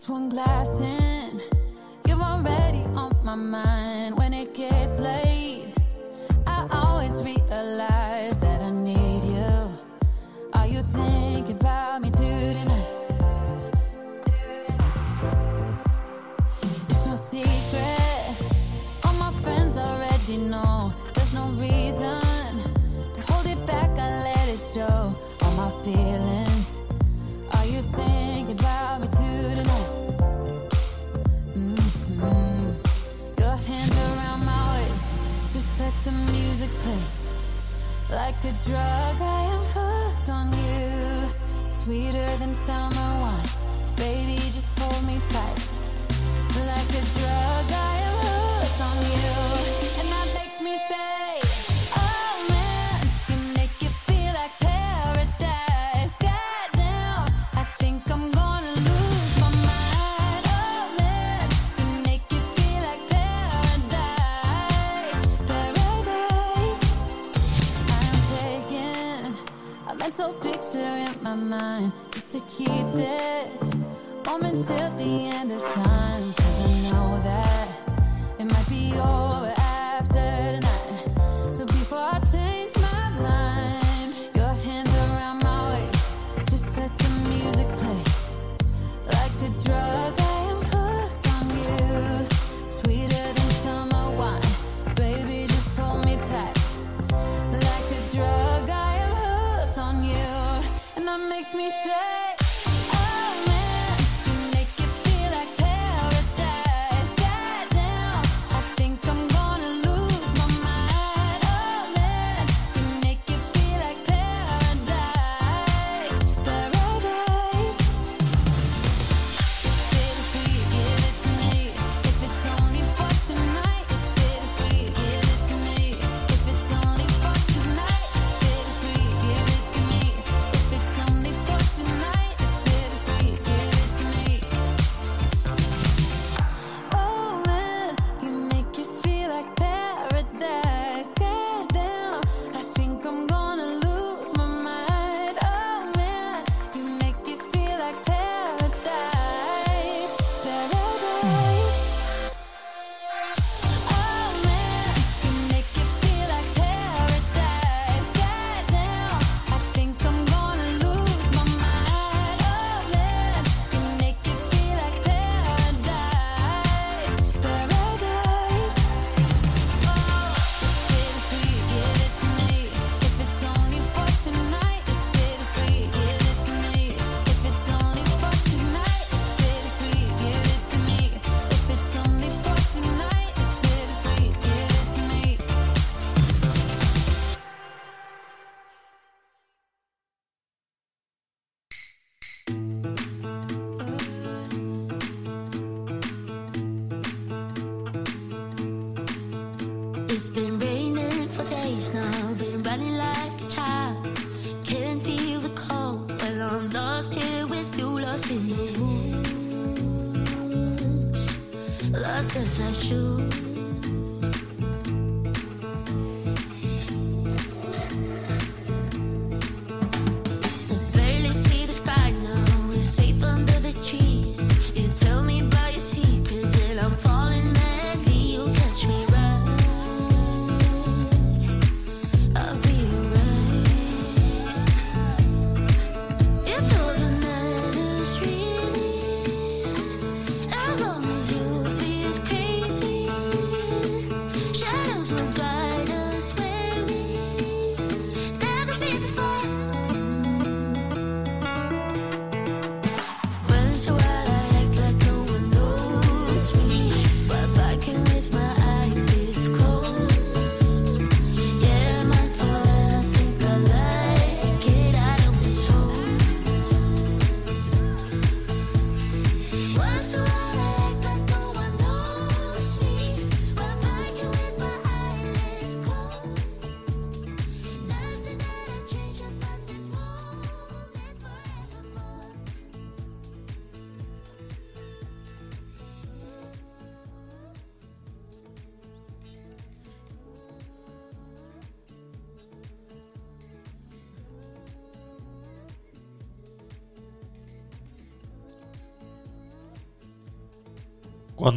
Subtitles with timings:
[0.00, 1.42] Just one glass in,
[2.08, 3.79] you're already on my mind.
[38.10, 41.28] Like a drug, I am hooked on you.
[41.70, 43.46] Sweeter than summer wine.
[43.94, 45.68] Baby, just hold me tight.
[46.66, 50.00] Like a drug, I am hooked on you.
[50.00, 50.99] And that makes me sad.
[71.30, 73.74] my mind just to keep this
[74.24, 76.22] moment till the end of time.
[76.34, 77.68] Cause I know that
[78.40, 79.29] it might be over.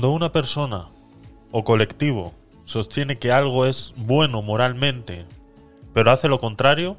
[0.03, 0.89] Cuando una persona
[1.53, 2.33] o colectivo
[2.65, 5.25] sostiene que algo es bueno moralmente,
[5.93, 6.97] pero hace lo contrario,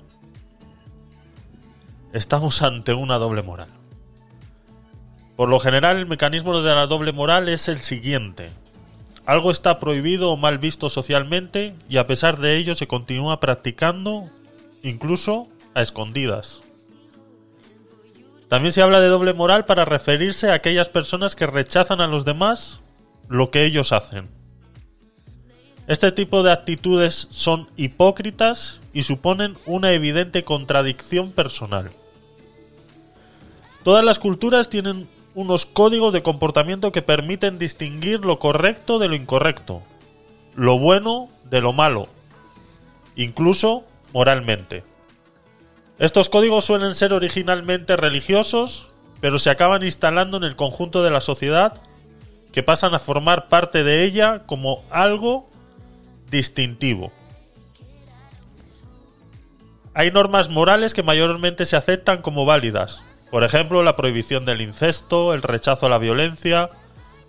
[2.15, 3.69] estamos ante una doble moral.
[5.37, 8.49] Por lo general, el mecanismo de la doble moral es el siguiente.
[9.27, 14.31] Algo está prohibido o mal visto socialmente y a pesar de ello se continúa practicando,
[14.83, 16.63] incluso a escondidas.
[18.49, 22.25] También se habla de doble moral para referirse a aquellas personas que rechazan a los
[22.25, 22.81] demás
[23.29, 24.29] lo que ellos hacen.
[25.87, 31.91] Este tipo de actitudes son hipócritas y suponen una evidente contradicción personal.
[33.83, 39.15] Todas las culturas tienen unos códigos de comportamiento que permiten distinguir lo correcto de lo
[39.15, 39.83] incorrecto,
[40.55, 42.09] lo bueno de lo malo,
[43.15, 43.85] incluso
[44.15, 44.85] moralmente.
[45.99, 48.89] Estos códigos suelen ser originalmente religiosos,
[49.21, 51.83] pero se acaban instalando en el conjunto de la sociedad
[52.55, 55.51] que pasan a formar parte de ella como algo
[56.31, 57.11] distintivo.
[59.93, 63.03] Hay normas morales que mayormente se aceptan como válidas,
[63.33, 66.71] por ejemplo, la prohibición del incesto, el rechazo a la violencia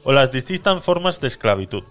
[0.04, 1.84] o las distintas formas de esclavitud.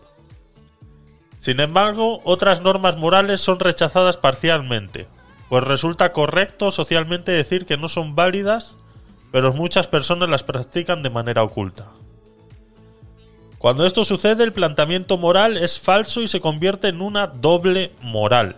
[1.41, 5.09] Sin embargo, otras normas morales son rechazadas parcialmente,
[5.49, 8.77] pues resulta correcto socialmente decir que no son válidas,
[9.33, 11.89] pero muchas personas las practican de manera oculta.
[13.65, 18.57] Cuando esto sucede, el planteamiento moral es falso y se convierte en una doble moral,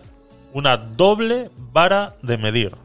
[0.51, 2.75] una doble vara de medir.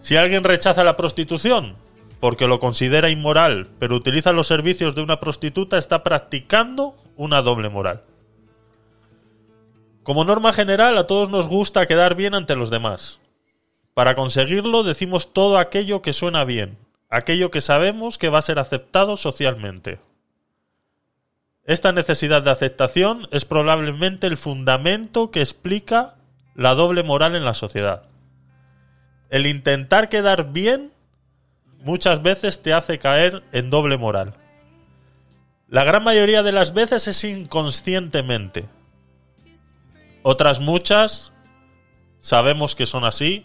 [0.00, 1.74] Si alguien rechaza la prostitución
[2.20, 7.68] porque lo considera inmoral, pero utiliza los servicios de una prostituta, está practicando una doble
[7.68, 8.00] moral.
[10.04, 13.20] Como norma general, a todos nos gusta quedar bien ante los demás.
[13.92, 16.78] Para conseguirlo decimos todo aquello que suena bien,
[17.10, 19.98] aquello que sabemos que va a ser aceptado socialmente.
[21.66, 26.16] Esta necesidad de aceptación es probablemente el fundamento que explica
[26.54, 28.02] la doble moral en la sociedad.
[29.30, 30.92] El intentar quedar bien
[31.80, 34.34] muchas veces te hace caer en doble moral.
[35.68, 38.66] La gran mayoría de las veces es inconscientemente.
[40.22, 41.32] Otras muchas
[42.20, 43.44] sabemos que son así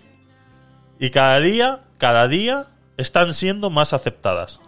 [1.00, 2.68] y cada día, cada día
[2.98, 4.60] están siendo más aceptadas.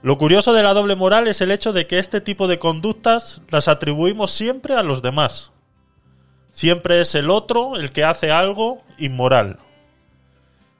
[0.00, 3.42] Lo curioso de la doble moral es el hecho de que este tipo de conductas
[3.48, 5.52] las atribuimos siempre a los demás.
[6.52, 9.58] Siempre es el otro el que hace algo inmoral.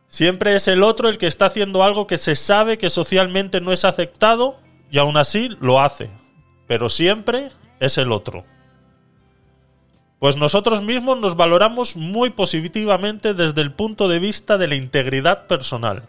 [0.07, 3.73] Siempre es el otro el que está haciendo algo que se sabe que socialmente no
[3.73, 4.57] es aceptado
[4.91, 6.11] y aún así lo hace.
[6.67, 7.51] Pero siempre
[7.81, 8.45] es el otro.
[10.19, 15.47] Pues nosotros mismos nos valoramos muy positivamente desde el punto de vista de la integridad
[15.47, 16.05] personal.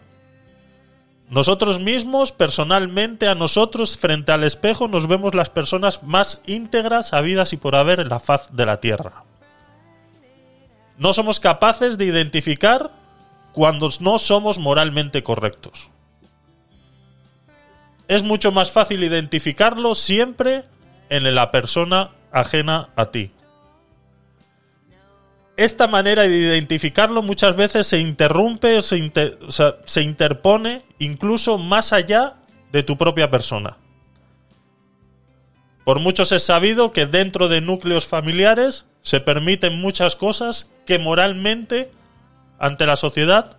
[1.30, 7.52] Nosotros mismos, personalmente, a nosotros, frente al espejo, nos vemos las personas más íntegras habidas
[7.52, 9.22] y por haber en la faz de la tierra.
[10.98, 12.90] No somos capaces de identificar
[13.52, 15.90] cuando no somos moralmente correctos.
[18.08, 20.64] Es mucho más fácil identificarlo siempre
[21.10, 23.30] en la persona ajena a ti.
[25.56, 29.12] Esta manera de identificarlo muchas veces se interrumpe, se,
[29.84, 32.36] se interpone incluso más allá
[32.72, 33.76] de tu propia persona.
[35.84, 41.90] Por muchos es sabido que dentro de núcleos familiares se permiten muchas cosas que moralmente
[42.58, 43.56] ante la sociedad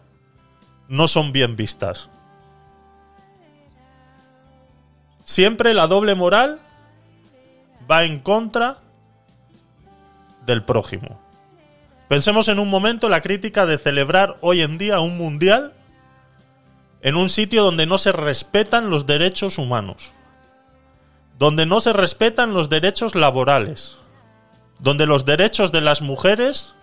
[0.88, 2.10] no son bien vistas.
[5.24, 6.60] Siempre la doble moral
[7.90, 8.80] va en contra
[10.46, 11.20] del prójimo.
[12.12, 15.72] Pensemos en un momento la crítica de celebrar hoy en día un mundial
[17.02, 20.12] en un sitio donde no se respetan los derechos humanos,
[21.40, 23.98] donde no se respetan los derechos laborales,
[24.80, 26.76] donde los derechos de las mujeres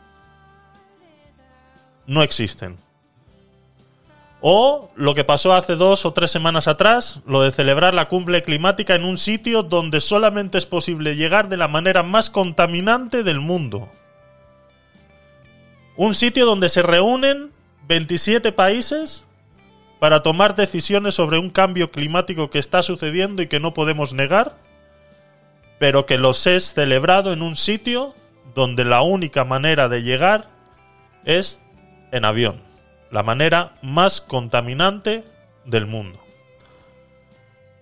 [2.07, 2.77] no existen.
[4.41, 8.43] O lo que pasó hace dos o tres semanas atrás, lo de celebrar la cumbre
[8.43, 13.41] climática en un sitio donde solamente es posible llegar de la manera más contaminante del
[13.41, 13.91] mundo.
[15.99, 17.51] Un sitio donde se reúnen
[17.89, 19.27] 27 países
[19.99, 24.55] para tomar decisiones sobre un cambio climático que está sucediendo y que no podemos negar,
[25.81, 28.15] pero que los es celebrado en un sitio
[28.55, 30.49] donde la única manera de llegar
[31.25, 31.61] es
[32.13, 32.63] en avión,
[33.11, 35.25] la manera más contaminante
[35.65, 36.21] del mundo.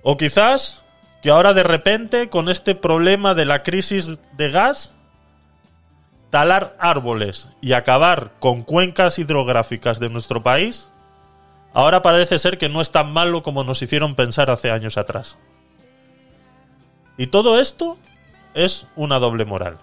[0.00, 0.82] O quizás
[1.20, 4.95] que ahora de repente con este problema de la crisis de gas,
[6.30, 10.88] talar árboles y acabar con cuencas hidrográficas de nuestro país,
[11.73, 15.37] ahora parece ser que no es tan malo como nos hicieron pensar hace años atrás.
[17.16, 17.99] Y todo esto
[18.54, 19.78] es una doble moral.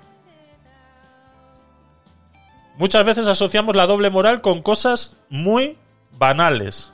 [2.77, 5.77] Muchas veces asociamos la doble moral con cosas muy
[6.11, 6.91] banales.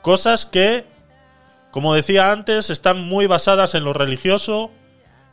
[0.00, 0.86] Cosas que,
[1.70, 4.70] como decía antes, están muy basadas en lo religioso.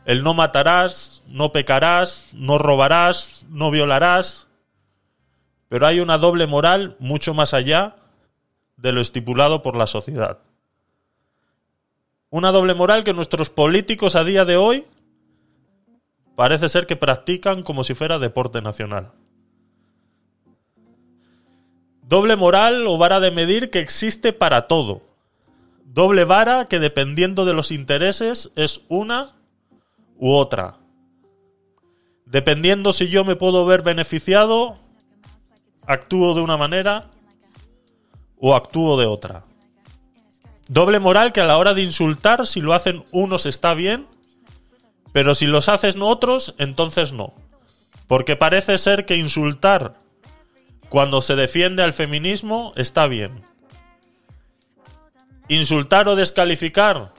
[0.04, 4.48] El no matarás, no pecarás, no robarás, no violarás.
[5.68, 7.96] Pero hay una doble moral mucho más allá
[8.76, 10.38] de lo estipulado por la sociedad.
[12.28, 14.86] Una doble moral que nuestros políticos a día de hoy
[16.36, 19.12] parece ser que practican como si fuera deporte nacional.
[22.02, 25.00] Doble moral o vara de medir que existe para todo.
[25.84, 29.34] Doble vara que dependiendo de los intereses es una
[30.18, 30.81] u otra.
[32.32, 34.78] Dependiendo si yo me puedo ver beneficiado,
[35.86, 37.10] actúo de una manera
[38.40, 39.44] o actúo de otra.
[40.66, 44.06] Doble moral que a la hora de insultar, si lo hacen unos está bien,
[45.12, 47.34] pero si los hacen otros, entonces no.
[48.06, 50.00] Porque parece ser que insultar
[50.88, 53.44] cuando se defiende al feminismo está bien.
[55.48, 57.12] Insultar o descalificar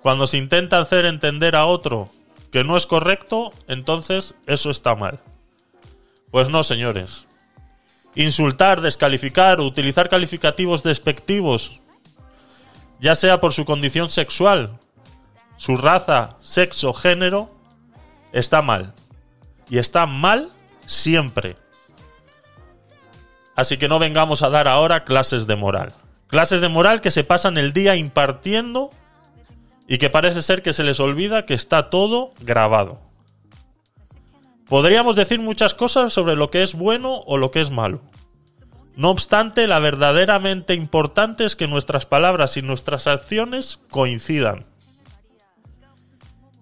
[0.00, 2.08] cuando se intenta hacer entender a otro
[2.50, 5.20] que no es correcto, entonces eso está mal.
[6.30, 7.26] Pues no, señores.
[8.14, 11.80] Insultar, descalificar, utilizar calificativos despectivos,
[12.98, 14.78] ya sea por su condición sexual,
[15.56, 17.50] su raza, sexo, género,
[18.32, 18.94] está mal.
[19.68, 20.52] Y está mal
[20.86, 21.56] siempre.
[23.54, 25.92] Así que no vengamos a dar ahora clases de moral.
[26.28, 28.90] Clases de moral que se pasan el día impartiendo
[29.88, 33.00] y que parece ser que se les olvida que está todo grabado.
[34.68, 38.00] Podríamos decir muchas cosas sobre lo que es bueno o lo que es malo.
[38.96, 44.64] No obstante, la verdaderamente importante es que nuestras palabras y nuestras acciones coincidan.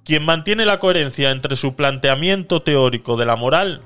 [0.04, 3.82] Quien mantiene la coherencia entre su planteamiento teórico de la moral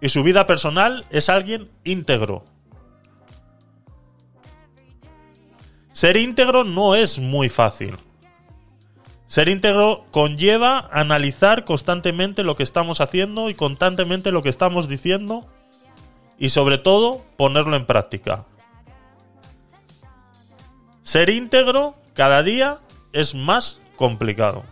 [0.00, 2.44] y su vida personal es alguien íntegro.
[6.00, 7.98] Ser íntegro no es muy fácil.
[9.26, 15.46] Ser íntegro conlleva analizar constantemente lo que estamos haciendo y constantemente lo que estamos diciendo
[16.38, 18.46] y sobre todo ponerlo en práctica.
[21.02, 22.80] Ser íntegro cada día
[23.12, 24.64] es más complicado.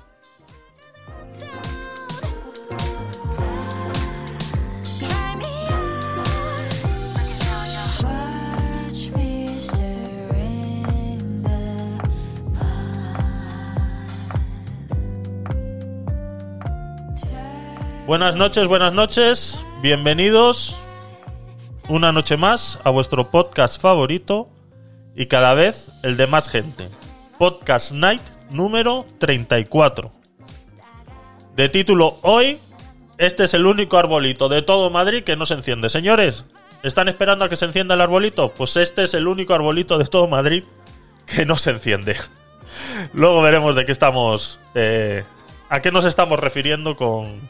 [18.08, 19.66] Buenas noches, buenas noches.
[19.82, 20.82] Bienvenidos
[21.90, 24.48] una noche más a vuestro podcast favorito
[25.14, 26.88] y cada vez el de más gente.
[27.36, 30.10] Podcast Night número 34.
[31.54, 32.58] De título Hoy,
[33.18, 35.90] este es el único arbolito de todo Madrid que no se enciende.
[35.90, 36.46] Señores,
[36.82, 38.54] ¿están esperando a que se encienda el arbolito?
[38.54, 40.64] Pues este es el único arbolito de todo Madrid
[41.26, 42.16] que no se enciende.
[43.12, 44.58] Luego veremos de qué estamos...
[44.74, 45.24] eh,
[45.68, 47.42] a qué nos estamos refiriendo con,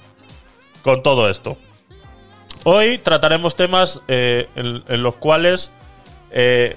[0.89, 1.59] con todo esto.
[2.65, 5.71] Hoy trataremos temas eh, en, los cuales
[6.31, 6.77] eh,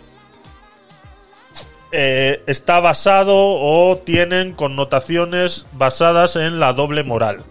[1.93, 7.43] eh, está basado o tienen connotaciones basadas en la doble moral.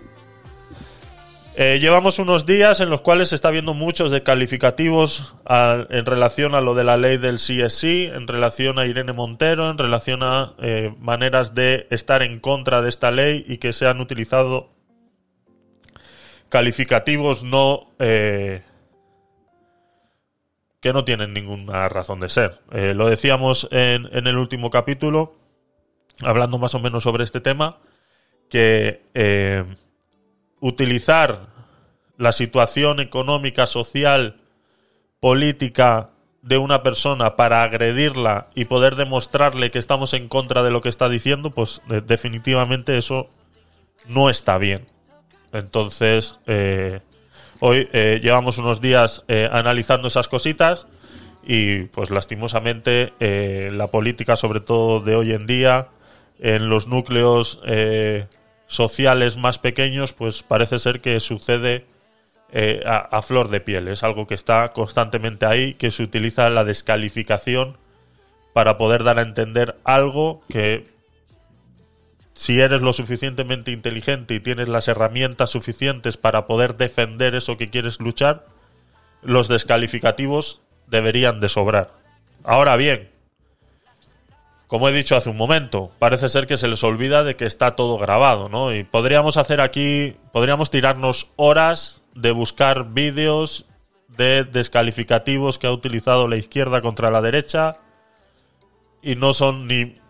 [1.57, 6.55] Llevamos unos días en los cuales se está viendo muchos de calificativos a- en relación
[6.55, 10.55] a lo de la ley del CSI, en relación a Irene Montero, en relación a
[10.99, 14.71] maneras de estar en contra de esta ley y que se han utilizado
[16.51, 18.63] calificativos no eh,
[20.81, 22.61] que no tienen ninguna razón de ser.
[22.73, 25.35] Eh, lo decíamos en, en el último capítulo,
[26.23, 27.79] hablando más o menos sobre este tema,
[28.49, 29.65] que eh,
[30.61, 31.49] utilizar
[32.19, 34.37] la situación económica, social,
[35.21, 36.11] política
[36.43, 40.89] de una persona para agredirla y poder demostrarle que estamos en contra de lo que
[40.89, 43.29] está diciendo, pues de- definitivamente eso
[44.09, 44.87] no está bien.
[45.53, 47.01] Entonces, eh,
[47.59, 50.87] hoy eh, llevamos unos días eh, analizando esas cositas
[51.43, 55.89] y pues lastimosamente eh, la política, sobre todo de hoy en día,
[56.39, 58.27] en los núcleos eh,
[58.67, 61.87] sociales más pequeños, pues parece ser que sucede
[62.85, 63.89] a, a flor de piel.
[63.89, 67.77] Es algo que está constantemente ahí, que se utiliza la descalificación
[68.53, 70.85] para poder dar a entender algo que
[72.41, 77.69] si eres lo suficientemente inteligente y tienes las herramientas suficientes para poder defender eso que
[77.69, 78.47] quieres luchar,
[79.21, 81.93] los descalificativos deberían de sobrar.
[82.43, 83.11] Ahora bien,
[84.69, 87.77] como he dicho hace un momento, parece ser que se les olvida de que está
[87.77, 88.75] todo grabado, ¿no?
[88.75, 93.67] Y podríamos hacer aquí, podríamos tirarnos horas de buscar vídeos
[94.17, 97.77] de descalificativos que ha utilizado la izquierda contra la derecha
[99.03, 100.01] y no son ni,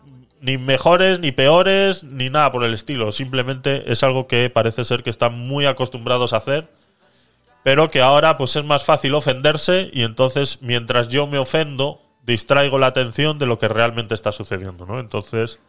[0.40, 3.12] ni mejores, ni peores, ni nada por el estilo.
[3.12, 6.68] Simplemente es algo que parece ser que están muy acostumbrados a hacer,
[7.62, 12.78] pero que ahora pues es más fácil ofenderse y entonces mientras yo me ofendo, distraigo
[12.78, 14.98] la atención de lo que realmente está sucediendo, ¿no?
[14.98, 15.60] Entonces,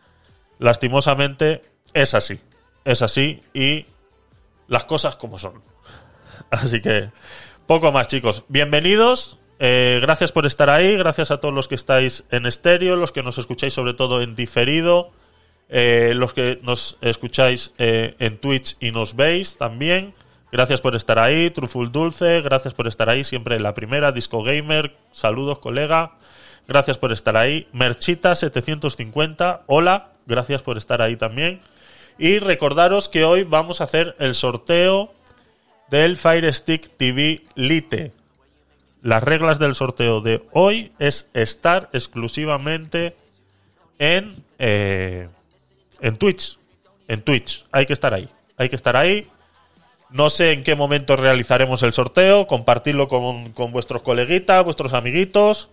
[0.58, 1.62] lastimosamente,
[1.94, 2.40] es así.
[2.86, 3.86] Es así y
[4.68, 5.62] las cosas como son.
[6.50, 7.12] Así que,
[7.68, 8.46] poco más, chicos.
[8.48, 9.41] Bienvenidos.
[9.64, 10.98] Eh, gracias por estar ahí.
[10.98, 14.36] Gracias a todos los que estáis en estéreo, los que nos escucháis sobre todo en
[14.36, 15.12] diferido,
[15.70, 20.16] eh, los que nos escucháis eh, en Twitch y nos veis también.
[20.52, 24.42] Gracias por estar ahí, Truful Dulce, gracias por estar ahí, siempre en la primera, Disco
[24.42, 26.14] Gamer, saludos colega.
[26.68, 27.68] Gracias por estar ahí.
[27.72, 31.62] Merchita750, hola, gracias por estar ahí también.
[32.18, 35.14] Y recordaros que hoy vamos a hacer el sorteo
[35.92, 38.21] del Fire Stick TV Lite.
[39.02, 43.16] Las reglas del sorteo de hoy es estar exclusivamente
[44.00, 45.28] en, eh,
[46.02, 46.58] en Twitch.
[47.08, 47.66] En Twitch.
[47.72, 48.30] Hay que estar ahí.
[48.58, 49.28] Hay que estar ahí.
[50.10, 52.48] No sé en qué momento realizaremos el sorteo.
[52.48, 55.70] Compartirlo con, con vuestros coleguitas, vuestros amiguitos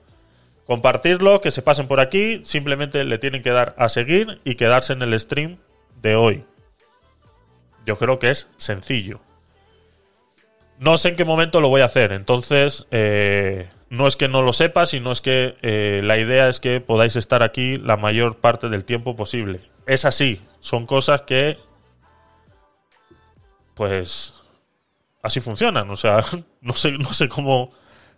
[0.68, 4.92] compartirlo, que se pasen por aquí, simplemente le tienen que dar a seguir y quedarse
[4.92, 5.56] en el stream
[6.02, 6.44] de hoy.
[7.86, 9.18] Yo creo que es sencillo.
[10.78, 14.42] No sé en qué momento lo voy a hacer, entonces eh, no es que no
[14.42, 18.36] lo sepa, sino es que eh, la idea es que podáis estar aquí la mayor
[18.36, 19.60] parte del tiempo posible.
[19.86, 21.58] Es así, son cosas que
[23.74, 24.34] pues
[25.22, 26.24] así funcionan, o sea,
[26.60, 27.72] no sé, no sé cómo,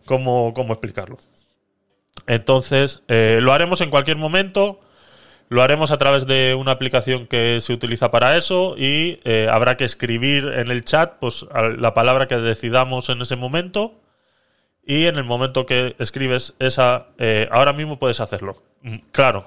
[0.04, 1.18] cómo, cómo explicarlo.
[2.26, 4.80] Entonces, eh, lo haremos en cualquier momento.
[5.50, 9.76] Lo haremos a través de una aplicación que se utiliza para eso y eh, habrá
[9.76, 11.44] que escribir en el chat pues,
[11.76, 14.00] la palabra que decidamos en ese momento.
[14.86, 18.62] Y en el momento que escribes esa, eh, ahora mismo puedes hacerlo.
[18.82, 19.44] Mm, claro.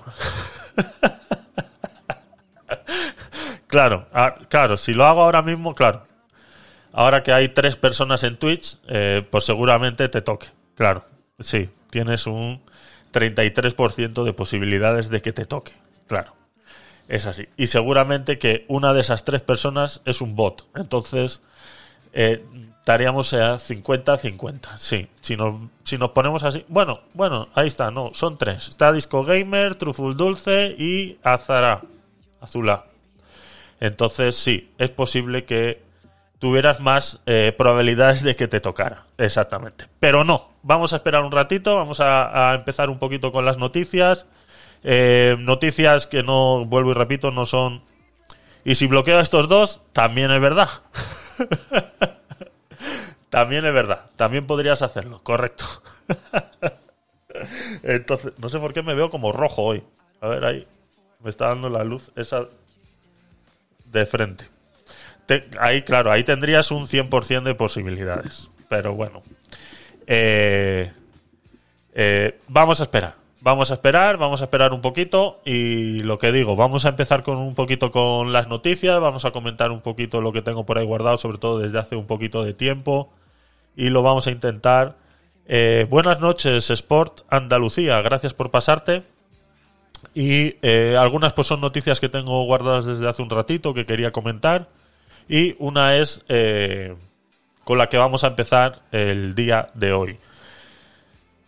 [3.68, 6.06] claro, ah, claro, si lo hago ahora mismo, claro.
[6.92, 8.78] Ahora que hay tres personas en Twitch,
[9.30, 10.48] pues seguramente te toque.
[10.76, 11.06] Claro,
[11.40, 12.62] sí, tienes un
[13.14, 15.72] 33% de posibilidades de que te toque.
[16.14, 16.36] Claro.
[17.08, 17.48] Es así.
[17.58, 20.66] Y seguramente que una de esas tres personas es un bot.
[20.76, 21.42] Entonces,
[22.14, 24.78] estaríamos a 50-50.
[24.78, 25.08] Sí.
[25.22, 26.66] Si nos, si nos ponemos así.
[26.68, 27.90] Bueno, bueno, ahí está.
[27.90, 28.70] No, son tres.
[28.70, 31.82] Está Disco Gamer, Truful Dulce y Azara.
[32.40, 32.86] Azula.
[33.80, 35.82] Entonces, sí, es posible que
[36.44, 39.06] tuvieras más eh, probabilidades de que te tocara.
[39.18, 39.86] Exactamente.
[40.02, 44.26] Pero no, vamos a esperar un ratito, vamos a, empezar un poquito con las noticias.
[44.84, 47.84] Eh, noticias que no, vuelvo y repito, no son...
[48.66, 50.70] Y si bloqueo a estos dos, también es verdad.
[53.30, 54.10] también es verdad.
[54.16, 55.66] También podrías hacerlo, correcto.
[57.84, 59.84] Entonces, no sé por qué me veo como rojo hoy.
[60.22, 60.68] A ver, ahí.
[61.22, 62.48] Me está dando la luz esa
[63.86, 64.46] de frente
[65.60, 68.50] ahí, claro, ahí tendrías un 100% de posibilidades.
[68.70, 69.22] Pero bueno.
[70.08, 70.92] Eh,
[71.94, 73.16] eh, vamos a esperar.
[73.44, 77.24] Vamos a esperar, vamos a esperar un poquito y lo que digo, vamos a empezar
[77.24, 80.78] con un poquito con las noticias, vamos a comentar un poquito lo que tengo por
[80.80, 83.12] ahí guardado, sobre todo desde hace un poquito de tiempo
[83.76, 84.96] y lo vamos a intentar.
[85.46, 89.04] Eh, buenas noches, Sport Andalucía, gracias por pasarte.
[90.16, 90.56] Y
[90.96, 94.70] algunas pues son noticias que tengo guardadas desde hace un ratito que quería comentar
[95.28, 96.96] y una es eh,
[97.66, 100.18] con la que vamos a empezar el día de hoy.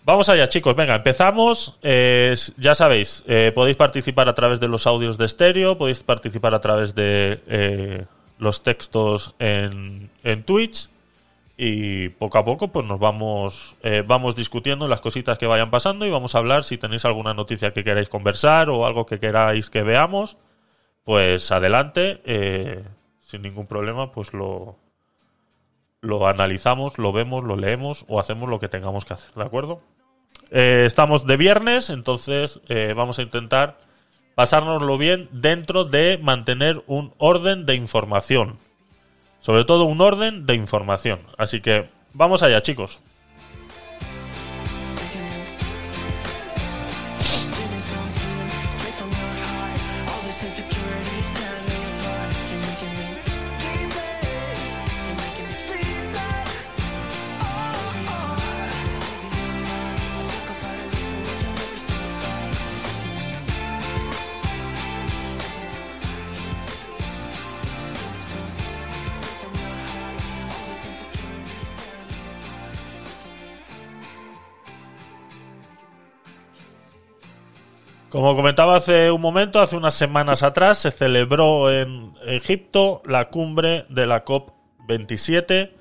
[0.06, 0.76] Vamos allá, chicos.
[0.76, 1.80] Venga, empezamos.
[1.82, 6.62] ya sabéis, eh, podéis participar a través de los audios de estéreo, podéis participar a
[6.62, 8.06] través de eh,
[8.38, 10.90] los textos en, en, Twitch.
[11.58, 16.12] Y poco a poco, pues nos vamos, vamos discutiendo las cositas que vayan pasando y
[16.12, 19.82] vamos a hablar si tenéis alguna noticia que queráis conversar o algo que queráis que
[19.82, 20.38] veamos.
[21.06, 22.22] Pues adelante
[23.22, 24.76] sin ningún problema, pues lo,
[26.02, 29.82] lo analizamos, lo vemos, lo leemos o hacemos lo que tengamos que hacer, ¿de acuerdo?
[30.52, 33.78] Eh, estamos de viernes, entonces eh, vamos a intentar
[34.36, 38.58] pasárnoslo bien dentro de mantener un orden de información.
[39.40, 41.20] Sobre todo un orden de información.
[41.38, 43.02] Así que vamos allá, chicos.
[78.16, 83.86] Como comentaba hace un momento, hace unas semanas atrás se celebró en Egipto la cumbre
[83.90, 85.72] de la COP27,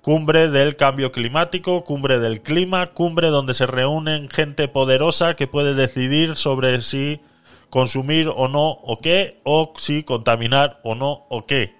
[0.00, 5.74] cumbre del cambio climático, cumbre del clima, cumbre donde se reúnen gente poderosa que puede
[5.74, 7.20] decidir sobre si
[7.68, 11.74] consumir o no o qué, o si contaminar o no o qué.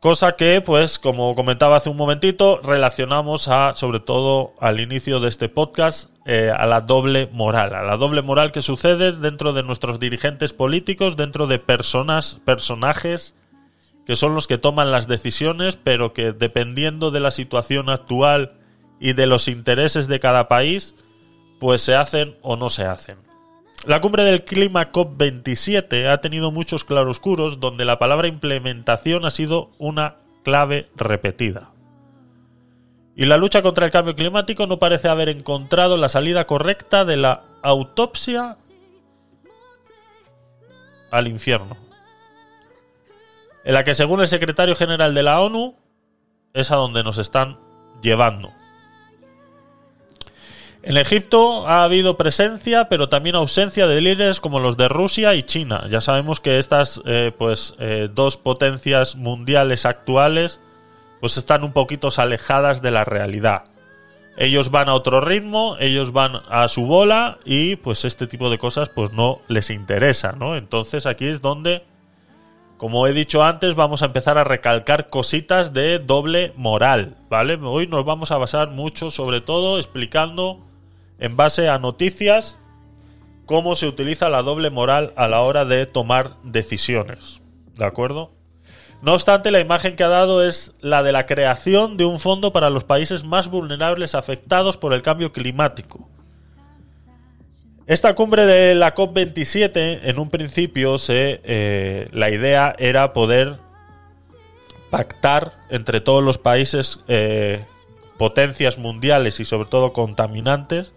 [0.00, 5.28] Cosa que, pues, como comentaba hace un momentito, relacionamos a, sobre todo al inicio de
[5.28, 9.62] este podcast, eh, a la doble moral, a la doble moral que sucede dentro de
[9.62, 13.34] nuestros dirigentes políticos, dentro de personas, personajes
[14.04, 18.58] que son los que toman las decisiones, pero que dependiendo de la situación actual
[19.00, 20.96] y de los intereses de cada país,
[21.60, 23.16] pues se hacen o no se hacen.
[23.86, 29.70] La cumbre del clima COP27 ha tenido muchos claroscuros donde la palabra implementación ha sido
[29.78, 31.70] una clave repetida.
[33.18, 37.16] Y la lucha contra el cambio climático no parece haber encontrado la salida correcta de
[37.16, 38.58] la autopsia
[41.10, 41.76] al infierno.
[43.64, 45.74] En la que según el secretario general de la ONU
[46.54, 47.58] es a donde nos están
[48.02, 48.52] llevando.
[50.84, 55.42] En Egipto ha habido presencia, pero también ausencia de líderes como los de Rusia y
[55.42, 55.88] China.
[55.90, 60.60] Ya sabemos que estas eh, pues, eh, dos potencias mundiales actuales
[61.20, 63.64] pues están un poquito alejadas de la realidad.
[64.36, 68.58] Ellos van a otro ritmo, ellos van a su bola y pues este tipo de
[68.58, 70.56] cosas pues no les interesa, ¿no?
[70.56, 71.82] Entonces aquí es donde,
[72.76, 77.58] como he dicho antes, vamos a empezar a recalcar cositas de doble moral, ¿vale?
[77.60, 80.64] Hoy nos vamos a basar mucho sobre todo explicando
[81.18, 82.60] en base a noticias
[83.44, 87.42] cómo se utiliza la doble moral a la hora de tomar decisiones.
[87.74, 88.37] ¿De acuerdo?
[89.00, 92.52] No obstante, la imagen que ha dado es la de la creación de un fondo
[92.52, 96.08] para los países más vulnerables afectados por el cambio climático.
[97.86, 103.56] Esta cumbre de la COP27, en un principio, eh, la idea era poder
[104.90, 107.64] pactar entre todos los países, eh,
[108.18, 110.92] potencias mundiales y sobre todo contaminantes,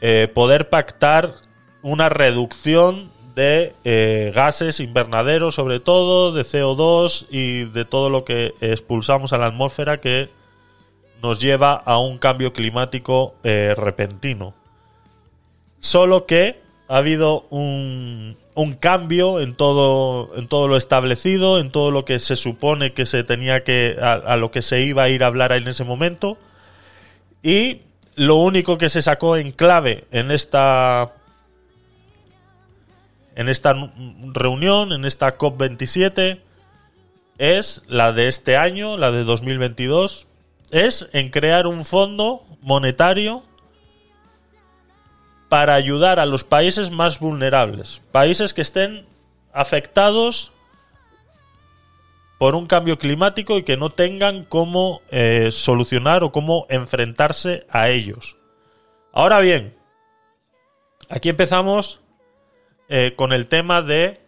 [0.00, 1.34] eh, poder pactar
[1.82, 8.54] una reducción de eh, gases invernaderos, sobre todo de CO2 y de todo lo que
[8.60, 10.30] expulsamos a la atmósfera que
[11.22, 14.54] nos lleva a un cambio climático eh, repentino.
[15.80, 21.90] Solo que ha habido un, un, cambio en todo, en todo lo establecido, en todo
[21.90, 23.96] lo que se supone que se tenía que.
[24.00, 26.36] a, a lo que se iba a ir a hablar en ese momento.
[27.42, 27.80] Y
[28.16, 31.14] lo único que se sacó en clave en esta
[33.34, 33.74] en esta
[34.32, 36.40] reunión, en esta COP27,
[37.38, 40.26] es la de este año, la de 2022,
[40.70, 43.42] es en crear un fondo monetario
[45.48, 49.06] para ayudar a los países más vulnerables, países que estén
[49.52, 50.52] afectados
[52.38, 57.88] por un cambio climático y que no tengan cómo eh, solucionar o cómo enfrentarse a
[57.88, 58.36] ellos.
[59.12, 59.74] Ahora bien,
[61.08, 62.00] aquí empezamos
[62.96, 64.20] eh, con el tema de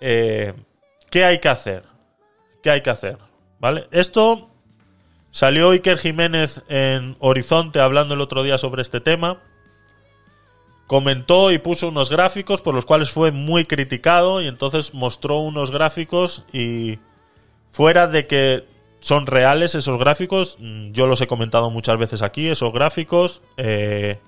[0.00, 0.54] eh,
[1.08, 1.84] qué hay que hacer.
[2.64, 3.18] ¿Qué hay que hacer?
[3.60, 3.86] ¿Vale?
[3.92, 4.50] Esto
[5.30, 9.40] salió Iker Jiménez en Horizonte hablando el otro día sobre este tema
[10.88, 15.70] comentó y puso unos gráficos por los cuales fue muy criticado y entonces mostró unos
[15.70, 16.98] gráficos y
[17.70, 18.64] fuera de que
[18.98, 24.18] son reales esos gráficos, mm, yo los he comentado muchas veces aquí, esos gráficos, eh,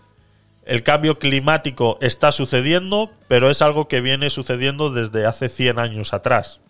[0.67, 6.13] el cambio climático está sucediendo, pero es algo que viene sucediendo desde hace 100 años
[6.13, 6.61] atrás.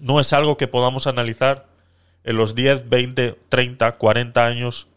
[0.00, 1.66] No es algo que podamos analizar
[2.24, 4.88] en los 10, 20, 30, 40 años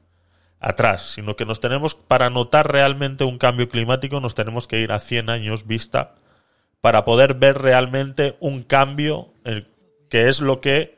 [0.61, 4.93] atrás, sino que nos tenemos, para notar realmente un cambio climático, nos tenemos que ir
[4.93, 6.15] a 100 años vista
[6.79, 9.33] para poder ver realmente un cambio,
[10.09, 10.95] que es lo que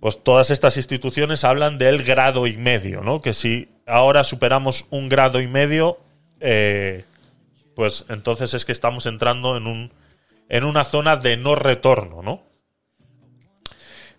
[0.00, 3.20] pues todas estas instituciones hablan del grado y medio, ¿no?
[3.20, 5.98] Que si ahora superamos un grado y medio,
[6.40, 7.04] eh,
[7.74, 9.92] pues entonces es que estamos entrando en un
[10.48, 12.42] en una zona de no retorno, ¿no?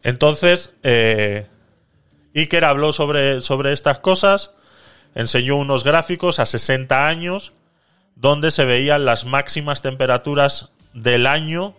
[0.03, 1.47] Entonces, eh,
[2.36, 4.51] Iker habló sobre, sobre estas cosas,
[5.15, 7.53] enseñó unos gráficos a 60 años
[8.15, 11.75] donde se veían las máximas temperaturas del año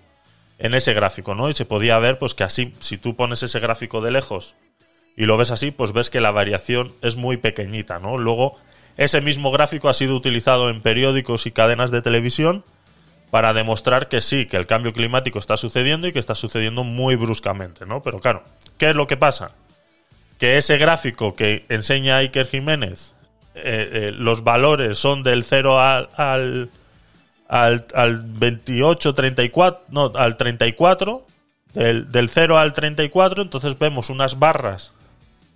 [0.59, 1.49] en ese gráfico, ¿no?
[1.49, 4.57] Y se podía ver pues que así, si tú pones ese gráfico de lejos
[5.17, 8.19] y lo ves así, pues ves que la variación es muy pequeñita, ¿no?
[8.19, 8.59] Luego,
[8.97, 12.65] ese mismo gráfico ha sido utilizado en periódicos y cadenas de televisión
[13.31, 17.17] para demostrar que sí, que el cambio climático está sucediendo y que está sucediendo muy
[17.17, 18.03] bruscamente, ¿no?
[18.03, 18.43] Pero claro,
[18.79, 19.53] ¿qué es lo que pasa?
[20.41, 23.13] que ese gráfico que enseña Iker Jiménez
[23.55, 26.71] eh, eh, los valores son del 0 al, al,
[27.47, 31.27] al, al 28, 34, no, al 34,
[31.75, 34.93] del, del 0 al 34, entonces vemos unas barras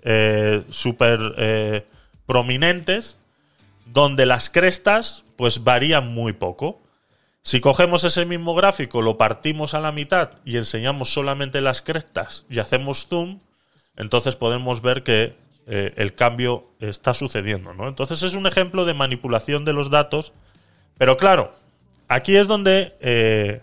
[0.04, 1.86] eh, súper eh,
[2.26, 3.18] prominentes
[3.86, 6.80] donde las crestas pues varían muy poco.
[7.42, 12.46] Si cogemos ese mismo gráfico, lo partimos a la mitad y enseñamos solamente las crestas
[12.48, 13.40] y hacemos zoom,
[13.96, 15.36] entonces podemos ver que
[15.66, 17.74] eh, el cambio está sucediendo.
[17.74, 17.88] ¿no?
[17.88, 20.32] Entonces es un ejemplo de manipulación de los datos,
[20.98, 21.52] pero claro,
[22.08, 23.60] aquí es donde eh,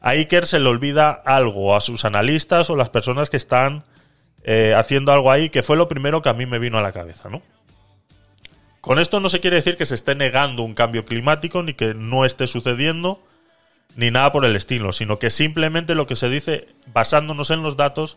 [0.00, 3.84] a Iker se le olvida algo, a sus analistas o las personas que están
[4.50, 6.90] eh, haciendo algo ahí, que fue lo primero que a mí me vino a la
[6.90, 7.28] cabeza.
[7.28, 7.42] ¿no?
[8.80, 11.92] Con esto no se quiere decir que se esté negando un cambio climático, ni que
[11.92, 13.20] no esté sucediendo,
[13.94, 17.76] ni nada por el estilo, sino que simplemente lo que se dice, basándonos en los
[17.76, 18.16] datos,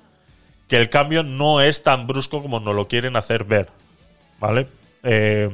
[0.69, 3.67] que el cambio no es tan brusco como nos lo quieren hacer ver.
[4.39, 4.67] ¿Vale?
[5.03, 5.53] Eh,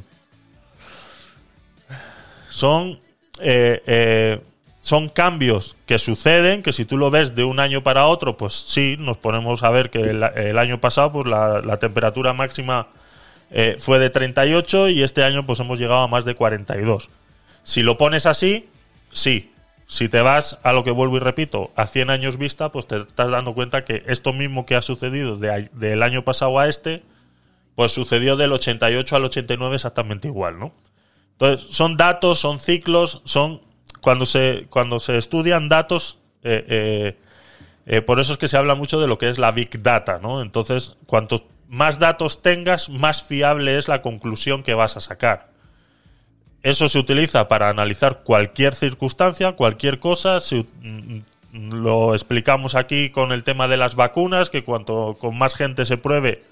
[2.49, 2.99] son,
[3.39, 4.41] eh,
[4.87, 8.53] son cambios que suceden, que si tú lo ves de un año para otro, pues
[8.53, 12.87] sí, nos ponemos a ver que el, año pasado pues la, temperatura máxima
[13.51, 17.09] eh, fue de 38 y este año pues hemos llegado a más de 42.
[17.65, 18.69] Si lo pones así,
[19.11, 19.51] sí.
[19.89, 22.95] Si te vas a lo que vuelvo y repito, a 100 años vista, pues te
[22.95, 27.03] estás dando cuenta que esto mismo que ha sucedido de del año pasado a este,
[27.75, 30.71] pues sucedió del 88 al 89 exactamente igual, ¿no?
[31.33, 33.66] Entonces, son datos, son ciclos, son.
[34.01, 37.17] Cuando se, cuando se estudian datos, eh, eh,
[37.85, 40.19] eh, por eso es que se habla mucho de lo que es la Big Data,
[40.21, 40.41] ¿no?
[40.41, 45.49] Entonces, cuantos más datos tengas, más fiable es la conclusión que vas a sacar.
[46.63, 50.39] Eso se utiliza para analizar cualquier circunstancia, cualquier cosa.
[50.81, 51.19] Mm,
[51.51, 55.85] mm, lo explicamos aquí con el tema de las vacunas, que cuanto con más gente
[55.85, 56.43] se pruebe,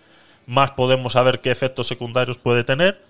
[0.47, 3.01] más podemos saber qué efectos secundarios puede tener.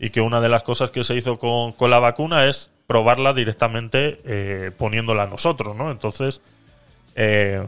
[0.00, 3.34] Y que una de las cosas que se hizo con, con la vacuna es probarla
[3.34, 5.90] directamente eh, poniéndola nosotros, ¿no?
[5.92, 6.40] Entonces,
[7.14, 7.62] eh,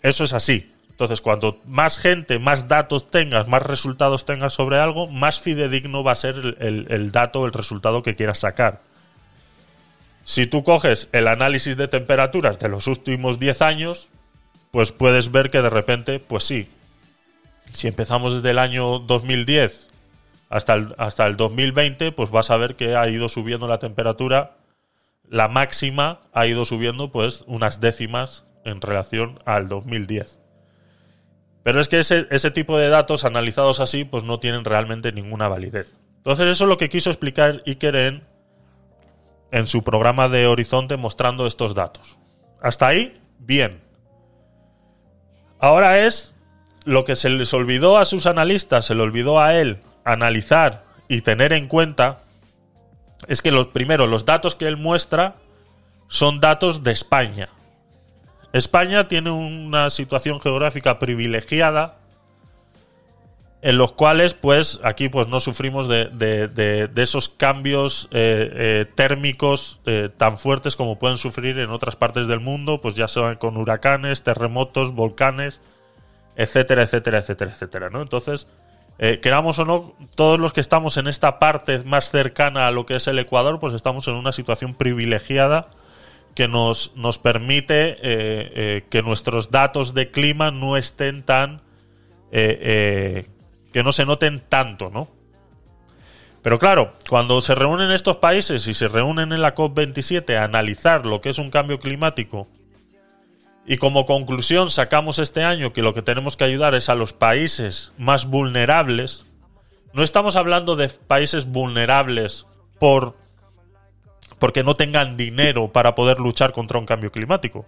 [0.00, 0.70] eso es así.
[0.90, 6.12] Entonces, cuanto más gente, más datos tengas, más resultados tengas sobre algo, más fidedigno va
[6.12, 8.80] a ser el, el- el dato, el resultado que quieras sacar.
[10.24, 14.08] Si tú coges el análisis de temperaturas de los últimos 10 años,
[14.70, 16.68] pues puedes ver que de repente, pues sí,
[17.72, 19.88] si empezamos desde el año 2010
[20.48, 24.56] hasta el, hasta el 2020, pues vas a ver que ha ido subiendo la temperatura,
[25.28, 30.40] la máxima ha ido subiendo pues unas décimas en relación al 2010.
[31.62, 35.48] Pero es que ese, ese tipo de datos analizados así pues no tienen realmente ninguna
[35.48, 35.94] validez.
[36.18, 38.22] Entonces eso es lo que quiso explicar Iker en,
[39.50, 42.18] en su programa de Horizonte mostrando estos datos.
[42.60, 43.82] Hasta ahí, bien.
[45.58, 46.34] Ahora es
[46.84, 51.20] lo que se les olvidó a sus analistas, se le olvidó a él analizar y
[51.22, 52.20] tener en cuenta,
[53.28, 55.36] es que los primero, los datos que él muestra
[56.08, 57.48] son datos de España.
[58.52, 61.98] España tiene una situación geográfica privilegiada
[63.62, 68.86] en los cuales, pues, aquí pues no sufrimos de, de- de- esos cambios eh, eh,
[68.94, 73.36] térmicos eh, tan fuertes como pueden sufrir en otras partes del mundo, pues ya sean
[73.36, 75.62] con huracanes, terremotos, volcanes,
[76.36, 78.02] etcétera, etcétera, etcétera, etcétera, ¿no?
[78.02, 78.46] Entonces,
[78.98, 82.86] eh, queramos o no, todos los que estamos en esta parte más cercana a lo
[82.86, 85.68] que es el Ecuador, pues estamos en una situación privilegiada
[86.34, 91.62] que nos, nos permite eh, eh, que nuestros datos de clima no estén tan...
[92.30, 95.08] que no se noten tanto, ¿no?
[96.42, 101.06] Pero claro, cuando se reúnen estos países y se reúnen en la COP27 a analizar
[101.06, 102.48] lo que es un cambio climático
[103.66, 107.12] y como conclusión sacamos este año que lo que tenemos que ayudar es a los
[107.12, 109.26] países más vulnerables,
[109.92, 112.46] no estamos hablando de países vulnerables
[112.78, 113.16] por
[114.38, 117.64] porque no tengan dinero para poder luchar contra un cambio climático.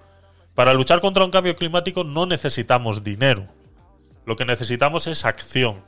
[0.55, 3.47] Para luchar contra un cambio climático no necesitamos dinero.
[4.27, 5.83] Lo que necesitamos es acción.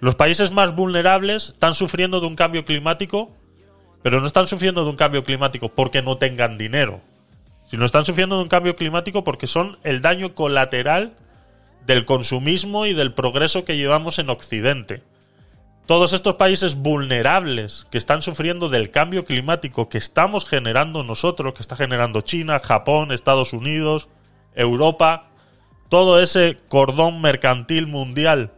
[0.00, 3.30] Los países más vulnerables están sufriendo de un cambio climático,
[4.02, 7.00] pero no están sufriendo de un cambio climático porque no tengan dinero,
[7.72, 11.14] sino están sufriendo de un cambio climático porque son el daño colateral
[11.86, 15.02] del consumismo y del progreso que llevamos en Occidente.
[15.86, 21.62] Todos estos países vulnerables que están sufriendo del cambio climático que estamos generando nosotros, que
[21.62, 24.10] está generando China, Japón, Estados Unidos,
[24.54, 25.30] Europa,
[25.88, 28.52] todo ese cordón mercantil mundial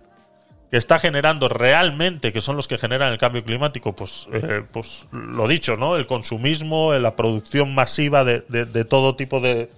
[0.74, 5.06] que está generando realmente, que son los que generan el cambio climático, pues, eh, pues
[5.12, 5.94] lo dicho, ¿no?
[5.94, 9.70] El consumismo, eh, la producción masiva de, de- todo tipo de,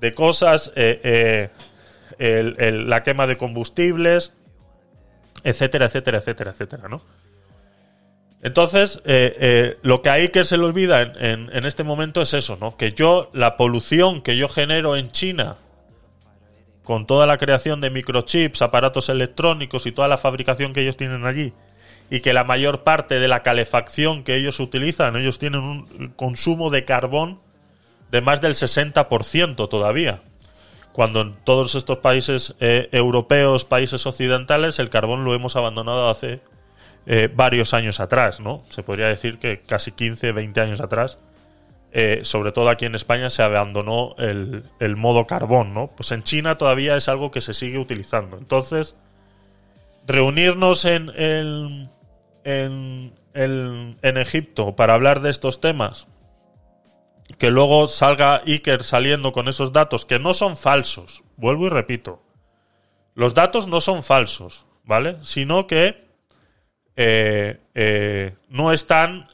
[0.00, 1.50] de cosas, eh,
[2.18, 4.32] el- la quema de combustibles,
[5.44, 7.02] etcétera, etcétera, etcétera, etcétera, ¿no?
[8.42, 9.02] Entonces,
[9.82, 12.78] lo que hay que se le olvida en, en- en este momento es eso, ¿no?
[12.78, 15.58] Que yo, la polución que yo genero en China
[16.84, 21.24] con toda la creación de microchips, aparatos electrónicos y toda la fabricación que ellos tienen
[21.24, 21.52] allí,
[22.10, 26.70] y que la mayor parte de la calefacción que ellos utilizan, ellos tienen un consumo
[26.70, 27.38] de carbón
[28.10, 30.22] de más del 60% todavía.
[30.92, 36.40] Cuando en todos estos países eh, europeos, países occidentales, el carbón lo hemos abandonado hace
[37.06, 38.62] eh, varios años atrás, ¿no?
[38.68, 41.18] Se podría decir que casi 15, 20 años atrás,
[41.92, 45.88] eh, sobre todo aquí en España, se abandonó el, el modo carbón, ¿no?
[45.88, 48.38] Pues en China todavía es algo que se sigue utilizando.
[48.38, 48.96] Entonces,
[50.06, 51.90] reunirnos en, en,
[52.44, 56.08] en, en- en Egipto para hablar de estos temas,
[57.38, 62.22] que luego salga Iker saliendo con esos datos que no son falsos, vuelvo y repito,
[63.14, 65.16] los datos no son falsos, ¿vale?
[65.22, 66.08] Sino que
[66.96, 69.28] eh, eh, no están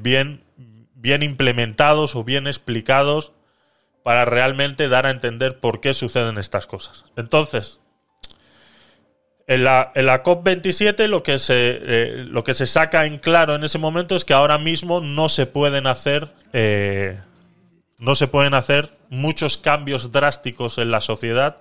[0.00, 0.44] bien,
[1.00, 3.32] bien implementados o bien explicados
[4.02, 7.04] para realmente dar a entender por qué suceden estas cosas.
[7.16, 7.80] Entonces,
[9.46, 13.56] en la, en la COP27 lo que, se, eh, lo que se saca en claro
[13.56, 17.18] en ese momento es que ahora mismo no se pueden hacer eh,
[17.98, 21.58] no se pueden hacer muchos cambios drásticos en la sociedad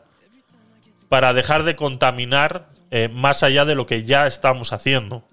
[1.10, 5.24] para dejar de contaminar eh, más allá de lo que ya estamos haciendo.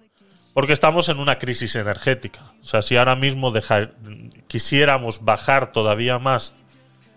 [0.56, 2.40] Porque estamos en una crisis energética.
[2.62, 3.52] O sea, si ahora mismo
[4.46, 6.54] quisiéramos bajar todavía más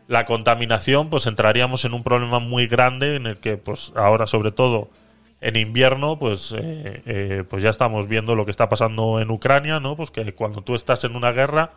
[0.10, 4.52] la contaminación, pues entraríamos en un problema muy grande en el que, pues ahora sobre
[4.52, 4.90] todo
[5.40, 9.80] en invierno, pues, eh, eh, pues ya estamos viendo lo que está pasando en Ucrania,
[9.80, 9.96] ¿no?
[9.96, 11.72] Pues que cuando tú estás en una guerra,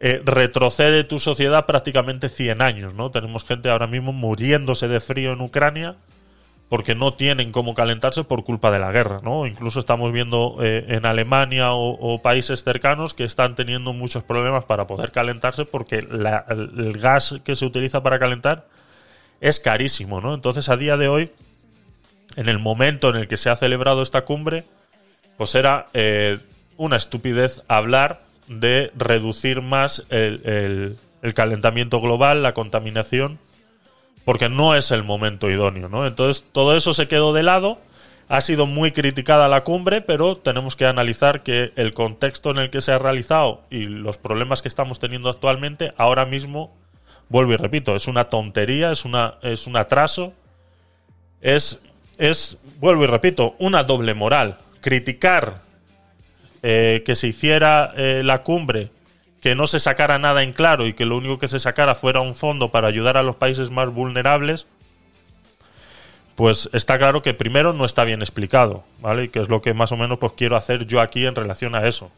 [0.00, 3.12] eh, retrocede tu sociedad prácticamente 100 años, ¿no?
[3.12, 5.94] Tenemos gente ahora mismo muriéndose de frío en Ucrania
[6.72, 9.46] porque no tienen cómo calentarse por culpa de la guerra, ¿no?
[9.46, 14.86] Incluso estamos viendo eh, en Alemania o, países cercanos que están teniendo muchos problemas para
[14.86, 18.64] poder calentarse porque la- el, gas que se utiliza para calentar
[19.42, 20.32] es carísimo, ¿no?
[20.32, 21.30] Entonces a día de hoy,
[22.36, 24.64] en el momento en el que se ha celebrado esta cumbre,
[25.36, 26.38] pues era eh,
[26.78, 30.96] una estupidez hablar de reducir más el
[31.34, 33.38] calentamiento global, la contaminación,
[34.24, 36.06] porque no es el momento idóneo, ¿no?
[36.06, 37.78] Entonces todo eso se quedó de lado.
[38.28, 42.70] Ha sido muy criticada la cumbre, pero tenemos que analizar que el contexto en el
[42.70, 46.74] que se ha realizado y los problemas que estamos teniendo actualmente, ahora mismo,
[47.28, 50.32] vuelvo y repito, es una tontería, es, una, es un atraso,
[51.42, 51.82] es,
[52.16, 54.56] es, vuelvo y repito, una doble moral.
[54.80, 55.60] Criticar
[56.62, 58.90] eh, que se hiciera eh, la cumbre,
[59.42, 62.20] que no se sacara nada en claro y que lo único que se sacara fuera
[62.22, 64.66] un fondo para ayudar a los países más vulnerables,
[66.36, 69.24] pues está claro que primero no está bien explicado, ¿vale?
[69.24, 71.74] Y que es lo que más o menos pues quiero hacer yo aquí en relación
[71.74, 72.10] a eso.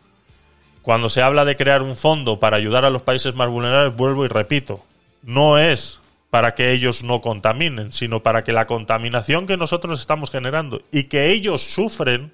[0.82, 4.24] Cuando se habla de crear un fondo para ayudar a los países más vulnerables, vuelvo
[4.24, 4.80] y repito,
[5.22, 10.30] no es para que ellos no contaminen, sino para que la contaminación que nosotros estamos
[10.30, 12.32] generando y que ellos sufren,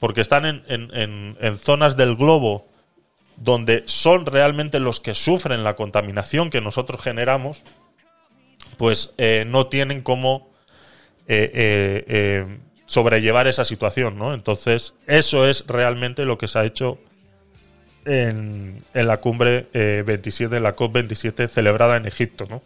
[0.00, 2.66] porque están en, en- en- en zonas del globo
[3.36, 7.64] donde son realmente los que sufren la contaminación que nosotros generamos,
[8.76, 10.50] pues eh, no tienen cómo
[11.28, 14.32] eh, eh, sobrellevar esa situación, ¿no?
[14.32, 16.98] Entonces, eso es realmente lo que se ha hecho
[18.06, 22.62] en, la cumbre eh, 27, en la COP27 celebrada en Egipto, ¿no?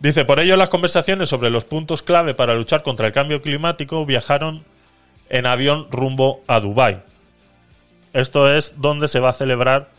[0.00, 4.04] Dice, por ello las conversaciones sobre los puntos clave para luchar contra el cambio climático
[4.04, 4.64] viajaron
[5.30, 7.02] en avión rumbo a Dubái.
[8.16, 9.90] Esto es donde se va a celebrar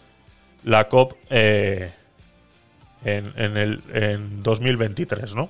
[0.63, 1.91] la COP eh,
[3.06, 5.49] en, el, en 2023, ¿no?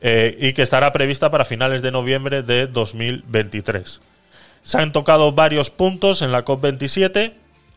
[0.00, 4.00] Eh, y que estará prevista para finales de noviembre de 2023.
[4.62, 7.32] Se han tocado varios puntos en la COP27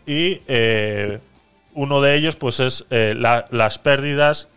[0.07, 1.19] y eh,
[1.73, 4.49] uno de ellos pues es la- las pérdidas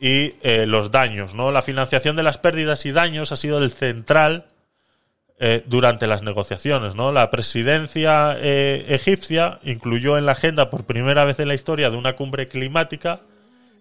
[0.00, 0.34] y
[0.66, 1.34] los daños.
[1.34, 1.52] ¿no?
[1.52, 4.46] La financiación de las pérdidas y daños ha sido el central
[5.42, 6.94] eh, durante las negociaciones.
[6.94, 7.12] ¿no?
[7.12, 11.96] La presidencia eh, egipcia incluyó en la agenda por primera vez en la historia de
[11.96, 13.22] una cumbre climática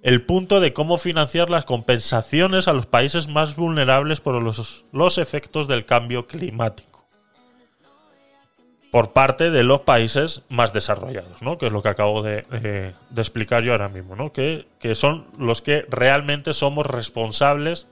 [0.01, 5.17] el punto de cómo financiar las compensaciones a los países más vulnerables por los, los
[5.17, 7.05] efectos del cambio climático.
[8.89, 11.57] Por parte de los países más desarrollados, ¿no?
[11.57, 14.31] Que es lo que acabo de, explicar yo ahora mismo, ¿no?
[14.31, 17.87] Que, que son los que realmente somos responsables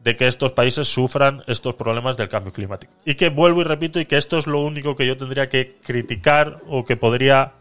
[0.00, 2.92] de que estos países sufran estos problemas del cambio climático.
[3.04, 5.76] Y que vuelvo y repito, y que esto es lo único que yo tendría que
[5.82, 7.54] criticar o que podría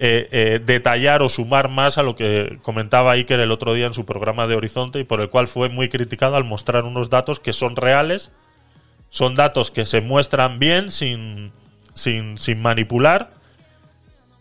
[0.00, 3.94] eh, eh, detallar o sumar más a lo que comentaba Iker el otro día en
[3.94, 7.40] su programa de Horizonte y por el cual fue muy criticado al mostrar unos datos
[7.40, 8.30] que son reales,
[9.10, 11.52] son datos que se muestran bien sin,
[11.94, 13.32] sin, sin manipular,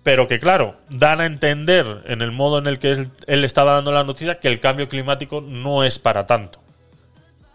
[0.04, 3.74] pero que claro, dan a entender en el modo en el que él, él estaba
[3.74, 6.62] dando la noticia que el cambio climático no es para tanto.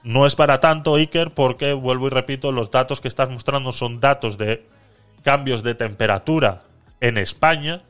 [0.05, 4.01] No es para tanto, Iker, porque, vuelvo y repito, los datos que estás mostrando son
[4.01, 4.67] datos de
[5.23, 6.61] cambios de temperatura
[7.01, 7.83] en España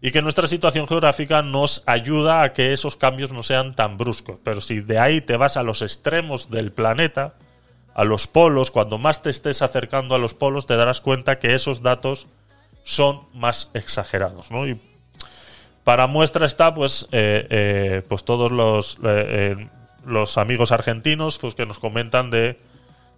[0.00, 4.38] y que nuestra situación geográfica nos ayuda a que esos cambios no sean tan bruscos.
[4.42, 7.34] Pero si de ahí te vas a los extremos del planeta,
[7.94, 11.54] a los polos, cuando más te estés acercando a los polos, te darás cuenta que
[11.54, 12.26] esos datos
[12.84, 14.50] son más exagerados.
[14.50, 14.66] ¿no?
[14.66, 14.80] Y
[15.84, 19.68] para muestra está, pues, eh, eh, pues todos los, eh,
[20.06, 22.58] los amigos argentinos pues, que nos comentan de,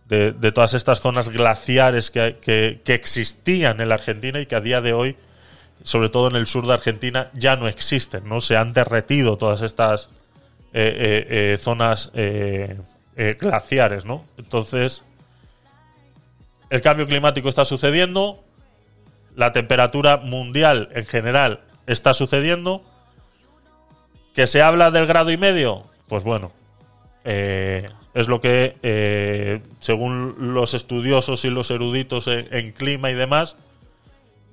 [0.09, 4.81] de, todas estas zonas glaciares que, que- existían en la Argentina y que a día
[4.81, 5.17] de hoy,
[5.85, 8.29] sobre todo en el sur de Argentina, ya no existen.
[8.29, 8.41] ¿no?
[8.41, 10.11] Se han derretido todas estas
[10.75, 12.11] eh, eh, eh, zonas
[13.39, 14.05] glaciares.
[14.05, 14.25] ¿no?
[14.39, 15.05] Entonces,
[16.71, 18.43] el cambio climático está sucediendo,
[19.35, 22.85] la temperatura mundial en general está sucediendo.
[24.35, 25.85] ¿Que se habla del grado y medio?
[26.09, 26.53] Pues bueno,
[27.25, 33.57] eh, es lo que, eh, según los estudiosos y los eruditos en, clima y demás,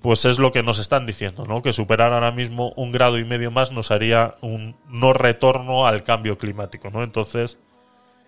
[0.01, 1.61] pues es lo que nos están diciendo, ¿no?
[1.61, 6.03] Que superar ahora mismo un grado y medio más nos haría un no retorno al
[6.03, 7.03] cambio climático, ¿no?
[7.03, 7.57] Entonces,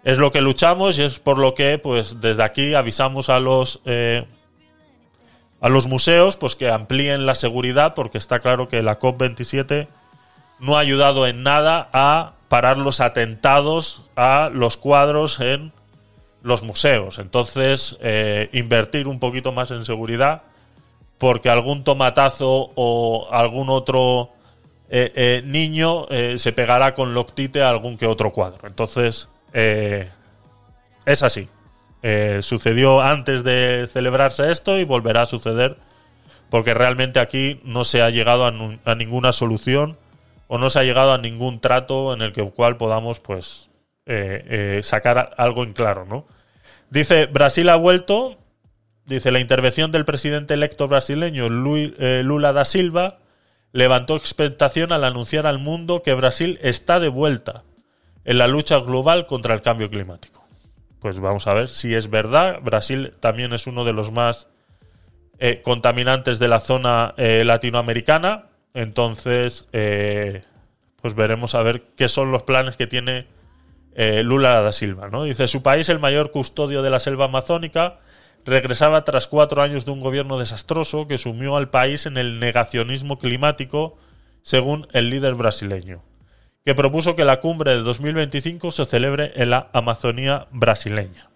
[0.03, 3.81] es lo que luchamos y es por lo que, pues, desde aquí avisamos a los
[3.85, 4.25] eh,
[5.61, 9.87] a los museos, pues que amplíen la seguridad, porque está claro que la COP27
[10.61, 15.73] no ha ayudado en nada a parar los atentados a los cuadros en
[16.43, 17.17] los museos.
[17.17, 20.43] Entonces, eh, invertir un poquito más en seguridad,
[21.17, 24.29] porque algún tomatazo o algún otro
[24.89, 26.07] eh, eh, niño
[26.37, 28.67] se pegará con loctite a algún que otro cuadro.
[28.67, 31.47] Entonces, es así.
[32.41, 35.77] Sucedió antes de celebrarse esto y volverá a suceder
[36.49, 39.97] porque realmente aquí no se ha llegado a ninguna solución
[40.53, 43.69] o no se ha llegado a ningún trato en el que cual podamos pues
[44.05, 46.27] eh, eh, sacar algo en claro, ¿no?
[46.89, 48.37] Dice Brasil ha vuelto,
[49.05, 53.19] dice la intervención del presidente electo brasileño eh, Lula da Silva
[53.71, 57.63] levantó expectación al anunciar al mundo que Brasil está de vuelta
[58.25, 60.43] en la lucha global contra el cambio climático.
[60.99, 62.59] Pues vamos a ver si es verdad.
[62.61, 64.49] Brasil también es uno de los más
[65.63, 68.50] contaminantes de la zona latinoamericana.
[68.73, 70.43] Entonces, eh,
[71.01, 73.27] pues veremos a ver qué son los planes que tiene
[73.93, 75.09] eh, Lula da Silva.
[75.09, 75.23] ¿no?
[75.23, 77.99] Dice, su país, el mayor custodio de la selva amazónica,
[78.45, 83.19] regresaba tras cuatro años de un gobierno desastroso que sumió al país en el negacionismo
[83.19, 83.97] climático,
[84.41, 86.03] según el líder brasileño,
[86.65, 91.30] que propuso que la cumbre de 2025 se celebre en la Amazonía brasileña.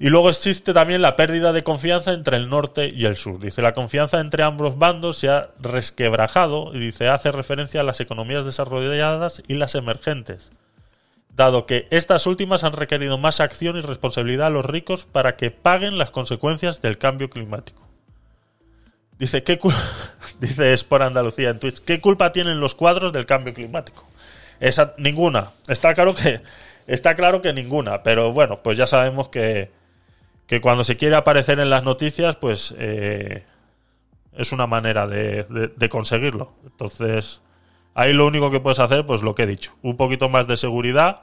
[0.00, 3.38] Y luego existe también la pérdida de confianza entre el norte y el sur.
[3.38, 8.00] Dice, la confianza entre ambos bandos se ha resquebrajado y dice, hace referencia a las
[8.00, 10.52] economías desarrolladas y las emergentes,
[11.30, 15.52] dado que estas últimas han requerido más acción y responsabilidad a los ricos para que
[15.52, 17.86] paguen las consecuencias del cambio climático.
[19.18, 19.60] Dice, ¿qué
[20.40, 24.08] dice es por Andalucía en Twitch, ¿qué culpa tienen los cuadros del cambio climático?
[24.58, 25.52] Esa, ninguna.
[25.68, 26.40] Está claro que
[26.86, 29.70] está claro que ninguna, pero bueno, pues ya sabemos que,
[30.46, 33.44] que cuando se quiere aparecer en las noticias, pues eh,
[34.32, 36.54] es una manera de, conseguirlo.
[36.64, 37.42] Entonces,
[37.94, 40.56] ahí lo único que puedes hacer, pues lo que he dicho, un poquito más de
[40.56, 41.22] seguridad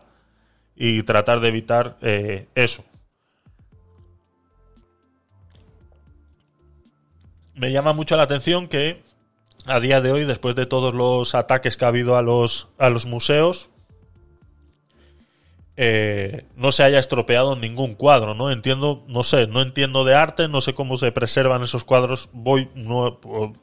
[0.76, 2.84] y tratar de evitar eh, eso.
[7.54, 9.04] Me llama mucho la atención que
[9.66, 12.90] a día de hoy, después de todos los ataques que ha habido a los, a
[12.90, 13.71] los museos,
[15.84, 18.52] eh, no se haya estropeado ningún cuadro, ¿no?
[18.52, 22.30] Entiendo, no sé, no entiendo de arte, no sé cómo se preservan esos cuadros.
[22.34, 23.54] Voy, no, puedo-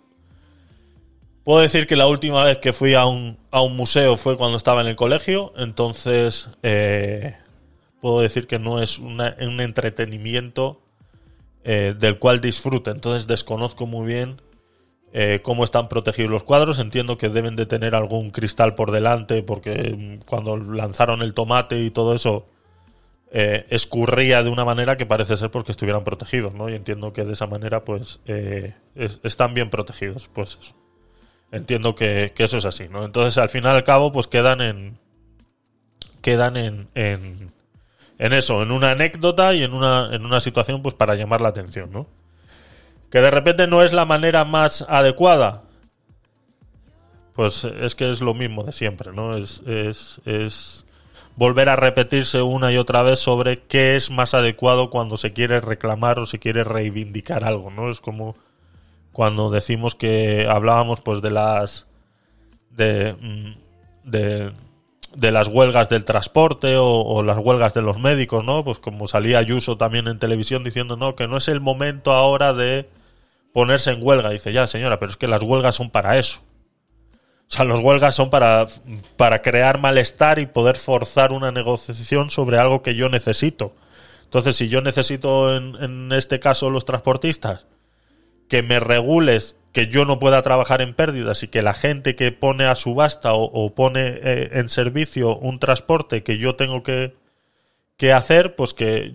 [1.63, 4.81] decir que la última vez que fui a un, a un museo fue cuando estaba
[4.81, 7.37] en el colegio, entonces eh,
[8.01, 9.21] puedo decir que no es un
[9.61, 10.81] entretenimiento
[11.63, 12.91] eh, del cual disfrute.
[12.91, 14.43] Entonces desconozco muy bien
[15.13, 16.79] eh, cómo están protegidos los cuadros.
[16.79, 21.81] Entiendo que deben de tener algún cristal por delante porque mm, cuando lanzaron el tomate
[21.81, 22.47] y todo eso
[23.31, 26.69] eh, escurría de una manera que parece ser porque estuvieran protegidos, ¿no?
[26.71, 30.75] Y entiendo que de esa manera pues eh, es- están bien protegidos, pues eso.
[31.53, 33.05] Entiendo que, eso es así, ¿no?
[33.05, 34.99] Entonces al fin y al cabo pues quedan en
[36.21, 37.53] quedan en, en,
[38.19, 41.49] en eso, en una anécdota y en una, en una situación pues para llamar la
[41.49, 42.07] atención, ¿no?
[43.11, 45.63] Que de repente no es la manera más adecuada.
[47.33, 49.37] Pues es que es lo mismo de siempre, ¿no?
[49.37, 50.87] Es, es, es
[51.39, 55.61] volver a repetirse una y otra vez sobre qué es más adecuado cuando se quiere
[55.61, 57.91] reclamar o se quiere reivindicar algo, ¿no?
[57.91, 58.35] Es como
[59.13, 61.87] cuando decimos que hablábamos pues de las
[62.71, 64.53] de, mm, de,
[65.15, 68.65] de las huelgas del transporte o, o las huelgas de los médicos, ¿no?
[68.65, 72.53] Pues como salía Ayuso también en televisión diciendo, no, que no es el momento ahora
[72.53, 72.89] de
[73.53, 74.31] ponerse en huelga.
[74.31, 76.41] Dice, ya señora, pero es que las huelgas son para eso.
[77.49, 78.67] O sea, las huelgas son para,
[79.17, 83.75] para crear malestar y poder forzar una negociación sobre algo que yo necesito.
[84.25, 87.67] Entonces, si yo necesito, en, en este caso, los transportistas,
[88.49, 92.33] que me regules que yo no pueda trabajar en pérdidas y que la gente que
[92.33, 97.15] pone a subasta o, pone eh, en servicio un transporte que yo tengo que,
[97.97, 99.13] que hacer, pues que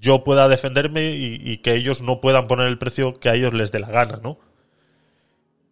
[0.00, 3.70] yo pueda defenderme y, que ellos no puedan poner el precio que a ellos les
[3.70, 4.38] dé la gana, ¿no?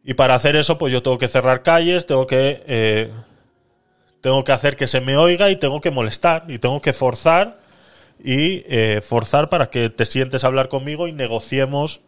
[0.04, 2.62] Y para hacer eso, pues yo tengo que cerrar calles, tengo que.
[2.66, 3.10] eh,
[4.20, 6.44] tengo que hacer que se me oiga y tengo que molestar.
[6.48, 7.60] Y tengo que forzar.
[8.22, 12.00] Y eh, forzar para que te sientes a hablar conmigo y negociemos.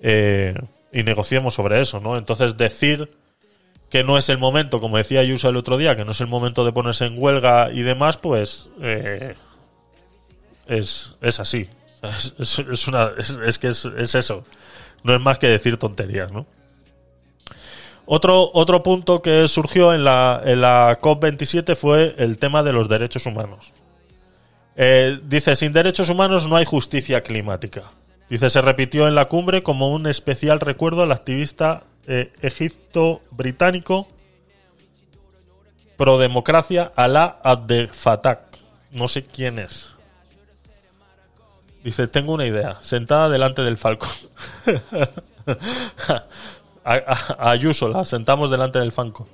[0.00, 0.54] eh,
[0.92, 2.16] y negociemos sobre eso, ¿no?
[2.16, 3.10] Entonces decir
[3.90, 6.28] que no es el momento, como decía Ayuso el otro día, que no es el
[6.28, 8.70] momento de ponerse en huelga y demás, pues.
[10.66, 11.68] Es, es así.
[12.38, 14.44] Es, una, es, que es, es eso.
[15.04, 16.46] No es más que decir tonterías, ¿no?
[18.06, 22.88] Otro, otro punto que surgió en la, en la COP27 fue el tema de los
[22.88, 23.72] derechos humanos.
[24.76, 27.84] Eh, dice, sin derechos humanos no hay justicia climática.
[28.28, 34.08] Dice, se repitió en la cumbre como un especial recuerdo al activista eh, egipto-británico
[35.96, 38.46] pro democracia Alaa Abdel Fattah.
[38.92, 39.93] No sé quién es.
[41.84, 42.78] Dice, tengo una idea.
[42.80, 44.08] Sentada delante del falcón.
[46.84, 49.26] a, Ayuso la sentamos delante del Falcon.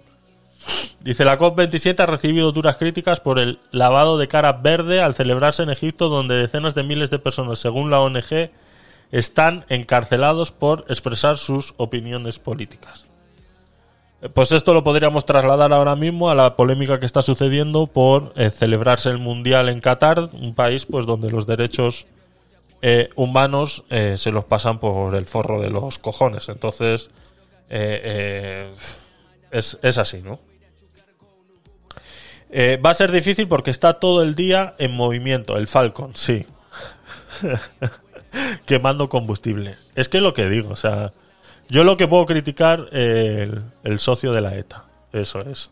[1.01, 5.63] Dice, la COP27 ha recibido duras críticas por el lavado de cara verde al celebrarse
[5.63, 8.51] en Egipto, donde decenas de miles de personas, según la ONG,
[9.13, 13.07] están encarcelados por expresar sus opiniones políticas.
[14.35, 18.51] Pues esto lo podríamos trasladar ahora mismo a la polémica que está sucediendo por eh,
[18.51, 22.07] celebrarse el Mundial en Qatar, un país pues donde los derechos
[22.83, 26.49] eh, humanos eh, se los pasan por el forro de los cojones.
[26.49, 27.11] Entonces,
[27.69, 28.73] eh,
[29.51, 30.41] es, es así, ¿no?
[32.85, 36.47] Va a ser difícil porque está todo el día en movimiento, el Falcon, sí.
[38.67, 39.77] Quemando combustible.
[39.95, 41.13] Es que lo que digo, o sea,
[41.69, 45.71] yo lo que puedo criticar el, el socio de la ETA, eso es.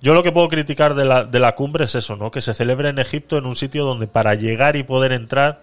[0.00, 2.30] Yo lo que puedo criticar de la, de la cumbre es eso, ¿no?
[2.30, 5.62] Que se celebre en Egipto en un sitio donde para llegar y poder entrar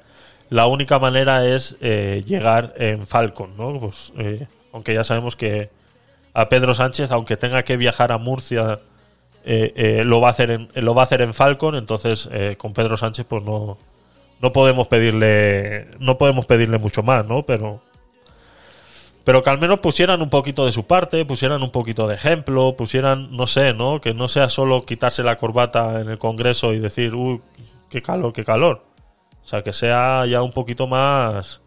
[0.51, 3.79] la única manera es eh, llegar en Falcon, ¿no?
[3.79, 5.69] Pues, eh, aunque ya sabemos que
[6.33, 8.81] a Pedro Sánchez, aunque tenga que viajar a Murcia,
[9.45, 12.73] eh, eh, lo va a hacer en, lo va a hacer en Falcon, entonces con
[12.73, 13.77] Pedro Sánchez pues no,
[14.41, 17.43] no podemos pedirle no podemos pedirle mucho más, ¿no?
[17.43, 17.81] Pero
[19.23, 22.75] pero que al menos pusieran un poquito de su parte, pusieran un poquito de ejemplo,
[22.75, 24.01] pusieran, no sé, ¿no?
[24.01, 27.39] Que no sea solo quitarse la corbata en el Congreso y decir, uy,
[27.89, 28.90] qué calor, qué calor.
[29.43, 31.61] O sea, que sea ya un poquito más.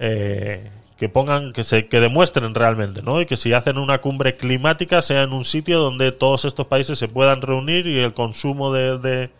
[0.00, 3.20] eh, que pongan, que se que demuestren realmente, ¿no?
[3.20, 6.98] Y que si hacen una cumbre climática sea en un sitio donde todos estos países
[6.98, 9.30] se puedan reunir y el consumo de, de,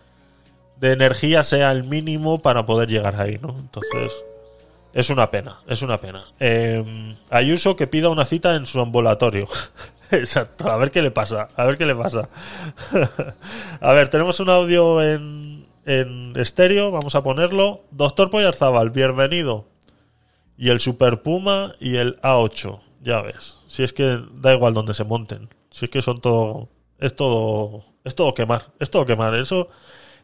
[0.93, 3.57] energía sea el mínimo para poder llegar ahí, ¿no?
[3.59, 4.13] Entonces,
[4.93, 6.25] es una pena, es una pena.
[6.41, 9.49] Eh, Ayuso que pida una cita en su ambulatorio.
[10.11, 12.29] Exacto, a ver qué le pasa, a ver qué le pasa.
[13.81, 17.83] a ver, tenemos un audio en, en estéreo, vamos a ponerlo.
[17.91, 19.67] Doctor Poyarzabal, bienvenido.
[20.57, 23.59] Y el Super Puma y el A8, ya ves.
[23.67, 25.49] Si es que da igual donde se monten.
[25.71, 26.69] Si es que son todo.
[26.99, 27.85] Es todo.
[28.05, 28.73] Es todo quemar.
[28.79, 29.35] Es todo quemar.
[29.35, 29.69] Eso.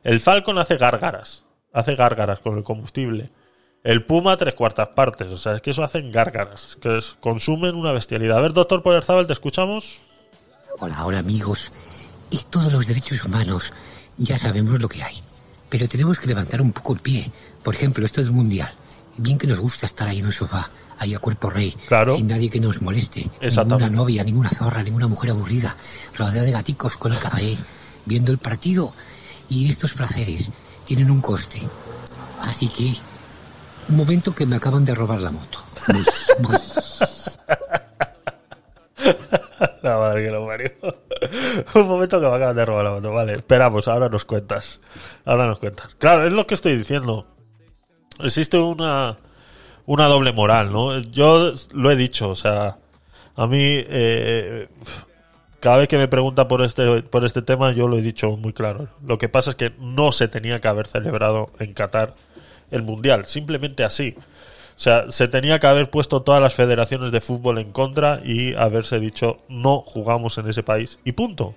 [0.05, 1.45] El Falcon hace gárgaras.
[1.73, 3.31] Hace gárgaras con el combustible.
[3.83, 5.33] El Puma, tres cuartas partes.
[5.33, 6.67] O sea, es que eso hacen gárgaras.
[6.71, 8.39] Es que es- consumen una bestialidad.
[8.39, 10.03] A ver, doctor Poyarzabal, ¿te escuchamos?
[10.79, 11.73] Hola, hola amigos.
[12.31, 13.73] Esto de los derechos humanos,
[14.17, 15.17] ya sabemos lo que hay.
[15.71, 17.31] Pero tenemos que levantar un poco el pie.
[17.63, 18.71] Por ejemplo, esto del mundial.
[19.17, 22.17] Bien que nos gusta estar ahí en el sofá, ahí a cuerpo rey, Claro.
[22.17, 23.29] sin nadie que nos moleste.
[23.41, 25.75] Ninguna novia, ninguna zorra, ninguna mujer aburrida,
[26.19, 27.57] rodeada de gaticos con el café,
[28.07, 28.93] viendo el partido.
[29.49, 30.51] Y estos placeres
[30.85, 31.61] tienen un coste.
[32.43, 32.95] Así que,
[33.89, 35.63] un momento que me acaban de robar la moto.
[35.89, 36.05] Voy,
[36.41, 36.57] voy.
[39.83, 40.71] La madre que lo parió.
[41.75, 43.13] Un momento que me acabas de robar la moto.
[43.13, 44.81] Vale, esperamos, ahora nos cuentas.
[45.25, 45.95] Ahora nos cuentas.
[45.99, 47.27] Claro, es lo que estoy diciendo.
[48.21, 49.17] Existe una,
[49.87, 50.99] una doble moral, ¿no?
[50.99, 52.79] Yo lo he dicho, o sea,
[53.37, 54.69] a mí, eh,
[55.61, 58.53] cada vez que me pregunta por este, por este tema, yo lo he dicho muy
[58.53, 58.89] claro.
[59.05, 62.15] Lo que pasa es que no se tenía que haber celebrado en Qatar
[62.71, 64.15] el Mundial, simplemente así.
[64.81, 68.55] O sea, se tenía que haber puesto todas las federaciones de fútbol en contra y
[68.55, 70.99] haberse dicho no jugamos en ese país.
[71.05, 71.55] Y punto.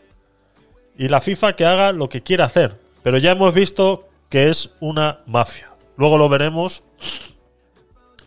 [0.97, 2.77] Y la FIFA que haga lo que quiera hacer.
[3.01, 5.71] Pero ya hemos visto que es una mafia.
[5.95, 6.83] Luego lo veremos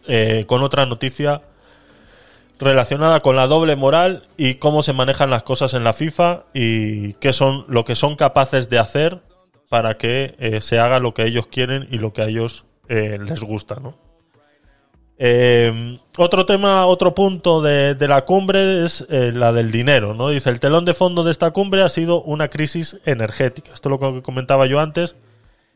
[0.09, 1.43] eh, con otra noticia
[2.59, 7.13] relacionada con la doble moral y cómo se manejan las cosas en la FIFA y
[7.15, 9.21] qué son lo que son capaces de hacer
[9.69, 13.19] para que eh, se haga lo que ellos quieren y lo que a ellos eh,
[13.23, 14.06] les gusta, ¿no?
[15.19, 20.29] Eh, otro tema, otro punto de, la cumbre es eh, la del dinero, ¿no?
[20.31, 23.73] Dice, el telón de fondo de esta cumbre ha sido una crisis energética.
[23.73, 25.17] Esto es lo que comentaba yo antes.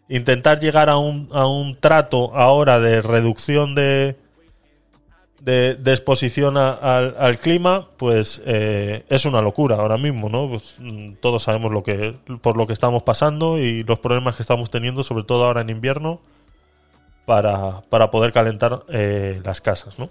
[0.08, 4.16] Intentar llegar a un, a un trato ahora de reducción de,
[5.40, 10.48] de, exposición al clima, pues eh, es una locura ahora mismo, ¿no?
[10.48, 14.42] Pues, mm, todos sabemos lo que, por lo que estamos pasando y los problemas que
[14.42, 16.20] estamos teniendo, sobre todo ahora en invierno
[17.30, 20.10] para, para poder calentar eh, las casas, ¿no?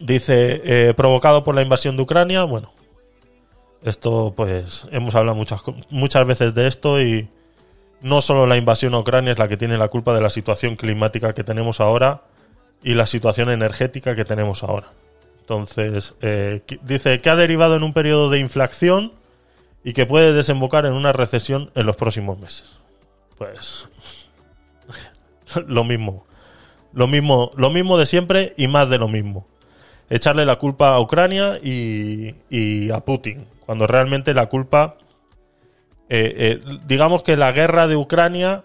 [0.00, 2.72] Dice, eh, provocado por la invasión de Ucrania, bueno,
[3.84, 7.28] esto pues hemos hablado muchas, muchas veces de esto y
[8.00, 10.74] no solo la invasión a Ucrania es la que tiene la culpa de la situación
[10.74, 12.22] climática que tenemos ahora
[12.82, 14.88] y la situación energética que tenemos ahora.
[15.42, 19.12] Entonces, eh, dice que ha derivado en un periodo de inflación
[19.84, 22.80] y que puede desembocar en una recesión en los próximos meses.
[23.38, 23.86] Pues
[25.66, 26.26] lo mismo.
[26.92, 29.46] Lo mismo, lo mismo de siempre y más de lo mismo.
[30.10, 34.96] Echarle la culpa a Ucrania y, y a Putin, cuando realmente la culpa,
[36.08, 38.62] eh, eh, digamos que la guerra de Ucrania,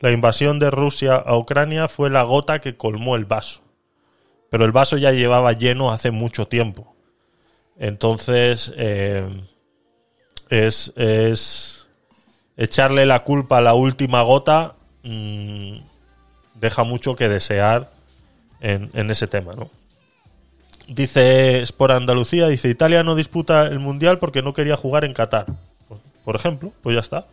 [0.00, 3.62] la invasión de Rusia a Ucrania fue la gota que colmó el vaso.
[4.50, 6.96] Pero el vaso ya llevaba lleno hace mucho tiempo.
[7.78, 9.28] Entonces, eh,
[10.48, 11.88] es, es
[12.56, 15.76] echarle la culpa a la última gota mm,
[16.60, 17.90] deja mucho que desear
[18.60, 19.70] en, en ese tema, ¿no?
[20.88, 25.46] Dice por Andalucía, dice Italia no disputa el mundial porque no quería jugar en Qatar.
[26.24, 27.26] Por ejemplo, pues ya está.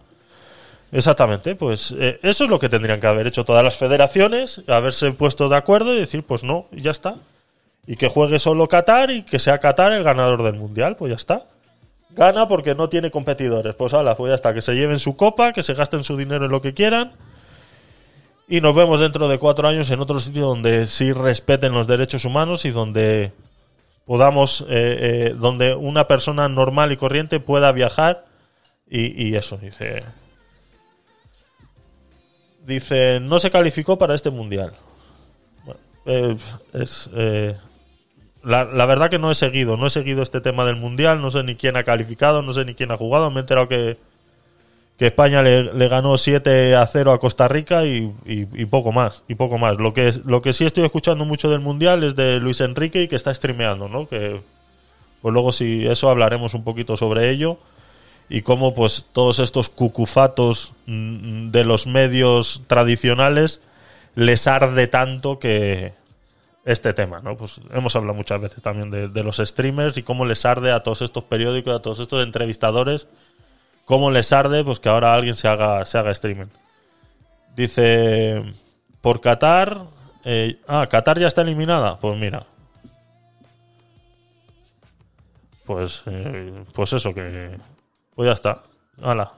[0.91, 5.11] Exactamente, pues eh, eso es lo que tendrían que haber hecho todas las federaciones, haberse
[5.11, 7.15] puesto de acuerdo y decir, pues no, ya está.
[7.87, 11.15] Y que juegue solo Qatar y que sea Qatar el ganador del mundial, pues ya
[11.15, 11.45] está.
[12.11, 13.73] Gana porque no tiene competidores.
[13.73, 16.45] Pues ala, pues ya está, que se lleven su copa, que se gasten su dinero
[16.45, 17.13] en lo que quieran.
[18.47, 22.25] Y nos vemos dentro de cuatro años en otro sitio donde sí respeten los derechos
[22.25, 23.31] humanos y donde
[24.05, 28.25] podamos, eh, eh, donde una persona normal y corriente pueda viajar.
[28.89, 30.03] Y, eso, dice.
[32.63, 34.73] Dice, no se calificó para este mundial.
[36.05, 36.37] Eh,
[36.73, 37.09] es.
[37.15, 37.57] eh,
[38.43, 41.43] la verdad que no he seguido, no he seguido este tema del mundial, no sé
[41.43, 43.97] ni quién ha calificado, no sé ni quién ha jugado, me he enterado que,
[44.97, 48.07] que España le, ganó 7 a 0 a Costa Rica y,
[48.69, 49.77] poco más, y poco más.
[49.77, 53.07] Lo que, lo que sí estoy escuchando mucho del mundial es de Luis Enrique y
[53.07, 54.07] que está streameando, ¿no?
[54.07, 54.41] Que
[55.21, 57.57] pues luego si eso hablaremos un poquito sobre ello
[58.29, 63.61] y cómo pues todos estos cucufatos mm, de los medios tradicionales
[64.15, 65.93] les arde tanto que
[66.65, 67.35] este tema, ¿no?
[67.35, 70.83] Pues hemos hablado muchas veces también de, de los streamers y cómo les arde a
[70.83, 73.07] todos estos periódicos, a todos estos entrevistadores,
[73.85, 76.47] cómo les arde pues que ahora alguien se haga, se haga streaming.
[77.55, 78.43] Dice,
[79.01, 79.85] por Qatar,
[80.23, 82.45] eh, ah, Qatar ya está eliminada, pues mira.
[85.65, 87.57] Pues, eh, pues eso que,
[88.15, 88.63] pues ya está,
[89.01, 89.33] hala.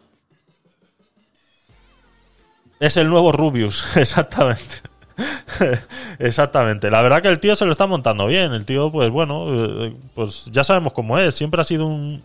[2.80, 4.82] Es el nuevo Rubius, exactamente.
[6.20, 6.92] Exactamente.
[6.92, 8.54] La verdad que el tío se lo está montando bien.
[8.54, 11.36] El tío, pues bueno, eh, pues ya sabemos cómo es.
[11.36, 12.22] Siempre ha sido un,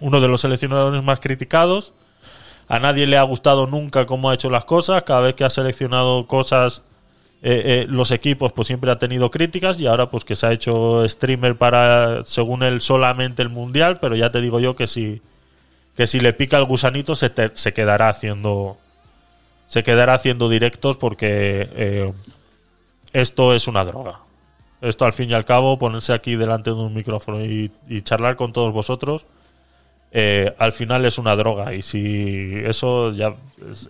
[0.00, 1.92] uno de los seleccionadores más criticados.
[2.68, 5.02] A nadie le ha gustado nunca cómo ha hecho las cosas.
[5.04, 6.82] Cada vez que ha seleccionado cosas,
[7.42, 9.80] eh, eh, los equipos, pues siempre ha tenido críticas.
[9.80, 13.98] Y ahora, pues que se ha hecho streamer para, según él, solamente el mundial.
[14.00, 15.22] Pero ya te digo yo que si,
[15.96, 18.76] que si le pica el gusanito, se, te- se quedará haciendo
[19.66, 22.12] se quedará haciendo directos porque eh,
[23.12, 24.20] esto es una droga.
[24.80, 28.36] Esto al fin y al cabo, ponerse aquí delante de un micrófono y, y charlar
[28.36, 29.26] con todos vosotros,
[30.10, 31.74] eh, al final es una droga.
[31.74, 33.34] Y si eso ya.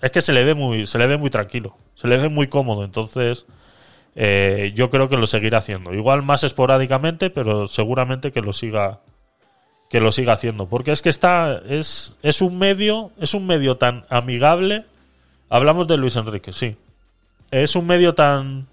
[0.03, 2.49] Es, que se le ve muy, se le ve muy tranquilo, se le ve muy
[2.49, 2.85] cómodo.
[2.85, 3.47] Entonces,
[4.17, 5.95] eh, yo creo que lo seguirá haciendo.
[5.95, 9.01] Igual más esporádicamente, pero seguramente que lo siga.
[9.91, 10.69] Que lo siga haciendo.
[10.69, 11.63] Porque es que está.
[11.69, 13.13] Es, es un medio.
[13.19, 14.85] Es un medio tan amigable.
[15.49, 16.77] Hablamos de Luis Enrique, sí.
[17.51, 18.67] Es un medio tan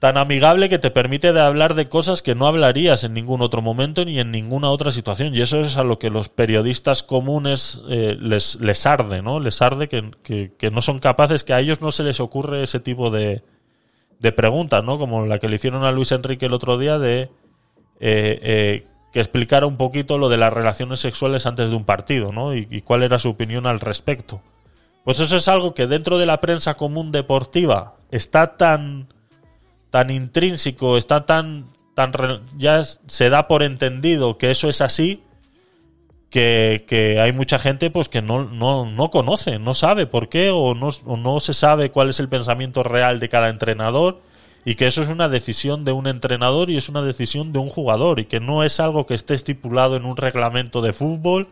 [0.00, 3.60] tan amigable que te permite de hablar de cosas que no hablarías en ningún otro
[3.60, 5.34] momento ni en ninguna otra situación.
[5.34, 9.40] Y eso es a lo que los periodistas comunes eh, les, les arde, ¿no?
[9.40, 10.10] Les arde que,
[10.58, 13.42] que- no son capaces, que a ellos no se les ocurre ese tipo de,
[14.18, 14.98] de preguntas, ¿no?
[14.98, 17.20] Como la que le hicieron a Luis Enrique el otro día de
[18.00, 22.32] eh, eh, que explicara un poquito lo de las relaciones sexuales antes de un partido,
[22.32, 22.54] ¿no?
[22.54, 24.40] Y cuál era su opinión al respecto.
[25.04, 29.08] Pues eso es algo que dentro de la prensa común deportiva está tan
[29.90, 32.12] tan intrínseco, está tan tan
[32.56, 35.22] ya se da por entendido que eso es así
[36.30, 40.50] que, que hay mucha gente pues que no, no, no conoce, no sabe por qué
[40.50, 44.22] o no, o no se sabe cuál es el pensamiento real de cada entrenador
[44.64, 47.68] y que eso es una decisión de un entrenador y es una decisión de un
[47.68, 51.48] jugador y que no es algo que esté estipulado en un reglamento de fútbol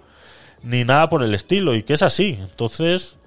[0.62, 2.39] ni nada por el estilo y que es así.
[2.41, 3.17] Entonces,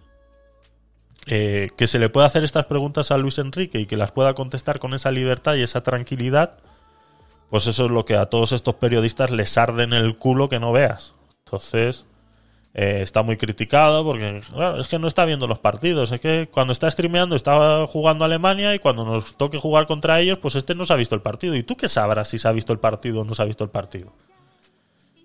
[1.34, 4.34] eh, que se le pueda hacer estas preguntas a Luis Enrique y que las pueda
[4.34, 6.58] contestar con esa libertad y esa tranquilidad,
[7.50, 10.60] pues eso es lo que a todos estos periodistas les arde en el culo que
[10.60, 11.14] no veas.
[11.46, 12.06] Entonces,
[12.74, 14.42] eh, está muy criticado porque
[14.80, 16.12] es que no está viendo los partidos.
[16.12, 20.38] Es que cuando está streameando está jugando Alemania y cuando nos toque jugar contra ellos,
[20.38, 21.56] pues este no se ha visto el partido.
[21.56, 23.64] ¿Y tú qué sabrás si se ha visto el partido o no se ha visto
[23.64, 24.12] el partido?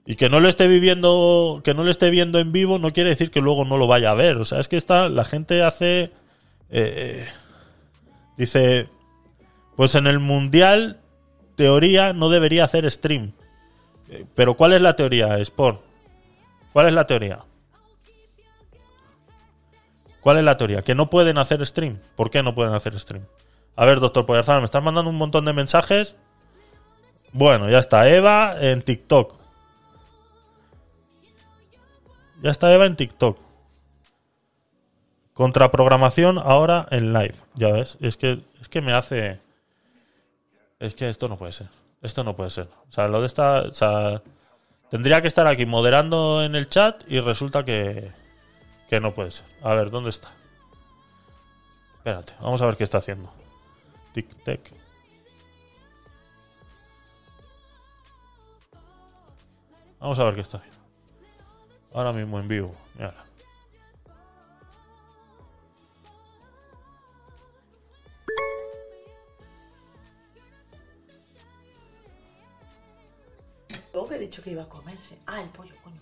[0.06, 3.10] Y que no lo esté viviendo, que no lo esté viendo en vivo no quiere
[3.10, 4.36] decir que luego no lo vaya a ver.
[4.36, 6.10] O sea, es que está, la gente hace, eh,
[6.70, 7.26] eh,
[8.36, 8.88] dice,
[9.74, 11.00] pues en el mundial,
[11.56, 13.32] teoría no debería hacer stream.
[14.08, 15.82] Eh, Pero ¿cuál es la teoría, Sport?
[16.72, 17.40] ¿Cuál es la teoría?
[20.20, 20.82] ¿Cuál es la teoría?
[20.82, 21.98] Que no pueden hacer stream.
[22.14, 23.24] ¿Por qué no pueden hacer stream?
[23.74, 26.16] A ver, doctor Poyarzán, me estás mandando un montón de mensajes.
[27.32, 28.08] Bueno, ya está.
[28.08, 29.45] Eva en TikTok.
[32.42, 33.38] Ya está Eva en TikTok.
[35.32, 37.34] Contraprogramación ahora en live.
[37.54, 39.40] Ya ves, es que, es que me hace.
[40.78, 41.68] Es que esto no puede ser.
[42.02, 42.68] Esto no puede ser.
[42.88, 43.62] O sea, lo de esta.
[43.62, 44.22] O sea,
[44.90, 48.12] tendría que estar aquí moderando en el chat y resulta que.
[48.88, 49.46] Que no puede ser.
[49.62, 50.30] A ver, ¿dónde está?
[51.96, 53.30] Espérate, vamos a ver qué está haciendo.
[54.14, 54.60] Tic-tac.
[59.98, 60.75] Vamos a ver qué está haciendo.
[61.96, 62.74] Ahora mismo en vivo.
[62.94, 63.24] Mírala.
[73.94, 75.18] Luego que he dicho que iba a comerse.
[75.24, 75.96] Ah, el pollo, coño.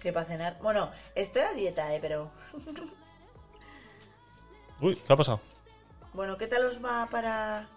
[0.00, 0.58] Que para cenar.
[0.62, 2.30] Bueno, estoy a dieta, eh, pero.
[4.80, 5.40] Uy, ¿qué ha pasado?
[6.14, 7.68] Bueno, ¿qué tal os va para.?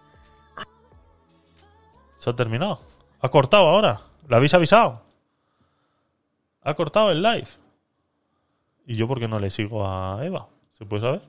[2.20, 2.80] Se ha terminado.
[3.20, 4.00] Ha cortado ahora.
[4.30, 5.05] ¿La habéis avisado?
[6.66, 7.48] Ha cortado el live.
[8.88, 10.50] ¿Y yo por qué no le sigo a Eva?
[10.74, 11.22] ¿Se puede saber?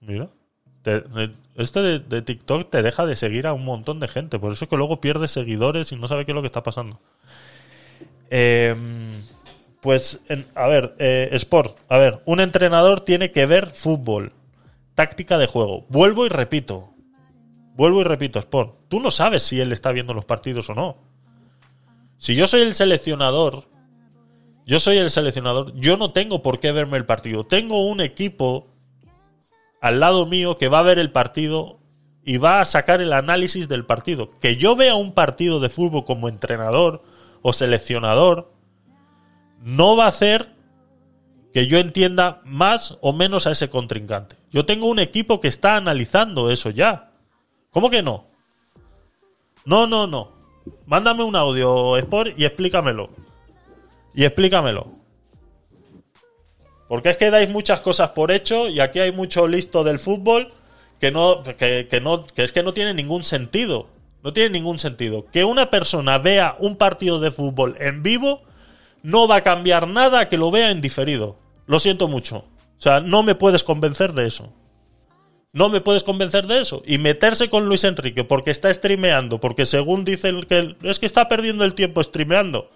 [0.00, 0.28] Mira.
[0.84, 4.38] Eh, este de, TikTok te deja de seguir a un montón de gente.
[4.38, 6.62] Por eso es que luego pierdes seguidores y no sabe qué es lo que está
[6.62, 7.00] pasando.
[8.28, 9.22] Em,
[9.80, 10.20] pues,
[10.54, 11.78] a ver, eh, Sport.
[11.88, 14.32] A ver, un entrenador tiene que ver fútbol.
[14.94, 15.86] Táctica de juego.
[15.88, 16.90] Vuelvo y repito.
[17.74, 18.88] Vuelvo y repito, Sport.
[18.88, 21.11] Tú no sabes si él está viendo los partidos o no.
[22.22, 23.64] Si yo soy el seleccionador,
[24.64, 27.44] yo soy el seleccionador, yo no tengo por qué verme el partido.
[27.44, 28.68] Tengo un equipo
[29.80, 31.80] al lado mío que va a ver el partido
[32.24, 34.30] y va a sacar el análisis del partido.
[34.38, 37.02] Que yo vea un partido de fútbol como entrenador
[37.42, 38.52] o seleccionador
[39.60, 40.54] no va a hacer
[41.52, 44.36] que yo entienda más o menos a ese contrincante.
[44.52, 47.14] Yo tengo un equipo que está analizando eso ya.
[47.70, 48.28] ¿Cómo que no?
[49.64, 50.41] No, no, no.
[50.86, 53.10] Mándame un audio, Sport, y explícamelo.
[54.14, 54.92] Y explícamelo.
[56.88, 60.52] Porque es que dais muchas cosas por hecho y aquí hay mucho listo del fútbol
[61.00, 63.88] que no, que, que no, que es que no tiene ningún sentido.
[64.22, 65.24] No tiene ningún sentido.
[65.32, 68.42] Que una persona vea un partido de fútbol en vivo
[69.02, 71.36] no va a cambiar nada que lo vea en diferido.
[71.66, 72.44] Lo siento mucho.
[72.78, 74.52] O sea, no me puedes convencer de eso.
[75.52, 76.82] No me puedes convencer de eso.
[76.86, 81.28] Y meterse con Luis Enrique porque está streameando, porque según dicen que es que está
[81.28, 82.70] perdiendo el tiempo streameando.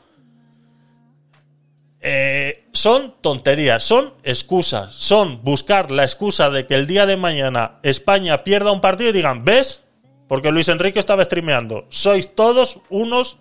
[2.00, 7.80] Eh, son tonterías, son excusas, son buscar la excusa de que el día de mañana
[7.82, 9.82] España pierda un partido y digan, ¿ves?
[10.28, 11.86] Porque Luis Enrique estaba streameando.
[11.88, 13.38] Sois todos unos...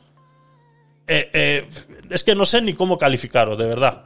[1.08, 1.70] eh, eh,
[2.10, 4.06] es que no sé ni cómo calificaros, de verdad.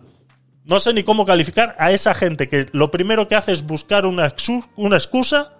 [0.69, 4.05] No sé ni cómo calificar a esa gente que lo primero que hace es buscar
[4.05, 4.33] una,
[4.75, 5.53] una excusa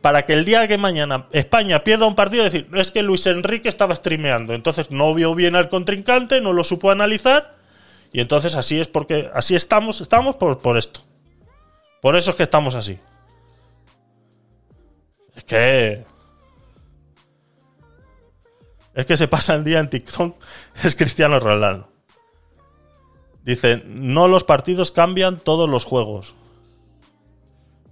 [0.00, 3.68] para que el día que mañana España pierda un partido decir, es que Luis Enrique
[3.68, 7.56] estaba streameando, entonces no vio bien al contrincante, no lo supo analizar
[8.12, 11.00] y entonces así es porque así estamos, estamos por, por esto.
[12.00, 12.98] Por eso es que estamos así.
[15.34, 16.04] Es que.
[18.94, 20.36] Es que se pasa el día en TikTok.
[20.84, 21.93] Es Cristiano Ronaldo.
[23.44, 26.34] Dice: No los partidos cambian todos los juegos.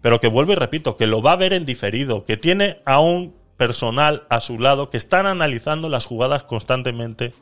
[0.01, 2.99] Pero que vuelvo y repito, que lo va a ver en diferido, que tiene a
[2.99, 7.33] un personal a su lado que están analizando las jugadas constantemente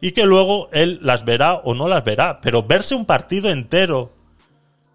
[0.00, 2.40] y que luego él las verá o no las verá.
[2.40, 4.12] Pero verse un partido entero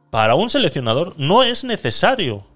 [0.09, 2.47] para un seleccionador no es necesario.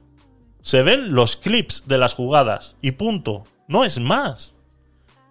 [0.62, 3.44] Se ven los clips de las jugadas y punto.
[3.68, 4.56] No es más.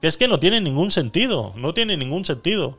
[0.01, 1.53] Que es que no tiene ningún sentido.
[1.57, 2.79] No tiene ningún sentido.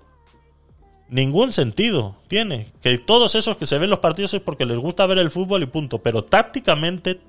[1.10, 2.72] Ningún sentido tiene.
[2.82, 5.64] Que todos esos que se ven los partidos es porque les gusta ver el fútbol
[5.64, 6.02] y punto.
[6.02, 7.22] Pero tácticamente,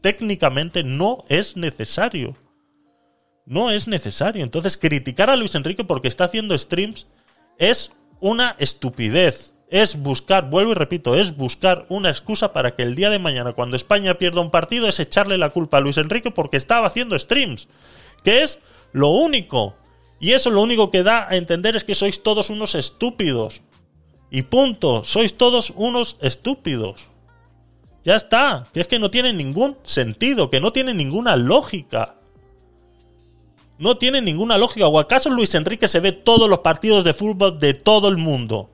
[0.00, 2.36] técnicamente no es necesario.
[3.44, 4.44] No es necesario.
[4.44, 7.06] Entonces, criticar a Luis Enrique porque está haciendo streams
[7.58, 9.54] es una estupidez.
[9.68, 13.52] Es buscar, vuelvo y repito, es buscar una excusa para que el día de mañana,
[13.52, 17.18] cuando España pierda un partido, es echarle la culpa a Luis Enrique porque estaba haciendo
[17.18, 17.68] streams.
[18.22, 18.60] Que es
[18.92, 19.74] lo único.
[20.18, 23.62] Y eso lo único que da a entender es que sois todos unos estúpidos.
[24.30, 27.08] Y punto, sois todos unos estúpidos.
[28.02, 32.14] Ya está, que es que no tiene ningún sentido, que no tiene ninguna lógica.
[33.78, 34.86] No tiene ninguna lógica.
[34.86, 38.70] ¿O acaso Luis Enrique se ve todos los partidos de fútbol de todo el mundo?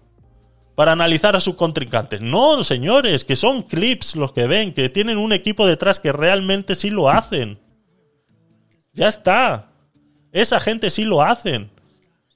[0.77, 2.23] Para analizar a sus contrincantes.
[2.23, 6.77] No, señores, que son clips los que ven, que tienen un equipo detrás que realmente
[6.77, 7.59] sí lo hacen.
[8.93, 9.72] Ya está.
[10.33, 11.71] Esa gente sí lo hacen.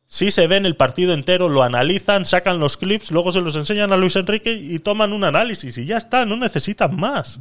[0.06, 3.92] Sí se ven el partido entero, lo analizan, sacan los clips, luego se los enseñan
[3.92, 7.40] a Luis Enrique y toman un análisis y ya está, no necesitan más.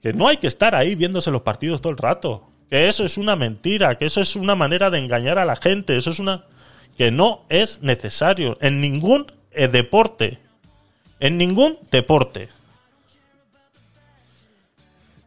[0.00, 2.48] Que no hay que estar ahí viéndose los partidos todo el rato.
[2.70, 5.96] Que eso es una mentira, que eso es una manera de engañar a la gente,
[5.96, 6.44] eso es una...
[6.96, 10.38] que no es necesario en ningún eh, deporte.
[11.18, 12.48] En ningún deporte.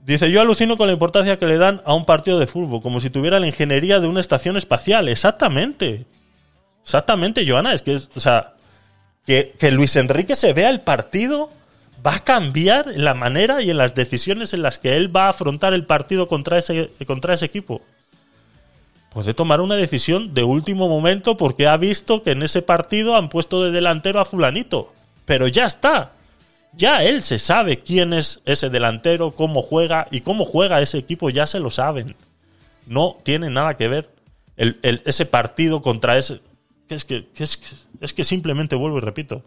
[0.06, 3.00] Dice, yo alucino con la importancia que le dan a un partido de fútbol, como
[3.00, 5.08] si tuviera la ingeniería de una estación espacial.
[5.08, 6.06] Exactamente.
[6.84, 7.74] Exactamente, Joana.
[7.74, 8.54] Es que, es- o sea,
[9.26, 11.50] que, que Luis Enrique se vea el partido
[12.06, 15.30] va a cambiar la manera y en las decisiones en las que él va a
[15.30, 17.82] afrontar el partido contra ese, contra ese equipo.
[19.14, 23.30] Puede tomar una decisión de último momento porque ha visto que en ese partido han
[23.30, 24.92] puesto de delantero a fulanito.
[25.26, 26.12] Pero ya está.
[26.76, 31.30] Ya él se sabe quién es ese delantero, cómo juega y cómo juega ese equipo,
[31.30, 32.16] ya se lo saben.
[32.88, 34.10] No tiene nada que ver
[34.56, 36.42] ese partido contra ese...
[36.88, 37.60] que es, que, es,
[38.02, 39.44] es que simplemente vuelvo y repito.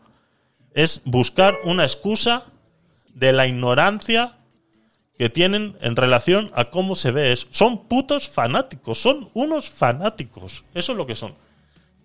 [0.75, 2.45] Es buscar una excusa
[3.13, 4.37] de la ignorancia
[5.19, 7.47] que tienen en relación a cómo se ve eso.
[7.51, 10.65] Son putos fanáticos, son unos fanáticos.
[10.75, 11.35] Eso es lo que son.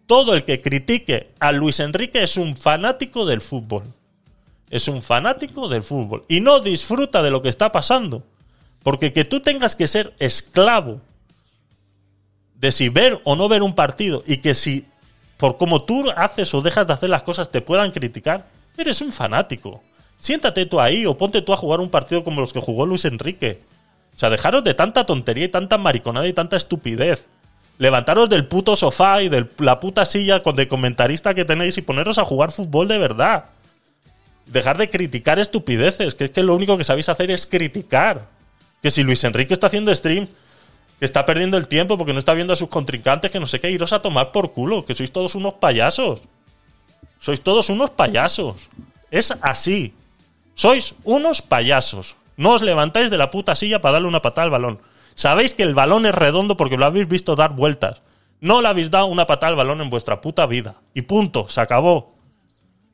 [0.07, 3.83] Todo el que critique a Luis Enrique es un fanático del fútbol.
[4.71, 6.23] Es un fanático del fútbol.
[6.27, 8.23] Y no disfruta de lo que está pasando.
[8.81, 11.01] Porque que tú tengas que ser esclavo
[12.55, 14.85] de si ver o no ver un partido y que si
[15.37, 18.47] por cómo tú haces o dejas de hacer las cosas te puedan criticar,
[18.77, 19.81] eres un fanático.
[20.19, 23.05] Siéntate tú ahí o ponte tú a jugar un partido como los que jugó Luis
[23.05, 23.61] Enrique.
[24.15, 27.25] O sea, dejaros de tanta tontería y tanta mariconada y tanta estupidez.
[27.77, 31.81] Levantaros del puto sofá y de la puta silla con de comentarista que tenéis y
[31.81, 33.45] poneros a jugar fútbol de verdad.
[34.51, 38.27] Dejar de criticar estupideces, que es que lo único que sabéis hacer es criticar.
[38.81, 40.27] Que si Luis Enrique está haciendo stream,
[40.99, 43.61] que está perdiendo el tiempo porque no está viendo a sus contrincantes, que no sé
[43.61, 46.23] qué, iros a tomar por culo, que sois todos unos payasos.
[47.21, 48.69] Sois todos unos payasos.
[49.09, 49.93] Es así.
[50.53, 52.17] Sois unos payasos.
[52.35, 54.81] No os levantáis de la puta silla para darle una patada al balón.
[55.15, 58.01] Sabéis que el balón es redondo porque lo habéis visto dar vueltas.
[58.41, 60.75] No le habéis dado una patada al balón en vuestra puta vida.
[60.93, 62.11] Y punto, se acabó.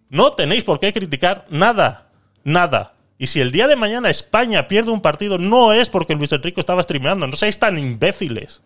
[0.10, 2.10] No tenéis por qué criticar nada.
[2.44, 2.94] Nada.
[3.18, 6.60] Y si el día de mañana España pierde un partido, no es porque Luis Enrique
[6.60, 7.28] estaba streameando.
[7.28, 8.62] No seáis tan imbéciles.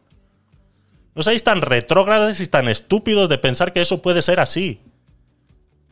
[1.15, 4.81] No seáis tan retrógrados y tan estúpidos de pensar que eso puede ser así.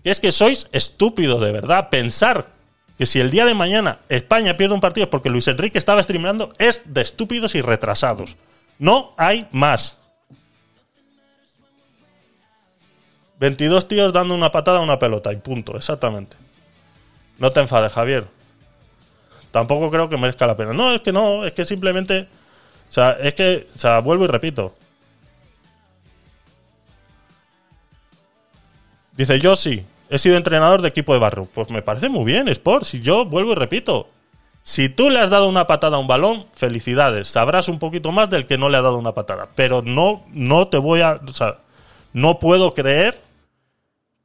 [0.04, 1.89] Que es que sois estúpidos, de verdad.
[1.89, 2.47] Pensar
[2.97, 6.54] que si el día de mañana España pierde un partido porque Luis Enrique estaba streameando
[6.58, 8.36] es de estúpidos y retrasados.
[8.78, 10.00] No hay más.
[13.40, 16.36] 22 tíos dando una patada a una pelota y punto, exactamente.
[17.38, 18.26] No te enfades, Javier.
[19.52, 20.74] Tampoco creo que merezca la pena.
[20.74, 22.28] No, es que no, es que simplemente.
[22.90, 23.68] O sea, es que.
[23.74, 24.76] O sea, vuelvo y repito.
[29.16, 31.48] Dice, yo sí, he sido entrenador de equipo de barrio.
[31.54, 32.86] Pues me parece muy bien, Sport.
[32.86, 34.10] Si yo vuelvo y repito.
[34.62, 37.30] Si tú le has dado una patada a un balón, felicidades.
[37.30, 39.50] Sabrás un poquito más del que no le ha dado una patada.
[39.56, 41.20] Pero no, no te voy a.
[41.26, 41.60] O sea,
[42.14, 43.29] no puedo creer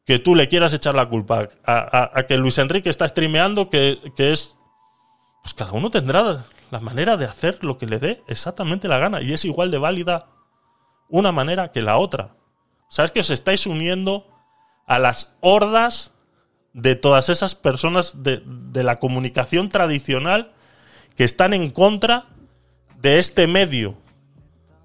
[0.05, 3.99] que tú le quieras echar la culpa a, a- que Luis Enrique está streameando, que,
[4.17, 4.57] que es.
[5.43, 9.21] Pues cada uno tendrá la manera de hacer lo que le dé exactamente la gana
[9.21, 10.29] y es igual de válida
[11.09, 12.35] una manera que la otra.
[12.89, 14.27] ¿Sabes que os estáis uniendo
[14.87, 16.13] a las hordas
[16.73, 20.53] de todas esas personas de, de la comunicación tradicional
[21.17, 22.27] que están en contra
[23.01, 23.97] de este medio?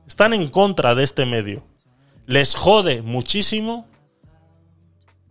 [0.08, 1.66] Están en contra de este medio.
[2.26, 3.88] Les jode muchísimo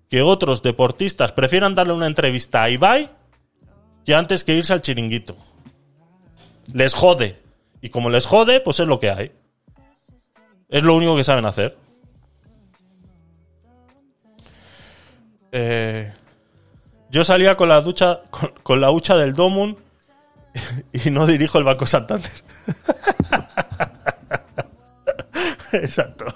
[0.09, 3.11] que otros deportistas prefieran darle una entrevista a Ibai
[4.04, 5.36] que antes que irse al chiringuito.
[6.72, 7.40] Les jode.
[7.80, 9.32] Y como les jode, pues es lo que hay.
[10.68, 11.76] Es lo único que saben hacer.
[15.52, 16.12] Eh,
[17.11, 18.20] yo salía con la ducha,
[18.62, 19.76] con, la hucha del Domun
[20.92, 22.30] y no dirijo el Banco Santander.
[25.72, 26.26] Exacto.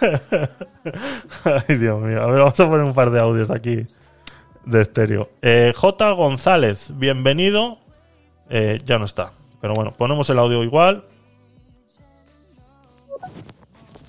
[1.44, 2.22] Ay, Dios mío.
[2.22, 3.86] A ver, vamos a poner un par de audios aquí
[4.64, 5.30] de estéreo.
[5.42, 6.10] Eh, J.
[6.12, 7.78] González, bienvenido.
[8.50, 9.32] Eh, ya no está.
[9.60, 11.04] Pero bueno, ponemos el audio igual.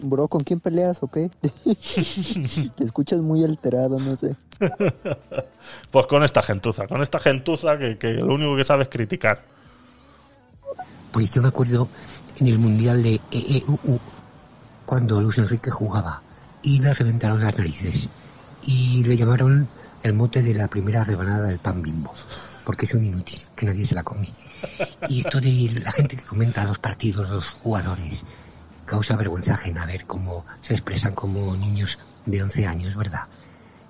[0.01, 1.29] Bro, ¿con quién peleas o qué?
[2.77, 4.35] Te escuchas muy alterado, no sé.
[5.91, 9.43] Pues con esta gentuza, con esta gentuza que, que lo único que sabe es criticar.
[11.11, 11.87] Pues yo me acuerdo
[12.39, 13.99] en el Mundial de EEUU,
[14.89, 16.19] cuando Luis Enrique jugaba
[16.63, 18.09] y le reventaron las narices
[18.63, 19.69] y le llamaron
[20.01, 22.11] el mote de la primera rebanada del pan bimbo,
[22.65, 24.27] porque es un inútil, que nadie se la come.
[25.07, 28.25] Y esto de la gente que comenta los partidos, los jugadores,
[28.83, 33.27] causa vergüenza ajena ver cómo se expresan como niños de 11 años, ¿verdad?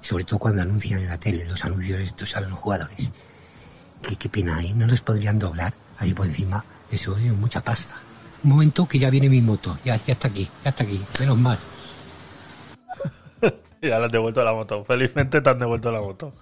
[0.02, 3.10] Sobre todo cuando anuncian en la tele los anuncios estos a los jugadores.
[4.20, 4.74] Qué, pena, ¿eh?
[4.76, 6.62] No les podrían doblar ahí por encima.
[6.92, 7.96] Eso es mucha pasta.
[8.44, 9.78] Un momento que ya viene mi moto.
[9.84, 11.02] Ya, ya está aquí, ya está aquí.
[11.20, 11.58] Menos mal.
[13.82, 14.84] Ya le han devuelto la moto.
[14.84, 16.34] Felizmente te han devuelto la moto.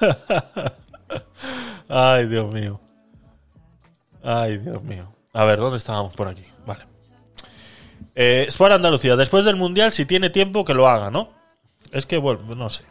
[1.88, 2.80] Ay, Dios mío.
[4.24, 5.06] Ay, Dios mío.
[5.32, 6.44] A ver, ¿dónde estábamos por aquí?
[6.66, 6.84] Vale.
[8.16, 9.14] Eh, Sport Andalucía.
[9.14, 11.30] Después del Mundial, si tiene tiempo, que lo haga, ¿no?
[11.92, 12.82] Es que, bueno, no sé.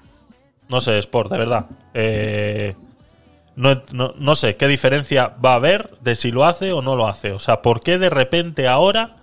[0.69, 1.65] No sé, Sport, de verdad.
[1.93, 2.75] Eh,
[3.59, 7.07] no, no- sé qué diferencia va a haber de si lo hace o no lo
[7.07, 7.31] hace.
[7.33, 9.17] O sea, ¿por qué de repente ahora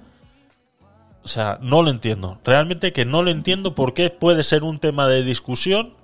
[1.26, 2.39] o sea, no lo entiendo.
[2.45, 5.95] Realmente que no lo entiendo por qué puede ser un tema de discusión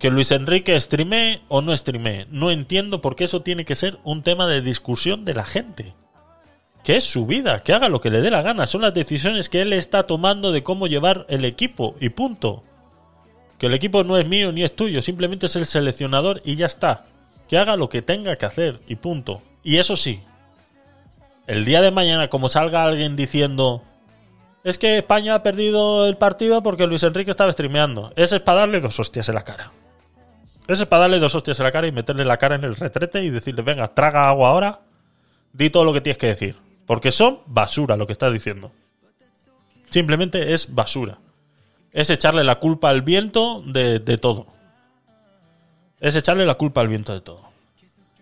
[0.00, 2.26] que Luis Enrique streamee o no streamee.
[2.32, 5.94] No entiendo por qué eso tiene que ser un tema de discusión de la gente.
[6.82, 8.66] Que es su vida, que haga lo que le dé la gana.
[8.66, 12.64] Son las decisiones que él está tomando de cómo llevar el equipo y punto.
[13.58, 16.66] Que el equipo no es mío ni es tuyo, simplemente es el seleccionador y ya
[16.66, 17.04] está.
[17.48, 19.42] Que haga lo que tenga que hacer y punto.
[19.62, 20.22] Y eso sí,
[21.46, 23.82] el día de mañana como salga alguien diciendo
[24.64, 28.12] es que España ha perdido el partido porque Luis Enrique estaba streameando.
[28.16, 29.70] Ese es para darle dos hostias en la cara.
[30.66, 32.74] Ese es para darle dos hostias en la cara y meterle la cara en el
[32.74, 34.80] retrete y decirle, venga, traga agua ahora,
[35.52, 36.56] di todo lo que tienes que decir.
[36.84, 38.72] Porque son basura lo que estás diciendo.
[39.90, 41.18] Simplemente es basura.
[41.92, 44.48] Es echarle la culpa al viento de, de todo.
[46.00, 47.40] Es echarle la culpa al viento de todo.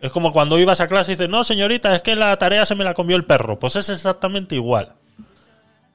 [0.01, 2.75] Es como cuando ibas a clase y dices, no, señorita, es que la tarea se
[2.75, 3.59] me la comió el perro.
[3.59, 4.93] Pues es exactamente igual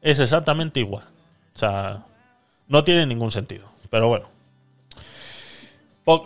[0.02, 1.04] es exactamente igual.
[1.56, 2.04] O sea,
[2.68, 3.68] no tiene ningún sentido.
[3.90, 4.28] Pero bueno.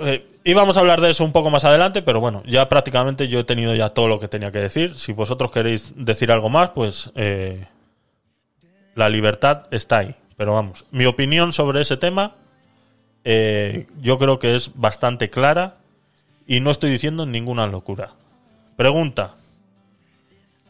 [0.01, 3.39] Eh, íbamos a hablar de eso un poco más adelante, pero bueno, ya prácticamente yo
[3.39, 4.95] he tenido ya todo lo que tenía que decir.
[4.95, 7.67] Si vosotros queréis decir algo más, pues eh,
[8.95, 10.15] la libertad está ahí.
[10.37, 12.33] Pero vamos, mi opinión sobre ese tema
[13.23, 15.77] eh, yo creo que es bastante clara
[16.45, 18.11] y no estoy diciendo ninguna locura.
[18.75, 19.35] Pregunta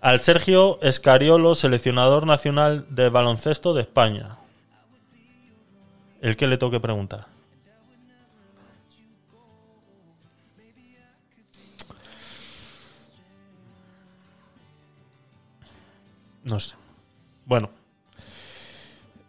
[0.01, 4.37] al Sergio Escariolo, seleccionador nacional de baloncesto de España.
[6.21, 7.27] El que le toque preguntar.
[16.43, 16.75] No sé.
[17.45, 17.69] Bueno.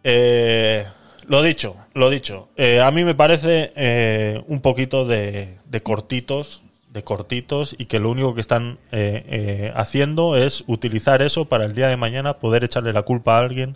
[0.03, 0.85] Eh,
[1.27, 2.49] lo dicho, lo dicho.
[2.55, 7.99] Eh, a mí me parece eh, un poquito de, de cortitos, de cortitos, y que
[7.99, 12.63] lo único que están eh, haciendo es utilizar eso para el día de mañana poder
[12.63, 13.75] echarle la culpa a alguien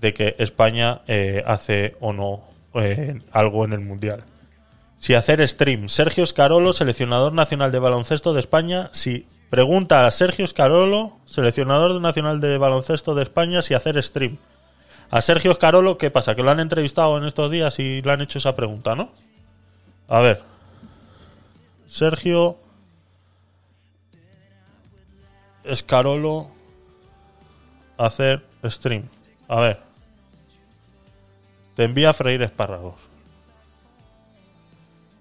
[0.00, 1.02] de que España
[1.46, 2.42] hace o no
[3.32, 4.24] algo en el mundial.
[4.98, 10.46] Si hacer stream, Sergio Scarolo, seleccionador nacional de baloncesto de España, si pregunta a Sergio
[10.46, 14.38] Scarolo, seleccionador nacional de baloncesto de España, si hacer stream.
[15.12, 16.34] A Sergio Scarolo, ¿qué pasa?
[16.34, 19.10] Que lo han entrevistado en estos días y le han hecho esa pregunta, ¿no?
[20.08, 20.42] A ver.
[21.86, 22.56] Sergio
[25.70, 26.48] Scarolo
[27.98, 29.04] hacer stream.
[29.48, 29.80] A ver.
[31.76, 32.94] Te envía a freír espárragos.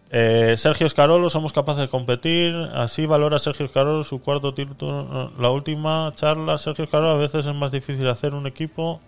[0.10, 2.56] Eh, Sergio Escarolo, somos capaces de competir.
[2.74, 5.34] Así valora Sergio Escarolo su cuarto título.
[5.38, 9.02] La última charla, Sergio Escarolo, a veces es más difícil hacer un equipo.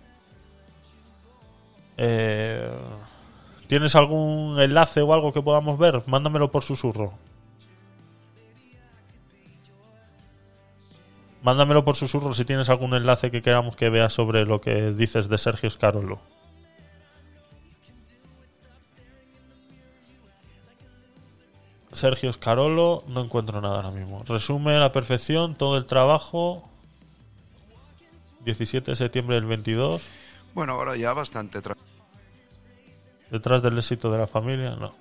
[1.98, 2.72] Eh,
[3.68, 6.04] ¿Tienes algún enlace o algo que podamos ver?
[6.06, 7.14] Mándamelo por susurro.
[11.41, 15.28] Mándamelo por susurro si tienes algún enlace que queramos que veas sobre lo que dices
[15.28, 16.20] de Sergio Escarolo.
[21.91, 24.24] Sergio Escarolo, no encuentro nada ahora mismo.
[24.26, 26.70] Resume a la perfección todo el trabajo.
[28.46, 30.02] 17 de septiembre del 22.
[30.54, 31.60] Bueno, ahora ya bastante.
[33.30, 34.93] Detrás del éxito de la familia, no.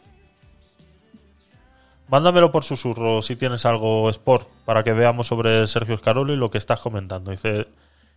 [2.08, 6.50] Mándamelo por susurro si tienes algo sport para que veamos sobre Sergio Escarolo y lo
[6.50, 7.30] que estás comentando.
[7.30, 7.68] Dice,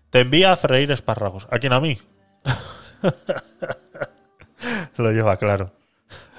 [0.10, 1.48] te envía a freír espárragos.
[1.50, 1.74] ¿A quién?
[1.74, 1.98] A mí.
[4.98, 5.72] lo lleva claro.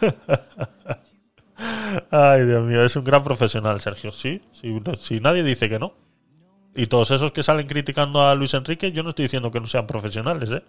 [2.10, 4.10] Ay, Dios mío, es un gran profesional, Sergio.
[4.10, 5.94] Sí, sí, si nadie dice que no.
[6.74, 9.66] Y todos esos que salen criticando a Luis Enrique, yo no estoy diciendo que no
[9.66, 10.62] sean profesionales, ¿eh?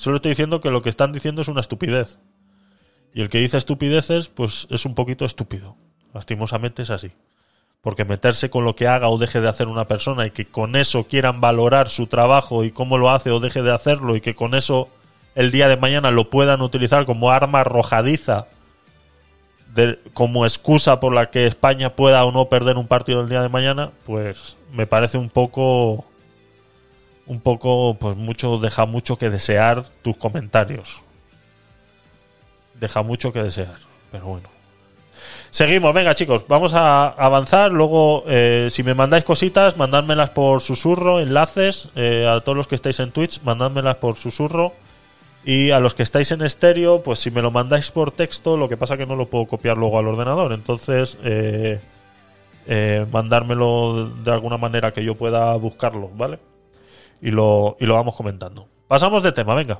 [0.00, 2.18] Solo estoy diciendo que lo que están diciendo es una estupidez.
[3.12, 5.76] Y el que dice estupideces, pues es un poquito estúpido.
[6.14, 7.12] Lastimosamente es así.
[7.82, 10.74] Porque meterse con lo que haga o deje de hacer una persona y que con
[10.74, 14.34] eso quieran valorar su trabajo y cómo lo hace o deje de hacerlo y que
[14.34, 14.88] con eso
[15.34, 18.46] el día de mañana lo puedan utilizar como arma arrojadiza
[20.14, 23.50] como excusa por la que España pueda o no perder un partido el día de
[23.50, 26.06] mañana, pues me parece un poco
[27.30, 31.02] un poco pues mucho deja mucho que desear tus comentarios.
[32.74, 33.76] Deja mucho que desear,
[34.10, 34.48] pero bueno.
[35.50, 37.70] Seguimos, venga chicos, vamos a avanzar.
[37.70, 41.88] Luego, eh, si me mandáis cositas, mandádmelas por susurro, enlaces.
[41.94, 44.72] eh, a todos los que estáis en Twitch, mandádmelas por susurro.
[45.44, 48.68] Y a los que estáis en estéreo, pues si me lo mandáis por texto, lo
[48.68, 50.52] que pasa que no lo puedo copiar luego al ordenador.
[50.52, 51.80] Entonces, eh,
[52.66, 56.40] eh, mandármelo de alguna manera que yo pueda buscarlo, ¿vale?
[57.22, 58.66] Y lo, y lo vamos comentando.
[58.88, 59.78] Pasamos de tema, venga.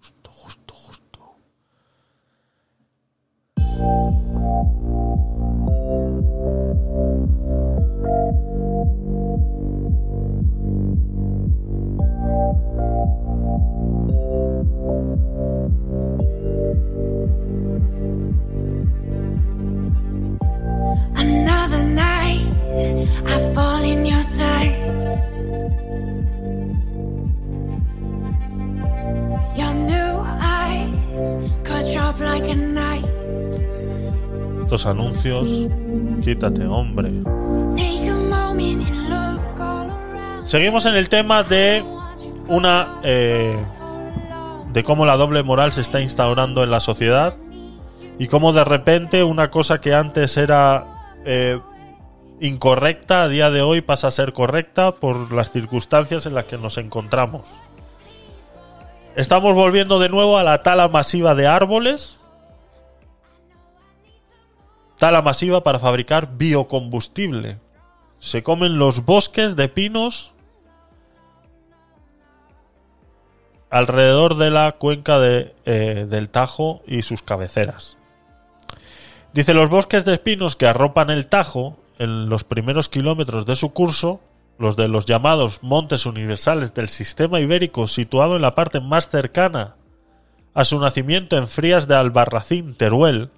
[0.00, 1.36] Justo, justo.
[34.66, 35.68] Estos anuncios,
[36.24, 37.12] quítate, hombre.
[40.44, 41.84] Seguimos en el tema de
[42.48, 42.98] una.
[43.04, 43.56] eh,
[44.72, 47.36] de cómo la doble moral se está instaurando en la sociedad
[48.18, 51.60] y cómo de repente una cosa que antes era eh,
[52.40, 56.58] incorrecta a día de hoy pasa a ser correcta por las circunstancias en las que
[56.58, 57.48] nos encontramos.
[59.14, 62.15] Estamos volviendo de nuevo a la tala masiva de árboles.
[64.98, 67.58] Tala masiva para fabricar biocombustible.
[68.18, 70.32] Se comen los bosques de pinos
[73.70, 77.96] alrededor de la cuenca de, eh, del Tajo y sus cabeceras.
[79.34, 83.72] Dice los bosques de espinos que arropan el Tajo en los primeros kilómetros de su
[83.72, 84.20] curso,
[84.58, 89.76] los de los llamados montes universales del sistema ibérico situado en la parte más cercana
[90.54, 93.30] a su nacimiento en Frías de Albarracín, Teruel,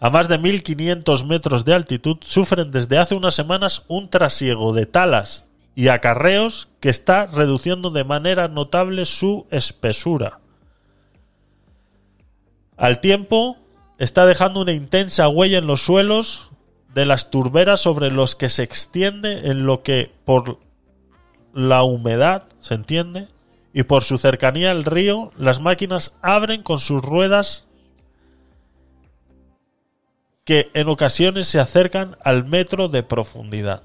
[0.00, 4.86] a más de 1500 metros de altitud, sufren desde hace unas semanas un trasiego de
[4.86, 10.40] talas y acarreos que está reduciendo de manera notable su espesura.
[12.76, 13.56] Al tiempo,
[13.98, 16.50] está dejando una intensa huella en los suelos
[16.94, 20.58] de las turberas sobre los que se extiende en lo que por
[21.52, 23.28] la humedad, se entiende,
[23.72, 27.67] y por su cercanía al río, las máquinas abren con sus ruedas
[30.48, 33.82] que en ocasiones se acercan al metro de profundidad.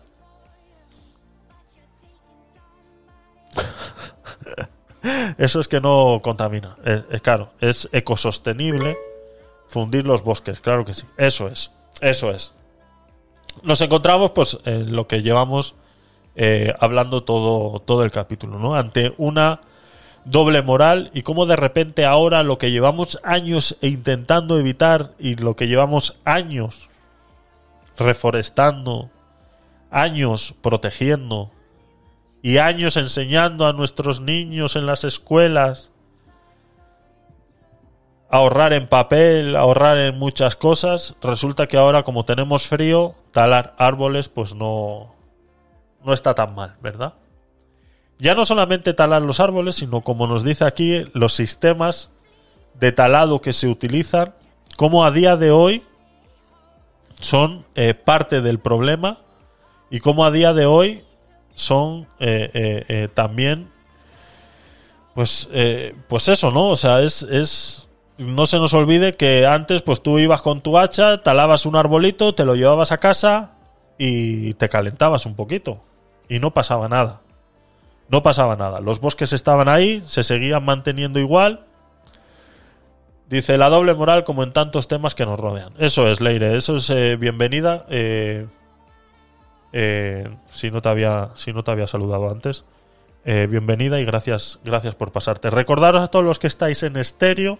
[5.37, 6.77] Eso es que no contamina.
[7.21, 8.97] Claro, es ecosostenible
[9.67, 11.05] fundir los bosques, claro que sí.
[11.17, 12.53] Eso es, eso es.
[13.61, 15.75] Nos encontramos, pues, en lo que llevamos
[16.37, 18.73] eh, hablando todo, todo el capítulo, ¿no?
[18.73, 19.59] Ante una
[20.25, 25.55] doble moral y cómo de repente ahora lo que llevamos años intentando evitar y lo
[25.55, 26.89] que llevamos años
[27.97, 29.09] reforestando,
[29.91, 31.51] años protegiendo,
[32.43, 35.91] y años enseñando a nuestros niños en las escuelas
[38.29, 43.73] a ahorrar en papel, ahorrar en muchas cosas, resulta que ahora como tenemos frío, talar
[43.77, 45.13] árboles pues no
[46.03, 47.13] no está tan mal, ¿verdad?
[48.19, 52.11] Ya no solamente talar los árboles, sino como nos dice aquí, los sistemas
[52.79, 54.33] de talado que se utilizan,
[54.77, 55.83] como a día de hoy
[57.23, 59.19] son eh, parte del problema
[59.89, 61.03] y como a día de hoy
[61.55, 63.71] son eh, eh, también
[65.13, 65.47] pues
[66.07, 67.87] pues eso no o sea es, es
[68.17, 72.33] no se nos olvide que antes pues tú ibas con tu hacha talabas un arbolito
[72.33, 73.51] te lo llevabas a casa
[73.97, 75.81] y te calentabas un poquito
[76.27, 77.21] y no pasaba nada
[78.13, 81.65] no pasaba nada los bosques estaban ahí se seguían manteniendo igual
[83.33, 85.73] Dice la doble moral como en tantos temas que nos rodean.
[85.79, 87.83] Eso es, Leire, eso es eh, bienvenida.
[87.89, 88.45] eh,
[89.71, 92.63] eh, si, no te había, si no te había saludado antes.
[93.25, 95.49] bienvenida y gracias, gracias por pasarte.
[95.49, 97.57] Recordaros a todos los que estáis en estéreo.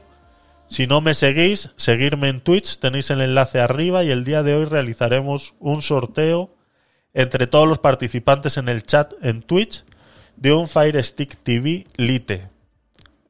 [0.68, 4.56] Si no me seguís, seguirme en Twitch, tenéis el enlace arriba y el día de
[4.56, 6.54] hoy realizaremos un sorteo
[7.16, 9.86] entre todos los participantes en el chat en Twitch
[10.36, 12.50] de un Fire Stick TV Lite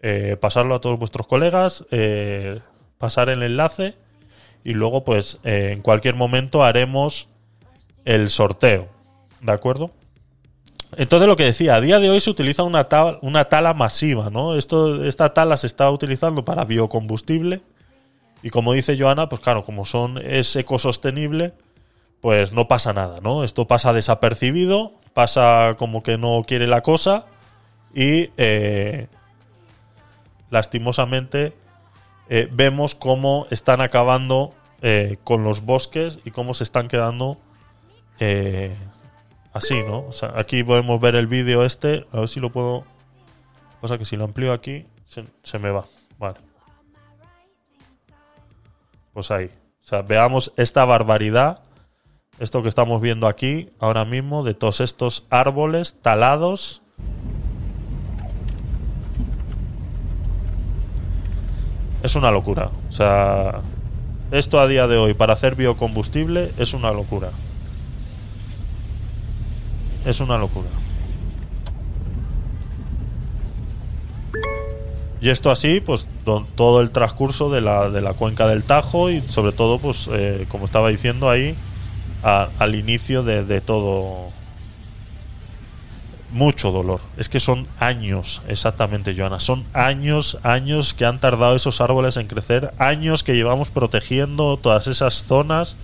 [0.01, 2.59] eh, pasarlo a todos vuestros colegas, eh,
[2.97, 3.95] pasar el enlace
[4.63, 7.29] y luego pues eh, en cualquier momento haremos
[8.03, 8.87] el sorteo,
[9.41, 9.91] ¿de acuerdo?
[10.97, 14.29] Entonces lo que decía, a día de hoy se utiliza una, ta- una tala masiva,
[14.29, 14.55] ¿no?
[14.55, 17.61] Esto, esta tala se está utilizando para biocombustible
[18.43, 21.53] y como dice Joana, pues claro, como son es ecosostenible,
[22.19, 23.43] pues no pasa nada, ¿no?
[23.45, 27.25] Esto pasa desapercibido, pasa como que no quiere la cosa
[27.93, 29.07] y eh,
[30.49, 31.53] lastimosamente
[32.29, 37.37] eh, vemos cómo están acabando eh, con los bosques y cómo se están quedando
[39.51, 40.05] así, ¿no?
[40.35, 42.85] Aquí podemos ver el vídeo este, a ver si lo puedo...
[43.81, 45.85] Pasa que si lo amplío aquí se, se me va.
[46.17, 46.37] Vale.
[49.11, 49.51] Pues ahí.
[49.83, 51.59] O sea, veamos esta barbaridad,
[52.39, 56.81] esto que estamos viendo aquí ahora mismo, de todos estos árboles talados.
[62.01, 62.69] Es una locura.
[62.89, 63.61] O sea,
[64.31, 67.29] esto a día de hoy para hacer biocombustible es una locura.
[70.05, 70.67] Es una locura.
[75.21, 79.09] Y esto así, pues do- todo el transcurso de la, de la cuenca del Tajo
[79.09, 81.55] y sobre todo, pues eh, como estaba diciendo ahí,
[82.23, 84.31] al inicio de, todo...
[86.31, 86.99] Mucho dolor.
[87.15, 89.39] Es que son años, exactamente, Joana.
[89.39, 92.73] Son años, años que han tardado esos árboles en crecer.
[92.79, 95.77] Años que llevamos protegiendo todas esas zonas.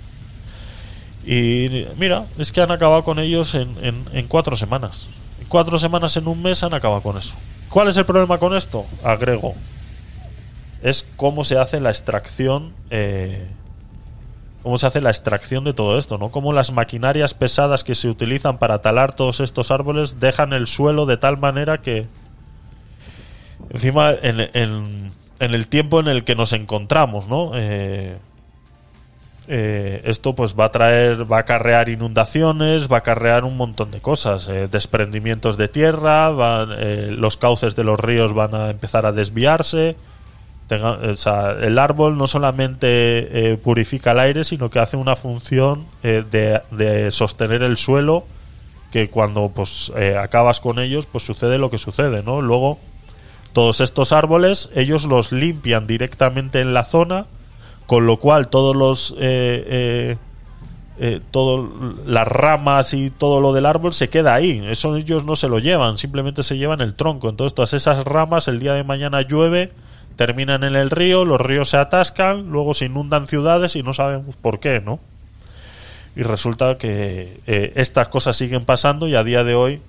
[1.23, 3.75] Y mira, es que han acabado con ellos en,
[4.11, 5.07] en- cuatro semanas.
[5.49, 7.35] Cuatro semanas en un mes han acabado con eso.
[7.69, 8.87] ¿Cuál es el problema con esto?
[9.03, 9.53] Agrego.
[10.81, 12.73] Es cómo se hace la extracción.
[12.89, 13.47] eh,
[14.69, 16.29] cómo se hace la extracción de todo esto, ¿no?
[16.29, 21.07] Cómo las maquinarias pesadas que se utilizan para talar todos estos árboles dejan el suelo
[21.07, 22.05] de tal manera que.
[23.71, 27.53] Encima, en, el tiempo en el que nos encontramos, ¿no?
[27.55, 28.17] Eh,
[29.47, 33.89] eh, esto pues va a traer, va a acarrear inundaciones, va a acarrear un montón
[33.89, 39.07] de cosas, eh, desprendimientos de tierra, van, los cauces de los ríos van a empezar
[39.07, 39.95] a desviarse.
[40.69, 45.15] Tenga- o sea, el árbol no solamente eh, purifica el aire, sino que hace una
[45.15, 46.23] función eh,
[46.71, 48.23] de, sostener el suelo,
[48.91, 52.41] que cuando pues eh, acabas con ellos, pues sucede lo que sucede, ¿no?
[52.41, 52.77] Luego
[53.51, 57.25] todos estos árboles, ellos los limpian directamente en la zona,
[57.87, 59.15] con lo cual todos los
[61.31, 61.69] todo,
[62.05, 64.61] las ramas y todo lo del árbol se queda ahí.
[64.69, 67.27] Eso ellos no se lo llevan, simplemente se llevan el tronco.
[67.27, 69.71] Entonces todas esas ramas el día de mañana llueve,
[70.19, 74.35] terminan en el río, los ríos se atascan, luego se inundan ciudades y no sabemos
[74.35, 74.99] por qué, ¿no?
[76.13, 79.81] Y resulta que eh, estas cosas siguen pasando y a día de hoy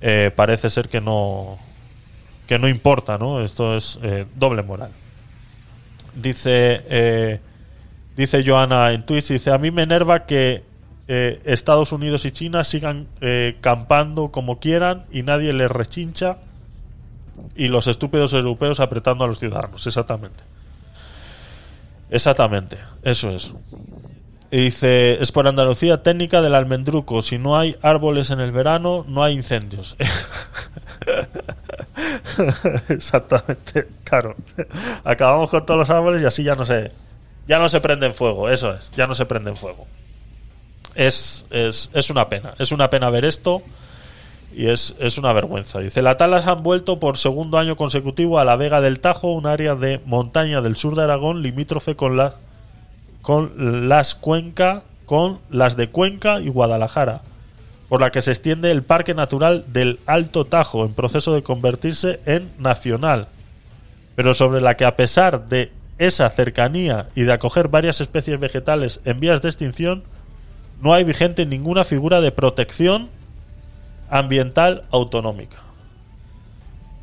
[0.00, 1.58] eh, parece ser que no
[2.46, 3.40] que no importa, ¿no?
[3.40, 4.92] Esto es eh, doble moral.
[6.14, 7.40] Dice
[8.16, 10.62] dice Joana en Twitch, dice, a mí me enerva que
[11.08, 13.08] Estados Unidos y China sigan
[13.60, 16.36] campando como quieran y nadie les rechincha
[17.56, 20.42] y los estúpidos europeos apretando a los ciudadanos, exactamente.
[22.10, 23.52] Exactamente, eso es.
[24.50, 27.22] Y dice, es por Andalucía, técnica del almendruco.
[27.22, 29.96] Si no hay árboles en el verano, no hay incendios.
[32.90, 34.36] Exactamente, claro.
[35.04, 36.92] Acabamos con todos los árboles y así ya no se,
[37.48, 38.50] ya no se prenden fuego.
[38.50, 39.86] Eso es, ya no se prenden fuego.
[40.94, 43.62] Es, es, es una pena, es una pena ver esto.
[44.54, 45.80] Y es, es una vergüenza.
[45.80, 49.46] Dice, las talas han vuelto por segundo año consecutivo a la Vega del Tajo, un
[49.46, 52.36] área de montaña del sur de Aragón, limítrofe con, la,
[53.22, 57.22] con las Cuenca, con las de Cuenca y Guadalajara,
[57.88, 62.20] por la que se extiende el Parque Natural del Alto Tajo, en proceso de convertirse
[62.26, 63.28] en nacional,
[64.14, 69.00] pero sobre la que a pesar de esa cercanía y de acoger varias especies vegetales
[69.04, 70.02] en vías de extinción,
[70.80, 73.08] no hay vigente ninguna figura de protección
[74.12, 75.56] ambiental autonómica.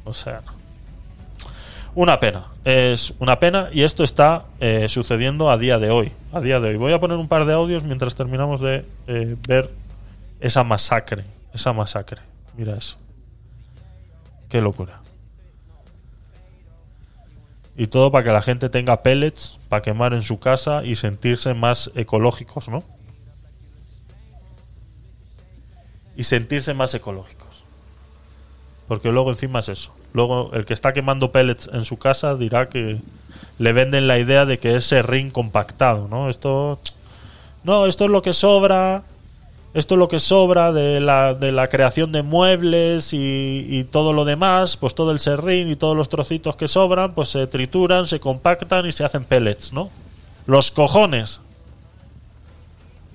[0.05, 0.43] O sea,
[1.95, 6.11] una pena, es una pena y esto está eh, sucediendo a día de hoy.
[6.31, 6.75] A día de hoy.
[6.77, 9.71] Voy a poner un par de audios mientras terminamos de eh, ver
[10.39, 12.21] esa masacre, esa masacre.
[12.55, 12.97] Mira eso.
[14.47, 15.01] Qué locura.
[17.75, 21.55] Y todo para que la gente tenga pellets para quemar en su casa y sentirse
[21.55, 22.83] más ecológicos, ¿no?
[26.19, 27.47] Y sentirse más ecológicos.
[28.89, 29.93] Porque luego encima es eso.
[30.11, 32.99] Luego el que está quemando pellets en su casa dirá que
[33.57, 36.29] le venden la idea de que es serrín compactado, ¿no?
[36.29, 36.77] Esto
[37.63, 39.03] no, esto es lo que sobra,
[39.73, 44.11] esto es lo que sobra de la, de la creación de muebles y, y todo
[44.11, 48.07] lo demás, pues todo el serrín y todos los trocitos que sobran, pues se trituran,
[48.07, 49.89] se compactan y se hacen pellets, ¿no?
[50.47, 51.39] Los cojones.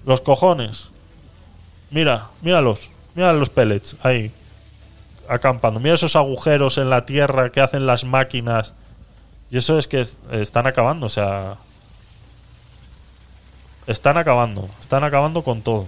[0.06, 0.88] Los cojones.
[1.90, 2.93] Mira, míralos.
[3.14, 4.30] Mira los pellets ahí.
[5.28, 5.80] Acampando.
[5.80, 8.74] Mira esos agujeros en la tierra que hacen las máquinas.
[9.50, 11.56] Y eso es que es- están acabando, o sea.
[13.86, 14.68] Están acabando.
[14.80, 15.86] Están acabando con todo.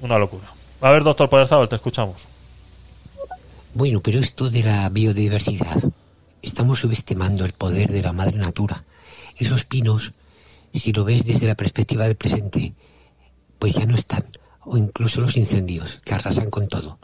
[0.00, 0.46] Una locura.
[0.80, 2.22] A ver, doctor Poderzábal, te escuchamos.
[3.74, 5.76] Bueno, pero esto de la biodiversidad,
[6.42, 8.84] estamos subestimando el poder de la madre natura.
[9.36, 10.12] Esos pinos,
[10.72, 12.72] si lo ves desde la perspectiva del presente,
[13.58, 14.24] pues ya no están.
[14.66, 16.98] O incluso los incendios, que arrasan con todo.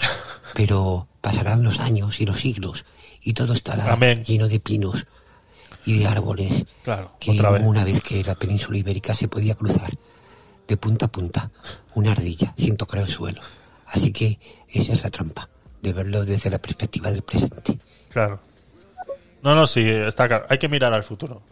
[0.55, 2.85] Pero pasarán los años y los siglos,
[3.23, 4.25] y todo estará Amén.
[4.25, 5.07] lleno de pinos
[5.87, 6.67] y de árboles.
[6.85, 7.63] Claro, que otra vez.
[7.65, 9.91] una vez que la península ibérica se podía cruzar
[10.69, 11.51] de punta a punta,
[11.95, 13.41] una ardilla, sin tocar el suelo.
[13.87, 15.49] Así que esa es la trampa,
[15.81, 17.79] de verlo desde la perspectiva del presente.
[18.11, 18.41] Claro.
[19.43, 20.47] No, no, sí, está claro.
[20.49, 21.43] Hay que mirar al futuro.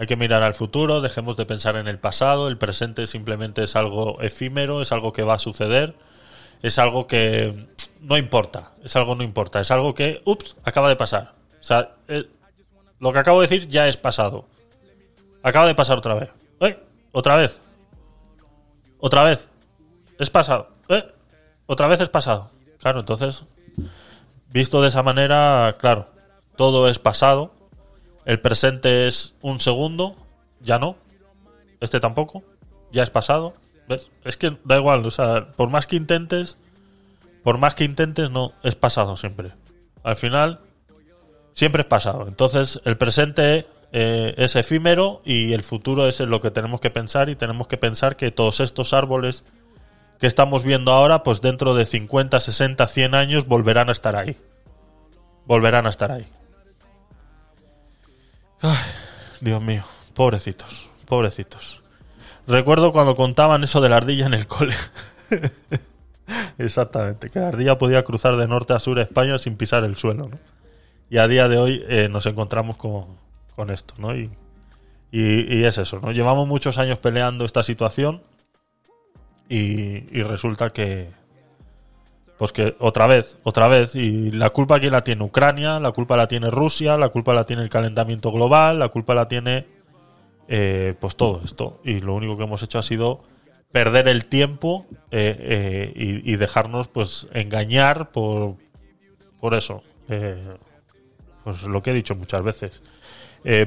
[0.00, 3.76] Hay que mirar al futuro, dejemos de pensar en el pasado, el presente simplemente es
[3.76, 5.94] algo efímero, es algo que va a suceder,
[6.62, 7.68] es algo que
[8.00, 11.34] no importa, es algo no importa, es algo que, ups, acaba de pasar.
[11.60, 12.26] O sea, eh,
[12.98, 14.46] lo que acabo de decir ya es pasado.
[15.42, 16.30] Acaba de pasar otra vez.
[16.60, 16.82] ¿Eh?
[17.12, 17.60] Otra vez.
[19.00, 19.50] Otra vez.
[20.18, 20.70] Es pasado.
[20.88, 21.04] ¿Eh?
[21.66, 22.48] Otra vez es pasado.
[22.78, 23.44] Claro, entonces,
[24.48, 26.08] visto de esa manera, claro,
[26.56, 27.59] todo es pasado.
[28.24, 30.16] El presente es un segundo,
[30.60, 30.96] ya no.
[31.80, 32.42] Este tampoco,
[32.92, 33.54] ya es pasado.
[33.88, 34.08] ¿Ves?
[34.24, 36.58] Es que da igual, o sea, por más que intentes,
[37.42, 39.52] por más que intentes, no, es pasado siempre.
[40.02, 40.60] Al final,
[41.52, 42.28] siempre es pasado.
[42.28, 47.28] Entonces, el presente eh, es efímero y el futuro es lo que tenemos que pensar
[47.28, 49.44] y tenemos que pensar que todos estos árboles
[50.20, 54.36] que estamos viendo ahora, pues dentro de 50, 60, 100 años volverán a estar ahí.
[55.46, 56.26] Volverán a estar ahí.
[58.62, 58.76] Ay,
[59.40, 59.84] Dios mío,
[60.14, 61.82] pobrecitos, pobrecitos.
[62.46, 64.74] Recuerdo cuando contaban eso de la ardilla en el cole.
[66.58, 70.28] Exactamente, que la ardilla podía cruzar de norte a sur España sin pisar el suelo,
[70.28, 70.38] ¿no?
[71.08, 73.06] Y a día de hoy eh, nos encontramos con,
[73.56, 74.14] con esto, ¿no?
[74.14, 74.30] Y,
[75.10, 76.12] y, y es eso, ¿no?
[76.12, 78.22] Llevamos muchos años peleando esta situación
[79.48, 81.08] y, y resulta que,
[82.40, 86.16] pues que otra vez, otra vez, y la culpa quién la tiene Ucrania, la culpa
[86.16, 89.66] la tiene Rusia, la culpa la tiene el calentamiento global, la culpa la tiene
[90.48, 91.82] eh, pues todo esto.
[91.84, 93.20] Y lo único que hemos hecho ha sido
[93.72, 98.54] perder el tiempo eh, eh, y, y dejarnos pues engañar por,
[99.38, 99.82] por eso.
[101.44, 102.82] Pues lo que he dicho muchas veces.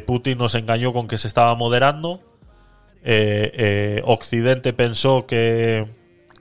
[0.08, 2.22] Putin nos engañó con que se estaba moderando.
[4.04, 5.86] Occidente pensó que,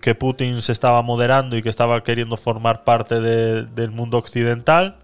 [0.02, 4.96] que Putin se estaba moderando y que estaba queriendo formar parte de- del mundo occidental.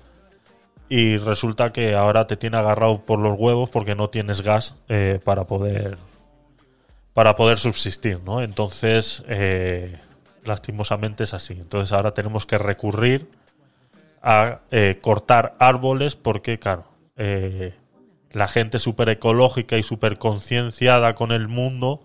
[0.91, 5.21] Y resulta que ahora te tiene agarrado por los huevos porque no tienes gas eh,
[5.25, 5.97] para poder
[7.15, 8.43] para poder subsistir, ¿no?
[8.43, 9.99] Entonces, eh,
[10.45, 11.55] lastimosamente es así.
[11.55, 13.29] Entonces ahora tenemos que recurrir
[14.23, 16.85] a eh, cortar árboles porque, claro,
[18.33, 22.03] la gente súper ecológica y súper concienciada con el mundo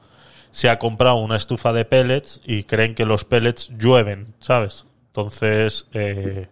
[0.54, 4.86] se ha comprado una estufa de pellets y creen que los pellets llueven, ¿sabes?
[5.08, 6.48] Entonces, eh,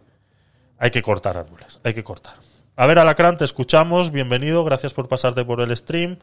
[0.80, 2.34] hay que cortar árboles, hay que cortar.
[2.76, 6.18] A ver, Alacrán, te escuchamos, bienvenido, gracias por pasarte por el stream,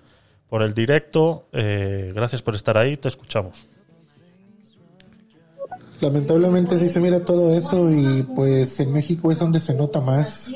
[0.49, 3.69] por el directo, eh, gracias por estar ahí, te escuchamos.
[6.01, 10.53] Lamentablemente sí se mira todo eso y pues en México es donde se nota más.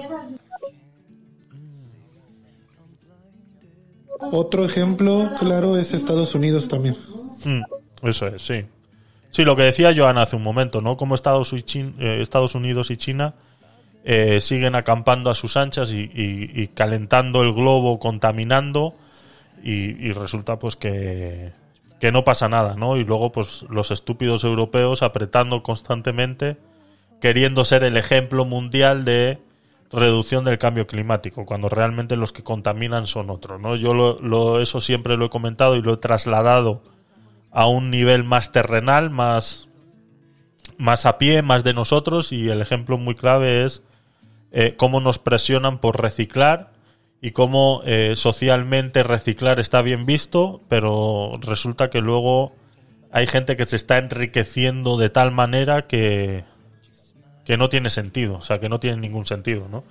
[4.32, 6.96] Otro ejemplo claro es Estados Unidos también.
[7.44, 7.62] Mm,
[8.02, 8.64] eso es, sí.
[9.30, 10.96] Sí, lo que decía Joana hace un momento, ¿no?
[10.96, 13.34] Como eh, Estados Unidos y China
[14.04, 18.94] eh, siguen acampando a sus anchas y, calentando el globo, contaminando,
[19.62, 21.52] y, resulta pues que,
[22.00, 22.96] que no pasa nada, ¿no?
[22.96, 26.56] Y luego pues los estúpidos europeos apretando constantemente,
[27.20, 29.38] queriendo ser el ejemplo mundial de
[29.92, 33.76] reducción del cambio climático, cuando realmente los que contaminan son otros, ¿no?
[33.76, 36.82] Yo lo- eso siempre lo he comentado y lo he trasladado
[37.52, 39.68] a un nivel más terrenal, más,
[40.78, 43.82] más a pie, más de nosotros, y el ejemplo muy clave es
[44.50, 46.72] eh, cómo nos presionan por reciclar
[47.20, 52.52] y cómo eh, socialmente reciclar está bien visto, pero resulta que luego
[53.12, 56.44] hay gente que se está enriqueciendo de tal manera que,
[57.44, 59.84] que no tiene sentido, o sea, que no tiene ningún sentido, ¿no?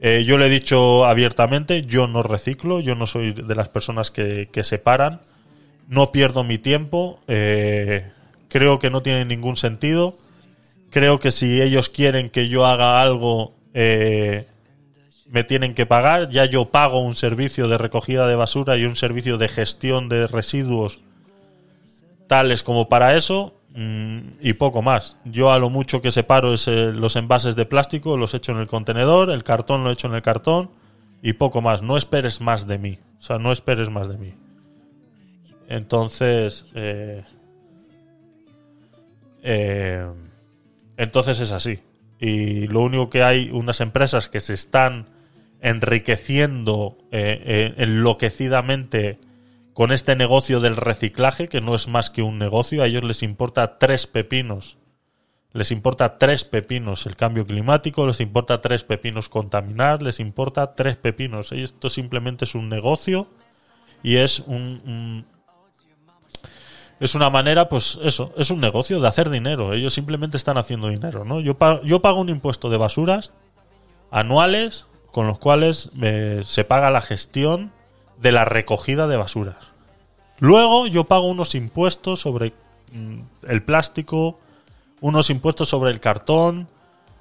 [0.00, 4.12] Eh, yo le he dicho abiertamente, yo no reciclo, yo no soy de las personas
[4.12, 5.20] que, que separan,
[5.88, 8.12] no pierdo mi tiempo, eh,
[8.48, 10.14] creo que no tiene ningún sentido,
[10.90, 14.46] creo que si ellos quieren que yo haga algo, eh,
[15.26, 18.96] me tienen que pagar, ya yo pago un servicio de recogida de basura y un
[18.96, 21.00] servicio de gestión de residuos
[22.28, 25.16] tales como para eso mm, y poco más.
[25.24, 28.58] Yo a lo mucho que separo es eh, los envases de plástico, los echo en
[28.58, 30.70] el contenedor, el cartón lo echo en el cartón
[31.22, 31.82] y poco más.
[31.82, 32.98] No esperes más de mí.
[33.18, 34.34] O sea, no esperes más de mí.
[35.68, 37.22] Entonces, eh,
[39.42, 40.06] eh,
[40.96, 41.80] entonces es así.
[42.18, 45.06] Y lo único que hay, unas empresas que se están
[45.60, 49.18] enriqueciendo eh, eh, enloquecidamente
[49.74, 53.22] con este negocio del reciclaje, que no es más que un negocio, a ellos les
[53.22, 54.78] importa tres pepinos.
[55.52, 60.96] Les importa tres pepinos el cambio climático, les importa tres pepinos contaminar, les importa tres
[60.96, 61.52] pepinos.
[61.52, 63.28] Esto simplemente es un negocio
[64.02, 65.37] y es un, un-
[67.00, 69.72] es una manera, pues eso, es un negocio de hacer dinero.
[69.72, 71.40] Ellos simplemente están haciendo dinero, ¿no?
[71.40, 73.32] Yo, yo pago un impuesto de basuras
[74.10, 77.72] anuales con los cuales eh, se paga la gestión
[78.18, 79.56] de la recogida de basuras.
[80.38, 82.52] Luego yo pago unos impuestos sobre
[82.92, 84.38] mm, el plástico,
[85.00, 86.68] unos impuestos sobre el cartón,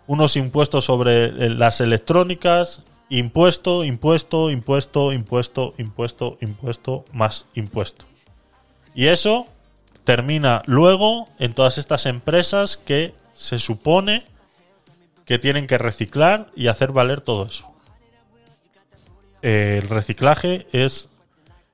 [0.07, 8.05] unos impuestos sobre eh, las electrónicas, impuesto, impuesto, impuesto, impuesto, impuesto, impuesto, más impuesto.
[8.95, 9.47] Y eso
[10.07, 14.23] termina luego en todas estas empresas que se supone
[15.25, 17.69] que tienen que reciclar y hacer valer todo eso.
[19.41, 21.09] Eh, el reciclaje es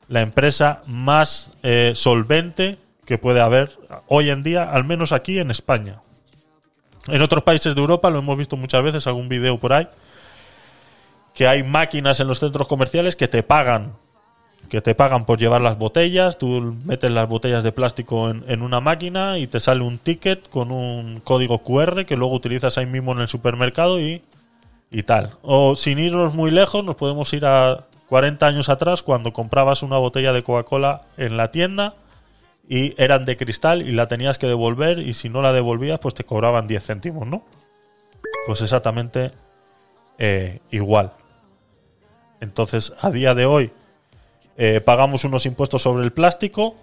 [0.07, 3.77] la empresa más eh, solvente que puede haber
[4.07, 6.01] hoy en día, al menos aquí en España.
[7.09, 9.87] En otros países de Europa lo hemos visto muchas veces, algún video por ahí,
[11.35, 13.93] que hay máquinas en los centros comerciales que te pagan
[14.69, 18.61] que te pagan por llevar las botellas, tú metes las botellas de plástico en, en
[18.61, 22.85] una máquina y te sale un ticket con un código QR que luego utilizas ahí
[22.85, 24.23] mismo en el supermercado y,
[24.89, 25.31] y tal.
[25.41, 29.97] O sin irnos muy lejos, nos podemos ir a 40 años atrás cuando comprabas una
[29.97, 31.95] botella de Coca-Cola en la tienda
[32.67, 36.13] y eran de cristal y la tenías que devolver y si no la devolvías pues
[36.13, 37.43] te cobraban 10 céntimos, ¿no?
[38.45, 39.31] Pues exactamente
[40.17, 41.13] eh, igual.
[42.39, 43.71] Entonces, a día de hoy,
[44.57, 46.75] eh, pagamos unos impuestos sobre el plástico,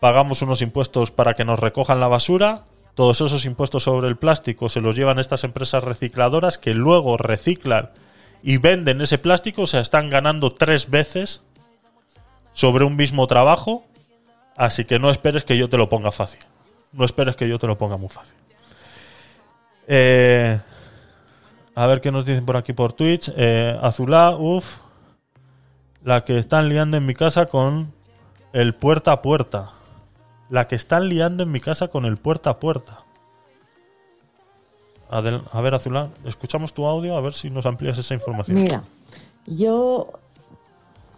[0.00, 2.64] pagamos unos impuestos para que nos recojan la basura,
[2.94, 7.90] todos esos impuestos sobre el plástico se los llevan estas empresas recicladoras que luego reciclan
[8.42, 11.42] y venden ese plástico, o sea, están ganando tres veces
[12.52, 13.84] sobre un mismo trabajo,
[14.56, 16.40] así que no esperes que yo te lo ponga fácil.
[16.92, 18.34] No esperes que yo te lo ponga muy fácil.
[19.86, 20.58] Eh,
[21.74, 23.30] a ver qué nos dicen por aquí por Twitch.
[23.36, 24.78] Eh, Azulá, uff.
[26.06, 27.92] La que están liando en mi casa con
[28.52, 29.72] el puerta a puerta.
[30.48, 33.00] La que están liando en mi casa con el puerta a puerta.
[35.10, 38.56] Adel- a ver, Azulá, escuchamos tu audio a ver si nos amplías esa información.
[38.60, 38.84] Mira,
[39.46, 40.12] yo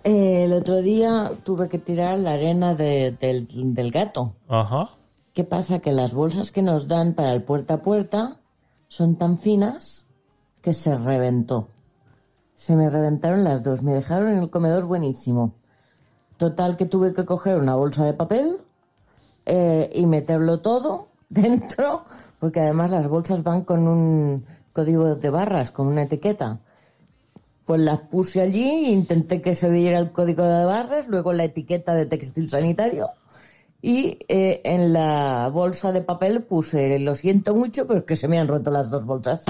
[0.05, 4.35] eh, el otro día tuve que tirar la arena de- del, del gato.
[4.49, 4.89] Ajá.
[5.35, 5.81] ¿Qué pasa?
[5.81, 8.37] Que las bolsas que nos dan para el puerta a puerta
[8.89, 10.07] son tan finas
[10.63, 11.69] que se reventó.
[12.59, 15.55] Se me reventaron las dos, me dejaron en el comedor buenísimo.
[16.39, 18.59] Total que tuve que coger una bolsa de papel
[19.47, 22.03] eh, y meterlo todo dentro,
[22.41, 26.59] porque además las bolsas van con un código de barras, con una etiqueta.
[27.65, 31.95] Pues las puse allí, intenté que se viera el código de barras, luego la etiqueta
[31.95, 33.11] de textil sanitario
[33.81, 38.27] Y eh, en la bolsa de papel puse, lo siento mucho, pero es que se
[38.27, 39.45] me han roto las dos bolsas.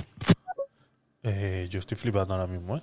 [1.23, 2.83] Eh, yo estoy flipando ahora mismo, ¿eh?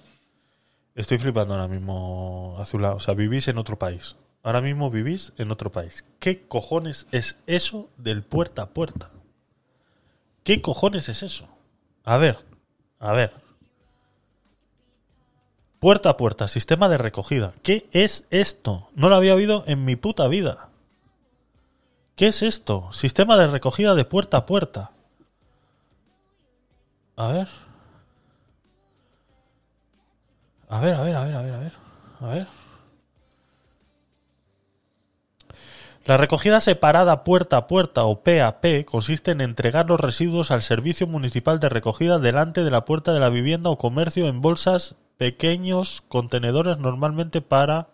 [0.95, 2.93] Estoy flipando ahora mismo, Azulá.
[2.93, 4.15] O sea, vivís en otro país.
[4.43, 6.05] Ahora mismo vivís en otro país.
[6.19, 9.11] ¿Qué cojones es eso del puerta a puerta?
[10.43, 11.49] ¿Qué cojones es eso?
[12.03, 12.37] A ver,
[12.99, 13.33] a ver.
[15.79, 17.53] Puerta a puerta, sistema de recogida.
[17.61, 18.89] ¿Qué es esto?
[18.95, 20.69] No lo había oído en mi puta vida.
[22.15, 22.91] ¿Qué es esto?
[22.93, 24.91] Sistema de recogida de puerta a puerta.
[27.17, 27.64] A ver.
[30.69, 31.71] A ver, a ver, a ver, a ver,
[32.19, 32.47] a ver.
[36.05, 41.07] La recogida separada puerta a puerta o PAP consiste en entregar los residuos al Servicio
[41.07, 46.03] Municipal de Recogida delante de la puerta de la vivienda o comercio en bolsas pequeños
[46.07, 47.87] contenedores normalmente para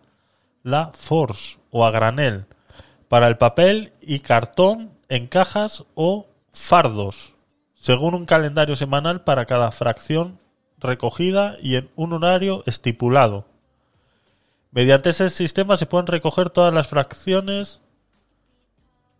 [0.62, 2.44] la force o a granel,
[3.08, 7.32] para el papel y cartón en cajas o fardos,
[7.74, 10.38] según un calendario semanal para cada fracción
[10.82, 13.46] recogida y en un horario estipulado.
[14.70, 17.80] Mediante ese sistema se pueden recoger todas las fracciones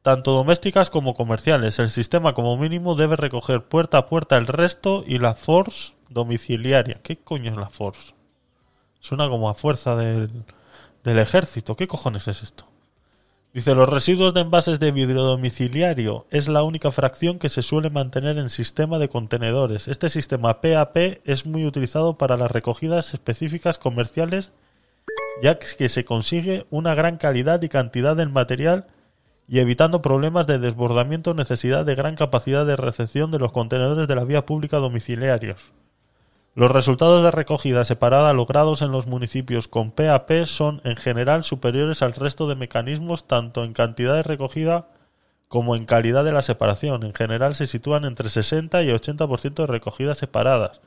[0.03, 1.79] tanto domésticas como comerciales.
[1.79, 7.01] El sistema como mínimo debe recoger puerta a puerta el resto y la force domiciliaria.
[7.03, 8.15] ¿Qué coño es la force?
[9.01, 10.45] Suena como a fuerza del,
[11.05, 11.77] del ejército.
[11.77, 12.72] ¿Qué cojones es esto?
[13.55, 17.91] Dice, los residuos de envases de vidrio domiciliario es la única fracción que se suele
[17.91, 19.89] mantener en sistema de contenedores.
[19.89, 24.53] Este sistema PAP es muy utilizado para las recogidas específicas comerciales
[25.43, 28.87] ya que se consigue una gran calidad y cantidad del material
[29.49, 34.09] y evitando problemas de desbordamiento o necesidad de gran capacidad de recepción de los contenedores
[34.09, 35.73] de la vía pública domiciliarios.
[36.55, 42.03] Los resultados de recogida separada logrados en los municipios con PAP son en general superiores
[42.03, 44.89] al resto de mecanismos tanto en cantidad de recogida
[45.49, 47.05] como en calidad de la separación.
[47.05, 50.83] En general se sitúan entre 60 y 80% de recogidas separadas.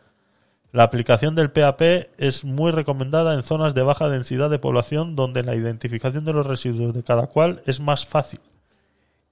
[0.72, 1.82] La aplicación del PAP
[2.18, 6.46] es muy recomendada en zonas de baja densidad de población donde la identificación de los
[6.46, 8.40] residuos de cada cual es más fácil.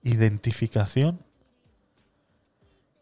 [0.02, 1.20] Identificación.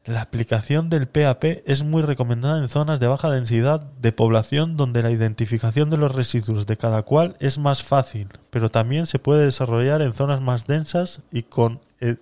[0.04, 5.04] La aplicación del PAP es muy recomendada en zonas de baja densidad de población donde
[5.04, 9.46] la identificación de los residuos de cada cual es más fácil, pero también se puede
[9.46, 12.18] desarrollar en zonas más densas y con e-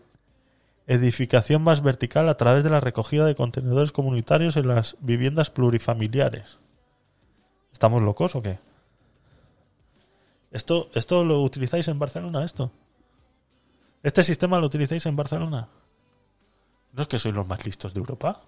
[0.87, 6.57] edificación más vertical a través de la recogida de contenedores comunitarios en las viviendas plurifamiliares.
[7.71, 8.59] ¿Estamos locos o qué?
[10.51, 12.71] ¿Esto, esto lo utilizáis en Barcelona, esto?
[14.03, 15.69] ¿Este sistema lo utilizáis en Barcelona?
[16.93, 18.41] ¿No es que sois los más listos de Europa?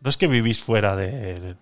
[0.00, 1.56] ¿No es que vivís fuera de,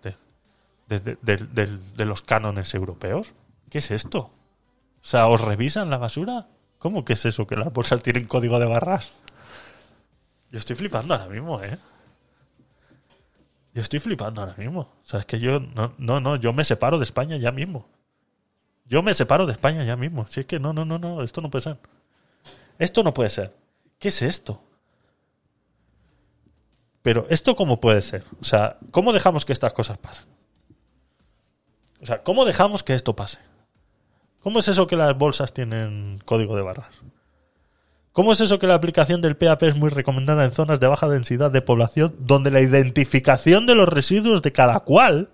[0.89, 3.35] de, los cánones europeos?
[3.71, 4.19] ¿Qué es esto?
[4.21, 4.31] O
[5.03, 6.49] sea, ¿os revisan la basura?
[6.79, 7.47] ¿Cómo que es eso?
[7.47, 9.21] ¿Que las bolsas tienen código de barras?
[10.51, 11.79] Yo estoy flipando ahora mismo, ¿eh?
[13.75, 14.81] Yo estoy flipando ahora mismo.
[14.81, 15.61] O sea, es que yo...
[15.61, 17.89] No, no, no, yo me separo de España ya mismo.
[18.87, 20.27] Yo me separo de España ya mismo.
[20.27, 21.79] Si es que no, no, no, no, esto no puede ser.
[22.79, 23.55] Esto no puede ser.
[23.99, 24.63] ¿Qué es esto?
[27.03, 28.25] Pero esto cómo puede ser?
[28.41, 30.27] O sea, ¿cómo dejamos que estas cosas pasen?
[32.01, 33.39] O sea, ¿cómo dejamos que esto pase?
[34.41, 36.95] ¿Cómo es eso que las bolsas tienen código de barras?
[38.13, 41.09] ¿Cómo es eso que la aplicación del PAP es muy recomendada en zonas de baja
[41.09, 45.31] densidad de población donde la identificación de los residuos de cada cual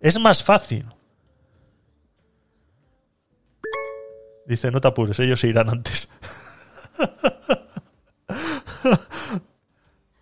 [0.00, 0.86] es más fácil?
[4.46, 6.08] Dice, no te apures, ellos se irán antes.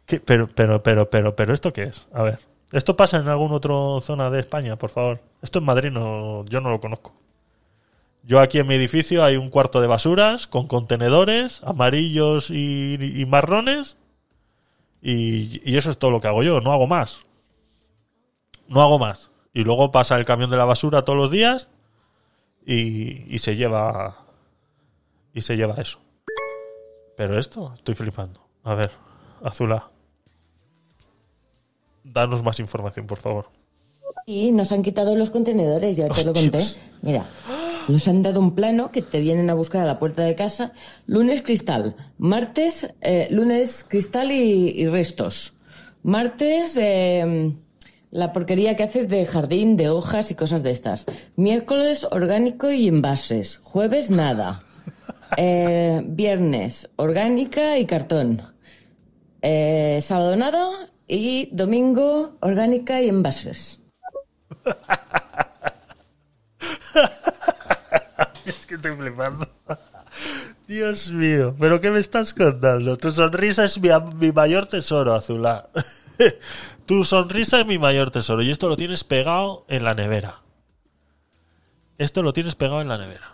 [0.06, 2.06] Pero, pero, pero, pero, pero, ¿esto qué es?
[2.12, 2.38] A ver.
[2.72, 5.20] ¿Esto pasa en alguna otra zona de España, por favor?
[5.42, 7.14] Esto en Madrid no, yo no lo conozco.
[8.22, 13.96] Yo aquí en mi edificio hay un cuarto de basuras con contenedores amarillos y, marrones
[15.02, 17.20] y, eso es todo lo que hago yo, no hago más.
[18.68, 19.30] No hago más.
[19.52, 21.68] Y luego pasa el camión de la basura todos los días
[22.66, 24.24] y se lleva
[25.34, 26.03] y se lleva eso.
[27.16, 28.40] Pero esto, estoy flipando.
[28.62, 28.90] A ver,
[29.42, 29.90] Azula.
[32.02, 33.50] Danos más información, por favor.
[34.26, 36.58] Y nos han quitado los contenedores, ya te lo conté.
[37.02, 37.26] Mira,
[37.88, 40.72] nos han dado un plano que te vienen a buscar a la puerta de casa.
[41.06, 45.54] Lunes cristal, martes, eh, lunes cristal y, y restos.
[46.02, 47.54] Martes, eh,
[48.10, 51.04] la porquería que haces de jardín, de hojas y cosas de estas.
[51.36, 53.58] Miércoles, orgánico y envases.
[53.62, 54.62] Jueves, nada.
[55.36, 58.42] Eh, viernes, orgánica y cartón.
[59.42, 60.90] Eh, sábado, nada.
[61.06, 63.82] Y domingo, orgánica y envases.
[68.46, 69.48] Es que estoy flipando.
[70.68, 72.96] Dios mío, ¿pero qué me estás contando?
[72.96, 75.68] Tu sonrisa es mi, mi mayor tesoro, Azulá.
[76.86, 80.42] tu sonrisa es mi mayor tesoro y esto lo tienes pegado en la nevera.
[81.98, 83.33] Esto lo tienes pegado en la nevera.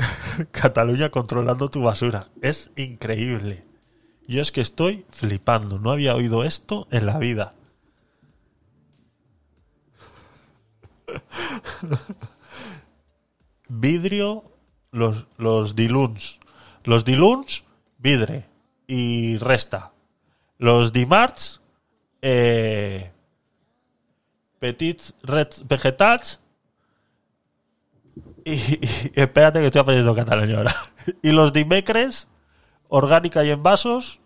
[0.52, 2.28] Cataluña controlando tu basura.
[2.42, 3.64] Es increíble.
[4.26, 5.78] Yo es que estoy flipando.
[5.78, 7.54] No había oído esto en la vida.
[13.68, 14.44] Vidrio,
[14.90, 16.40] los, los diluns.
[16.84, 17.64] Los diluns,
[17.98, 18.46] vidre.
[18.86, 19.92] Y resta.
[20.58, 21.60] Los dimarts,
[22.22, 23.12] eh,
[24.58, 25.14] petits
[25.64, 26.39] vegetals.
[28.44, 28.80] Y,
[29.14, 30.74] espérate que estoy aprendiendo catalán ahora.
[31.22, 32.28] Y los dimecres,
[32.88, 34.20] orgánica y en vasos.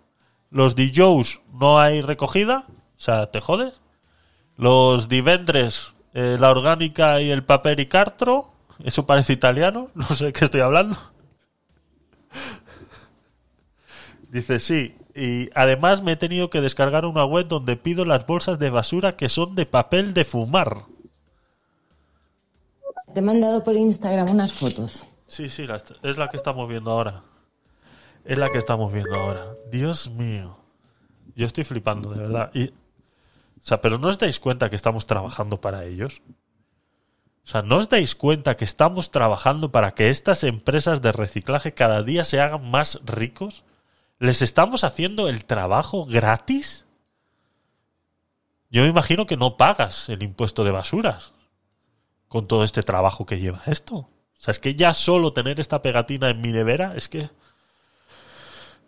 [0.51, 2.67] Los dijous no hay recogida.
[2.69, 3.81] O sea, te jodes.
[4.57, 8.53] Los divendres, eh, la orgánica y el papel y cartro.
[8.83, 9.91] Eso parece italiano.
[9.95, 10.97] No sé de qué estoy hablando.
[14.31, 14.97] Dice, sí.
[15.15, 19.13] Y además me he tenido que descargar una web donde pido las bolsas de basura
[19.13, 20.87] que son de papel de fumar.
[23.15, 25.07] Te he mandado por Instagram unas fotos.
[25.29, 25.69] Sí, sí,
[26.03, 27.23] es la que estamos viendo ahora.
[28.25, 29.55] Es la que estamos viendo ahora.
[29.71, 30.59] Dios mío.
[31.37, 32.51] Yo estoy flipando, de verdad.
[32.55, 32.73] Y, o
[33.61, 36.23] sea, pero ¿no os dais cuenta que estamos trabajando para ellos?
[37.45, 41.73] O sea, ¿no os dais cuenta que estamos trabajando para que estas empresas de reciclaje
[41.73, 43.63] cada día se hagan más ricos?
[44.19, 46.87] ¿Les estamos haciendo el trabajo gratis?
[48.71, 51.34] Yo me imagino que no pagas el impuesto de basuras
[52.35, 53.95] con todo este trabajo que lleva esto.
[53.95, 57.31] O sea, es que ya solo tener esta pegatina en mi nevera es que...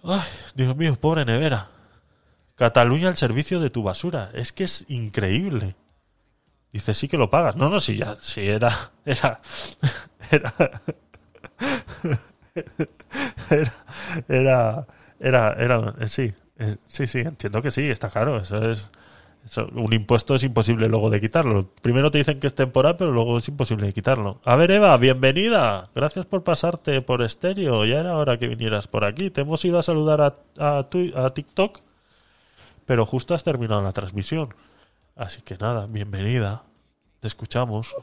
[0.03, 0.21] Ay,
[0.57, 1.71] Dios mío, pobre nevera.
[2.57, 4.33] Cataluña al servicio de tu basura.
[4.35, 5.77] Es que es increíble.
[6.73, 7.55] Dice, sí que lo pagas.
[7.55, 8.91] No, no, sí, ya, sí, era...
[9.05, 9.41] Era...
[10.33, 10.53] Era...
[13.49, 13.73] Era...
[14.29, 14.87] Era...
[15.21, 15.53] Era...
[15.53, 18.39] era- eh, sí, eh, sí, sí, entiendo que sí, está claro.
[18.39, 18.91] Eso es...
[19.47, 21.71] eso- un impuesto es imposible luego de quitarlo.
[21.81, 24.41] Primero te dicen que es temporal, pero luego es imposible de quitarlo.
[24.45, 25.89] A ver, Eva, bienvenida.
[25.95, 27.85] Gracias por pasarte por estéreo.
[27.87, 29.31] Ya era hora que vinieras por aquí.
[29.31, 30.35] Te hemos ido a saludar a,
[30.79, 31.79] a, tu- a TikTok,
[32.85, 34.55] pero justo has terminado la transmisión.
[35.15, 36.65] Así que nada, bienvenida.
[37.21, 37.95] Te escuchamos.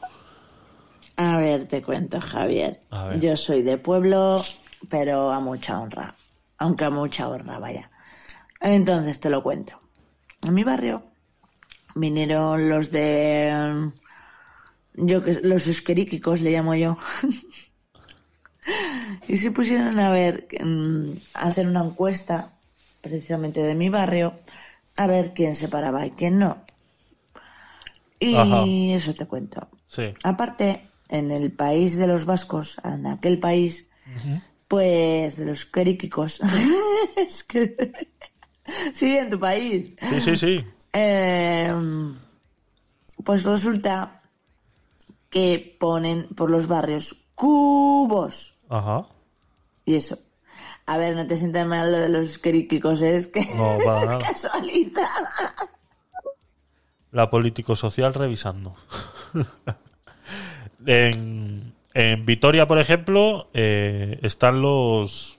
[1.16, 2.80] A ver, te cuento, Javier.
[3.20, 4.42] Yo soy de pueblo,
[4.90, 6.16] pero a mucha honra.
[6.58, 7.90] Aunque a mucha honra, vaya.
[8.60, 9.78] Entonces te lo cuento.
[10.42, 11.02] En mi barrio
[11.94, 13.90] vinieron los de.
[14.94, 16.96] Yo que los esqueríquicos le llamo yo.
[19.28, 22.52] y se pusieron a ver, mm, a hacer una encuesta,
[23.00, 24.34] precisamente de mi barrio,
[24.96, 26.64] a ver quién se paraba y quién no.
[28.20, 28.64] Y Ajá.
[28.96, 29.68] eso te cuento.
[29.86, 30.14] Sí.
[30.22, 33.88] Aparte, en el país de los vascos, en aquel país,
[34.68, 36.40] pues de los queríquicos.
[37.16, 37.92] es que.
[38.92, 39.94] sí, en tu país.
[40.08, 40.64] Sí, sí, sí.
[40.94, 41.74] Eh,
[43.24, 44.22] pues resulta
[45.28, 48.54] que ponen por los barrios cubos.
[48.68, 49.06] Ajá.
[49.84, 50.18] Y eso.
[50.86, 53.16] A ver, no te sientas mal lo de los queríquicos, ¿eh?
[53.16, 53.44] es que.
[53.56, 54.18] No, para es nada.
[54.18, 55.02] casualidad.
[57.10, 58.74] La político-social revisando.
[60.86, 65.38] en, en Vitoria, por ejemplo, eh, están los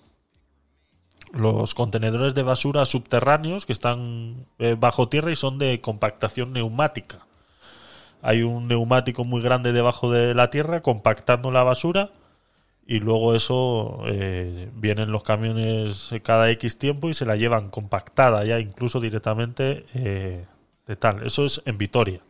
[1.35, 7.27] los contenedores de basura subterráneos que están eh, bajo tierra y son de compactación neumática.
[8.21, 12.11] Hay un neumático muy grande debajo de la tierra compactando la basura
[12.87, 18.45] y luego eso eh, vienen los camiones cada X tiempo y se la llevan compactada
[18.45, 20.45] ya incluso directamente eh,
[20.87, 21.23] de tal.
[21.25, 22.21] Eso es en Vitoria.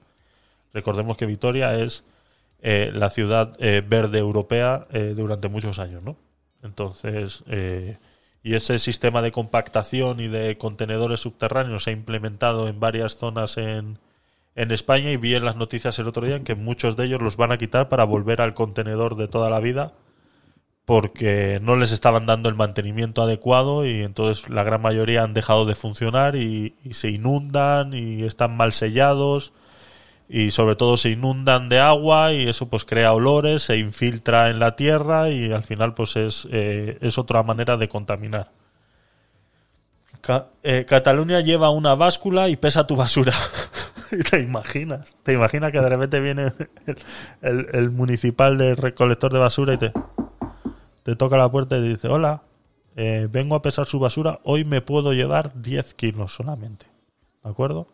[0.73, 2.06] Recordemos que Vitoria es
[2.61, 6.18] eh, la ciudad verde europea durante muchos años, ¿no?
[6.64, 7.44] Entonces,
[8.46, 13.58] y ese sistema de compactación y de contenedores subterráneos se ha implementado en varias zonas
[13.58, 13.98] en,
[14.54, 17.24] en España y vi en las noticias el otro día en que muchos de ellos
[17.24, 19.94] los van a quitar para volver al contenedor de toda la vida
[20.86, 25.66] porque no les estaban dando el mantenimiento adecuado y entonces la gran mayoría han dejado
[25.66, 29.54] de funcionar y, y se inundan y están mal sellados
[30.28, 34.60] y sobre todo se inundan de agua y eso pues crea olores, se infiltra en
[34.60, 38.52] la tierra y al final pues es, eh, es otra manera de contaminar.
[40.64, 43.34] Eh, Cataluña lleva una báscula y pesa tu basura.
[44.32, 45.16] ¿Te imaginas?
[45.22, 46.52] ¿Te imaginas que de repente viene
[46.88, 46.98] el,
[47.42, 49.92] el- el municipal de recolector de basura y te,
[51.04, 52.42] te toca la puerta y te dice, hola,
[52.96, 56.88] eh, vengo a pesar su basura, hoy me puedo llevar 10 kilos solamente.
[57.44, 57.86] ¿De acuerdo?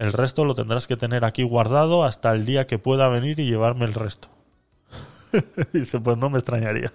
[0.00, 3.44] El resto lo tendrás que tener aquí guardado hasta el día que pueda venir y
[3.44, 4.28] llevarme el resto.
[5.74, 6.90] Dice, pues no me extrañaría.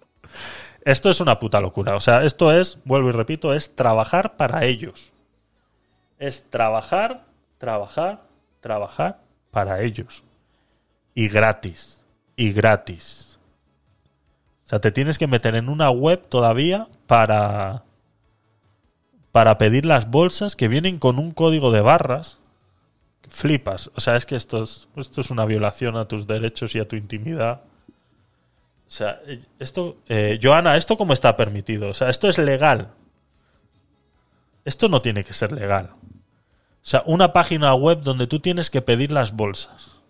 [0.84, 1.94] esto es una puta locura.
[1.94, 5.12] O sea, esto es, vuelvo y repito, es trabajar para ellos.
[6.18, 7.26] Es trabajar,
[7.58, 8.24] trabajar,
[8.60, 9.20] trabajar
[9.52, 10.24] para ellos.
[11.14, 12.04] Y gratis.
[12.34, 13.38] Y gratis.
[14.64, 17.85] O sea, te tienes que meter en una web todavía para
[19.36, 22.38] para pedir las bolsas que vienen con un código de barras.
[23.28, 23.90] Flipas.
[23.94, 26.88] O sea, es que esto es, esto es una violación a tus derechos y a
[26.88, 27.60] tu intimidad.
[27.60, 29.20] O sea,
[29.58, 31.90] esto, eh, Joana, ¿esto cómo está permitido?
[31.90, 32.94] O sea, esto es legal.
[34.64, 35.90] Esto no tiene que ser legal.
[35.92, 35.98] O
[36.80, 40.00] sea, una página web donde tú tienes que pedir las bolsas.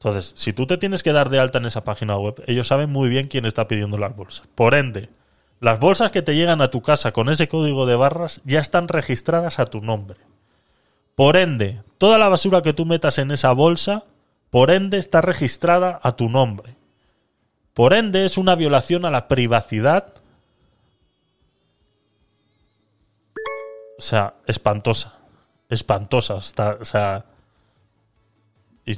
[0.00, 2.90] Entonces, si tú te tienes que dar de alta en esa página web, ellos saben
[2.90, 4.48] muy bien quién está pidiendo las bolsas.
[4.56, 5.10] Por ende,
[5.62, 8.88] las bolsas que te llegan a tu casa con ese código de barras ya están
[8.88, 10.18] registradas a tu nombre.
[11.14, 14.02] Por ende, toda la basura que tú metas en esa bolsa,
[14.50, 16.74] por ende está registrada a tu nombre.
[17.74, 20.14] Por ende es una violación a la privacidad.
[23.98, 25.14] O sea, espantosa.
[25.68, 26.38] Espantosa.
[26.38, 27.24] Está, o sea...
[28.84, 28.96] Y,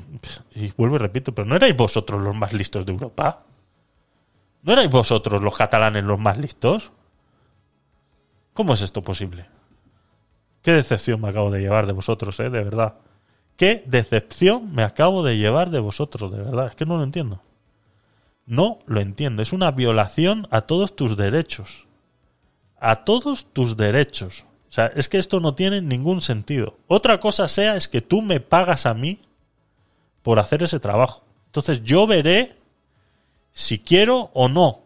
[0.55, 3.43] y vuelvo y repito, pero ¿no erais vosotros los más listos de Europa?
[4.65, 6.91] ¿No erais vosotros los catalanes los más listos?
[8.55, 9.47] ¿Cómo es esto posible?
[10.63, 12.49] Qué decepción me acabo de llevar de vosotros, ¿eh?
[12.49, 12.95] De verdad.
[13.57, 16.69] Qué decepción me acabo de llevar de vosotros, de verdad.
[16.69, 17.43] Es que no lo entiendo.
[18.47, 19.43] No lo entiendo.
[19.43, 21.87] Es una violación a todos tus derechos.
[22.81, 24.47] A todos tus derechos.
[24.71, 26.79] O sea, es que esto no tiene ningún sentido.
[26.89, 29.21] Otra cosa sea es que tú me pagas a mí
[30.23, 31.27] por hacer ese trabajo.
[31.47, 32.57] Entonces yo veré
[33.55, 34.83] si quiero o no.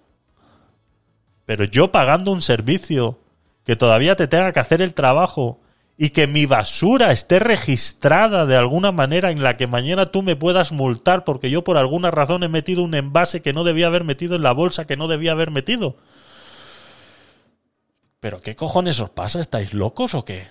[1.47, 3.19] Pero yo pagando un servicio
[3.65, 5.61] que todavía te tenga que hacer el trabajo
[5.97, 10.37] y que mi basura esté registrada de alguna manera en la que mañana tú me
[10.37, 14.05] puedas multar porque yo por alguna razón he metido un envase que no debía haber
[14.05, 15.97] metido en la bolsa que no debía haber metido.
[18.21, 19.41] ¿Pero qué cojones os pasa?
[19.41, 20.47] ¿Estáis locos o qué?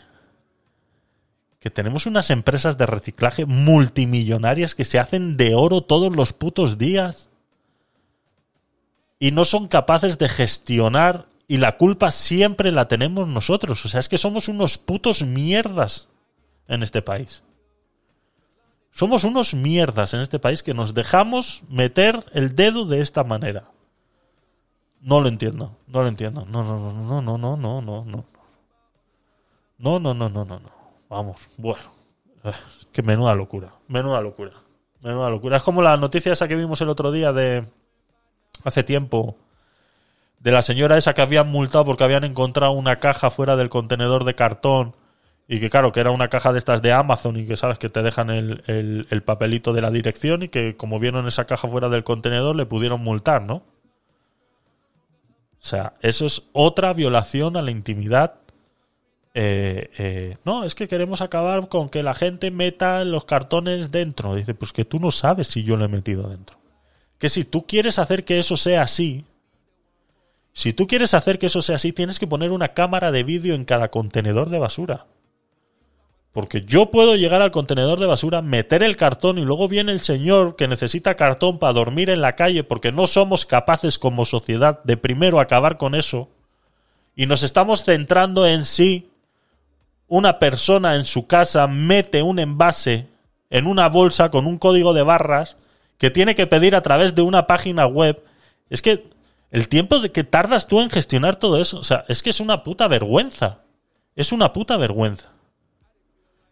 [1.59, 6.77] Que tenemos unas empresas de reciclaje multimillonarias que se hacen de oro todos los putos
[6.77, 7.29] días
[9.19, 13.85] y no son capaces de gestionar y la culpa siempre la tenemos nosotros.
[13.85, 16.09] O sea, es que somos unos putos mierdas
[16.67, 17.43] en este país.
[18.91, 23.71] Somos unos mierdas en este país que nos dejamos meter el dedo de esta manera.
[25.01, 26.45] No lo entiendo, no lo entiendo.
[26.45, 28.25] No, no, no, no, no, no, no, no.
[29.77, 30.71] No, no, no, no, no, no.
[31.09, 31.97] Vamos, bueno.
[32.43, 34.53] Es que menuda locura, menuda locura.
[35.01, 35.57] Menuda locura.
[35.57, 37.71] Es como la noticia esa que vimos el otro día de
[38.67, 39.37] hace tiempo
[40.39, 44.25] de la señora esa que habían multado porque habían encontrado una caja fuera del contenedor
[44.25, 44.95] de cartón
[45.47, 47.87] y que claro, que era una caja de estas de Amazon y que sabes que
[47.87, 51.87] te dejan el, el, papelito de la dirección y que como vieron esa caja fuera
[51.87, 53.55] del contenedor le pudieron multar, ¿no?
[53.55, 58.35] O sea, eso es otra violación a la intimidad.
[59.33, 64.35] Eh, eh, no, es que queremos acabar con que la gente meta los cartones dentro.
[64.35, 66.57] Dice, pues que tú no sabes si yo lo he metido dentro
[67.19, 69.25] que si tú quieres hacer que eso sea así,
[70.53, 73.53] si tú quieres hacer que eso sea así, tienes que poner una cámara de vídeo
[73.53, 75.05] en cada contenedor de basura.
[76.33, 80.01] Porque yo puedo llegar al contenedor de basura, meter el cartón y luego viene el
[80.01, 84.83] señor que necesita cartón para dormir en la calle porque no somos capaces como sociedad
[84.83, 86.29] de primero acabar con eso.
[87.15, 89.09] Y nos estamos centrando en si
[90.07, 93.07] una persona en su casa mete un envase
[93.49, 95.57] en una bolsa con un código de barras
[95.97, 98.23] que tiene que pedir a través de una página web.
[98.69, 99.07] Es que
[99.51, 102.39] el tiempo de que tardas tú en gestionar todo eso, o sea, es que es
[102.39, 103.61] una puta vergüenza.
[104.15, 105.31] Es una puta vergüenza.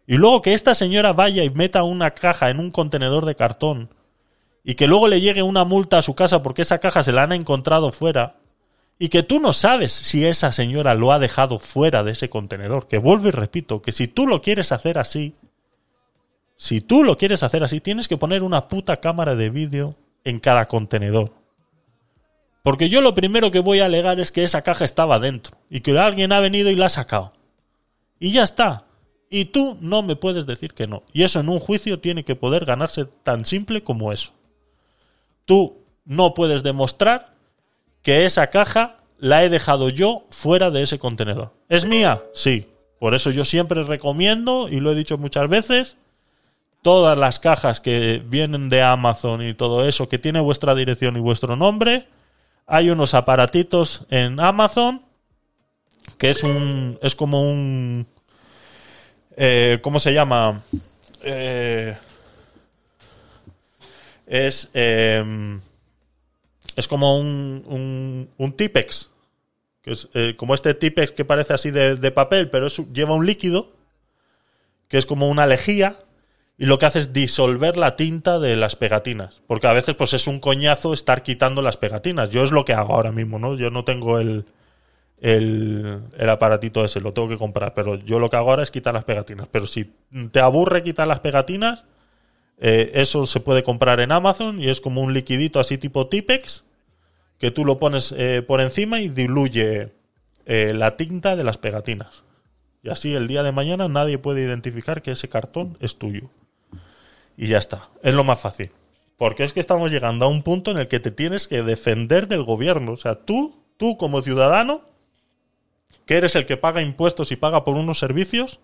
[0.06, 3.90] Y luego que esta señora vaya y meta una caja en un contenedor de cartón
[4.62, 7.24] y que luego le llegue una multa a su casa porque esa caja se la
[7.24, 8.36] han encontrado fuera
[8.98, 12.88] y que tú no sabes si esa señora lo ha dejado fuera de ese contenedor.
[12.88, 15.34] Que vuelvo y repito, que si tú lo quieres hacer así,
[16.56, 20.40] si tú lo quieres hacer así, tienes que poner una puta cámara de vídeo en
[20.40, 21.32] cada contenedor.
[22.62, 25.80] Porque yo lo primero que voy a alegar es que esa caja estaba dentro y
[25.80, 27.32] que alguien ha venido y la ha sacado.
[28.18, 28.86] Y ya está.
[29.30, 31.04] Y tú no me puedes decir que no.
[31.12, 34.32] Y eso en un juicio tiene que poder ganarse tan simple como eso.
[35.44, 37.34] Tú no puedes demostrar
[38.02, 41.52] que esa caja la he dejado yo fuera de ese contenedor.
[41.68, 42.24] ¿Es mía?
[42.34, 42.68] Sí.
[42.98, 45.98] Por eso yo siempre recomiendo, y lo he dicho muchas veces,
[46.82, 51.20] todas las cajas que vienen de Amazon y todo eso, que tiene vuestra dirección y
[51.20, 52.08] vuestro nombre,
[52.66, 55.02] hay unos aparatitos en Amazon
[56.18, 58.06] que es un es como un
[59.36, 60.62] eh, ¿cómo se llama?
[61.22, 61.96] Eh,
[64.26, 65.58] es, eh,
[66.74, 69.10] es como un, un, un Tipex.
[69.82, 73.14] Que es eh, como este Tipex que parece así de, de papel, pero es- lleva
[73.14, 73.72] un líquido
[74.88, 75.98] que es como una lejía
[76.58, 79.42] y lo que hace es disolver la tinta de las pegatinas.
[79.46, 82.30] Porque a veces pues es un coñazo estar quitando las pegatinas.
[82.30, 83.56] Yo es lo que hago ahora mismo, ¿no?
[83.56, 84.46] Yo no tengo el,
[85.20, 86.00] el,
[86.30, 87.74] aparatito ese, lo tengo que comprar.
[87.74, 89.48] Pero yo lo que hago ahora es quitar las pegatinas.
[89.48, 89.92] Pero si
[90.30, 91.84] te aburre quitar las pegatinas,
[92.58, 96.64] eh, eso se puede comprar en Amazon y es como un liquidito así tipo Tipex
[97.38, 99.92] que tú lo pones eh, por encima y diluye
[100.46, 102.24] eh, la tinta de las pegatinas.
[102.82, 106.30] Y así el día de mañana nadie puede identificar que ese cartón es tuyo.
[107.36, 107.90] Y ya está.
[108.02, 108.70] Es lo más fácil.
[109.16, 112.28] Porque es que estamos llegando a un punto en el que te tienes que defender
[112.28, 112.92] del gobierno.
[112.92, 114.82] O sea, tú, tú como ciudadano,
[116.04, 118.60] que eres el que paga impuestos y paga por unos servicios,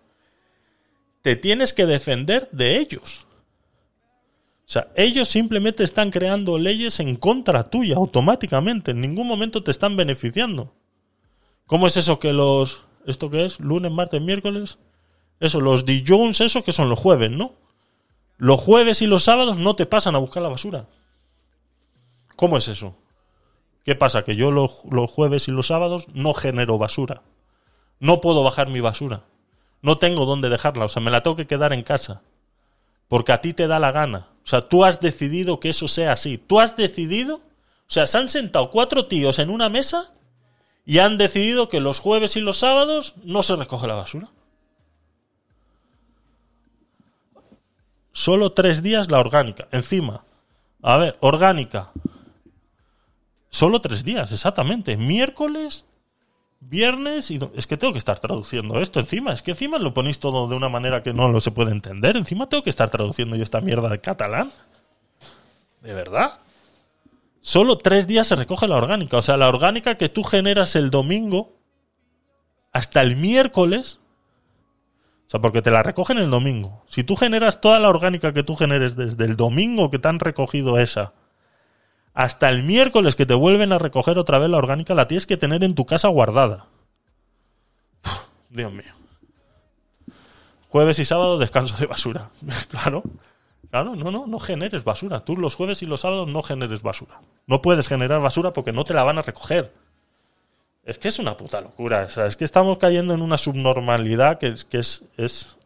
[1.22, 3.26] te tienes que defender de ellos.
[4.66, 8.92] O sea, ellos simplemente están creando leyes en contra tuya automáticamente.
[8.92, 10.74] En ningún momento te están beneficiando.
[11.66, 12.84] ¿Cómo es eso que los...
[13.06, 13.58] ¿Esto qué es?
[13.58, 14.78] ¿Lunes, martes, miércoles?
[15.40, 17.54] Eso, los D-Jones, eso que son los jueves, ¿no?
[18.42, 20.88] Los jueves y los sábados no te pasan a buscar la basura.
[22.34, 22.96] ¿Cómo es eso?
[23.84, 24.24] ¿Qué pasa?
[24.24, 27.22] Que yo los, los jueves y los sábados no genero basura.
[28.00, 29.22] No puedo bajar mi basura.
[29.80, 30.86] No tengo dónde dejarla.
[30.86, 32.22] O sea, me la tengo que quedar en casa.
[33.06, 34.30] Porque a ti te da la gana.
[34.44, 36.36] O sea, tú has decidido que eso sea así.
[36.36, 37.36] Tú has decidido.
[37.36, 37.40] O
[37.86, 40.14] sea, se han sentado cuatro tíos en una mesa
[40.84, 44.30] y han decidido que los jueves y los sábados no se recoge la basura.
[48.12, 49.68] Solo tres días la orgánica.
[49.72, 50.24] Encima.
[50.82, 51.90] A ver, orgánica.
[53.48, 54.96] Solo tres días, exactamente.
[54.96, 55.86] Miércoles,
[56.60, 57.38] viernes y...
[57.54, 59.32] Es que tengo que estar traduciendo esto encima.
[59.32, 62.16] Es que encima lo ponéis todo de una manera que no lo se puede entender.
[62.16, 64.50] Encima tengo que estar traduciendo yo esta mierda de catalán.
[65.80, 66.38] ¿De verdad?
[67.40, 69.16] Solo tres días se recoge la orgánica.
[69.16, 71.56] O sea, la orgánica que tú generas el domingo
[72.72, 74.00] hasta el miércoles.
[75.32, 76.82] Sea, porque te la recogen el domingo.
[76.86, 80.20] Si tú generas toda la orgánica que tú generes desde el domingo que te han
[80.20, 81.14] recogido esa
[82.12, 85.38] hasta el miércoles que te vuelven a recoger otra vez la orgánica, la tienes que
[85.38, 86.66] tener en tu casa guardada.
[88.50, 88.92] Dios mío.
[90.68, 92.28] Jueves y sábado descanso de basura.
[92.68, 93.02] claro.
[93.70, 95.24] Claro, no, no, no generes basura.
[95.24, 97.22] Tú los jueves y los sábados no generes basura.
[97.46, 99.72] No puedes generar basura porque no te la van a recoger.
[100.84, 102.02] Es que es una puta locura.
[102.04, 105.56] O sea, es que estamos cayendo en una subnormalidad que, es- que es, es.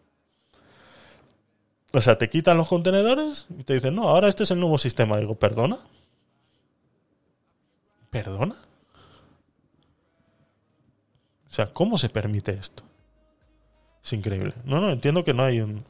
[1.93, 4.77] O sea, te quitan los contenedores y te dicen, no, ahora este es el nuevo
[4.79, 5.17] sistema.
[5.19, 5.79] Digo, ¿perdona?
[8.11, 8.57] ¿Perdona?
[11.49, 12.83] O sea, ¿cómo se permite esto?
[14.05, 14.53] Es increíble.
[14.65, 15.85] No, no, entiendo que no hay un.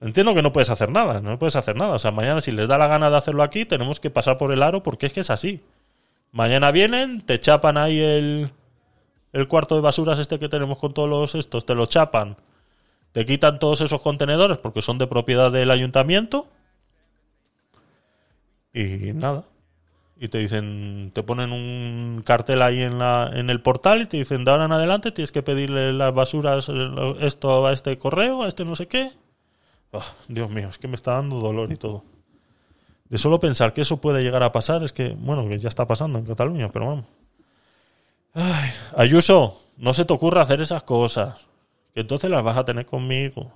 [0.00, 1.94] Entiendo que no puedes hacer nada, no puedes hacer nada.
[1.94, 4.50] O sea, mañana si les da la gana de hacerlo aquí, tenemos que pasar por
[4.52, 5.62] el aro porque es que es así.
[6.32, 8.50] Mañana vienen, te chapan ahí el,
[9.32, 12.36] el cuarto de basuras este que tenemos con todos los estos, te lo chapan,
[13.12, 16.48] te quitan todos esos contenedores porque son de propiedad del ayuntamiento
[18.72, 19.44] y nada.
[20.18, 24.18] Y te dicen, te ponen un cartel ahí en, la, en el portal y te
[24.18, 28.44] dicen, de ahora en adelante tienes que pedirle las basuras, eh, esto a este correo,
[28.44, 29.10] a este no sé qué.
[29.92, 32.04] Ah, Dios mío, es que me está dando dolor y todo.
[33.12, 35.86] De solo pensar que eso puede llegar a pasar, es que, bueno, que ya está
[35.86, 37.04] pasando en Cataluña, pero vamos.
[38.32, 41.38] Ay, Ayuso, no se te ocurra hacer esas cosas.
[41.92, 43.52] Que entonces las vas a tener conmigo.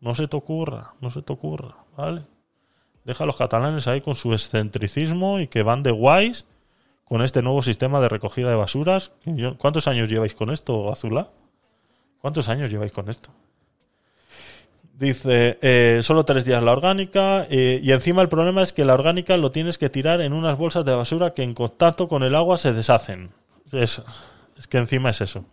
[0.00, 2.22] No se te ocurra, no se te ocurra, ¿vale?
[3.04, 6.44] Deja a los catalanes ahí con su excentricismo y que van de guays
[7.04, 9.12] con este nuevo sistema de recogida de basuras.
[9.58, 11.30] ¿Cuántos años lleváis con esto, Azulá?
[12.20, 13.30] ¿Cuántos años lleváis con esto?
[15.02, 18.94] Dice, eh, solo tres días la orgánica eh, y encima el problema es que la
[18.94, 22.36] orgánica lo tienes que tirar en unas bolsas de basura que en contacto con el
[22.36, 23.30] agua se deshacen.
[23.72, 24.00] Es,
[24.70, 25.44] que encima es eso.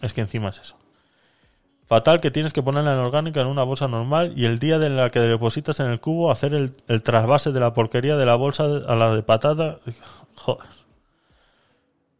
[0.00, 0.78] Es que encima es eso.
[1.84, 4.88] Fatal que tienes que ponerla en orgánica en una bolsa normal y el día de
[4.88, 8.36] la que depositas en el cubo hacer el, el trasvase de la porquería de la
[8.36, 9.80] bolsa a la de patata.
[10.34, 10.66] Joder.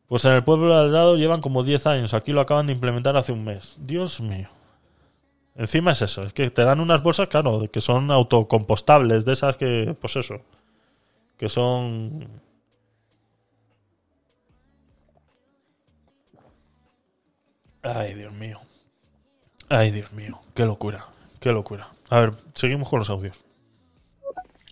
[0.08, 2.12] Pues en el pueblo de al lado llevan como 10 años.
[2.12, 3.76] Aquí lo acaban de implementar hace un mes.
[3.78, 4.50] Dios mío.
[5.56, 9.56] Encima es eso, es que te dan unas bolsas, claro, que son autocompostables, de esas
[9.56, 10.40] que, pues eso,
[11.36, 12.42] que son...
[17.82, 18.60] Ay, Dios mío.
[19.68, 21.06] Ay, Dios mío, qué locura,
[21.38, 21.88] qué locura.
[22.10, 23.44] A ver, seguimos con los audios.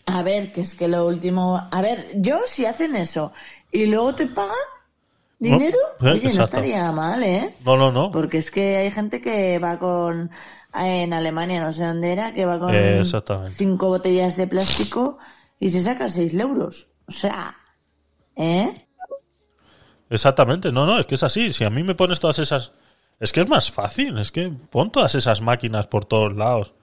[0.07, 1.69] A ver, que es que lo último.
[1.71, 3.33] A ver, yo si hacen eso
[3.71, 4.55] y luego te pagan
[5.39, 7.55] dinero, No, eh, oye, no estaría mal, ¿eh?
[7.65, 8.11] No, no, no.
[8.11, 10.31] Porque es que hay gente que va con
[10.75, 13.03] en Alemania, no sé dónde era, que va con Eh,
[13.51, 15.19] cinco botellas de plástico
[15.59, 16.89] y se saca seis euros.
[17.07, 17.57] O sea,
[18.37, 18.87] ¿eh?
[20.11, 21.53] Exactamente, no, no, es que es así.
[21.53, 22.73] Si a mí me pones todas esas.
[23.19, 26.75] Es que es más fácil, es que pon todas esas máquinas por todos lados.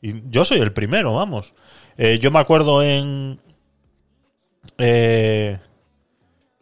[0.00, 1.54] Y yo soy el primero, vamos.
[1.96, 3.40] Eh, yo me acuerdo en.
[4.78, 5.58] eh,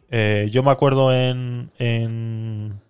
[0.09, 1.71] eh, yo me acuerdo en.
[1.77, 2.82] en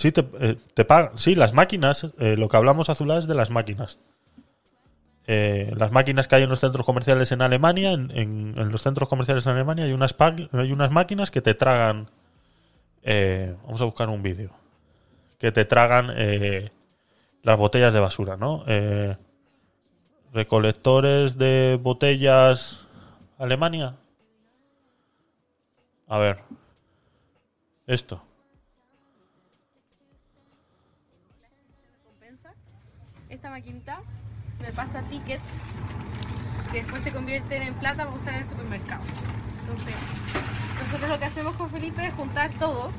[0.00, 1.16] sí, te, eh, te pagan.
[1.18, 2.08] Sí, las máquinas.
[2.18, 3.98] eh, lo que hablamos azulado es de las máquinas.
[5.26, 9.08] Eh, las máquinas que hay en los centros comerciales en Alemania, en, en- los centros
[9.08, 10.16] comerciales en Alemania hay unas,
[10.52, 12.08] hay unas máquinas que te tragan
[13.02, 14.50] eh, vamos a buscar un vídeo.
[15.38, 16.08] Que te tragan
[17.42, 18.64] las botellas de basura, ¿no?
[20.32, 22.86] Recolectores de botellas
[23.38, 23.96] Alemania.
[26.08, 26.42] A ver.
[27.86, 28.22] Esto.
[34.70, 35.42] Me pasa tickets
[36.70, 39.02] que después se convierten en plata para usar en el supermercado.
[39.62, 39.94] Entonces,
[40.84, 42.92] nosotros lo que hacemos con Felipe es juntar todo.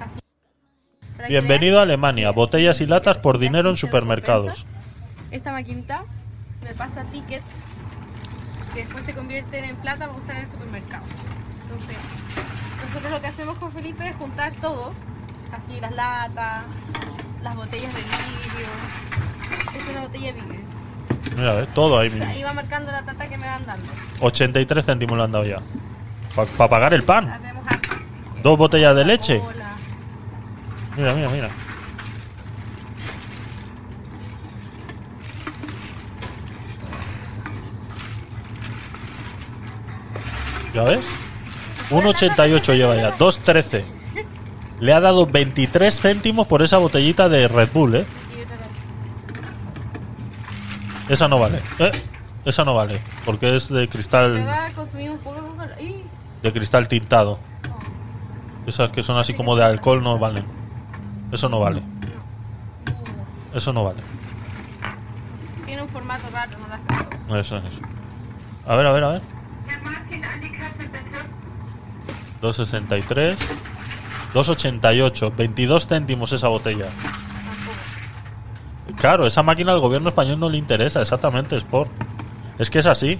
[0.00, 2.30] Así, Bienvenido a Alemania.
[2.30, 4.66] Botellas y latas por dinero en supermercados.
[5.30, 6.04] Esta maquinita
[6.64, 7.44] me pasa tickets
[8.72, 11.04] que después se convierten en plata para usar en el supermercado.
[11.64, 11.98] Entonces,
[12.86, 14.94] nosotros lo que hacemos con Felipe es juntar todo.
[15.52, 16.64] Así las latas,
[17.42, 18.68] las botellas de vidrio.
[19.76, 20.69] Es una botella de vidrio.
[21.36, 22.26] Mira, todo ahí mismo.
[22.44, 23.86] va marcando la plata que me van dando.
[24.20, 25.60] 83 céntimos le han dado ya.
[26.34, 27.40] Para pagar el pan.
[28.42, 29.40] Dos botellas de leche.
[30.96, 31.48] Mira, mira, mira.
[40.72, 41.04] ¿Ya ves?
[41.90, 43.16] 1,88 lleva ya.
[43.18, 43.82] 2,13.
[44.80, 48.06] Le ha dado 23 céntimos por esa botellita de Red Bull, ¿eh?
[51.10, 51.60] Esa no vale.
[51.80, 51.90] ¿eh?
[52.44, 53.00] Esa no vale.
[53.24, 55.40] Porque es de cristal, un poco
[56.42, 57.40] de cristal tintado.
[58.64, 60.44] Esas que son así como de alcohol no valen.
[61.32, 61.82] Eso no vale.
[63.52, 64.00] Eso no vale.
[65.66, 67.36] Tiene un formato raro, no la acepto.
[67.36, 67.80] Eso es.
[68.66, 69.22] A ver, a ver, a ver.
[72.40, 73.36] 2.63.
[74.32, 75.36] 2.88.
[75.36, 76.86] 22 céntimos esa botella.
[79.00, 81.90] Claro, esa máquina al gobierno español no le interesa, exactamente, Sport.
[82.58, 83.18] Es que es así.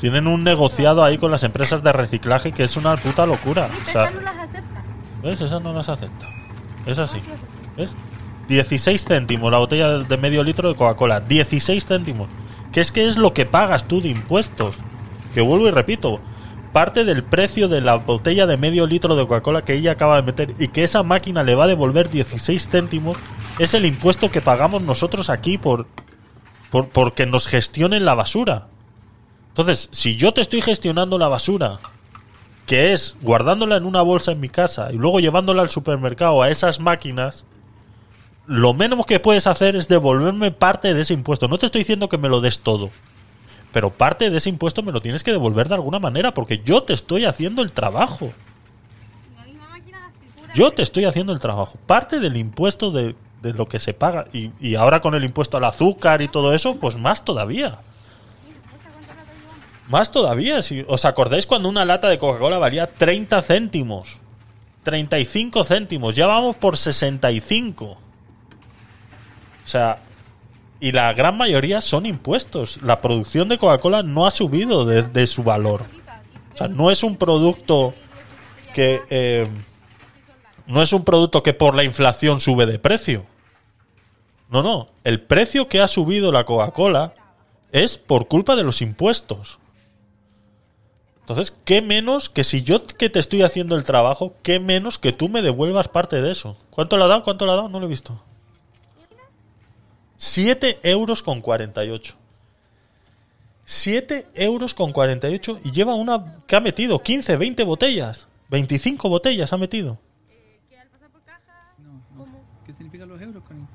[0.00, 3.68] Tienen un negociado ahí con las empresas de reciclaje que es una puta locura.
[3.86, 4.82] O sea, no las acepta.
[5.22, 5.40] ¿Ves?
[5.40, 6.26] Esas no las acepta.
[6.86, 7.18] Es así.
[7.76, 7.94] ¿Ves?
[8.48, 11.20] 16 céntimos la botella de medio litro de Coca-Cola.
[11.20, 12.28] 16 céntimos.
[12.72, 14.76] Que es que es lo que pagas tú de impuestos.
[15.34, 16.20] Que vuelvo y repito.
[16.72, 20.22] Parte del precio de la botella de medio litro de Coca-Cola que ella acaba de
[20.22, 23.16] meter y que esa máquina le va a devolver 16 céntimos
[23.58, 25.86] es el impuesto que pagamos nosotros aquí por,
[26.70, 28.68] por porque nos gestionen la basura.
[29.48, 31.78] Entonces, si yo te estoy gestionando la basura
[32.66, 36.50] que es guardándola en una bolsa en mi casa y luego llevándola al supermercado a
[36.50, 37.46] esas máquinas,
[38.46, 41.48] lo menos que puedes hacer es devolverme parte de ese impuesto.
[41.48, 42.90] No te estoy diciendo que me lo des todo,
[43.72, 46.82] pero parte de ese impuesto me lo tienes que devolver de alguna manera porque yo
[46.82, 48.32] te estoy haciendo el trabajo.
[50.54, 51.78] Yo te estoy haciendo el trabajo.
[51.86, 53.14] Parte del impuesto de,
[53.46, 56.76] de lo que se paga y, ahora con el impuesto al azúcar y todo eso,
[56.76, 57.78] pues más todavía.
[59.88, 64.18] Más todavía, si os acordáis cuando una lata de Coca-Cola valía 30 céntimos,
[64.82, 67.84] 35 céntimos, ya vamos por 65.
[67.86, 67.98] O
[69.64, 69.98] sea,
[70.80, 72.82] y la gran mayoría son impuestos.
[72.82, 75.84] La producción de Coca-Cola no ha subido de su valor.
[76.54, 77.94] O sea, no es un producto
[78.74, 79.02] que...
[79.10, 79.46] eh,
[80.66, 83.24] no es un producto que por la inflación sube de precio.
[84.48, 84.88] No, no.
[85.04, 87.14] El precio que ha subido la Coca-Cola
[87.72, 89.58] es por culpa de los impuestos.
[91.20, 95.12] Entonces, ¿qué menos que si yo que te estoy haciendo el trabajo, qué menos que
[95.12, 96.56] tú me devuelvas parte de eso?
[96.70, 97.24] ¿Cuánto le ha dado?
[97.24, 97.68] ¿Cuánto le ha dado?
[97.68, 98.22] No lo he visto.
[100.16, 102.14] 7 euros con 48.
[103.64, 108.28] 7 euros con 48 y lleva una que ha metido 15, 20 botellas.
[108.48, 109.98] 25 botellas ha metido.
[110.70, 112.38] Que al pasar por caja, No, no.
[112.64, 113.66] ¿Qué significan los euros, Connie?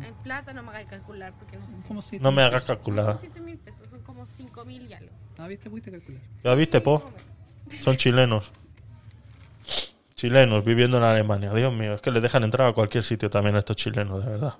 [0.00, 1.74] En plata no me hagáis calcular porque no sé.
[1.88, 3.06] ¿Cómo si No me hagas calcular.
[3.12, 5.12] son 7 mil pesos, son como 5 mil y algo.
[5.38, 6.20] Ah, viste, pudiste calcular.
[6.42, 7.02] ¿Ya viste, Po?
[7.80, 8.52] Son chilenos.
[10.14, 11.52] Chilenos viviendo en Alemania.
[11.52, 14.30] Dios mío, es que les dejan entrar a cualquier sitio también a estos chilenos, de
[14.30, 14.54] verdad.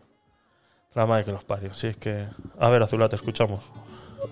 [0.94, 1.78] La madre que los parios.
[1.78, 2.26] Sí, es que.
[2.58, 3.70] A ver, Azulá, te escuchamos.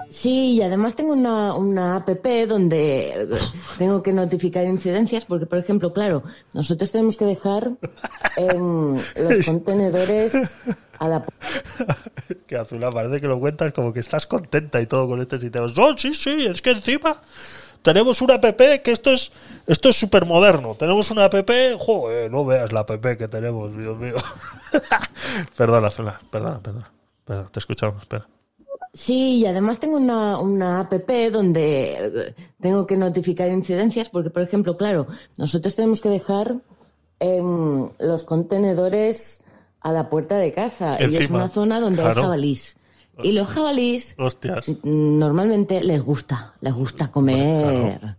[0.08, 2.08] Sí, y además tengo una, una app
[2.48, 3.28] donde
[3.78, 6.22] tengo que notificar incidencias porque, por ejemplo, claro,
[6.52, 7.70] nosotros tenemos que dejar
[8.36, 10.56] en los contenedores
[10.98, 11.24] a la...
[12.46, 15.66] Que Azula parece que lo cuentas como que estás contenta y todo con este sistema.
[15.78, 17.20] Oh, sí, sí, es que encima
[17.82, 19.32] tenemos una app que esto es
[19.66, 20.74] esto es súper moderno.
[20.74, 21.34] Tenemos una app,
[21.78, 24.16] joder, no veas la app que tenemos, Dios mío.
[25.56, 26.90] perdona, Azula, perdona, perdona.
[27.24, 28.26] Perdona, te escuchamos, espera.
[28.92, 30.92] Sí, y además tengo una, una app
[31.30, 35.06] donde eh, tengo que notificar incidencias porque, por ejemplo, claro,
[35.38, 36.56] nosotros tenemos que dejar
[37.20, 39.44] em, los contenedores
[39.80, 42.20] a la puerta de casa y es una zona donde claro.
[42.20, 42.76] hay jabalís.
[43.22, 44.66] Y los jabalís Hostias.
[44.82, 48.16] normalmente les gusta, les gusta comer,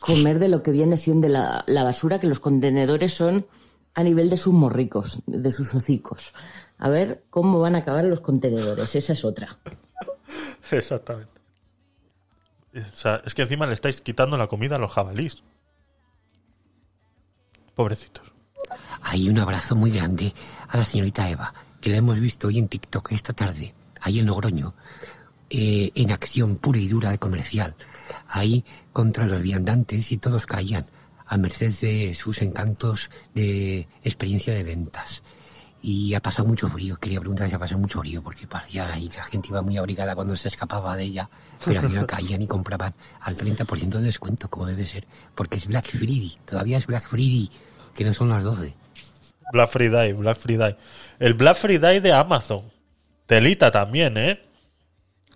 [0.00, 3.46] comer de lo que viene siendo la, la basura, que los contenedores son
[3.94, 6.34] a nivel de sus morricos, de sus hocicos.
[6.78, 9.58] A ver cómo van a acabar los contenedores, esa es otra.
[10.78, 11.30] Exactamente.
[12.74, 15.42] O sea, es que encima le estáis quitando la comida a los jabalís.
[17.74, 18.32] Pobrecitos.
[19.02, 20.32] Hay un abrazo muy grande
[20.68, 24.26] a la señorita Eva, que la hemos visto hoy en TikTok esta tarde, ahí en
[24.26, 24.74] Logroño,
[25.50, 27.74] eh, en acción pura y dura de comercial,
[28.28, 30.86] ahí contra los viandantes y todos caían,
[31.26, 35.22] a merced de sus encantos de experiencia de ventas.
[35.84, 39.16] Y ha pasado mucho frío, quería preguntar si ha pasado mucho frío, porque parecía que
[39.16, 41.28] la gente iba muy abrigada cuando se escapaba de ella,
[41.64, 45.04] pero al final caían y compraban al 30% de descuento, como debe ser,
[45.34, 47.50] porque es Black Friday, todavía es Black Friday,
[47.94, 48.74] que no son las 12.
[49.52, 50.76] Black Friday, Black Friday.
[51.18, 52.70] El Black Friday de Amazon.
[53.26, 54.40] Telita también, ¿eh?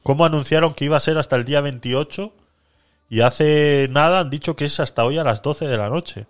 [0.02, 2.32] Cómo anunciaron que iba a ser hasta el día 28
[3.08, 6.26] y hace nada han dicho que es hasta hoy a las 12 de la noche.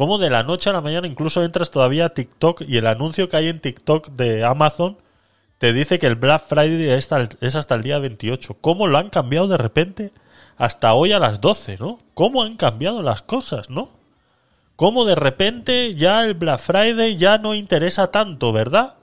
[0.00, 3.28] Cómo de la noche a la mañana incluso entras todavía a TikTok y el anuncio
[3.28, 4.96] que hay en TikTok de Amazon
[5.58, 8.56] te dice que el Black Friday es hasta el, día 28.
[8.62, 10.12] ¿Cómo lo han cambiado de repente
[10.56, 11.98] hasta hoy a las 12, ¿no?
[12.14, 13.90] ¿Cómo han cambiado las cosas, ¿no?
[14.74, 18.94] Cómo de repente ya el Black Friday ya no interesa tanto, ¿verdad?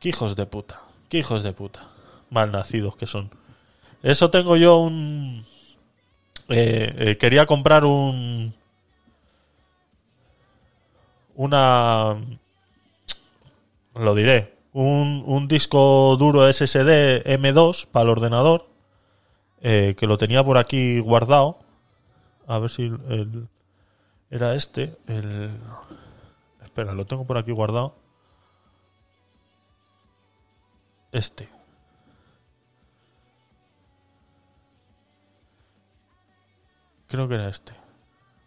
[0.00, 0.80] Qué hijos de puta,
[1.10, 1.88] qué hijos de puta.
[2.30, 3.28] Malnacidos que son.
[4.02, 5.44] Eso tengo yo un...
[6.48, 8.54] eh, eh, quería comprar un...
[11.36, 12.16] Una...
[13.94, 14.56] Lo diré.
[14.72, 18.66] Un, un disco duro SSD M2 para el ordenador.
[19.62, 21.58] eh, que lo tenía por aquí guardado.
[22.46, 23.48] A ver si el-
[24.30, 24.96] era este.
[25.06, 25.50] El...
[26.62, 27.94] Espera, lo tengo por aquí guardado.
[31.12, 31.48] Este.
[37.08, 37.72] Creo que era este.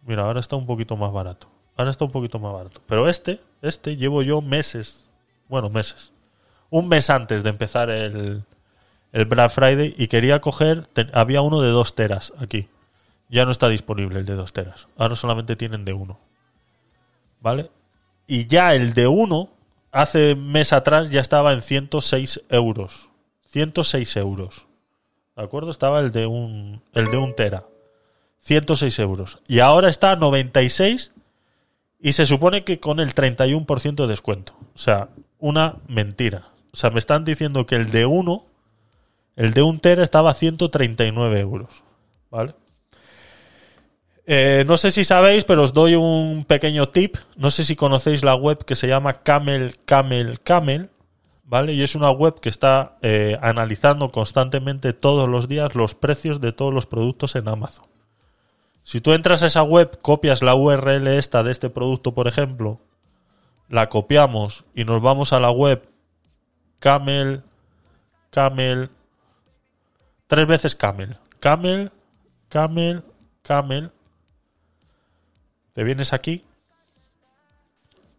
[0.06, 1.48] Mira, ahora está un poquito más barato.
[1.76, 2.80] Ahora está un poquito más barato.
[2.86, 5.08] Pero este, este llevo yo meses.
[5.48, 6.12] Bueno, meses.
[6.68, 8.44] Un mes antes de empezar el,
[9.12, 10.88] el Black Friday y quería coger.
[11.12, 12.68] había uno de dos teras aquí.
[13.28, 14.88] Ya no está disponible el de dos teras.
[14.96, 16.18] Ahora solamente tienen de uno.
[17.40, 17.70] ¿Vale?
[18.26, 19.50] Y ya el de uno,
[19.92, 23.08] hace mes atrás, ya estaba en 106 euros.
[23.48, 24.66] 106 euros.
[25.36, 25.70] ¿De acuerdo?
[25.70, 27.64] Estaba el de un, el de un tera.
[28.40, 29.38] 106 euros.
[29.48, 31.12] Y ahora está a 96
[32.02, 34.54] y se supone que con el 31% de descuento.
[34.74, 36.48] O sea, una mentira.
[36.72, 38.46] O sea, me están diciendo que el de uno,
[39.36, 41.82] el de un tera estaba a 139 euros.
[42.30, 42.54] ¿Vale?
[44.26, 47.16] Eh, no sé si sabéis, pero os doy un pequeño tip.
[47.36, 50.90] No sé si conocéis la web que se llama Camel Camel Camel,
[51.42, 51.72] ¿vale?
[51.72, 56.52] Y es una web que está eh, analizando constantemente todos los días los precios de
[56.52, 57.89] todos los productos en Amazon.
[58.82, 62.80] Si tú entras a esa web, copias la URL esta de este producto, por ejemplo,
[63.68, 65.88] la copiamos y nos vamos a la web
[66.78, 67.44] Camel
[68.30, 68.90] Camel
[70.28, 71.90] tres veces Camel, Camel,
[72.48, 73.04] Camel,
[73.42, 73.90] Camel.
[75.72, 76.44] Te vienes aquí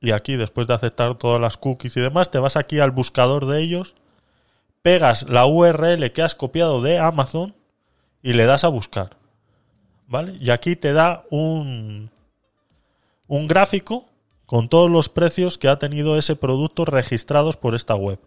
[0.02, 3.46] y aquí después de aceptar todas las cookies y demás te vas aquí al buscador
[3.46, 3.96] de ellos
[4.82, 7.56] pegas la URL que has copiado de Amazon
[8.22, 9.18] y le das a buscar
[10.12, 10.38] ¿vale?
[10.40, 12.12] y aquí te da un
[13.28, 14.06] un gráfico
[14.46, 18.20] con todos los precios que ha tenido ese producto registrados por esta web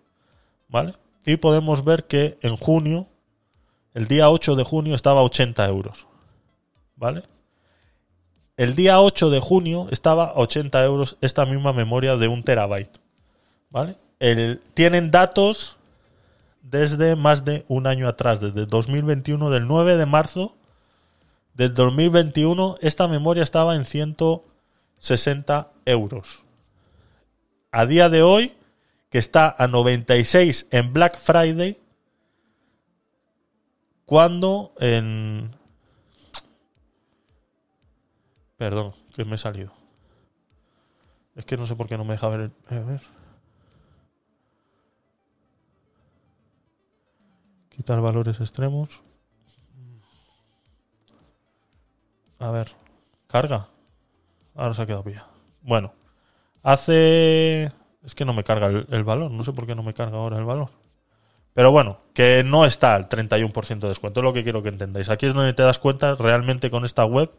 [0.68, 0.94] ¿vale?
[1.26, 3.06] y podemos ver que en junio
[3.92, 6.06] el día 8 de junio estaba a 80 euros
[6.96, 7.22] ¿vale?
[8.56, 13.00] el día 8 de junio estaba a 80 euros esta misma memoria de un terabyte.
[13.68, 13.96] ¿Vale?
[14.20, 15.76] El- tienen datos
[16.62, 20.54] desde más de un año atrás, desde 2021, del 9 de marzo
[21.54, 26.44] del 2021, esta memoria estaba en 160 euros.
[27.70, 28.54] A día de hoy,
[29.10, 31.80] que está a 96 en Black Friday,
[34.04, 35.54] cuando en...
[38.56, 39.72] Perdón, que me he salido.
[41.34, 42.40] Es que no sé por qué no me deja ver.
[42.70, 43.02] el- A ver.
[47.70, 49.02] Quitar valores extremos.
[52.44, 52.72] A ver.
[53.26, 53.68] Carga.
[54.54, 55.28] Ahora se ha quedado pillado.
[55.62, 55.94] Bueno.
[56.62, 57.72] Hace...
[58.04, 59.30] Es que no me carga el, valor.
[59.30, 60.68] No sé por qué no me carga ahora el valor.
[61.54, 64.20] Pero bueno, que no está al 31% de descuento.
[64.20, 65.08] Es lo que quiero que entendáis.
[65.08, 67.30] Aquí es donde te das cuenta realmente con esta web,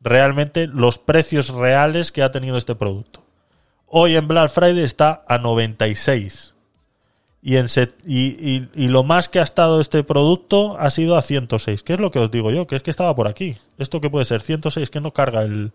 [0.00, 3.22] realmente los precios reales que ha tenido este producto.
[3.86, 6.51] Hoy en Black Friday está a 96.
[7.44, 11.16] Y, en set- y, y- y lo más que ha estado este producto ha sido
[11.16, 11.82] a 106.
[11.82, 12.68] ¿Qué es lo que os digo yo?
[12.68, 13.56] Que es que estaba por aquí.
[13.78, 14.42] ¿Esto qué puede ser?
[14.42, 15.72] 106, que no carga el...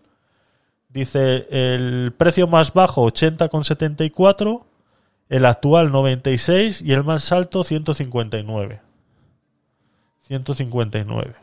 [0.88, 4.64] Dice el precio más bajo 80,74,
[5.28, 8.80] el actual 96 y el más alto 159.
[10.22, 11.34] 159.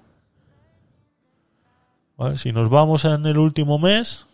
[2.17, 2.37] ¿Vale?
[2.37, 4.25] Si nos vamos en el último mes,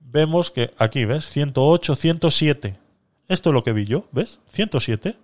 [0.00, 1.26] vemos que aquí, ¿ves?
[1.26, 2.81] 108, 107.
[3.32, 4.40] Esto es lo que vi yo, ¿ves?
[4.52, 5.16] 107.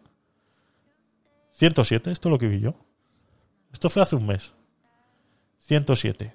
[1.52, 2.74] 107, esto es lo que vi yo.
[3.70, 4.54] Esto fue hace un mes.
[5.58, 6.34] 107.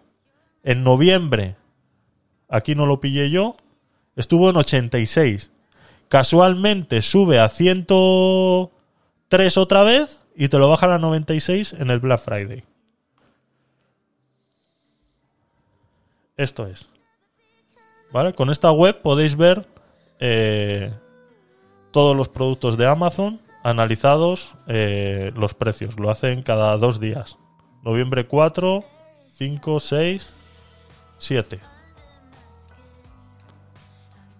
[0.62, 1.56] En noviembre,
[2.48, 3.58] aquí no lo pillé yo,
[4.16, 5.50] estuvo en 86.
[6.10, 12.22] Casualmente sube a 103 otra vez y te lo bajan a 96 en el Black
[12.22, 12.64] Friday.
[16.38, 16.92] Esto es.
[18.12, 18.34] ¿Vale?
[18.34, 19.68] Con esta web podéis ver
[20.20, 20.94] eh,
[21.94, 25.98] todos los productos de Amazon analizados eh, los precios.
[25.98, 27.38] Lo hacen cada dos días.
[27.84, 28.84] Noviembre 4,
[29.38, 30.34] 5, 6,
[31.20, 31.60] 7.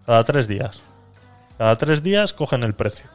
[0.06, 0.82] Cada tres días.
[1.58, 3.06] Cada tres días cogen el precio.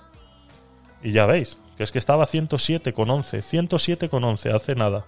[1.02, 3.42] Y ya veis, que es que estaba 107,11.
[3.42, 5.04] 107,11 hace nada.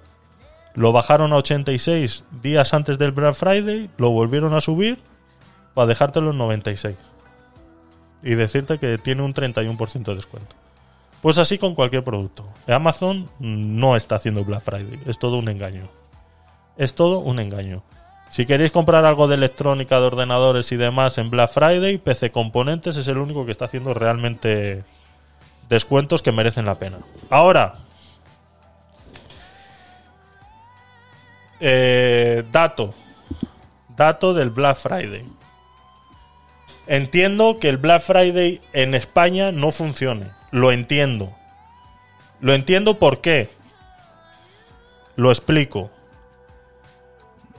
[0.74, 4.98] Lo bajaron a 86 días antes del Black Friday, lo volvieron a subir
[5.74, 6.96] para dejártelo en 96.
[8.22, 10.56] Y decirte que tiene un 31% de descuento.
[11.22, 12.48] Pues así con cualquier producto.
[12.66, 15.88] Amazon no está haciendo Black Friday, es todo un engaño.
[16.76, 17.82] Es todo un engaño.
[18.30, 22.96] Si queréis comprar algo de electrónica, de ordenadores y demás en Black Friday, PC Componentes
[22.96, 24.84] es el único que está haciendo realmente
[25.68, 26.98] descuentos que merecen la pena.
[27.28, 27.74] Ahora,
[31.58, 32.94] eh, dato.
[33.88, 35.24] Dato del Black Friday.
[36.90, 40.32] Entiendo que el Black Friday en España no funcione.
[40.50, 41.32] Lo entiendo.
[42.40, 43.48] Lo entiendo por qué.
[45.14, 45.92] Lo explico.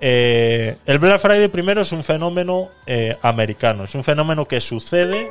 [0.02, 3.86] Eh, el Black Friday primero es un fenómeno eh, americano.
[3.86, 5.30] Es un fenómeno que sucede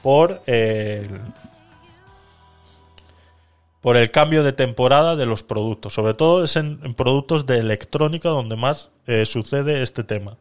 [0.00, 1.20] por eh, el,
[3.80, 5.92] por el cambio de temporada de los productos.
[5.92, 10.38] Sobre todo es en, productos de electrónica donde más eh, sucede este tema.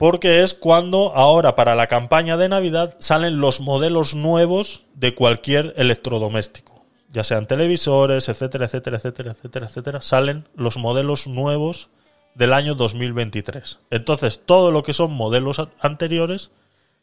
[0.00, 5.74] Porque es cuando ahora para la campaña de Navidad salen los modelos nuevos de cualquier
[5.76, 6.86] electrodoméstico.
[7.10, 10.00] Ya sean televisores, etcétera, etcétera, etcétera, etcétera, etcétera.
[10.00, 11.90] Salen los modelos nuevos
[12.34, 13.80] del año 2023.
[13.90, 16.50] Entonces todo lo que son modelos anteriores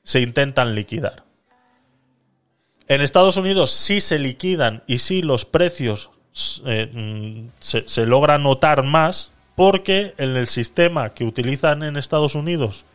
[0.03, 1.24] se intentan liquidar.
[2.88, 6.10] En Estados Unidos sí se liquidan y sí los precios
[6.65, 12.35] eh, mm, se, se logra notar más porque en el sistema que utilizan en Estados
[12.35, 12.85] Unidos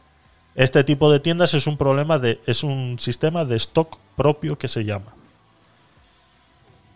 [0.54, 4.68] este tipo de tiendas es un problema de es un sistema de stock propio que
[4.68, 5.12] se llama.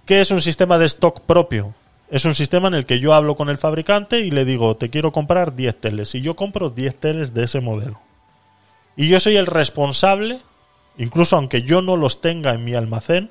[0.05, 1.75] ¿Qué es un sistema de stock propio?
[2.11, 4.89] Es un sistema en el que yo hablo con el fabricante y le digo, te
[4.89, 6.15] quiero comprar 10 teles.
[6.15, 7.99] Y yo compro 10 teles de ese modelo.
[8.95, 10.43] Y yo soy el responsable,
[10.97, 13.31] incluso aunque yo no los tenga en mi almacén,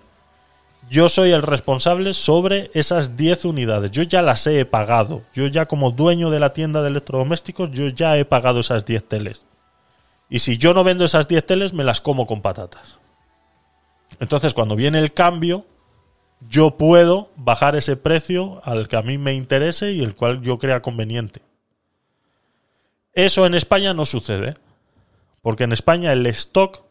[0.89, 3.91] yo soy el responsable sobre esas 10 unidades.
[3.91, 5.23] Yo ya las he pagado.
[5.33, 9.07] Yo ya como dueño de la tienda de electrodomésticos, yo ya he pagado esas 10
[9.07, 9.45] teles.
[10.29, 12.99] Y si yo no vendo esas 10 teles, me las como con patatas.
[14.19, 15.65] Entonces, cuando viene el cambio,
[16.49, 20.57] yo puedo bajar ese precio al que a mí me interese y el cual yo
[20.57, 21.41] crea conveniente.
[23.13, 24.55] Eso en España no sucede.
[25.41, 26.83] Porque en España el stock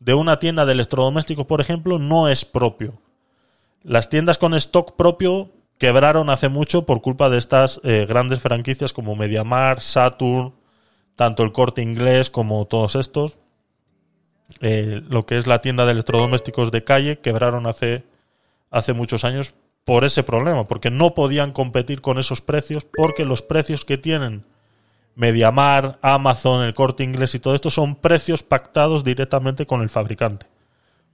[0.00, 2.98] de una tienda de electrodomésticos, por ejemplo, no es propio.
[3.86, 8.92] Las tiendas con stock propio quebraron hace mucho por culpa de estas eh, grandes franquicias
[8.92, 10.54] como Mediamar, Saturn,
[11.14, 13.38] tanto el corte inglés como todos estos.
[14.60, 18.02] Eh, lo que es la tienda de electrodomésticos de calle quebraron hace,
[18.72, 19.54] hace muchos años
[19.84, 24.42] por ese problema, porque no podían competir con esos precios, porque los precios que tienen
[25.14, 30.46] Mediamar, Amazon, el corte inglés y todo esto son precios pactados directamente con el fabricante.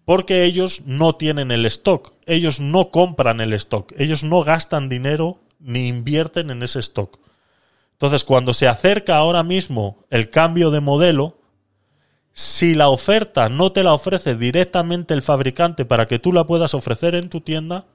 [0.04, 5.40] Porque ellos no tienen el stock, ellos no compran el stock, ellos no gastan dinero
[5.60, 7.18] ni invierten en ese stock.
[7.92, 11.38] Entonces, cuando se acerca ahora mismo el cambio de modelo,
[12.32, 16.74] si la oferta no te la ofrece directamente el fabricante para que tú la puedas
[16.74, 17.86] ofrecer en tu tienda,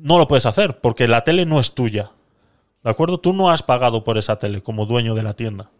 [0.00, 2.10] no lo puedes hacer porque la tele no es tuya.
[2.82, 3.20] ¿De acuerdo?
[3.20, 5.70] Tú no has pagado por esa tele como dueño de la tienda.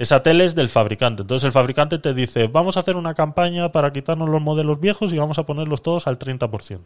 [0.00, 1.20] Esa tele es del fabricante.
[1.20, 5.12] Entonces el fabricante te dice, vamos a hacer una campaña para quitarnos los modelos viejos
[5.12, 6.80] y vamos a ponerlos todos al 30%.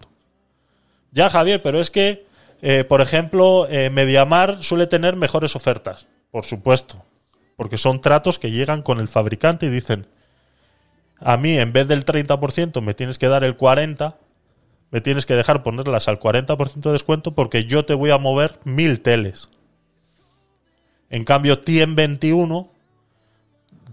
[1.12, 2.26] Ya, Javier, pero es que,
[2.60, 6.08] eh, por ejemplo, eh, Mediamar suele tener mejores ofertas.
[6.32, 7.04] Por supuesto.
[7.54, 10.08] Porque son tratos que llegan con el fabricante y dicen,
[11.20, 14.16] a mí en vez del 30% me tienes que dar el 40%,
[14.90, 18.58] me tienes que dejar ponerlas al 40% de descuento porque yo te voy a mover
[18.64, 19.50] mil teles.
[21.10, 22.73] En cambio, TIEN 21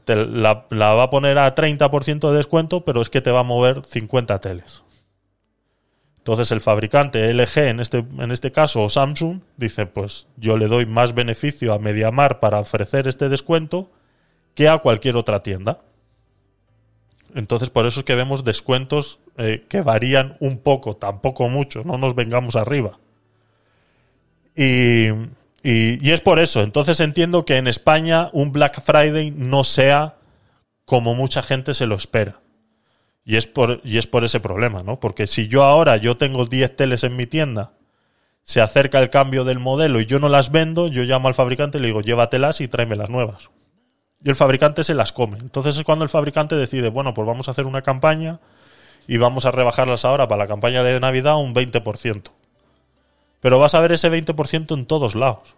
[0.05, 3.43] te la, va a poner a 30% de descuento, pero es que te va a
[3.43, 4.83] mover 50 teles.
[6.17, 10.67] Entonces el fabricante LG, en este, en este caso, o Samsung, dice, pues yo le
[10.67, 13.89] doy más beneficio a Mediamar para ofrecer este descuento
[14.53, 15.79] que a cualquier otra tienda.
[17.33, 21.97] Entonces por eso es que vemos descuentos eh, que varían un poco, tampoco mucho, no
[21.97, 22.99] nos vengamos arriba.
[24.55, 25.07] Y,
[25.63, 26.61] y, es por eso.
[26.61, 30.15] Entonces entiendo que en España un Black Friday no sea
[30.85, 32.39] como mucha gente se lo espera.
[33.23, 34.99] Y es por, y es por ese problema, ¿no?
[34.99, 37.73] Porque si yo ahora yo tengo 10 teles en mi tienda,
[38.41, 41.77] se acerca el cambio del modelo y yo no las vendo, yo llamo al fabricante
[41.77, 43.51] y le digo, llévatelas y tráeme las nuevas.
[44.23, 45.37] Y el fabricante se las come.
[45.39, 48.39] Entonces es cuando el fabricante decide, bueno, pues vamos a hacer una campaña
[49.07, 52.31] y vamos a rebajarlas ahora para la campaña de Navidad un 20%.
[53.41, 55.55] Pero vas a ver ese 20% en todos lados.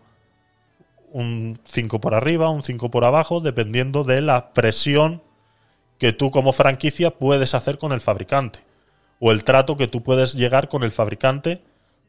[1.12, 5.22] Un 5 por arriba, un 5 por abajo, dependiendo de la presión
[6.00, 8.60] que tú como franquicia puedes hacer con el fabricante.
[9.20, 11.62] O el trato que tú puedes llegar con el fabricante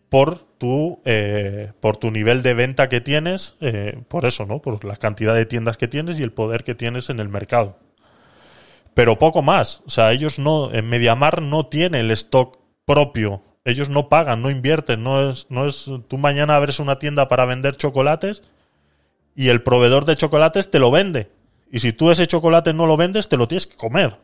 [0.08, 4.60] por tu, eh, por tu nivel de venta que tienes, eh, por eso, ¿no?
[4.60, 7.78] Por la cantidad de tiendas que tienes y el poder que tienes en el mercado.
[8.94, 9.82] Pero poco más.
[9.86, 13.42] O sea, ellos no, en Mediamar no tiene el stock propio.
[13.64, 15.02] Ellos no pagan, no invierten.
[15.02, 18.42] No es, no es, tú mañana abres una tienda para vender chocolates
[19.34, 21.30] y el proveedor de chocolates te lo vende.
[21.70, 24.18] Y si tú ese chocolate no lo vendes, te lo tienes que comer.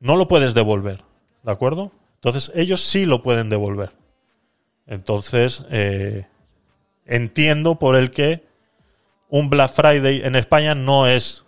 [0.00, 1.02] No lo puedes devolver.
[1.42, 1.92] ¿De acuerdo?
[2.16, 3.92] Entonces ellos sí lo pueden devolver.
[4.86, 6.26] Entonces, eh,
[7.06, 8.44] entiendo por el que
[9.28, 11.44] un Black Friday en España no es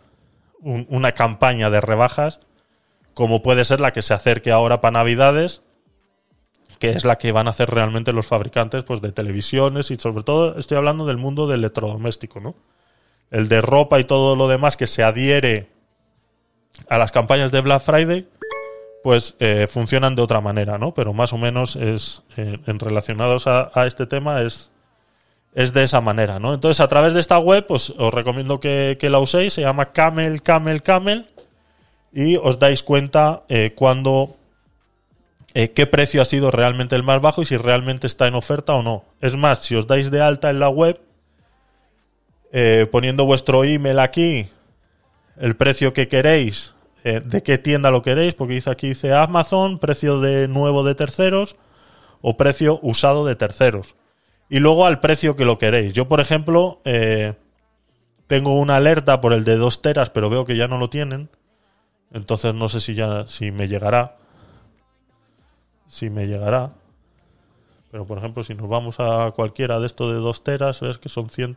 [0.61, 2.41] un- una campaña de rebajas
[3.15, 5.63] como puede ser la que se acerque ahora para Navidades,
[6.79, 10.23] que es la que van a hacer realmente los fabricantes pues, de televisiones y sobre
[10.23, 12.55] todo estoy hablando del mundo del electrodoméstico, ¿no?
[13.31, 15.69] El de ropa y todo lo demás que se adhiere
[16.89, 18.29] a las campañas de Black Friday,
[19.03, 20.93] pues eh, funcionan de otra manera, ¿no?
[20.95, 24.71] Pero más o menos es eh, en relacionados a, este tema es,
[25.55, 26.55] es de esa manera, ¿no?
[26.55, 29.93] Entonces, a través de esta web, pues os recomiendo que, que la uséis, se llama
[29.93, 31.27] Camel, Camel, Camel,
[32.13, 34.37] y os dais cuenta eh, cuando
[35.59, 38.75] eh, qué precio ha sido realmente el más bajo y si realmente está en oferta
[38.75, 39.05] o no.
[39.23, 41.01] Es más, si os dais de alta en la web,
[42.53, 44.49] eh, poniendo vuestro email aquí,
[45.39, 46.75] el precio que queréis,
[47.05, 50.95] eh, de qué tienda lo queréis, porque dice aquí dice Amazon, precio de nuevo de
[50.95, 51.57] terceros
[52.21, 53.97] o precio usado de terceros.
[54.51, 55.95] Y luego al precio que lo queréis.
[55.95, 56.83] Yo, por ejemplo,
[58.27, 61.31] tengo una alerta por el de 2 teras, pero veo que ya no lo tienen.
[62.13, 64.19] Entonces no sé si ya si me llegará.
[65.87, 66.73] Si me llegará.
[67.91, 71.09] Pero por ejemplo, si nos vamos a cualquiera de estos de 2 teras, ves que
[71.09, 71.57] son 100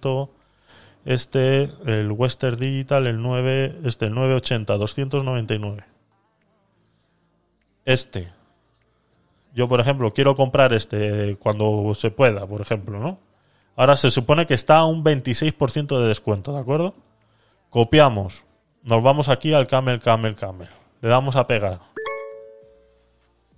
[1.06, 5.84] este, el Western Digital, el 9, este, el 980, 299.
[7.86, 8.32] Este.
[9.54, 13.20] Yo, por ejemplo, quiero comprar este cuando se pueda, por ejemplo, ¿no?
[13.76, 16.94] Ahora se supone que está a un 26% de descuento, ¿de acuerdo?
[17.70, 18.44] Copiamos.
[18.84, 20.70] Nos vamos aquí al Camel, Camel, Camel.
[21.02, 21.80] Le damos a pegar.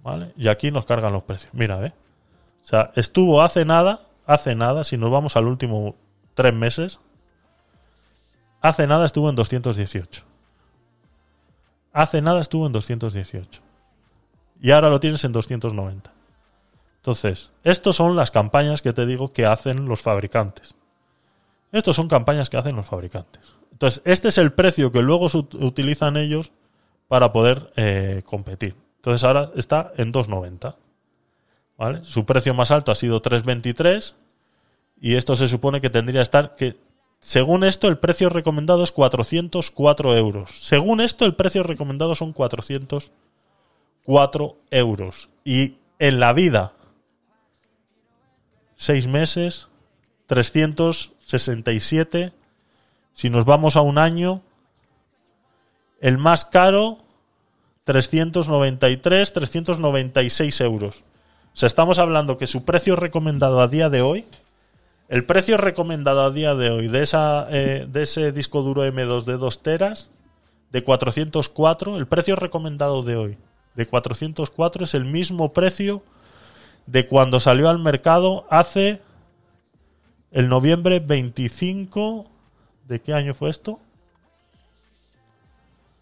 [0.04, 0.34] ¿Vale?
[0.36, 1.54] Y aquí nos cargan los precios.
[1.54, 1.94] Mira, ¿eh?
[2.64, 5.96] O sea, estuvo hace nada, hace nada, si nos vamos al último
[6.34, 7.00] tres meses,
[8.62, 10.24] hace nada estuvo en 218.
[11.94, 13.62] Hace nada estuvo en 218.
[14.62, 16.12] Y ahora lo tienes en 290.
[16.98, 20.76] Entonces, estas son las campañas que te digo que hacen los fabricantes.
[21.72, 23.42] Estas son campañas que hacen los fabricantes.
[23.72, 25.28] Entonces, este es el precio que luego
[25.60, 26.52] utilizan ellos
[27.08, 28.76] para poder eh, competir.
[29.02, 30.76] Entonces, ahora está en 290.
[31.76, 32.04] ¿Vale?
[32.04, 34.14] Su precio más alto ha sido 323
[35.02, 36.78] y esto se supone que tendría que estar que
[37.20, 40.52] Según esto, el precio recomendado es 404 euros.
[40.60, 45.30] Según esto, el precio recomendado son 404 euros.
[45.44, 46.74] Y en la vida,
[48.76, 49.70] seis meses,
[50.28, 52.32] 367.
[53.14, 54.44] Si nos vamos a un año,
[56.00, 57.00] el más caro,
[57.84, 61.04] 393, 396 euros.
[61.54, 64.26] O sea, estamos hablando que su precio recomendado a día de hoy,
[65.10, 69.26] el precio recomendado a día de hoy de, esa, eh, de ese disco duro M2
[69.26, 70.10] de 2 teras,
[70.72, 73.38] de 404, el precio recomendado de hoy
[73.76, 76.04] de 404 es el mismo precio
[76.86, 79.02] de cuando salió al mercado hace
[80.32, 82.28] el noviembre 25.
[82.88, 83.80] ¿De qué año fue esto?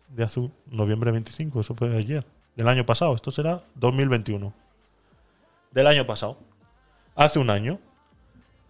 [0.10, 2.26] De hace noviembre 25, eso fue ayer.
[2.56, 4.54] Del año pasado, esto será 2021.
[5.72, 6.38] Del año pasado.
[7.16, 7.80] Hace un año.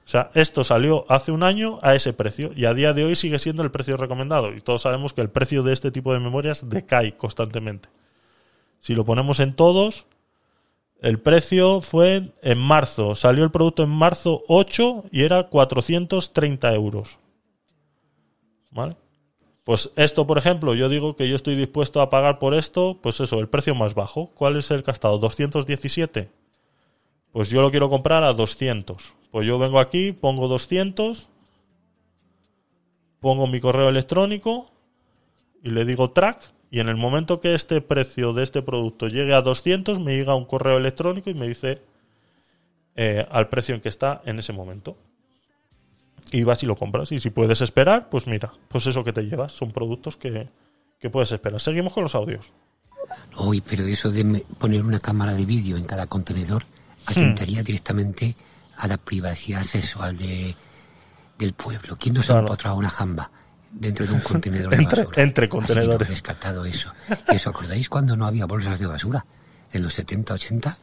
[0.06, 3.16] O sea, esto salió hace un año a ese precio y a día de hoy
[3.16, 4.54] sigue siendo el precio recomendado.
[4.54, 7.90] Y todos sabemos que el precio de este tipo de memorias decae constantemente.
[8.80, 10.08] Si lo ponemos en todos,
[11.02, 13.16] el precio fue en marzo.
[13.16, 17.20] Salió el producto en marzo 8 y era 430 euros.
[18.72, 18.96] ¿Vale?
[19.70, 23.20] Pues esto, por ejemplo, yo digo que yo estoy dispuesto a pagar por esto, pues
[23.20, 24.32] eso, el precio más bajo.
[24.34, 25.22] ¿Cuál es el que ha estado?
[25.22, 26.28] ¿217?
[27.32, 29.14] Pues yo lo quiero comprar a 200.
[29.30, 31.30] Pues yo vengo aquí, pongo 200,
[33.20, 34.72] pongo mi correo electrónico
[35.64, 39.36] y le digo track y en el momento que este precio de este producto llegue
[39.36, 41.84] a 200 me llega un correo electrónico y me dice
[42.96, 44.98] eh, al precio en que está en ese momento.
[46.32, 47.12] Y vas y lo compras.
[47.12, 49.52] Y si puedes esperar, pues mira, pues eso que te llevas.
[49.52, 50.48] Son productos que,
[51.00, 51.60] que puedes esperar.
[51.60, 52.46] Seguimos con los audios.
[53.38, 56.64] Uy, pero eso de poner una cámara de vídeo en cada contenedor
[57.06, 58.36] atentaría directamente
[58.78, 60.56] a la privacidad sexual de,
[61.38, 61.98] del pueblo.
[61.98, 62.42] ¿Quién no se Claro.
[62.42, 63.32] ha encontrado una jamba
[63.72, 65.24] dentro de un contenedor de Entre- basura?
[65.24, 66.08] entre contenedores.
[66.10, 66.92] descartado eso.
[67.32, 69.26] ¿Y os acordáis cuando no había bolsas de basura?
[69.72, 70.78] En los 70, 80,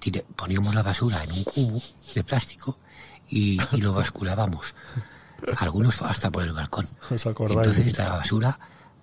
[0.00, 1.80] tire- poníamos la basura en un cubo
[2.14, 2.78] de plástico
[3.28, 4.74] y, y lo basculábamos.
[5.58, 6.86] Algunos hasta por el balcón.
[7.10, 7.58] ¿Os acordáis?
[7.58, 8.58] Entonces la basura,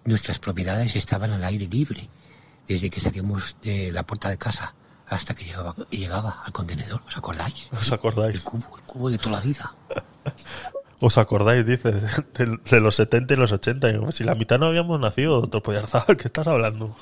[0.06, 2.10] nuestras propiedades estaban al aire libre,
[2.68, 4.74] desde que salíamos de la puerta de casa
[5.08, 7.02] hasta que llegaba, llegaba al contenedor.
[7.08, 7.70] ¿Os acordáis?
[7.80, 8.36] ¿Os acordáis?
[8.36, 9.76] El cubo, el cubo de toda la vida.
[11.02, 13.90] ¿Os acordáis, dice, de, de los 70 y los 80?
[13.90, 16.96] Y si la mitad no habíamos nacido, otro Poyarzabal, ¿qué estás hablando?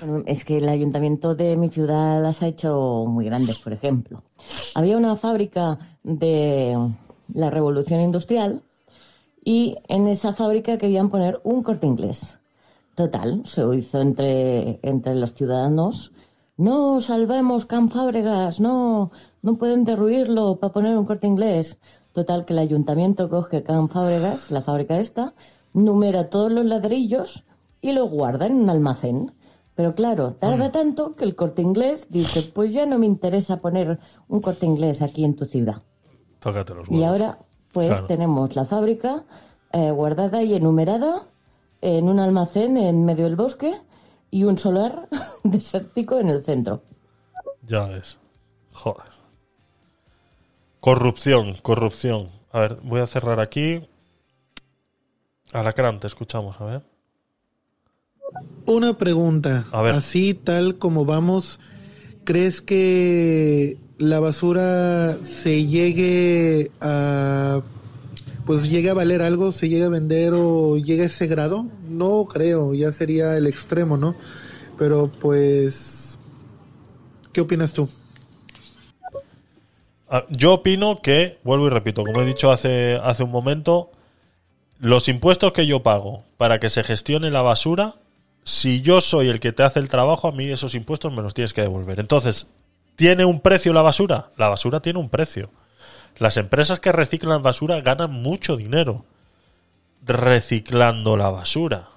[0.00, 4.22] Bueno, Es que el ayuntamiento de mi ciudad las ha hecho muy grandes, por ejemplo.
[4.74, 6.76] Había una fábrica de
[7.32, 8.62] la revolución industrial
[9.44, 12.38] y en esa fábrica querían poner un corte inglés.
[12.94, 16.12] Total, se hizo entre, entre los ciudadanos.
[16.56, 19.10] No, salvemos Can Fábregas, no,
[19.42, 21.78] no pueden derruirlo para poner un corte inglés.
[22.14, 25.34] Total, que el ayuntamiento coge Can Fábregas, la fábrica esta,
[25.74, 27.44] numera todos los ladrillos
[27.82, 29.32] y los guarda en un almacén.
[29.76, 34.00] Pero claro, tarda tanto que el corte inglés dice, pues ya no me interesa poner
[34.26, 35.82] un corte inglés aquí en tu ciudad.
[36.40, 37.38] Tócate los Y ahora,
[37.72, 38.06] pues Claro.
[38.06, 39.24] tenemos la fábrica
[39.72, 41.28] eh, guardada y enumerada
[41.82, 43.74] en un almacén en medio del bosque
[44.30, 45.08] y un solar
[45.44, 46.82] desértico en el centro.
[47.62, 48.18] Ya ves.
[48.72, 49.06] Joder.
[50.80, 52.30] Corrupción, corrupción.
[52.52, 53.86] A ver, voy a cerrar aquí.
[55.52, 56.82] Alacrán, te escuchamos, a ver.
[58.66, 59.66] Una pregunta.
[59.70, 59.94] A ver.
[59.94, 61.60] Así tal como vamos,
[62.24, 67.62] ¿crees que la basura se llegue a
[68.44, 71.66] pues llegue a valer algo, se llegue a vender o llegue a ese grado?
[71.88, 74.14] No creo, ya sería el extremo, ¿no?
[74.78, 76.18] Pero pues
[77.32, 77.88] ¿qué opinas tú?
[80.08, 83.90] Ah, Yo opino que, vuelvo y repito, como he dicho hace, hace un momento,
[84.78, 87.96] los impuestos que yo pago para que se gestione la basura,
[88.46, 91.34] si yo soy el que te hace el trabajo, a mí esos impuestos me los
[91.34, 91.98] tienes que devolver.
[91.98, 92.46] Entonces,
[92.94, 94.30] ¿tiene un precio la basura?
[94.36, 95.50] La basura tiene un precio.
[96.16, 99.04] Las empresas que reciclan basura ganan mucho dinero
[100.00, 101.88] reciclando la basura.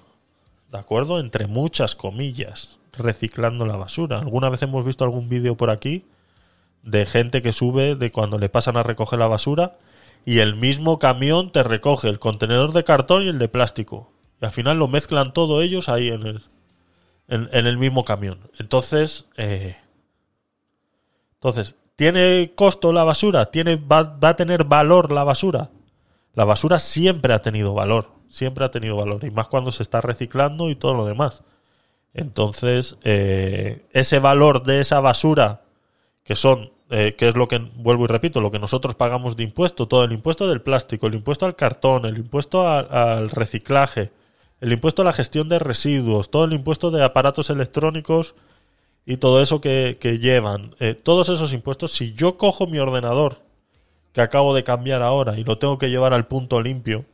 [0.72, 1.20] ¿De acuerdo?
[1.20, 4.18] Entre muchas comillas, reciclando la basura.
[4.18, 6.04] Alguna vez hemos visto algún vídeo por aquí
[6.82, 9.76] de gente que sube de cuando le pasan a recoger la basura
[10.24, 14.10] y el mismo camión te recoge el contenedor de cartón y el de plástico.
[14.40, 16.42] Y al final lo mezclan todo ellos ahí en el,
[17.28, 18.38] en, el mismo camión.
[18.58, 19.76] Entonces, eh,
[21.34, 23.46] entonces, ¿tiene costo la basura?
[23.50, 25.70] ¿Tiene, va, ¿Va a tener valor la basura?
[26.34, 30.00] La basura siempre ha tenido valor, siempre ha tenido valor, y más cuando se está
[30.00, 31.42] reciclando y todo lo demás.
[32.14, 35.62] Entonces, eh, ese valor de esa basura,
[36.24, 39.44] que son eh, que es lo que, vuelvo y repito, lo que nosotros pagamos de
[39.44, 44.10] impuesto, todo el impuesto del plástico, el impuesto al cartón, el impuesto al reciclaje,
[44.60, 48.34] el impuesto a la gestión de residuos, todo el impuesto de aparatos electrónicos
[49.06, 53.42] y todo eso que, que llevan, eh, todos esos impuestos, si yo cojo mi ordenador
[54.12, 57.06] que acabo de cambiar ahora y lo tengo que llevar al punto limpio,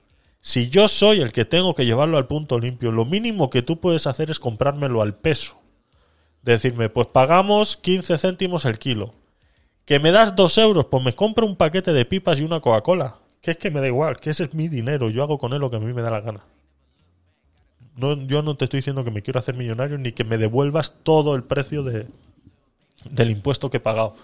[0.46, 3.80] si yo soy el que tengo que llevarlo al punto limpio, lo mínimo que tú
[3.80, 5.58] puedes hacer es comprármelo al peso.
[6.42, 9.12] Decirme, pues pagamos 15 céntimos el kilo.
[9.84, 13.16] Que me das 2 euros, pues me compro un paquete de pipas y una Coca-Cola.
[13.40, 15.58] Que es que me da igual, que ese es mi dinero, yo hago con él
[15.58, 16.44] lo que a mí me da la gana.
[17.96, 20.92] No, yo no te estoy diciendo que me quiero hacer millonario ni que me devuelvas
[21.02, 22.06] todo el precio de,
[23.10, 24.14] del impuesto que he pagado.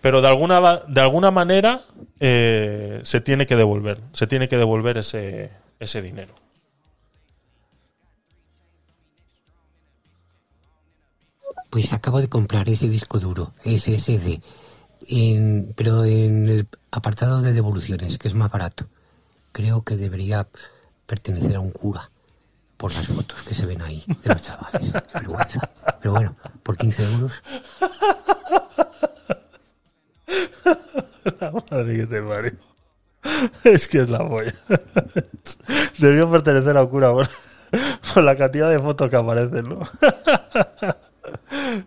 [0.00, 1.84] Pero de alguna, de alguna manera
[2.20, 4.00] eh, se tiene que devolver.
[4.12, 5.50] Se tiene que devolver ese,
[5.80, 6.32] ese dinero.
[11.70, 14.40] Pues acabo de comprar ese disco duro, SSD,
[15.08, 18.86] en, pero en el apartado de devoluciones, que es más barato.
[19.52, 20.48] Creo que debería
[21.06, 22.10] pertenecer a un cura
[22.78, 24.92] por las fotos que se ven ahí de los chavales.
[25.12, 25.68] Qué vergüenza.
[26.00, 27.42] Pero bueno, por 15 euros.
[31.40, 32.52] La madre que te parió.
[33.64, 34.54] Es que es la polla.
[35.98, 37.28] Debió pertenecer a un cura por,
[38.14, 39.80] por la cantidad de fotos que aparecen, ¿no?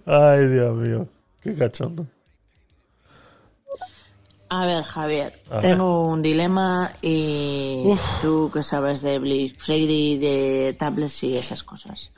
[0.05, 1.07] Ay, Dios mío.
[1.39, 2.05] Qué cachondo.
[4.53, 7.85] A ver, Javier, A tengo un dilema y
[8.21, 12.11] tú que sabes de Black Friday, de tablets y esas cosas.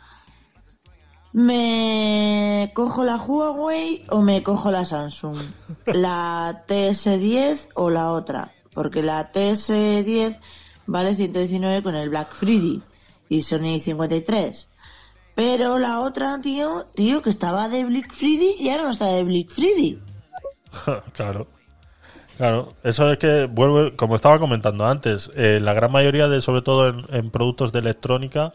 [1.32, 5.38] ¿Me cojo la Huawei o me cojo la Samsung?
[5.86, 8.52] ¿La TS10 o la otra?
[8.74, 10.40] Porque la TS10
[10.88, 12.82] vale 119 con el Black Friday
[13.30, 14.70] y Sony 53.
[15.36, 19.24] Pero la otra, tío, tío, que estaba de Black Friday y ahora no está de
[19.24, 20.02] Black Friday.
[21.14, 21.48] claro.
[22.38, 26.64] Claro, eso es que, vuelvo, como estaba comentando antes, eh, la gran mayoría de, sobre
[26.64, 28.54] todo en, productos de electrónica,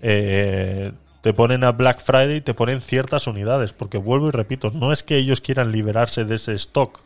[0.00, 4.70] eh, te ponen a Black Friday y te ponen ciertas unidades, porque vuelvo y repito,
[4.70, 7.00] no es que ellos quieran liberarse de ese stock,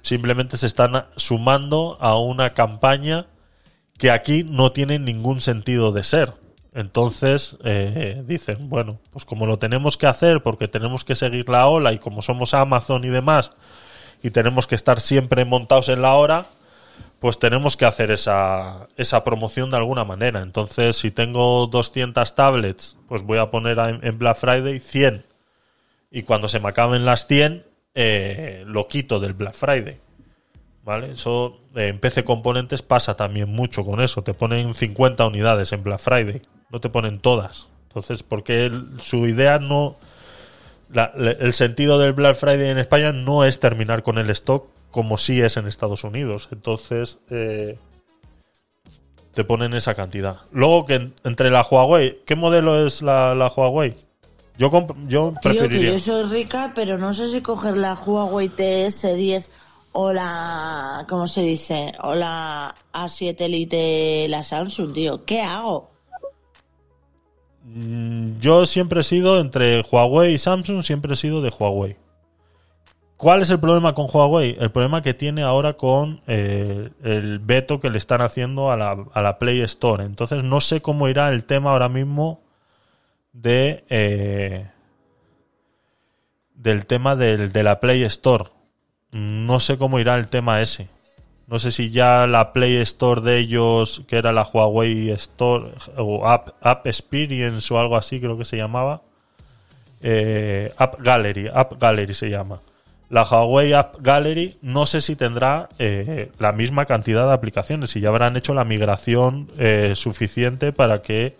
[0.00, 3.26] simplemente se están sumando a una campaña
[3.98, 6.34] que aquí no tiene ningún sentido de ser.
[6.72, 11.68] Entonces eh, dicen, bueno, pues como lo tenemos que hacer porque tenemos que seguir la
[11.68, 13.52] ola y como somos Amazon y demás
[14.24, 16.46] y tenemos que estar siempre montados en la hora,
[17.20, 20.40] pues tenemos que hacer esa, esa promoción de alguna manera.
[20.40, 25.26] Entonces, si tengo 200 tablets, pues voy a poner en Black Friday 100.
[26.10, 29.98] Y cuando se me acaben las 100, eh, lo quito del Black Friday.
[30.84, 31.12] ¿Vale?
[31.12, 34.22] Eso eh, en PC Componentes pasa también mucho con eso.
[34.22, 36.40] Te ponen 50 unidades en Black Friday.
[36.70, 37.68] No te ponen todas.
[37.88, 38.72] Entonces, porque
[39.02, 39.96] su idea no...
[40.94, 44.66] la- la- el sentido del Black Friday en España no es terminar con el stock
[44.90, 46.48] como sí es en Estados Unidos.
[46.52, 47.76] Entonces, eh,
[49.34, 50.38] te ponen esa cantidad.
[50.52, 53.94] Luego que en- entre la Huawei, ¿qué modelo es la, la Huawei?
[54.56, 54.70] Yo,
[55.08, 55.90] yo Tío, que preferiría.
[55.90, 59.48] yo soy rica, pero no sé si coger la Huawei TS10
[59.90, 61.04] o la...
[61.08, 61.92] ¿Cómo se dice?
[62.02, 65.24] O la A7 Elite, la Samsung, tío.
[65.24, 65.90] ¿Qué hago?
[67.64, 71.96] Mm, Yo siempre he sido entre Huawei y Samsung, siempre he sido de Huawei.
[73.16, 74.56] ¿Cuál es el problema con Huawei?
[74.60, 79.38] El problema que tiene ahora con eh, el veto que le están haciendo a la,
[79.38, 80.04] Play Store.
[80.04, 82.42] Entonces no sé cómo irá el tema ahora mismo
[83.32, 84.68] de eh,
[86.54, 88.46] del tema del, de la Play Store.
[89.12, 90.88] No sé cómo irá el tema ese.
[91.46, 96.26] No sé si ya la Play Store de ellos, que era la Huawei Store o
[96.26, 99.02] App, Experience o algo así, creo que se llamaba.
[100.00, 102.60] Eh, App Gallery, App Gallery se llama.
[103.10, 108.00] La Huawei App Gallery no sé si tendrá eh, la misma cantidad de aplicaciones, si
[108.00, 111.36] ya habrán hecho la migración eh, suficiente para que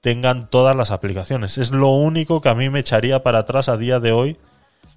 [0.00, 1.58] tengan todas las aplicaciones.
[1.58, 4.36] Es lo único que a mí me echaría para atrás a día de hoy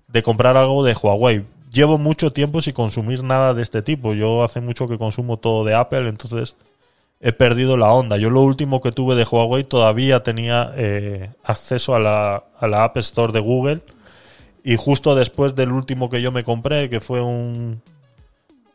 [0.07, 1.43] de comprar algo de Huawei.
[1.73, 4.13] Llevo mucho tiempo sin consumir nada de este tipo.
[4.13, 6.55] Yo hace mucho que consumo todo de Apple, entonces
[7.19, 8.17] he perdido la onda.
[8.17, 12.83] Yo lo último que tuve de Huawei todavía tenía eh, acceso a la, a la
[12.83, 13.81] App Store de Google.
[14.63, 17.81] Y justo después del último que yo me compré, que fue un,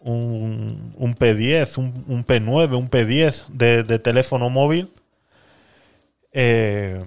[0.00, 4.90] un, un P10, un, un P9, un P10 de, de teléfono móvil,
[6.32, 7.00] eh,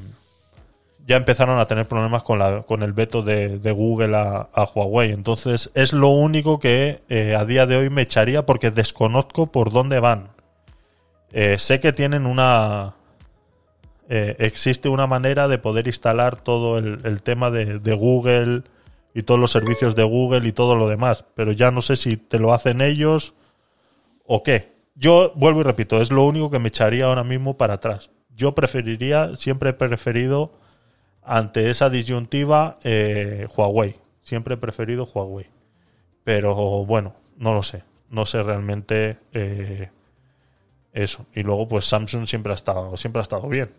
[1.12, 5.12] ya empezaron a tener problemas con, la, con el veto de, de Google a, Huawei.
[5.12, 9.72] Entonces es lo único que eh, a día de hoy me echaría porque desconozco por
[9.72, 10.30] dónde van.
[11.34, 12.96] Eh, sé que tienen una...
[14.08, 18.64] eh, existe una manera de poder instalar todo el, el tema de, de Google
[19.14, 21.26] y todos los servicios de Google y todo lo demás.
[21.36, 23.34] Pero ya no sé si te lo hacen ellos
[24.26, 24.72] o qué.
[24.96, 28.12] Yo vuelvo y repito, es lo único que me echaría ahora mismo para atrás.
[28.34, 30.61] Yo preferiría, siempre he preferido
[31.24, 33.96] ante esa disyuntiva eh, Huawei.
[34.22, 35.48] Siempre he preferido Huawei.
[36.24, 37.84] Pero bueno, no lo sé.
[38.10, 39.90] No sé realmente eh,
[40.94, 41.26] eso.
[41.34, 43.72] Y luego, pues Samsung siempre ha estado, siempre ha estado bien.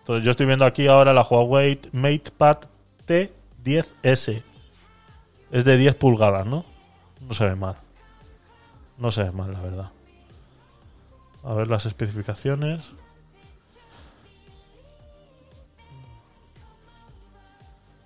[0.00, 2.58] Entonces yo estoy viendo aquí ahora la Huawei MatePad
[3.06, 4.42] T10S.
[5.50, 6.64] Es de 10 pulgadas, ¿no?
[7.20, 7.76] No se ve mal.
[8.98, 9.90] No se ve mal, la verdad.
[11.44, 12.92] A ver las especificaciones.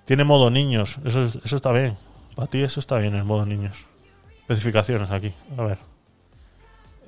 [0.05, 0.99] Tiene modo niños.
[1.05, 1.97] Eso, es- eso está bien.
[2.35, 3.87] Para ti eso está bien, el modo niños.
[4.41, 5.33] Especificaciones aquí.
[5.57, 5.79] A ver.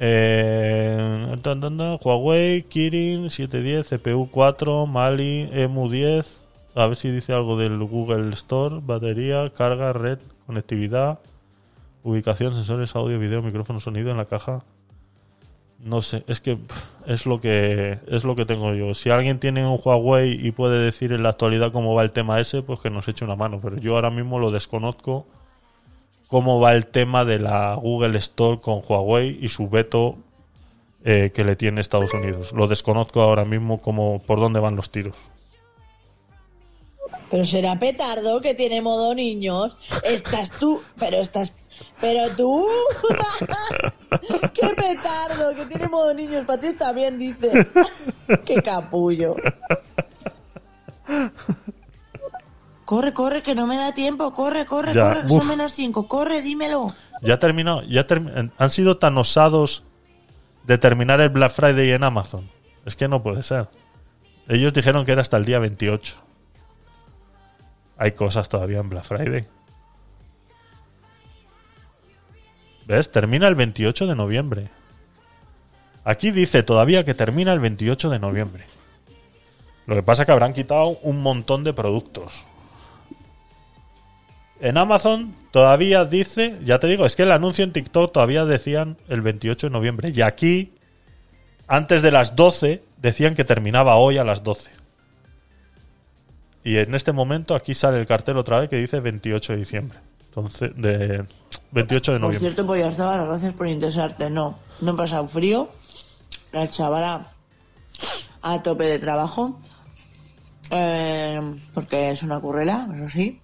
[0.00, 6.40] Eh, tan, tan, Huawei, Kirin 710, CPU 4, Mali, EMU 10.
[6.74, 8.80] A ver si dice algo del Google Store.
[8.82, 11.20] Batería, carga, red, conectividad,
[12.02, 14.64] ubicación, sensores, audio, video, micrófono, sonido en la caja.
[15.84, 16.56] No sé, es que
[17.06, 18.94] es lo que es lo que tengo yo.
[18.94, 22.40] Si alguien tiene un Huawei y puede decir en la actualidad cómo va el tema
[22.40, 23.60] ese, pues que nos eche una mano.
[23.62, 25.26] Pero yo ahora mismo lo desconozco
[26.28, 30.16] cómo va el tema de la Google Store con Huawei y su veto
[31.04, 32.52] eh, que le tiene Estados Unidos.
[32.52, 35.18] Lo desconozco ahora mismo cómo por dónde van los tiros.
[37.30, 39.76] Pero será petardo que tiene modo niños.
[40.02, 41.52] Estás tú, pero estás.
[42.00, 42.66] Pero tú.
[44.54, 45.54] ¡Qué petardo!
[45.54, 46.44] Que tiene modo niños.
[46.44, 47.50] Para ti está bien, dice.
[48.44, 49.36] ¡Qué capullo!
[52.84, 54.32] Corre, corre, que no me da tiempo.
[54.32, 55.20] Corre, corre, Ya, corre.
[55.26, 55.38] que uf.
[55.40, 56.06] Son menos cinco.
[56.06, 56.94] Corre, dímelo.
[57.22, 58.06] Ya ha terminado, ya
[58.58, 59.84] han sido tan osados
[60.64, 62.50] de terminar el Black Friday en Amazon.
[62.84, 63.68] Es que no puede ser.
[64.48, 66.16] Ellos dijeron que era hasta el día 28.
[67.96, 69.46] Hay cosas todavía en Black Friday.
[72.86, 73.10] ¿Ves?
[73.10, 74.68] Termina el 28 de noviembre.
[76.04, 78.64] Aquí dice todavía que termina el 28 de noviembre.
[79.86, 82.46] Lo que pasa es que habrán quitado un montón de productos.
[84.60, 88.96] En Amazon todavía dice, ya te digo, es que el anuncio en TikTok todavía decían
[89.08, 90.10] el 28 de noviembre.
[90.14, 90.72] Y aquí,
[91.66, 94.70] antes de las 12, decían que terminaba hoy a las 12.
[96.64, 99.98] Y en este momento aquí sale el cartel otra vez que dice 28 de diciembre.
[100.36, 101.24] Entonces, de
[101.70, 102.38] 28 de Por noviembre.
[102.40, 103.24] cierto, pues ya estaba.
[103.24, 104.30] Gracias por interesarte.
[104.30, 105.70] No, no he pasado frío.
[106.50, 107.30] La chavala
[108.42, 109.58] a tope de trabajo.
[110.70, 111.40] Eh,
[111.72, 113.40] porque es una currela, eso sí.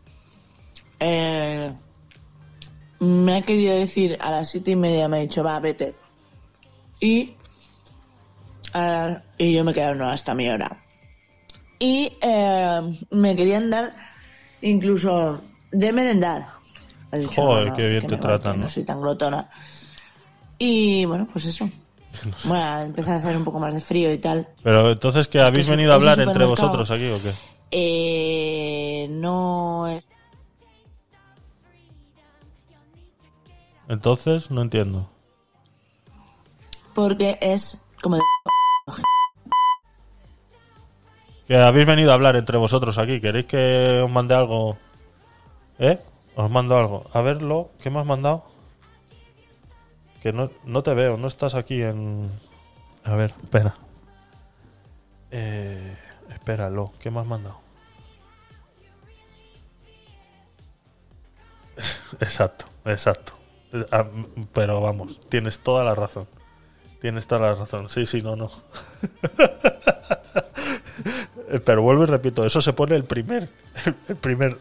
[0.98, 1.72] Eh,
[2.98, 5.94] me ha querido decir a las siete y media, me ha dicho, va, vete.
[6.98, 7.34] Y,
[9.38, 10.76] y yo me he quedado no hasta mi hora.
[11.78, 13.92] Y eh, me querían dar
[14.60, 16.59] incluso de merendar.
[17.12, 18.62] Dicho, Joder, no, no, qué bien te tratan, ¿no?
[18.64, 19.48] No soy tan glotona.
[20.58, 21.68] Y bueno, pues eso.
[22.44, 24.48] Bueno, a empezar a hacer un poco más de frío y tal.
[24.62, 27.32] Pero entonces, ¿que habéis su- venido a hablar entre vosotros aquí o qué?
[27.72, 30.04] Eh, no es
[33.88, 35.08] Entonces, no entiendo.
[36.94, 38.22] porque es como de...
[41.48, 43.20] Que habéis venido a hablar entre vosotros aquí.
[43.20, 44.78] ¿Queréis que os mande algo?
[45.80, 45.98] ¿Eh?
[46.40, 47.08] Os mando algo.
[47.12, 47.70] A verlo.
[47.82, 48.46] ¿Qué me has mandado?
[50.22, 51.18] Que no, no te veo.
[51.18, 52.30] No estás aquí en...
[53.04, 53.76] A ver, espera.
[55.30, 55.94] Eh,
[56.30, 56.94] espéralo.
[56.98, 57.60] ¿Qué me has mandado?
[62.20, 63.34] exacto, exacto.
[63.90, 64.06] Ah,
[64.54, 66.26] Pero vamos, tienes toda la razón.
[67.02, 67.90] Tienes toda la razón.
[67.90, 68.50] Sí, sí, no, no.
[71.66, 73.50] Pero vuelvo y repito, eso se pone el primer.
[74.08, 74.58] El primer.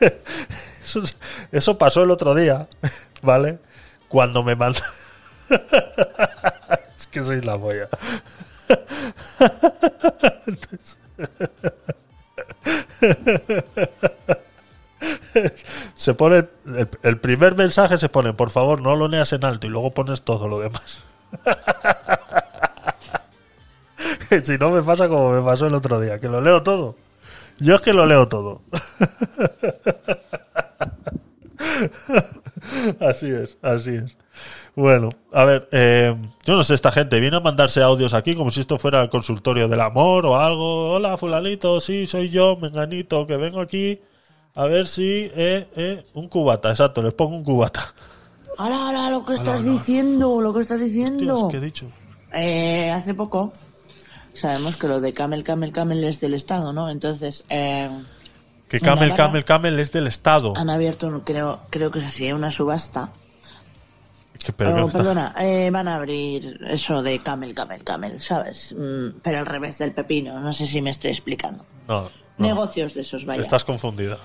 [0.90, 1.16] Eso, es-
[1.52, 2.66] eso pasó el otro día,
[3.22, 3.58] ¿vale?
[4.08, 4.80] Cuando me manda.
[6.96, 7.88] Es que soy la boya.
[15.94, 16.48] Se pone.
[16.66, 19.92] El, el primer mensaje se pone, por favor, no lo leas en alto y luego
[19.92, 21.02] pones todo lo demás.
[24.44, 26.96] si no me pasa como me pasó el otro día, que lo leo todo.
[27.58, 28.62] Yo es que lo leo todo.
[33.00, 34.16] así es, así es.
[34.76, 38.50] Bueno, a ver, eh, yo no sé, esta gente viene a mandarse audios aquí como
[38.50, 40.92] si esto fuera el consultorio del amor o algo.
[40.92, 44.00] Hola, fulanito, sí, soy yo, menganito, que vengo aquí
[44.54, 47.94] a ver si, eh, eh, un cubata, exacto, les pongo un cubata.
[48.58, 51.34] Hola, hola, lo que estás diciendo, lo que estás diciendo.
[51.34, 51.86] Hostias, ¿qué he dicho?
[52.32, 53.52] Eh, hace poco
[54.34, 56.90] sabemos que lo de Camel, Camel, Camel es del Estado, ¿no?
[56.90, 57.88] Entonces, eh,
[58.70, 60.54] Que Camel, Camel, Camel es del Estado.
[60.56, 63.10] Han abierto, creo, creo que es así, una subasta.
[64.44, 68.72] Que- pero Oh, perdona, eh, van a abrir eso de camel, camel, camel, ¿sabes?
[68.78, 71.64] Mm, pero al revés del pepino, no sé si me estoy explicando.
[71.88, 72.02] No,
[72.38, 72.46] no.
[72.46, 73.42] Negocios de esos, vaya.
[73.42, 74.18] Estás confundida.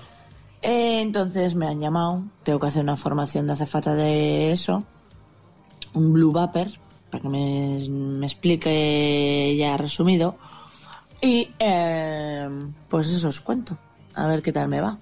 [0.62, 4.84] Eh, entonces me han llamado, tengo que hacer una formación de azafata de eso,
[5.92, 6.68] un blue vapor,
[7.10, 10.36] para que me, me explique ya resumido.
[11.20, 12.48] Y eh,
[12.88, 13.76] pues eso os cuento,
[14.16, 14.98] a ver qué tal me va.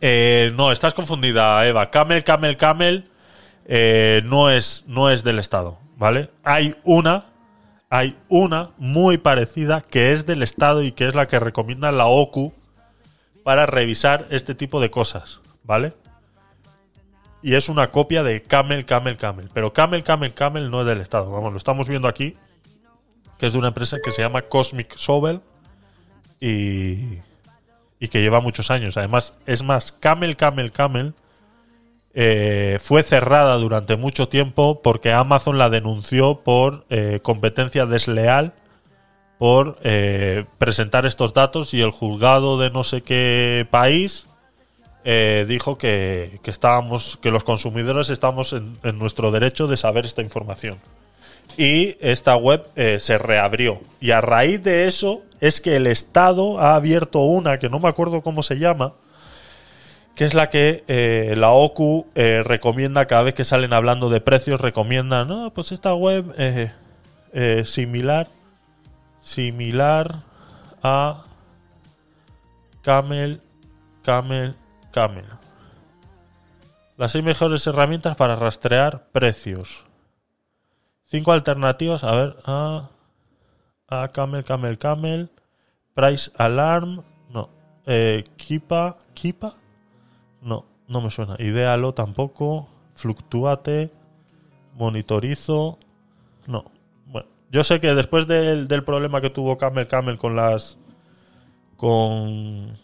[0.00, 1.90] Eh, no, estás confundida, Eva.
[1.90, 3.10] Camel, Camel, Camel
[3.66, 6.30] eh, no, es, no es del Estado, ¿vale?
[6.42, 7.26] Hay una,
[7.90, 12.06] hay una muy parecida que es del Estado y que es la que recomienda la
[12.06, 12.54] OCU
[13.44, 15.92] para revisar este tipo de cosas, ¿vale?
[17.42, 19.50] Y es una copia de Camel, Camel, Camel.
[19.52, 21.30] Pero Camel, Camel, Camel no es del Estado.
[21.30, 22.36] Vamos, lo estamos viendo aquí,
[23.38, 25.40] que es de una empresa que se llama Cosmic Sobel
[26.38, 27.18] y,
[28.00, 28.96] y que lleva muchos años.
[28.96, 31.14] Además, es más, Camel, Camel, Camel
[32.12, 38.52] eh, fue cerrada durante mucho tiempo porque Amazon la denunció por eh, competencia desleal
[39.38, 44.26] por eh, presentar estos datos y el juzgado de no sé qué país
[45.02, 50.78] dijo que, que estábamos que los consumidores estamos en, nuestro derecho de saber esta información
[51.56, 52.66] y esta web
[52.98, 53.80] se reabrió.
[53.98, 57.88] Y a raíz de eso es que el Estado ha abierto una, que no me
[57.88, 58.94] acuerdo cómo se llama,
[60.14, 64.20] que es la que eh, la OCU eh, recomienda cada vez que salen hablando de
[64.20, 66.72] precios, recomienda, no, pues esta web eh,
[67.32, 68.28] eh, similar,
[69.20, 70.22] similar
[70.82, 71.24] a
[72.82, 73.40] Camel,
[74.02, 74.56] Camel,
[74.90, 75.24] Camel.
[76.96, 79.84] Las seis mejores herramientas para rastrear precios.
[81.06, 82.04] Cinco alternativas.
[82.04, 82.36] A ver.
[82.44, 82.90] A,
[83.90, 85.30] a Camel, Camel, Camel.
[85.94, 87.02] Price Alarm.
[87.28, 87.50] No.
[87.86, 88.96] Eh, Kipa.
[89.12, 89.54] Kipa.
[90.40, 91.36] No, no me suena.
[91.38, 92.68] Idealo tampoco.
[92.94, 93.90] Fluctuate.
[94.74, 95.78] Monitorizo.
[96.46, 96.70] No.
[97.06, 100.78] Bueno, yo sé que después del, del problema que tuvo Camel, Camel con las.
[101.76, 102.78] Con.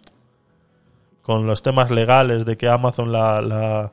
[1.23, 3.93] Con los temas legales de que Amazon la, la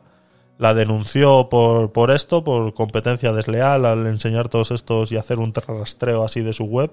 [0.57, 5.53] la denunció por, por esto, por competencia desleal al enseñar todos estos y hacer un
[5.53, 6.91] rastreo así de su web.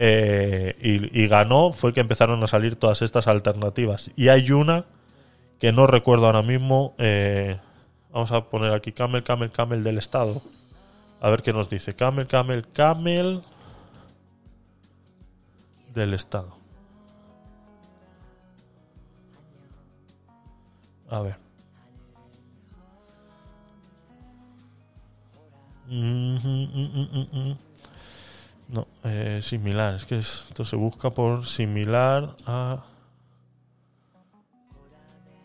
[0.00, 0.76] Eh,
[1.12, 4.10] y, ganó, fue que empezaron a salir todas estas alternativas.
[4.16, 4.84] Y hay una
[5.58, 6.94] que no recuerdo ahora mismo.
[6.98, 7.58] eh,
[8.12, 10.40] vamos a poner aquí Camel, Camel, Camel del Estado.
[11.20, 11.94] A ver qué nos dice.
[11.94, 13.42] Camel, Camel, Camel
[15.94, 16.56] del Estado.
[21.10, 21.47] A ver.
[28.68, 29.94] No, eh, similar.
[29.94, 32.84] Es que es- esto se busca por similar a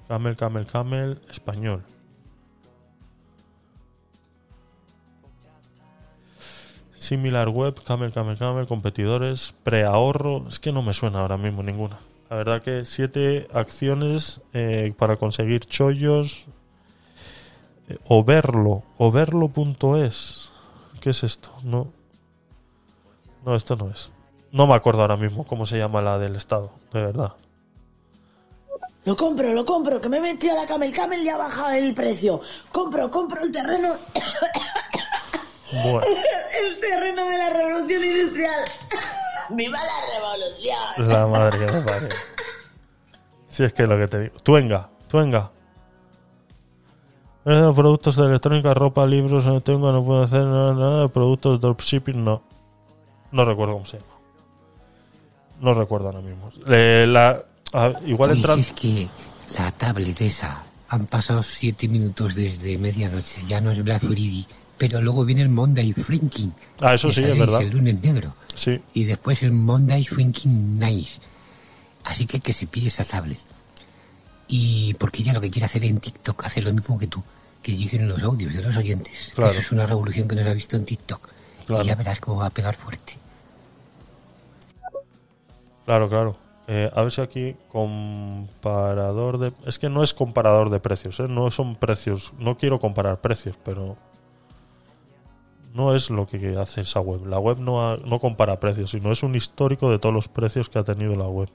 [0.08, 1.84] Camel, Camel, Camel, español.
[6.96, 10.46] Similar web, Camel, Camel, Camel, competidores, preahorro.
[10.48, 12.00] Es que no me suena ahora mismo ninguna.
[12.30, 16.48] La verdad que siete acciones eh, para conseguir chollos.
[18.08, 20.52] Overlo, overlo.es.
[21.02, 21.52] ¿Qué es esto?
[21.64, 21.88] No.
[23.46, 24.12] No, esto no es.
[24.52, 27.34] No me acuerdo ahora mismo cómo se llama la del Estado, de verdad.
[29.06, 31.72] Lo compro, lo compro, que me he metido a la Camel Camel y ha bajado
[31.72, 32.40] el precio.
[32.72, 33.90] Compro, compro el terreno,
[35.84, 36.02] Bueno,
[36.66, 38.62] el terreno de la revolución industrial.
[39.50, 41.10] ¡Viva la revolución!
[41.10, 42.10] la madre que me parió.
[43.48, 44.36] Si es que es lo que te digo.
[44.42, 45.52] Tuenga, Tuenga.
[47.44, 51.08] Productos de electrónica, ropa, libros, no tengo, no puedo hacer nada, nada.
[51.10, 52.42] Productos de dropshipping, no.
[53.32, 54.10] No recuerdo cómo se llama.
[55.60, 56.50] No recuerdo ahora mismo.
[56.68, 58.60] Eh, la, a- igual Pues entran.
[58.60, 59.08] es que
[59.58, 64.46] la tablet esa, han pasado siete minutos desde medianoche, ya no es Black Friday,
[64.78, 66.54] pero luego viene el Monday Frinking.
[66.82, 67.62] Ah, eso sí, es verdad.
[67.62, 68.34] El lunes negro.
[68.56, 68.80] Sí.
[68.94, 71.20] Y después el Monday Frinking Nice.
[72.06, 73.40] Así que que se pide esa tablet.
[74.48, 77.24] Y porque ella lo que quiere hacer en TikTok hace lo mismo que tú,
[77.62, 79.32] que lleguen los audios de los oyentes.
[79.36, 79.52] Claro.
[79.52, 81.30] Eso es una revolución que no se ha visto en TikTok.
[81.66, 81.84] Claro.
[81.84, 83.18] Y ya verás cómo va a pegar fuerte.
[85.86, 86.36] Claro, claro.
[86.68, 89.54] Eh, a ver si aquí comparador de...
[89.66, 91.28] Es que no es comparador de precios, ¿eh?
[91.28, 92.34] no son precios.
[92.40, 93.98] No quiero comparar precios, pero
[95.74, 97.26] no es lo que hace esa web.
[97.26, 100.70] La web no, ha- no compara precios, sino es un histórico de todos los precios
[100.70, 101.50] que ha tenido la web.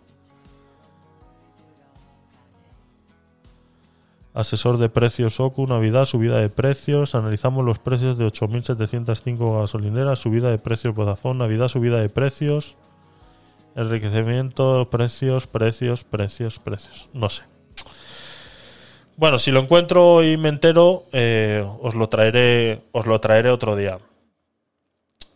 [4.38, 7.16] Asesor de precios OCU, Navidad, subida de precios.
[7.16, 12.76] Analizamos los precios de 8.705 gasolineras, subida de precios Vodafone, Navidad, subida de precios.
[13.74, 17.10] Enriquecimiento, precios, precios, precios, precios.
[17.12, 17.42] No sé.
[19.16, 23.74] Bueno, si lo encuentro y me entero, eh, os lo traeré, os lo traeré otro
[23.74, 23.98] día.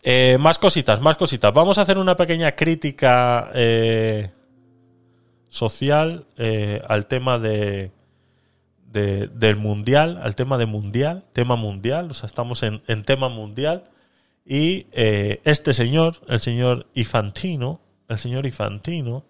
[0.01, 1.51] Eh, más cositas, más cositas.
[1.51, 4.31] Vamos a hacer una pequeña crítica eh,
[5.49, 6.25] social
[6.87, 7.91] al tema de,
[8.93, 12.11] de- del mundial, al tema de mundial, tema mundial.
[12.11, 13.89] O sea, estamos en, en tema mundial.
[14.45, 19.25] Y eh, este señor, el señor Infantino, el señor Infantino,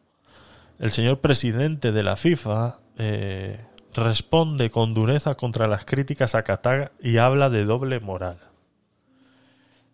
[0.79, 6.91] el señor presidente de la FIFA, eh, responde con dureza contra las críticas a Qatar
[6.99, 8.37] y habla de doble moral.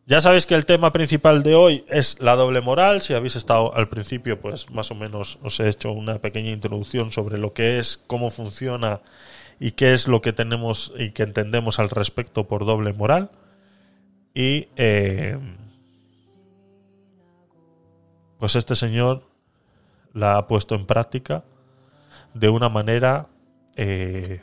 [0.06, 3.02] Ya sabéis que el tema principal de hoy es la doble moral.
[3.04, 7.12] Si habéis estado al principio, pues más o menos os he hecho una pequeña introducción
[7.12, 9.02] sobre lo que es, cómo funciona
[9.60, 13.30] y qué es lo que tenemos y que entendemos al respecto por doble moral.
[14.34, 15.38] Y eh,
[18.38, 19.24] pues este señor
[20.14, 21.44] la ha puesto en práctica
[22.34, 23.28] de una manera
[23.76, 24.42] eh,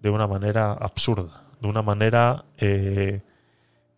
[0.00, 3.22] de una manera absurda, de una manera eh,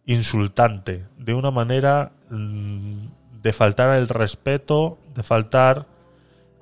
[0.06, 3.06] insultante, de una manera mm,
[3.42, 5.86] de faltar el respeto, de faltar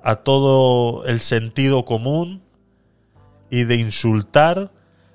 [0.03, 2.41] a todo el sentido común
[3.49, 4.71] y de insultar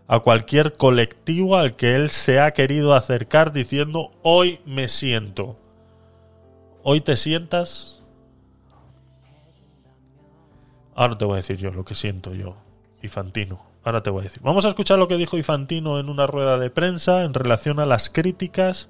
[0.06, 5.56] a cualquier colectivo al que él se ha querido acercar diciendo hoy me siento.
[6.82, 8.02] Hoy te sientas.
[10.94, 12.56] Ahora te voy a decir yo lo que siento yo,
[13.02, 13.62] Infantino.
[13.82, 14.40] Ahora te voy a decir.
[14.42, 17.86] Vamos a escuchar lo que dijo Infantino en una rueda de prensa en relación a
[17.86, 18.88] las críticas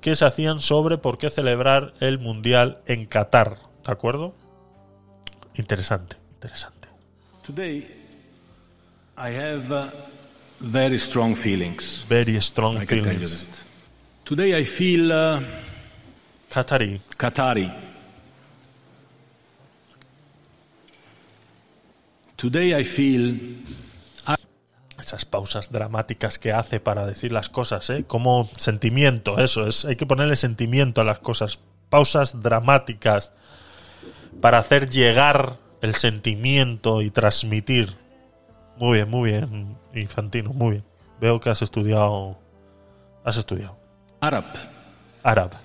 [0.00, 3.58] que se hacían sobre por qué celebrar el Mundial en Qatar.
[3.84, 4.34] ¿De acuerdo?
[5.54, 6.88] Interesante, interesante.
[7.42, 7.86] Today,
[9.16, 9.86] I have uh,
[10.60, 12.04] very strong feelings.
[12.08, 13.64] Very strong I feelings.
[14.24, 15.40] Today, I feel uh,
[16.50, 17.00] Qatari.
[17.16, 17.70] Qatari.
[22.36, 23.38] Today, I feel
[24.98, 28.04] Esas pausas dramáticas que hace para decir las cosas, ¿eh?
[28.06, 29.84] Como sentimiento, eso es.
[29.84, 31.58] Hay que ponerle sentimiento a las cosas.
[31.90, 33.34] Pausas dramáticas
[34.44, 37.96] para hacer llegar el sentimiento y transmitir.
[38.76, 40.84] Muy bien, muy bien, Infantino, muy bien.
[41.18, 42.38] Veo que has estudiado.
[43.24, 43.74] Has estudiado.
[44.20, 44.44] Arab.
[45.22, 45.56] Árabe.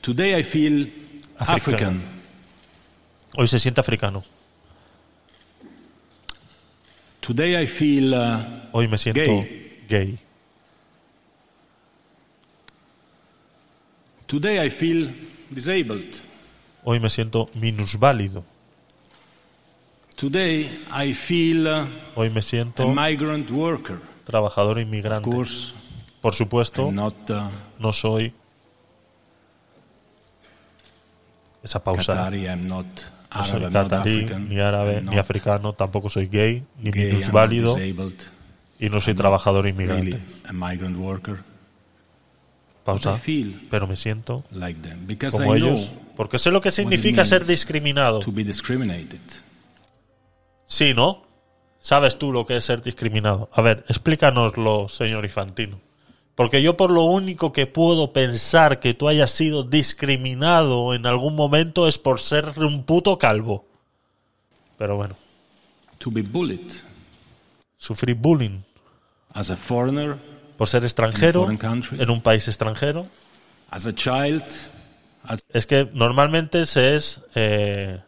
[0.00, 1.22] Today, I feel.
[1.38, 2.02] African.
[3.36, 4.24] Hoy se siente africano.
[7.20, 8.38] Today, I feel uh,
[8.72, 9.84] Hoy me siento Gay.
[9.88, 10.18] gay.
[14.26, 16.06] Today, I feel disabled.
[16.84, 18.44] Hoy me siento minusválido.
[20.16, 21.66] Today, I feel
[22.16, 23.98] Hoy me siento a migrant worker.
[24.24, 25.30] trabajador Of inmigrante.
[25.30, 25.74] course,
[26.20, 28.32] Por supuesto, I'm not uh, no soy
[31.62, 32.12] esa pausa.
[32.14, 34.48] Qatari, I'm not No Arab, soy not catarí, African.
[34.48, 39.00] ni árabe, I'm ni not africano, tampoco soy gay, ni gay, not minusválido y no
[39.00, 40.10] soy I'm not trabajador inmigrante.
[40.16, 41.38] really a migrant worker.
[42.88, 43.20] Pausa.
[43.70, 47.44] Pero me siento like them because como I ellos, porque sé lo que significa ser
[47.44, 48.20] discriminado.
[50.64, 51.22] Sí, ¿no?
[51.80, 53.50] ¿Sabes tú lo que es ser discriminado?
[53.52, 55.78] A ver, explícanoslo, señor Infantino.
[56.34, 61.34] Porque yo por lo único que puedo pensar que tú hayas sido discriminado en algún
[61.34, 63.66] momento es por ser un puto calvo.
[64.78, 65.14] Pero bueno,
[65.98, 66.72] To be bullied
[67.76, 68.62] sufrí bullying
[69.34, 70.18] as a foreigner,
[70.58, 73.06] por ser extranjero en un país extranjero.
[73.70, 74.42] as a child,
[75.24, 78.00] as Es que normalmente se es eh,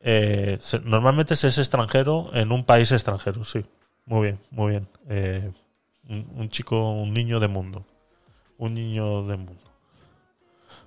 [0.00, 3.64] eh, se- normalmente se es extranjero en un país extranjero, sí.
[4.06, 4.88] Muy bien, muy bien.
[5.08, 5.50] Eh,
[6.08, 7.84] un, un chico, un niño de mundo.
[8.58, 9.62] Un niño de mundo.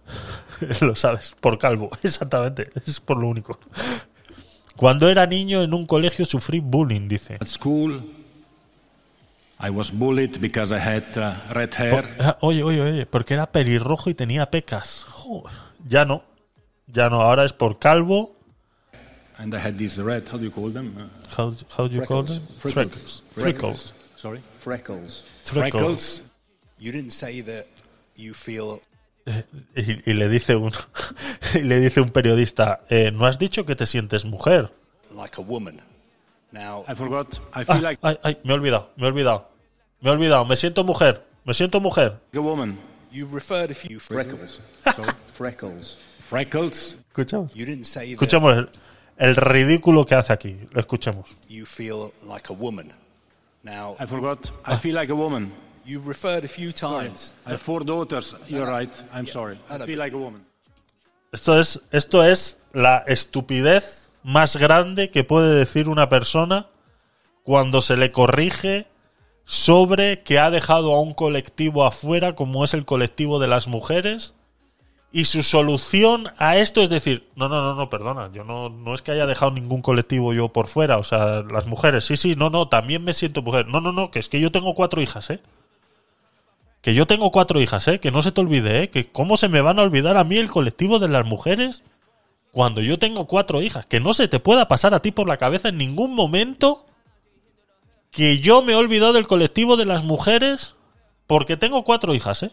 [0.82, 2.70] lo sabes, por calvo, exactamente.
[2.86, 3.60] Es por lo único.
[4.76, 7.36] Cuando era niño en un colegio sufrí bullying, dice.
[7.40, 8.02] at school,
[9.64, 12.04] I was bullied because I had uh, red hair.
[12.42, 15.04] Oye, oye, oye, porque era pelirrojo y tenía pecas.
[15.08, 15.54] Joder,
[15.86, 16.24] Ya no.
[16.88, 18.36] Ya no, ahora es por calvo.
[19.38, 20.94] And I had these red, how do you call them?
[20.98, 21.08] Uh,
[21.38, 22.42] How, how do you call them?
[22.60, 23.24] Freckles.
[23.34, 23.34] Freckles.
[23.34, 23.94] Freckles.
[24.16, 24.42] Sorry?
[24.58, 25.24] Freckles.
[25.44, 26.24] Freckles.
[26.78, 27.66] You didn't say that
[28.16, 28.82] you feel
[29.76, 30.72] Y, y le dice un
[31.54, 34.72] y le dice un periodista, eh, ¿no has dicho que te sientes mujer?
[35.16, 35.80] like a woman.
[36.52, 37.36] Now, I forgot.
[37.56, 39.48] I Ah, feel like ay, ay, me he olvidado, me he olvidado.
[40.02, 42.20] Me he olvidado, me siento mujer, me siento mujer.
[42.34, 42.78] a woman.
[43.12, 44.60] you referred a few freckles.
[45.32, 45.98] Freckles.
[46.20, 46.98] Freckles.
[47.10, 47.54] Escuchamos.
[47.54, 48.70] You didn't say that Escuchemos el,
[49.18, 50.58] el ridículo que hace aquí.
[50.72, 51.30] Lo escuchemos.
[51.48, 52.92] you feel like a woman.
[53.64, 54.52] Now, I forgot.
[54.66, 55.52] I feel like a woman.
[55.86, 57.34] You've referred a few times.
[57.46, 58.36] I have four daughters.
[58.48, 58.96] You're right.
[59.14, 59.60] I'm sorry.
[59.70, 60.46] I feel like a woman.
[61.32, 66.68] Esto es, esto es la estupidez más grande que puede decir una persona
[67.44, 68.88] cuando se le corrige
[69.46, 74.36] sobre que ha dejado a un colectivo afuera como es el colectivo de las mujeres
[75.12, 78.96] y su solución a esto es decir, no, no, no, no, perdona, yo no, no
[78.96, 82.36] es que haya dejado ningún colectivo yo por fuera, o sea, las mujeres, sí, sí,
[82.38, 85.02] no, no, también me siento mujer, no, no, no, que es que yo tengo cuatro
[85.02, 85.42] hijas, ¿eh?
[86.82, 88.00] Que yo tengo cuatro hijas, ¿eh?
[88.00, 88.90] Que no se te olvide, ¿eh?
[88.90, 91.84] Que cómo se me van a olvidar a mí el colectivo de las mujeres
[92.52, 93.86] cuando yo tengo cuatro hijas.
[93.86, 96.86] Que no se te pueda pasar a ti por la cabeza en ningún momento
[98.12, 100.76] que yo me he olvidado del colectivo de las mujeres
[101.28, 102.52] porque tengo cuatro hijas, ¿eh?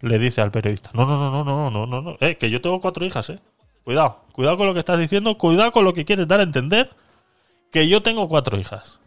[0.00, 0.90] Le dice al periodista.
[0.94, 2.16] No, no, no, no, no, no, no, no.
[2.20, 3.40] Eh, que yo tengo cuatro hijas, ¿eh?
[3.84, 6.90] Cuidado, cuidado con lo que estás diciendo, cuidado con lo que quieres dar a entender
[7.70, 8.98] que yo tengo cuatro hijas.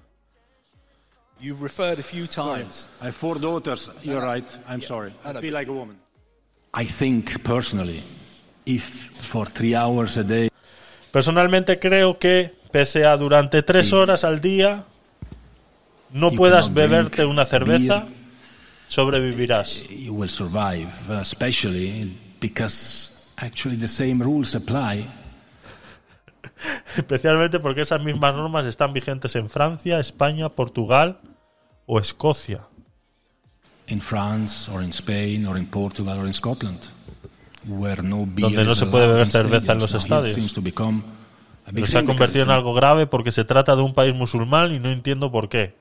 [1.40, 2.90] You've referred a few times.
[3.02, 3.92] I have four daughters.
[4.02, 4.50] You're right.
[4.68, 5.14] I'm sorry.
[5.26, 5.98] I feel like a woman.
[6.74, 8.02] I think personally,
[8.66, 10.50] if for three hours a day
[11.14, 14.86] Personalmente creo que, pese a durante tres horas al día,
[16.14, 18.06] no puedas beberte una cerveza,
[18.88, 19.88] sobrevivirás.
[19.90, 25.08] you will survive, especially because actually the same rules apply.
[26.98, 31.20] Especialmente porque esas mismas normas están vigentes en Francia, España, Portugal
[31.86, 32.68] o Escocia.
[33.88, 36.80] in France or in Spain or in Portugal or in Scotland,
[37.66, 40.38] where no beer Donde no se puede beber cerveza en los estadios.
[41.74, 44.80] Pero se ha convertido en algo grave porque se trata de un país musulmán y
[44.80, 45.76] no entiendo por qué.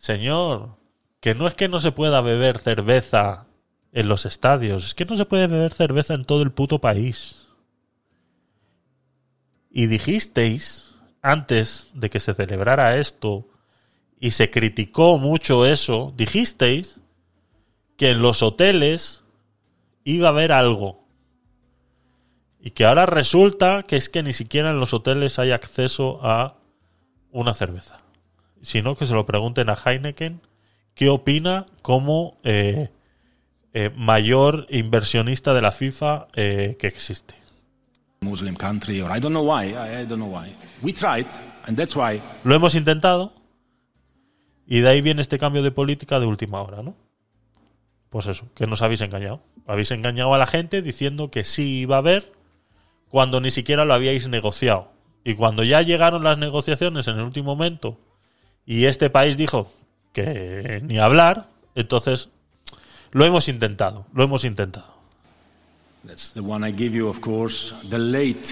[0.00, 0.78] Señor,
[1.20, 3.46] que no es que no se pueda beber cerveza
[3.92, 7.48] en los estadios, es que no se puede beber cerveza en todo el puto país.
[9.70, 13.46] Y dijisteis, antes de que se celebrara esto,
[14.18, 16.98] y se criticó mucho eso, dijisteis
[17.98, 19.22] que en los hoteles
[20.04, 21.04] iba a haber algo.
[22.58, 26.56] Y que ahora resulta que es que ni siquiera en los hoteles hay acceso a
[27.32, 27.98] una cerveza.
[28.62, 30.40] Sino que se lo pregunten a Heineken
[30.94, 32.90] qué opina como eh,
[33.72, 37.34] eh, mayor inversionista de la FIFA eh, que existe.
[38.20, 39.68] Muslim country, or I don't know why.
[39.68, 40.52] I, I don't know why.
[40.82, 41.26] We tried,
[41.66, 43.32] and that's why Lo hemos intentado
[44.66, 46.94] y de ahí viene este cambio de política de última hora, ¿no?
[48.08, 49.40] Pues eso, que nos habéis engañado.
[49.66, 52.32] Habéis engañado a la gente diciendo que sí iba a haber
[53.08, 54.92] cuando ni siquiera lo habíais negociado.
[55.24, 57.98] Y cuando ya llegaron las negociaciones en el último momento
[58.66, 59.72] y este país dijo
[60.12, 62.28] que ni hablar, entonces
[63.12, 64.98] lo hemos intentado, lo hemos intentado.
[66.06, 67.08] that's the one I give you.
[67.08, 68.48] Of course, the late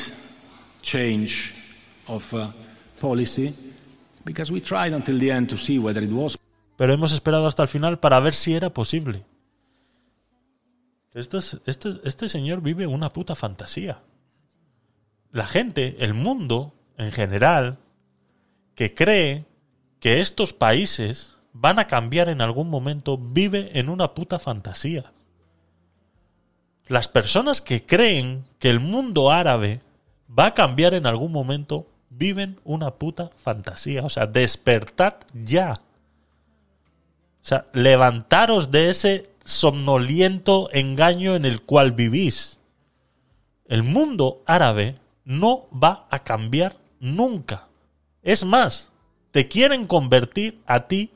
[0.82, 1.54] change
[2.06, 2.48] of uh,
[3.00, 3.54] policy,
[4.24, 6.36] because we tried until the end to see whether it was
[6.76, 9.24] Pero hemos esperado hasta el final para ver si era posible.
[11.14, 14.02] Este, es- este, este señor vive una puta fantasía.
[15.32, 17.78] La gente, el mundo en general,
[18.74, 19.46] que cree
[20.00, 25.12] que estos países van a cambiar en algún momento, vive en una puta fantasía.
[26.86, 29.80] Las personas que creen que el mundo árabe
[30.36, 34.04] va a cambiar en algún momento, viven una puta fantasía.
[34.04, 35.74] O sea, despertad ya.
[37.42, 42.58] O sea, levantaros de ese somnoliento engaño en el cual vivís.
[43.66, 47.68] El mundo árabe no va a cambiar nunca.
[48.22, 48.90] Es más,
[49.38, 51.12] te quieren convertir a ti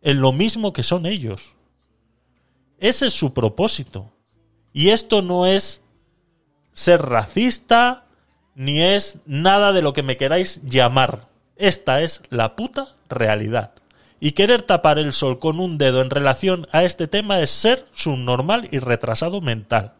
[0.00, 1.56] en lo mismo que son ellos.
[2.78, 4.12] Ese es su propósito.
[4.72, 5.82] Y esto no es
[6.72, 8.06] ser racista,
[8.54, 11.26] ni es nada de lo que me queráis llamar.
[11.56, 13.72] Esta es la puta realidad.
[14.20, 17.88] Y querer tapar el sol con un dedo en relación a este tema es ser
[17.90, 19.94] subnormal y retrasado mental.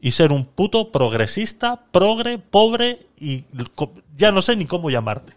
[0.00, 3.44] Y ser un puto progresista, progre, pobre y
[4.16, 5.36] ya no sé ni cómo llamarte.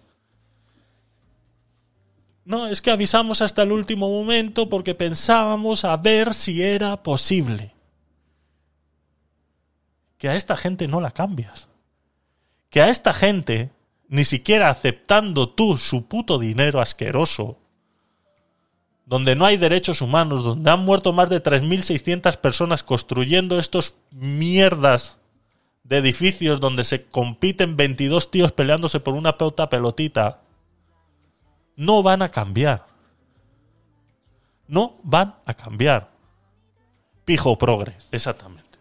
[2.50, 7.76] No, es que avisamos hasta el último momento porque pensábamos a ver si era posible.
[10.18, 11.70] Que a esta gente no la cambias.
[12.72, 13.70] Que a esta gente,
[14.08, 17.60] ni siquiera aceptando tú su puto dinero asqueroso,
[19.06, 25.20] donde no hay derechos humanos, donde han muerto más de 3.600 personas construyendo estos mierdas
[25.84, 30.42] de edificios donde se compiten 22 tíos peleándose por una puta pelotita,
[31.80, 32.86] no van a cambiar.
[34.68, 36.10] No van a cambiar.
[37.24, 38.78] Pijo progre, exactamente.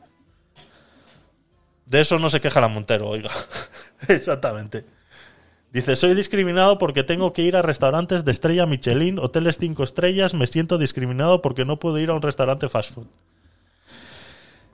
[1.86, 3.30] De eso no se queja la Montero, oiga.
[4.08, 4.84] exactamente.
[5.72, 10.34] Dice, soy discriminado porque tengo que ir a restaurantes de estrella Michelin, hoteles cinco estrellas,
[10.34, 13.06] me siento discriminado porque no puedo ir a un restaurante fast food.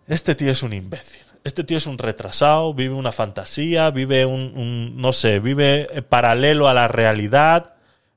[0.06, 1.22] Este tío es un imbécil.
[1.44, 6.00] Este tío es un retrasado, vive una fantasía, vive un, un- no sé, vive eh,
[6.00, 7.73] paralelo a la realidad,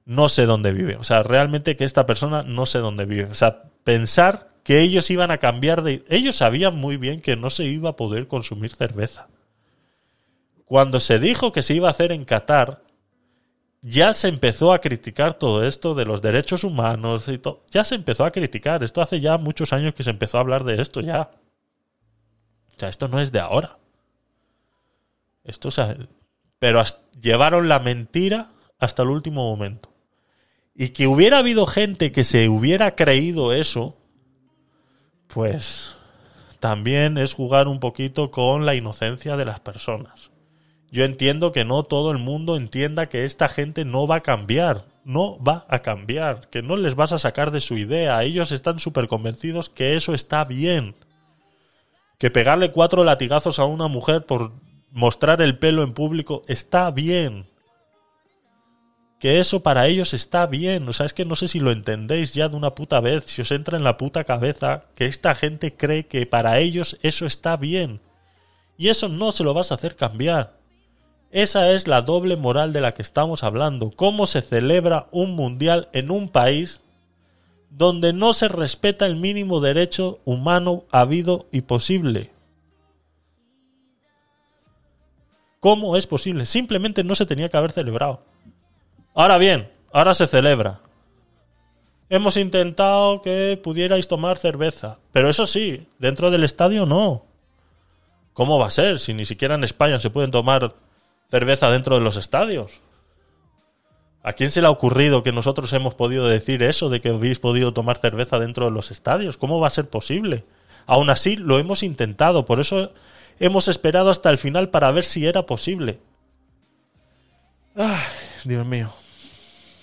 [0.08, 0.96] no sé dónde vive.
[0.96, 3.26] O sea, realmente que esta persona no sé dónde vive.
[3.26, 6.06] O sea, pensar que ellos iban a cambiar de...
[6.08, 9.28] Ellos sabían muy bien que no se iba a poder consumir cerveza.
[10.64, 12.84] Cuando se dijo que se iba a hacer en Qatar,
[13.82, 17.66] ya se empezó a criticar todo esto de los derechos humanos y todo.
[17.70, 18.86] Ya se empezó a criticar.
[18.86, 21.32] Esto hace ya muchos años que se empezó a hablar de esto ya.
[22.74, 23.78] O sea, esto no es de ahora.
[25.44, 25.98] Esto, o sea,
[26.60, 26.82] pero
[27.20, 29.97] llevaron la mentira hasta el último momento.
[30.78, 33.98] Y que hubiera habido gente que se hubiera creído eso,
[35.28, 35.98] pues
[36.60, 40.30] también es jugar un poquito con la inocencia de las personas.
[40.92, 44.86] Yo entiendo que no todo el mundo entienda que esta gente no va a cambiar.
[45.04, 46.48] No va a cambiar.
[46.50, 48.24] Que no les vas a sacar de su idea.
[48.24, 50.96] Ellos están súper convencidos que eso está bien.
[52.20, 54.52] Que pegarle cuatro latigazos a una mujer por
[54.92, 57.48] mostrar el pelo en público está bien.
[59.20, 60.88] Que eso para ellos está bien.
[60.88, 63.24] O sea, es que no sé si lo entendéis ya de una puta vez.
[63.26, 67.26] Si os entra en la puta cabeza que esta gente cree que para ellos eso
[67.26, 68.00] está bien.
[68.78, 70.58] Y eso no se lo vas a hacer cambiar.
[71.32, 73.92] Esa es la doble moral de la que estamos hablando.
[73.92, 76.82] ¿Cómo se celebra un mundial en un país
[77.70, 82.32] donde no se respeta el mínimo derecho humano habido y posible?
[85.60, 86.46] ¿Cómo es posible?
[86.46, 88.24] Simplemente no se tenía que haber celebrado.
[89.18, 90.80] Ahora bien, ahora se celebra.
[92.08, 97.26] Hemos intentado que pudierais tomar cerveza, pero eso sí, dentro del estadio no.
[98.34, 100.76] ¿Cómo va a ser si ni siquiera en España se pueden tomar
[101.32, 102.82] cerveza dentro de los estadios?
[104.22, 107.40] ¿A quién se le ha ocurrido que nosotros hemos podido decir eso de que habéis
[107.40, 109.36] podido tomar cerveza dentro de los estadios?
[109.36, 110.46] ¿Cómo va a ser posible?
[110.86, 112.94] Aún así, lo hemos intentado, por eso
[113.40, 115.98] hemos esperado hasta el final para ver si era posible.
[117.76, 117.98] Ay,
[118.44, 118.92] Dios mío.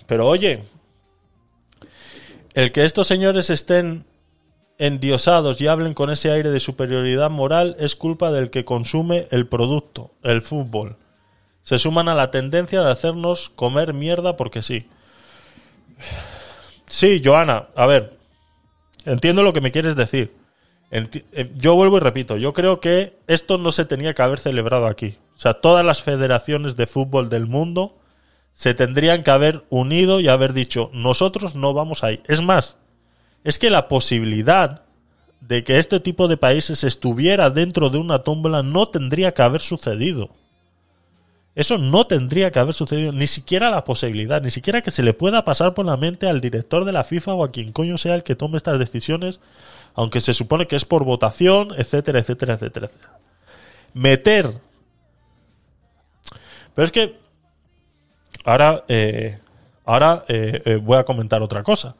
[0.06, 0.64] Pero oye,
[2.54, 4.04] el que estos señores estén
[4.78, 9.46] endiosados y hablen con ese aire de superioridad moral es culpa del que consume el
[9.46, 10.96] producto, el fútbol.
[11.62, 14.88] Se suman a la tendencia de hacernos comer mierda porque sí.
[16.86, 18.18] Sí, Joana, a ver,
[19.04, 20.34] entiendo lo que me quieres decir.
[20.90, 24.86] Eh, yo vuelvo y repito, yo creo que esto no se tenía que haber celebrado
[24.86, 25.16] aquí.
[25.34, 27.96] O sea, todas las federaciones de fútbol del mundo
[28.54, 32.22] se tendrían que haber unido y haber dicho, nosotros no vamos ahí.
[32.26, 32.78] Es más,
[33.42, 34.82] es que la posibilidad
[35.40, 39.60] de que este tipo de países estuviera dentro de una tómbola no tendría que haber
[39.60, 40.30] sucedido.
[41.54, 45.12] Eso no tendría que haber sucedido, ni siquiera la posibilidad, ni siquiera que se le
[45.12, 48.14] pueda pasar por la mente al director de la FIFA o a quien coño sea
[48.14, 49.40] el que tome estas decisiones,
[49.94, 52.90] aunque se supone que es por votación, etcétera, etcétera, etcétera.
[53.92, 54.60] Meter.
[56.74, 57.23] Pero es que
[58.44, 59.38] ahora, eh,
[59.84, 61.96] ahora eh, eh, voy a comentar otra cosa.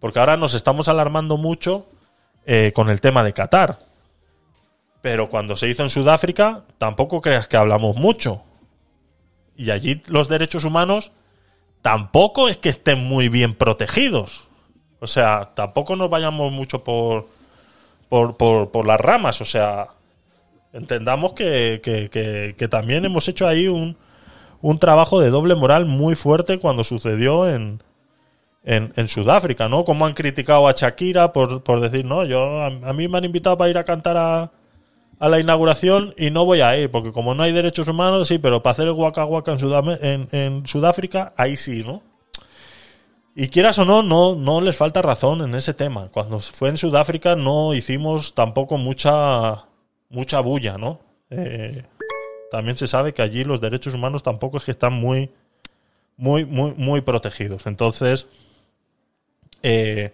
[0.00, 1.86] Porque ahora nos estamos alarmando mucho
[2.44, 3.78] eh, con el tema de Qatar.
[5.00, 8.42] Pero cuando se hizo en Sudáfrica, tampoco creas que hablamos mucho.
[9.56, 11.12] Y allí los derechos humanos
[11.82, 14.48] tampoco es que estén muy bien protegidos.
[15.00, 17.28] O sea, tampoco nos vayamos mucho por,
[18.08, 19.40] por, por, las ramas.
[19.40, 19.88] O sea,
[20.72, 21.80] entendamos que-
[22.56, 23.96] que también hemos hecho ahí un,
[24.64, 27.82] un trabajo de doble moral muy fuerte cuando sucedió en,
[28.64, 29.84] en, Sudáfrica, ¿no?
[29.84, 33.58] Como han criticado a Shakira por, por decir, no, yo a, mí me han invitado
[33.58, 34.52] para ir a cantar a,
[35.18, 38.38] a la inauguración y no voy a ir, porque como no hay derechos humanos, sí,
[38.38, 39.54] pero para hacer el Waka Waka
[40.00, 42.00] en, en Sudáfrica, ahí sí, ¿no?
[43.34, 46.08] Y quieras o no, no, no les falta razón en ese tema.
[46.10, 49.66] Cuando fue en Sudáfrica no hicimos tampoco mucha,
[50.08, 51.00] mucha bulla, ¿no?
[51.28, 51.82] Eh,
[52.54, 55.28] también se sabe que allí los derechos humanos tampoco es que están muy,
[56.16, 57.66] muy, muy, muy protegidos.
[57.66, 58.28] Entonces,
[59.64, 60.12] eh,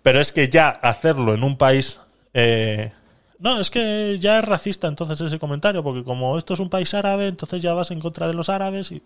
[0.00, 1.98] pero es que ya hacerlo en un país...
[2.34, 2.92] eh,
[3.40, 6.94] no, es que ya es racista entonces ese comentario, porque como esto es un país
[6.94, 9.02] árabe, entonces ya vas en contra de los árabes y...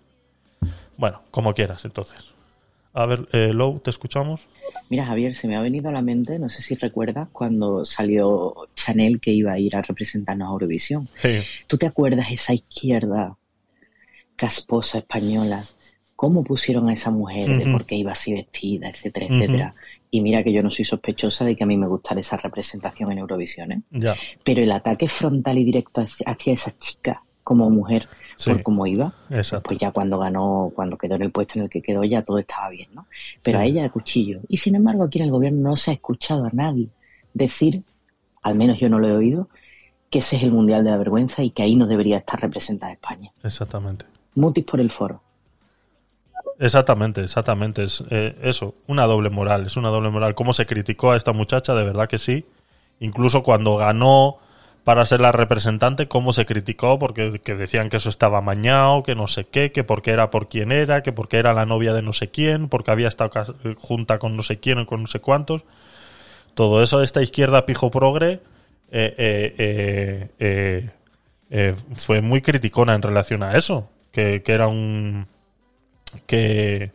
[0.98, 2.26] Bueno, como quieras, entonces.
[2.96, 4.48] A ver, eh, Lou, te escuchamos.
[4.88, 8.54] Mira, Javier, se me ha venido a la mente, no sé si recuerdas, cuando salió
[8.74, 11.06] Chanel que iba a ir a representarnos a Eurovisión.
[11.20, 11.42] Sí.
[11.66, 13.36] ¿Tú te acuerdas esa izquierda
[14.34, 15.62] casposa española?
[16.16, 19.74] ¿Cómo pusieron a esa mujer de por qué iba así vestida, etcétera, etcétera?
[20.10, 23.12] Y mira que yo no soy sospechosa de que a mí me gustara esa representación
[23.12, 23.82] en Eurovisión, ¿eh?
[23.90, 24.16] Ya.
[24.42, 28.50] Pero el ataque frontal y directo hacia esa chica como mujer Sí.
[28.50, 29.12] por cómo iba.
[29.30, 29.68] Exacto.
[29.68, 32.38] Pues ya cuando ganó, cuando quedó en el puesto en el que quedó, ya todo
[32.38, 33.06] estaba bien, ¿no?
[33.42, 33.62] Pero Sí.
[33.62, 34.40] a ella de cuchillo.
[34.48, 36.88] Y sin embargo, aquí en el gobierno no se ha escuchado a nadie
[37.34, 37.82] decir,
[38.42, 39.48] al menos yo no lo he oído,
[40.10, 42.92] que ese es el Mundial de la Vergüenza y que ahí no debería estar representada
[42.92, 43.32] España.
[43.42, 44.06] Exactamente.
[44.34, 45.20] Mutis por el foro.
[46.58, 47.84] Exactamente, exactamente.
[47.84, 49.66] Es eh, eso, una doble moral.
[49.66, 50.34] Es una doble moral.
[50.34, 51.74] ¿Cómo se criticó a esta muchacha?
[51.74, 52.46] De verdad que sí.
[53.00, 54.38] Incluso cuando ganó
[54.86, 59.16] para ser la representante, cómo se criticó, porque que decían que eso estaba mañado, que
[59.16, 62.02] no sé qué, que porque era por quién era, que porque era la novia de
[62.02, 63.32] no sé quién, porque había estado
[63.78, 65.64] junta con no sé quién o con no sé cuántos.
[66.54, 68.34] Todo eso de esta izquierda pijo progre
[68.92, 70.90] eh, eh, eh,
[71.50, 73.90] eh, fue muy criticona en relación a eso.
[74.12, 75.26] Que, que era un.
[76.26, 76.92] que.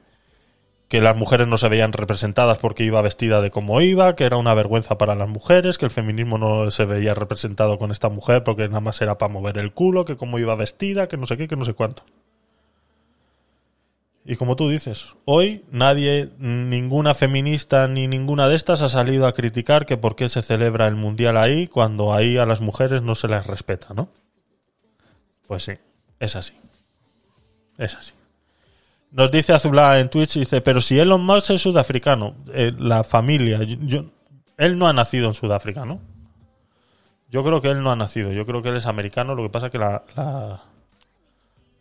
[0.91, 4.35] Que las mujeres no se veían representadas porque iba vestida de como iba, que era
[4.35, 8.43] una vergüenza para las mujeres, que el feminismo no se veía representado con esta mujer
[8.43, 11.37] porque nada más era para mover el culo, que cómo iba vestida, que no sé
[11.37, 12.03] qué, que no sé cuánto.
[14.25, 19.33] Y como tú dices, hoy nadie, ninguna feminista ni ninguna de estas ha salido a
[19.33, 23.15] criticar que por qué se celebra el mundial ahí cuando ahí a las mujeres no
[23.15, 24.09] se les respeta, ¿no?
[25.47, 25.71] Pues sí,
[26.19, 26.53] es así.
[27.77, 28.11] Es así.
[29.11, 33.59] Nos dice Azulá en Twitch, dice, pero si Elon Musk es sudafricano, eh, la familia,
[33.63, 34.05] yo,
[34.57, 35.99] él no ha nacido en Sudáfrica, ¿no?
[37.29, 39.49] Yo creo que él no ha nacido, yo creo que él es americano, lo que
[39.49, 40.61] pasa que la, la,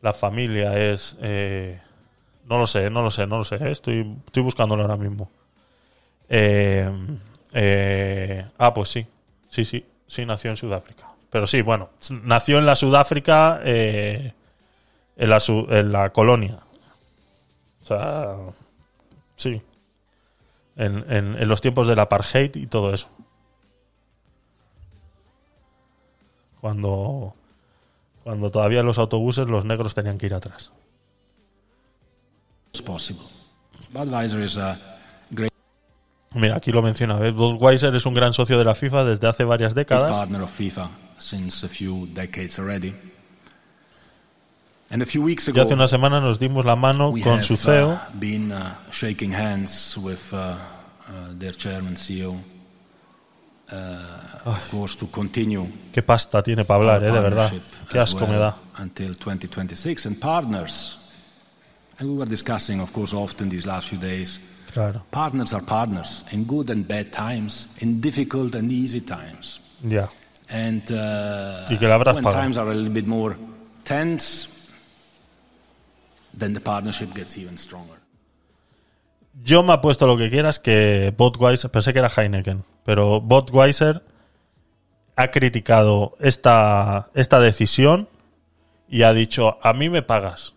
[0.03, 1.17] la familia es...
[1.21, 1.81] eh,
[2.51, 5.31] no lo sé, no lo sé, no lo sé, eh, estoy, estoy buscándolo ahora mismo.
[6.29, 6.91] Eh,
[7.53, 9.07] eh, ah, pues sí,
[9.49, 11.07] sí, sí, sí nació en Sudáfrica.
[11.31, 11.91] Pero sí, bueno,
[12.25, 14.33] nació en la Sudáfrica, eh,
[15.17, 16.59] en, la, en la colonia.
[17.91, 18.37] Sea,
[19.35, 19.61] sí.
[20.77, 23.09] En, en- en los tiempos del apartheid y todo eso.
[26.61, 27.35] Cuando,
[28.23, 30.71] cuando todavía en los autobuses los negros tenían que ir atrás.
[36.35, 37.17] Mira, aquí lo menciona.
[37.33, 40.13] Budweiser es un gran socio de la FIFA desde hace varias décadas.
[40.13, 40.89] partner of FIFA
[41.19, 42.91] since a few decades already.
[42.91, 42.99] And a few
[44.71, 47.93] weeks Y ago, hace una semana nos dimos la mano we con have su CEO.
[47.93, 52.37] uh, been uh, shaking hands with uh, uh, their chairman, CEO.
[53.71, 53.77] Uh,
[54.47, 57.53] of course, to continue Qué pasta tiene para hablar, eh, de verdad.
[57.89, 58.57] Qué as asco me da.
[58.79, 60.97] Until 2026, and partners.
[62.01, 64.41] And we were discussing, of course, often these last few days.
[64.73, 65.03] Claro.
[65.13, 69.61] Partners are partners in good and bad times, in difficult and easy times.
[69.85, 70.09] Ya.
[70.49, 72.43] And uh, Y que la habrás when pagado.
[72.43, 73.37] times are a little bit more
[73.85, 74.49] tense,
[76.37, 77.97] then the partnership gets even stronger.
[79.43, 84.03] Yo me apuesto lo que quieras que Budweiser, pensé que era Heineken, pero Budweiser
[85.17, 88.09] ha criticado esta, esta decisión
[88.89, 90.55] y ha dicho, a mí me pagas.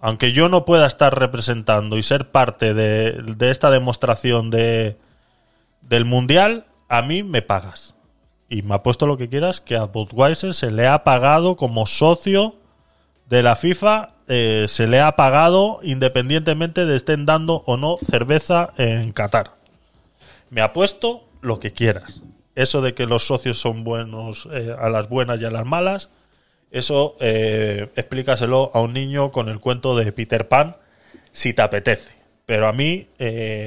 [0.00, 4.98] Aunque yo no pueda estar representando y ser parte de, de esta demostración de,
[5.82, 7.94] del Mundial, a mí me pagas.
[8.48, 12.56] Y me apuesto lo que quieras que a Budweiser se le ha pagado como socio
[13.28, 18.72] de la FIFA eh, se le ha pagado independientemente de estén dando o no cerveza
[18.78, 19.56] en Qatar.
[20.48, 22.22] Me apuesto lo que quieras.
[22.54, 26.08] Eso de que los socios son buenos eh, a las buenas y a las malas,
[26.70, 30.76] eso eh, explícaselo a un niño con el cuento de Peter Pan
[31.30, 32.14] si te apetece.
[32.46, 33.08] Pero a mí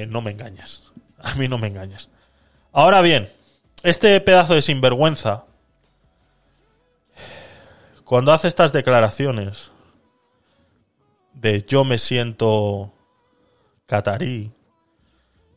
[0.08, 0.92] no me engañas.
[1.20, 2.10] A mí no me engañas.
[2.72, 3.28] Ahora bien,
[3.84, 5.44] este pedazo de sinvergüenza,
[8.04, 9.70] cuando hace estas declaraciones
[11.36, 12.92] de yo me siento
[13.86, 14.50] catarí,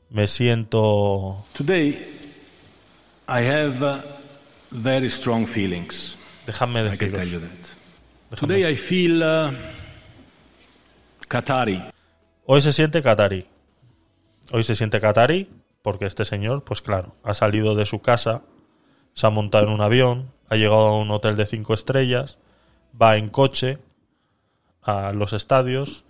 [0.09, 1.45] me siento...
[1.53, 2.05] Today,
[3.27, 4.01] I have uh,
[4.71, 6.17] very strong feelings.
[6.45, 7.13] Déjame I can deciros.
[7.13, 8.37] tell you that.
[8.37, 9.51] Today, I feel uh,
[11.27, 11.81] Qatari.
[12.45, 13.45] Hoy se siente catarí.
[14.51, 15.49] Hoy se siente catarí
[15.81, 18.41] porque este señor, pues claro, ha salido de su casa,
[19.13, 22.37] se ha montado en un avión, ha llegado a un hotel de cinco estrellas,
[22.99, 23.77] va en coche
[24.83, 26.03] a los estadios,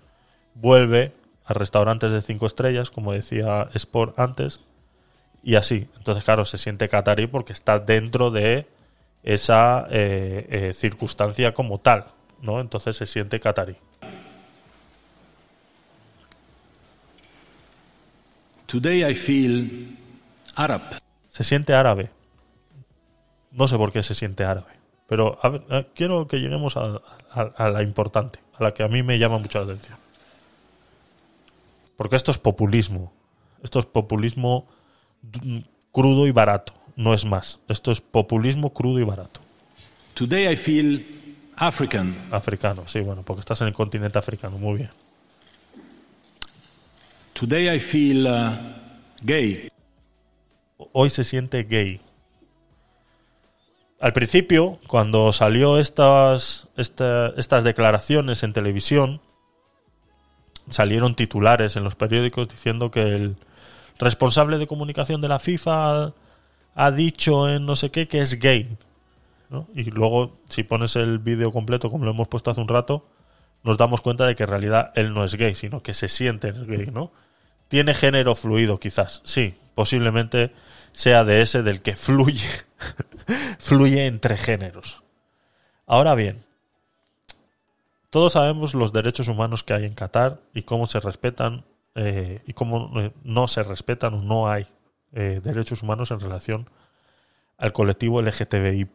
[0.55, 1.13] vuelve
[1.45, 4.61] a restaurantes de cinco estrellas, como decía Sport antes,
[5.43, 5.87] y así.
[5.97, 8.67] Entonces, claro, se siente catarí porque está dentro de
[9.23, 12.05] esa eh, eh, circunstancia como tal,
[12.41, 12.59] ¿no?
[12.59, 13.75] Entonces se siente catarí.
[18.65, 19.97] Today, I feel
[20.55, 20.81] Arab.
[21.29, 22.11] Se siente árabe.
[23.51, 24.78] No sé por qué se siente árabe.
[25.09, 28.83] Pero a ver, eh, quiero que lleguemos a, a- a la importante, a la que
[28.83, 29.97] a mí me llama mucho la atención.
[31.97, 33.11] Porque esto es populismo.
[33.63, 34.67] Esto es populismo
[35.91, 36.73] crudo y barato.
[36.95, 37.59] No es más.
[37.67, 39.41] Esto es populismo crudo y barato.
[40.13, 41.05] Today, I feel
[41.55, 42.15] African.
[42.31, 44.89] Africano, sí, bueno, porque estás en el continente africano, muy bien.
[47.33, 48.49] Today I feel uh,
[49.21, 49.69] gay.
[50.91, 52.01] Hoy se siente gay.
[53.99, 59.21] Al principio, cuando salió estas, esta- estas declaraciones en televisión,
[60.69, 63.35] salieron titulares en los periódicos diciendo que el
[63.97, 66.13] responsable de comunicación de la FIFA
[66.75, 68.77] ha, dicho en no sé qué que es gay.
[69.49, 69.67] ¿no?
[69.75, 73.05] Y luego, si pones el vídeo completo, como lo hemos puesto hace un rato,
[73.63, 76.53] nos damos cuenta de que en realidad él no es gay, sino que se siente
[76.53, 77.11] gay, ¿no?
[77.67, 79.21] Tiene género fluido, quizás.
[79.25, 80.53] Sí, posiblemente
[80.91, 82.47] sea de ese del que fluye,
[83.59, 85.03] fluye entre géneros.
[85.85, 86.45] Ahora bien,
[88.09, 92.53] todos sabemos los derechos humanos que hay en Qatar y cómo se respetan eh, y
[92.53, 94.67] cómo eh, no se respetan o no hay
[95.13, 96.69] eh, derechos humanos en relación
[97.57, 98.87] al colectivo LGTBI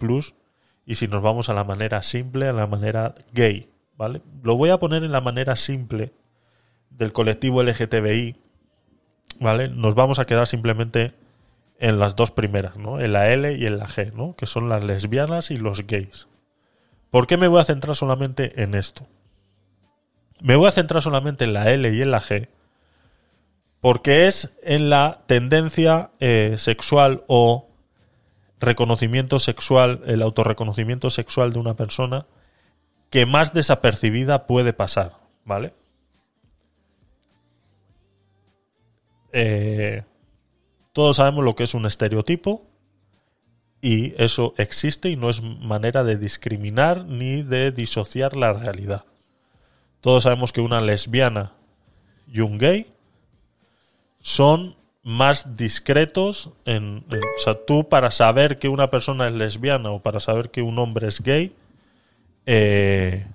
[0.86, 4.22] y si nos vamos a la manera simple, a la manera gay, ¿vale?
[4.42, 6.12] Lo voy a poner en la manera simple
[6.90, 8.36] del colectivo LGTBI,
[9.40, 9.68] ¿vale?
[9.68, 11.14] Nos vamos a quedar simplemente
[11.78, 13.00] en las dos primeras, ¿no?
[13.00, 14.34] En la L y en la G, ¿no?
[14.36, 16.28] Que son las lesbianas y los gays.
[17.10, 19.06] ¿Por qué me voy a centrar solamente en esto?
[20.40, 22.48] Me voy a centrar solamente en la L y en la G
[23.84, 27.68] porque es en la tendencia eh, sexual o
[28.58, 32.24] reconocimiento sexual, el autorreconocimiento sexual de una persona
[33.10, 35.74] que más desapercibida puede pasar, ¿vale?
[39.32, 40.04] Eh,
[40.94, 42.62] todos sabemos lo que es un estereotipo
[43.82, 49.04] y eso existe y no es manera de discriminar ni de disociar la realidad.
[50.00, 51.52] Todos sabemos que una lesbiana
[52.32, 52.86] y un gay
[54.20, 60.00] son más discretos en, o sea, tú para saber que una persona es lesbiana o
[60.00, 61.52] para saber que un hombre es gay,
[62.46, 63.26] eh,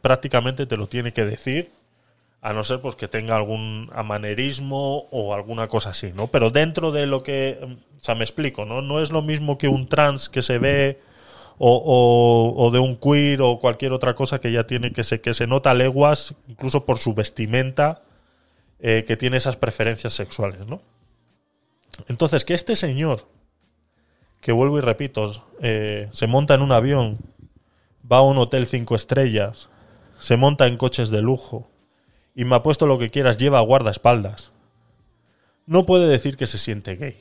[0.00, 1.70] prácticamente te lo tiene que decir,
[2.42, 6.28] a no ser pues que tenga algún amanerismo o alguna cosa así, ¿no?
[6.28, 8.80] Pero dentro de lo que, o sea, me explico, ¿no?
[8.82, 11.00] No es lo mismo que un trans que se ve
[11.58, 15.34] o, o- de un queer o cualquier otra cosa que ya tiene que se, que
[15.34, 18.02] se nota leguas, incluso por su vestimenta,
[18.78, 20.80] eh, que tiene esas preferencias sexuales, ¿no?
[22.08, 23.26] Entonces, que este señor,
[24.40, 27.18] que vuelvo y repito, eh, se monta en un avión,
[28.10, 29.68] va a un hotel cinco estrellas,
[30.18, 31.68] se monta en coches de lujo
[32.34, 34.52] y me ha puesto lo que quieras, lleva guardaespaldas,
[35.66, 37.18] no puede decir que se siente gay.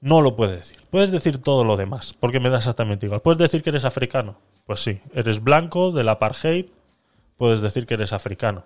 [0.00, 0.78] No lo puede decir.
[0.90, 3.22] Puedes decir todo lo demás, porque me da exactamente igual.
[3.22, 4.36] Puedes decir que eres africano.
[4.66, 5.00] Pues sí.
[5.14, 6.66] Eres blanco, del apartheid,
[7.36, 8.64] puedes decir que eres africano.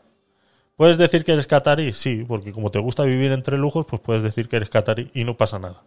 [0.76, 1.92] ¿Puedes decir que eres catarí?
[1.92, 5.24] Sí, porque como te gusta vivir entre lujos, pues puedes decir que eres catarí y
[5.24, 5.82] no pasa nada.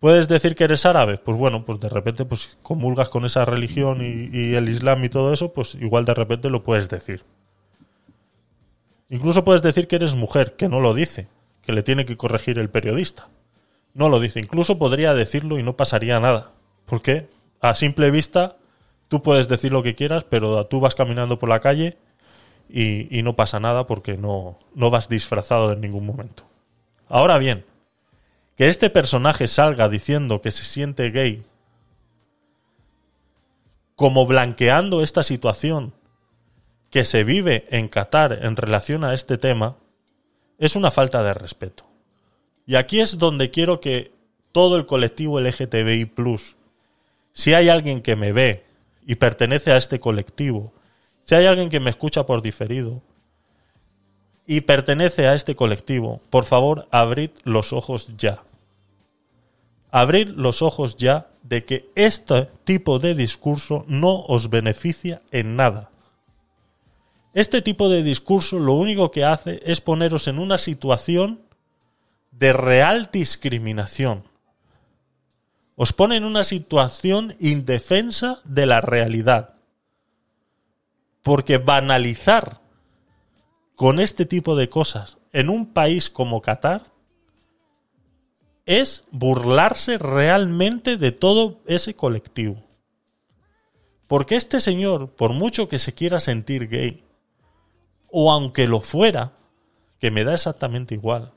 [0.00, 1.18] ¿Puedes decir que eres árabe?
[1.18, 5.08] Pues bueno, pues de repente pues comulgas con esa religión y, y el islam y
[5.08, 7.24] todo eso, pues igual de repente lo puedes decir.
[9.10, 11.28] Incluso puedes decir que eres mujer, que no lo dice,
[11.62, 13.28] que le tiene que corregir el periodista.
[13.94, 14.40] No lo dice.
[14.40, 16.52] Incluso podría decirlo y no pasaría nada.
[16.84, 17.28] Porque
[17.60, 18.56] a simple vista
[19.08, 21.96] tú puedes decir lo que quieras, pero tú vas caminando por la calle
[22.68, 26.44] y, y no pasa nada porque no, no vas disfrazado en ningún momento.
[27.08, 27.64] Ahora bien,
[28.56, 31.44] que este personaje salga diciendo que se siente gay,
[33.94, 35.92] como blanqueando esta situación
[36.98, 39.76] que se vive en Qatar en relación a este tema,
[40.58, 41.84] es una falta de respeto.
[42.66, 44.10] Y aquí es donde quiero que
[44.50, 46.10] todo el colectivo LGTBI,
[47.32, 48.64] si hay alguien que me ve
[49.06, 50.72] y pertenece a este colectivo,
[51.24, 53.00] si hay alguien que me escucha por diferido
[54.44, 58.42] y pertenece a este colectivo, por favor, abrid los ojos ya.
[59.92, 65.92] Abrid los ojos ya de que este tipo de discurso no os beneficia en nada.
[67.38, 71.40] Este tipo de discurso lo único que hace es poneros en una situación
[72.32, 74.24] de real discriminación.
[75.76, 79.54] Os pone en una situación indefensa de la realidad.
[81.22, 82.60] Porque banalizar
[83.76, 86.90] con este tipo de cosas en un país como Qatar
[88.66, 92.64] es burlarse realmente de todo ese colectivo.
[94.08, 97.04] Porque este señor, por mucho que se quiera sentir gay,
[98.10, 99.32] o aunque lo fuera,
[100.00, 101.32] que me da exactamente igual,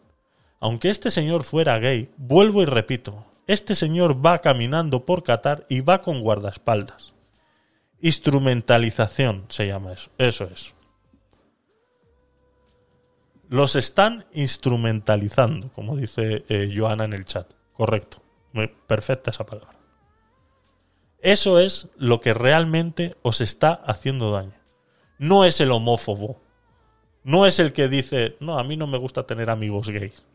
[0.60, 5.82] aunque este señor fuera gay, vuelvo y repito, este señor va caminando por Qatar y
[5.82, 7.14] va con guardaespaldas.
[8.00, 10.10] Instrumentalización se llama eso.
[10.18, 10.74] Eso es.
[13.50, 17.52] Los están instrumentalizando, como dice eh, Joana en el chat.
[17.74, 18.22] Correcto.
[18.54, 19.78] Muy perfecta esa palabra.
[21.20, 24.58] Eso es lo que realmente os está haciendo daño.
[25.18, 26.42] No es el homófobo.
[27.24, 30.26] No es el que dice, no, a mí no me gusta tener amigos gays.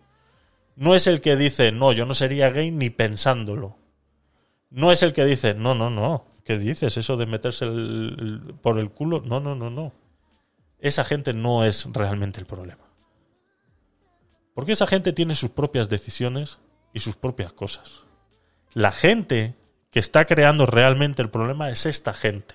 [0.76, 3.76] No es el que dice, no, yo no sería gay ni pensándolo.
[4.70, 6.96] No es el que dice, no, no, no, ¿qué dices?
[6.96, 7.66] Eso de meterse
[8.62, 9.22] por el culo.
[9.24, 9.92] No, no, no, no.
[10.78, 12.84] Esa gente no es realmente el problema.
[14.54, 16.60] Porque esa gente tiene sus propias decisiones
[16.92, 18.02] y sus propias cosas.
[18.72, 19.54] La gente
[19.90, 22.54] que está creando realmente el problema es esta gente.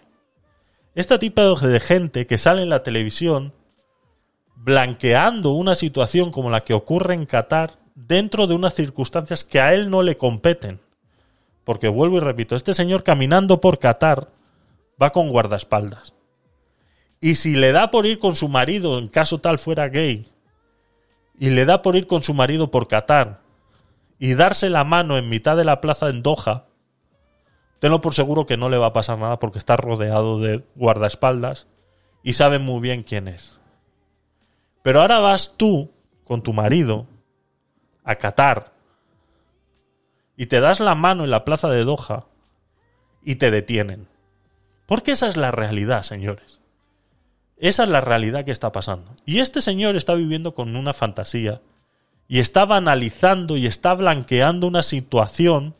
[0.93, 3.53] Este tipo de gente que sale en la televisión
[4.63, 9.73] blanqueando una situación como la que ocurre en Qatar dentro de unas circunstancias que a
[9.73, 10.79] él no le competen.
[11.63, 14.29] Porque vuelvo y repito, este señor caminando por Qatar
[15.01, 16.13] va con guardaespaldas.
[17.19, 20.27] Y si le da por ir con su marido, en caso tal fuera gay,
[21.37, 23.41] y le da por ir con su marido por Qatar
[24.19, 26.65] y darse la mano en mitad de la plaza en Doha,
[27.79, 31.67] tenlo por seguro que no le va a pasar nada porque está rodeado de guardaespaldas
[32.23, 33.60] y sabe muy bien quién es.
[34.81, 35.91] Pero ahora vas tú
[36.23, 37.07] con tu marido
[38.03, 38.71] a Qatar
[40.35, 42.25] y te das la mano en la plaza de Doha
[43.23, 44.07] y te detienen.
[44.87, 46.59] Porque esa es la realidad, señores.
[47.57, 49.15] Esa es la realidad que está pasando.
[49.25, 51.61] Y este señor está viviendo con una fantasía
[52.27, 55.75] y está banalizando y está blanqueando una situación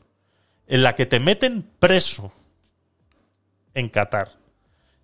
[0.67, 2.31] en la que te meten preso
[3.73, 4.29] en Qatar.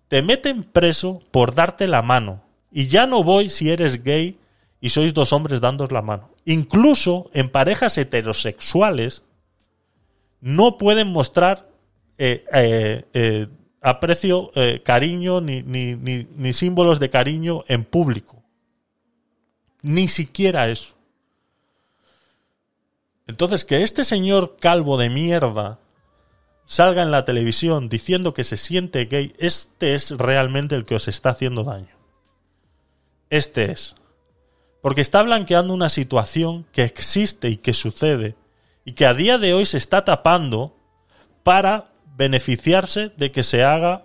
[0.08, 2.42] Te meten preso por darte la mano.
[2.70, 4.38] Y ya no voy si eres gay
[4.80, 6.30] y sois dos hombres dándos la mano.
[6.44, 9.24] Incluso en parejas heterosexuales
[10.40, 11.68] no pueden mostrar
[12.16, 13.46] eh, eh, eh,
[13.80, 14.50] aprecio,
[14.84, 18.42] cariño ni, ni símbolos de cariño en público.
[19.82, 20.94] Ni siquiera eso.
[23.26, 25.78] Entonces, que este señor calvo de mierda
[26.64, 31.08] salga en la televisión diciendo que se siente gay, este es realmente el que os
[31.08, 31.97] está haciendo daño.
[33.30, 33.96] Este es.
[34.82, 38.36] Porque está blanqueando una situación que existe y que sucede
[38.84, 40.76] y que a día de hoy se está tapando
[41.42, 44.02] para beneficiarse de que se haga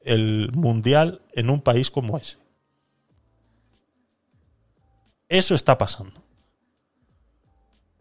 [0.00, 2.38] el mundial en un país como ese.
[5.28, 6.22] Eso está pasando.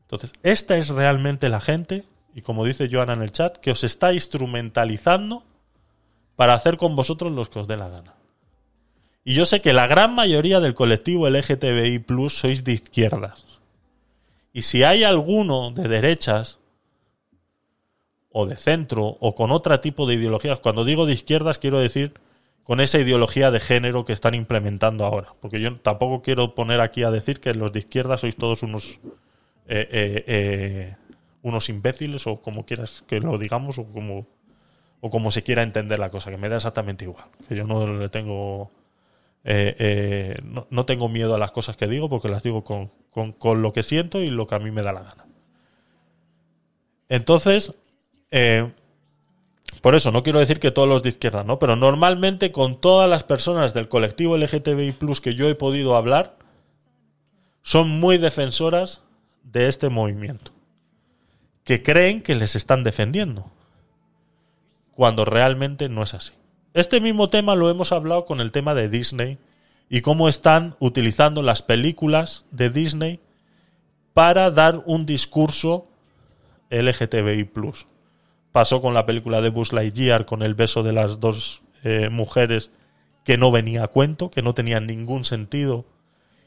[0.01, 2.03] Entonces, esta es realmente la gente,
[2.35, 5.43] y como dice Joana en el chat, que os está instrumentalizando
[6.35, 8.15] para hacer con vosotros los que os dé la gana.
[9.23, 13.45] Y yo sé que la gran mayoría del colectivo LGTBI Plus sois de izquierdas.
[14.51, 16.59] Y si hay alguno de derechas,
[18.31, 22.13] o de centro, o con otro tipo de ideologías, cuando digo de izquierdas quiero decir
[22.63, 25.33] con esa ideología de género que están implementando ahora.
[25.39, 28.99] Porque yo tampoco quiero poner aquí a decir que los de izquierda sois todos unos
[29.67, 30.95] eh, eh, eh,
[31.41, 34.27] unos imbéciles o como quieras que lo digamos o como
[34.99, 37.85] o como se quiera entender la cosa que me da exactamente igual que yo no
[37.87, 38.71] le tengo
[39.43, 42.91] eh, eh, no, no tengo miedo a las cosas que digo porque las digo con,
[43.11, 45.25] con, con lo que siento y lo que a mí me da la gana
[47.09, 47.73] entonces
[48.31, 48.71] eh,
[49.81, 53.09] por eso no quiero decir que todos los de izquierda no pero normalmente con todas
[53.09, 56.35] las personas del colectivo LGTBI plus que yo he podido hablar
[57.63, 59.01] son muy defensoras
[59.43, 60.51] de este movimiento,
[61.63, 63.49] que creen que les están defendiendo,
[64.91, 66.33] cuando realmente no es así.
[66.73, 69.37] Este mismo tema lo hemos hablado con el tema de Disney
[69.89, 73.19] y cómo están utilizando las películas de Disney
[74.15, 75.85] para dar un discurso
[76.71, 77.47] LGTBI+.
[78.51, 82.71] Pasó con la película de Buzz Lightyear con el beso de las dos eh, mujeres
[83.23, 85.85] que no venía a cuento, que no tenían ningún sentido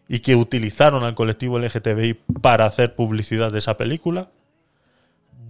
[0.09, 4.29] y que utilizaron al colectivo LGTBI para hacer publicidad de esa película.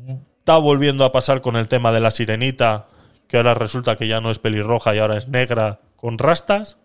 [0.06, 2.88] Está volviendo a pasar con el tema de la sirenita,
[3.28, 6.78] que ahora resulta que ya no es pelirroja y ahora es negra con rastas.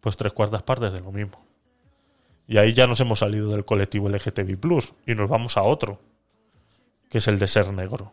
[0.00, 1.44] Pues tres cuartas partes de lo mismo.
[2.48, 6.00] Y ahí ya nos hemos salido del colectivo LGTBI Plus y nos vamos a otro,
[7.08, 8.12] que es el de ser negro.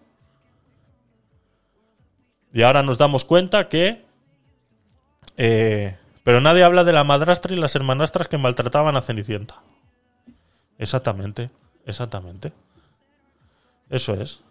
[2.54, 4.06] Y ahora nos damos cuenta que
[5.38, 5.98] eh,
[6.30, 9.64] pero nadie habla de la madrastra y las hermanastras que maltrataban a Cenicienta.
[10.78, 11.50] Exactamente,
[11.86, 12.52] exactamente.
[13.90, 14.44] Eso es.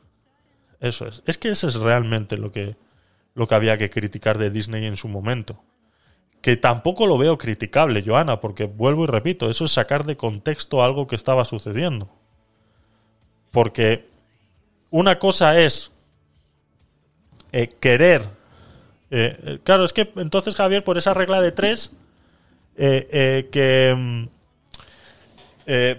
[0.81, 1.23] Eso es.
[1.27, 2.77] Es que eso es realmente lo que,
[3.35, 5.63] lo que había que criticar de Disney en su momento.
[6.41, 10.83] Que tampoco lo veo criticable, Joana, porque vuelvo y repito, eso es sacar de contexto
[10.85, 12.09] algo que estaba sucediendo.
[13.51, 14.09] Porque
[14.91, 15.91] una cosa es
[17.51, 18.39] eh, querer
[19.11, 21.93] eh, eh, claro, es que entonces, Javier, por esa regla de tres,
[22.77, 23.95] eh, eh, que.
[23.97, 24.29] mm,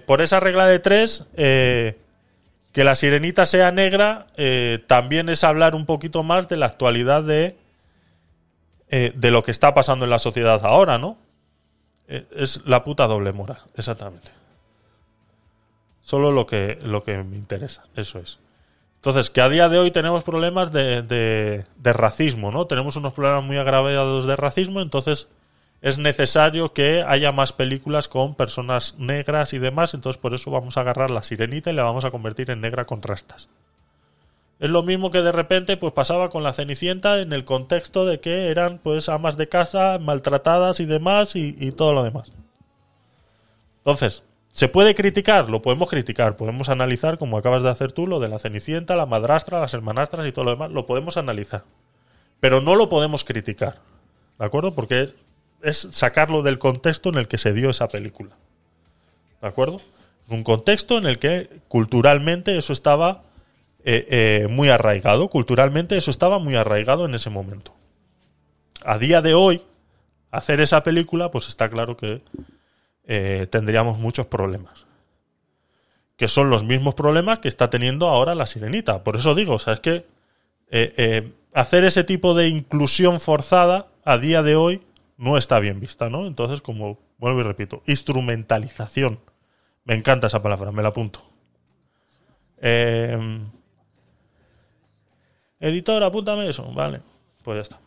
[0.04, 1.26] por esa regla de tres,
[2.72, 7.24] Que la sirenita sea negra eh, también es hablar un poquito más de la actualidad
[7.24, 7.56] de,
[8.88, 11.18] eh, de lo que está pasando en la sociedad ahora, ¿no?
[12.08, 14.30] Eh, es la puta doble moral, exactamente.
[16.02, 18.38] Solo lo que, lo que me interesa, eso es.
[18.96, 22.66] Entonces, que a día de hoy tenemos problemas de, de- de racismo, ¿no?
[22.66, 25.28] Tenemos unos problemas muy agravados de racismo, entonces
[25.82, 30.76] es necesario que haya más películas con personas negras y demás, entonces por eso vamos
[30.76, 33.48] a agarrar la sirenita y la vamos a convertir en negra con rastas.
[34.58, 38.20] Es lo mismo que de repente pues pasaba con la Cenicienta en el contexto de
[38.20, 42.30] que eran pues amas de casa maltratadas y demás y, y todo lo demás.
[43.78, 45.48] Entonces, ¿se puede criticar?
[45.48, 49.06] Lo podemos criticar, podemos analizar como acabas de hacer tú lo de la Cenicienta, la
[49.06, 51.64] madrastra, las hermanastras y todo lo demás, lo podemos analizar.
[52.40, 53.78] Pero no lo podemos criticar,
[54.38, 54.74] ¿de acuerdo?
[54.74, 55.14] Porque
[55.62, 58.36] es sacarlo del contexto en el que se dio esa película.
[59.40, 59.80] ¿De acuerdo?
[60.28, 63.22] Un contexto en el que culturalmente eso estaba
[63.84, 65.28] eh, eh, muy arraigado.
[65.28, 67.74] Culturalmente eso estaba muy arraigado en ese momento.
[68.84, 69.62] A día de hoy,
[70.30, 72.22] hacer esa película, pues está claro que
[73.06, 74.86] eh, tendríamos muchos problemas.
[76.16, 79.02] Que son los mismos problemas que está teniendo ahora la sirenita.
[79.02, 80.04] Por eso digo, o es que
[81.52, 84.82] hacer ese tipo de inclusión forzada a día de hoy
[85.20, 86.26] no está bien vista, ¿no?
[86.26, 89.20] Entonces, como vuelvo y repito, instrumentalización.
[89.84, 91.22] Me encanta esa palabra, me la apunto.
[92.56, 93.18] Eh,
[95.60, 96.72] editor, apúntame eso.
[96.72, 97.02] Vale,
[97.44, 97.80] pues ya está.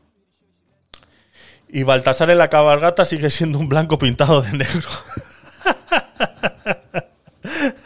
[1.69, 4.89] Y Baltasar en la cabalgata sigue siendo un blanco pintado de negro.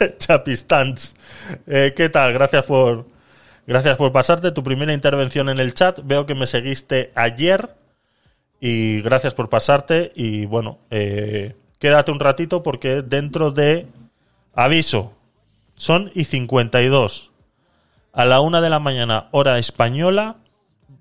[0.17, 1.15] Chapistans.
[1.67, 2.33] Eh, ¿Qué tal?
[2.33, 3.07] Gracias por,
[3.65, 6.01] gracias por pasarte tu primera intervención en el chat.
[6.03, 7.86] Veo que me seguiste ayer.
[8.59, 10.11] Y gracias por pasarte.
[10.15, 13.87] Y bueno, eh, quédate un ratito porque dentro de
[14.53, 15.13] aviso,
[15.75, 17.31] son y 52.
[18.13, 20.37] A la una de la mañana, hora española,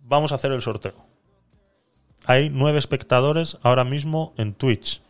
[0.04, 1.06] vamos a hacer el sorteo.
[2.26, 5.00] Hay nueve espectadores ahora mismo en Twitch.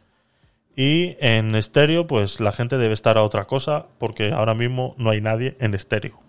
[0.77, 5.11] Y en estéreo, pues la gente debe estar a otra cosa, porque ahora mismo no
[5.11, 6.21] hay nadie en estéreo.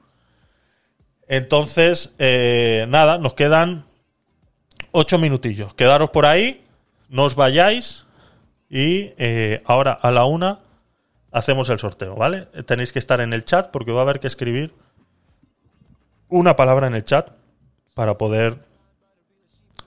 [1.27, 3.86] Entonces, eh, nada, nos quedan
[4.91, 5.73] ocho minutillos.
[5.73, 6.63] Quedaros por ahí,
[7.09, 8.05] no os vayáis.
[8.69, 10.59] Y eh, ahora a la una
[11.31, 12.47] hacemos el sorteo, ¿vale?
[12.65, 14.73] Tenéis que estar en el chat porque va a haber que escribir
[16.29, 17.31] una palabra en el chat
[17.93, 18.59] para poder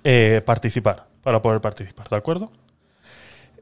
[0.04, 1.06] eh, participar.
[1.22, 2.50] Para poder participar, ¿de acuerdo?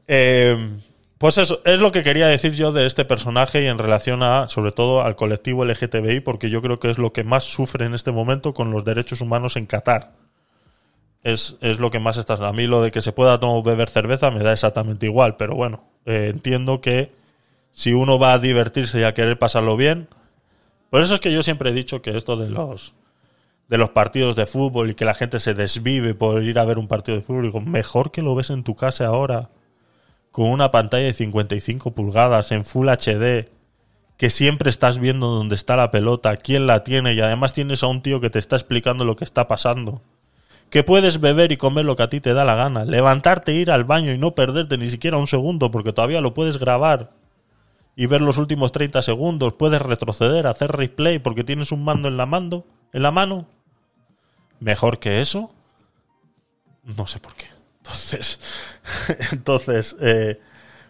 [0.07, 0.77] Eh,
[1.19, 4.47] pues eso, es lo que quería decir yo de este personaje y en relación a,
[4.47, 7.93] sobre todo, al colectivo LGTBI, porque yo creo que es lo que más sufre en
[7.93, 10.13] este momento con los derechos humanos en Qatar.
[11.23, 12.33] Es, es lo que más está.
[12.35, 15.55] A mí lo de que se pueda tomar beber cerveza me da exactamente igual, pero
[15.55, 17.11] bueno, eh, entiendo que
[17.71, 20.07] si uno va a divertirse y a querer pasarlo bien,
[20.89, 22.93] por eso es que yo siempre he dicho que esto de los
[23.67, 26.79] de los partidos de fútbol y que la gente se desvive por ir a ver
[26.79, 29.49] un partido de fútbol, digo, mejor que lo ves en tu casa ahora
[30.31, 33.49] con una pantalla de 55 pulgadas en Full HD,
[34.17, 37.87] que siempre estás viendo dónde está la pelota, quién la tiene y además tienes a
[37.87, 40.01] un tío que te está explicando lo que está pasando.
[40.69, 43.71] Que puedes beber y comer lo que a ti te da la gana, levantarte, ir
[43.71, 47.11] al baño y no perderte ni siquiera un segundo porque todavía lo puedes grabar
[47.95, 52.17] y ver los últimos 30 segundos, puedes retroceder, hacer replay porque tienes un mando en
[52.17, 53.45] la mando, en la mano.
[54.61, 55.51] Mejor que eso,
[56.83, 57.47] no sé por qué.
[57.79, 58.39] Entonces,
[59.31, 60.39] entonces, eh,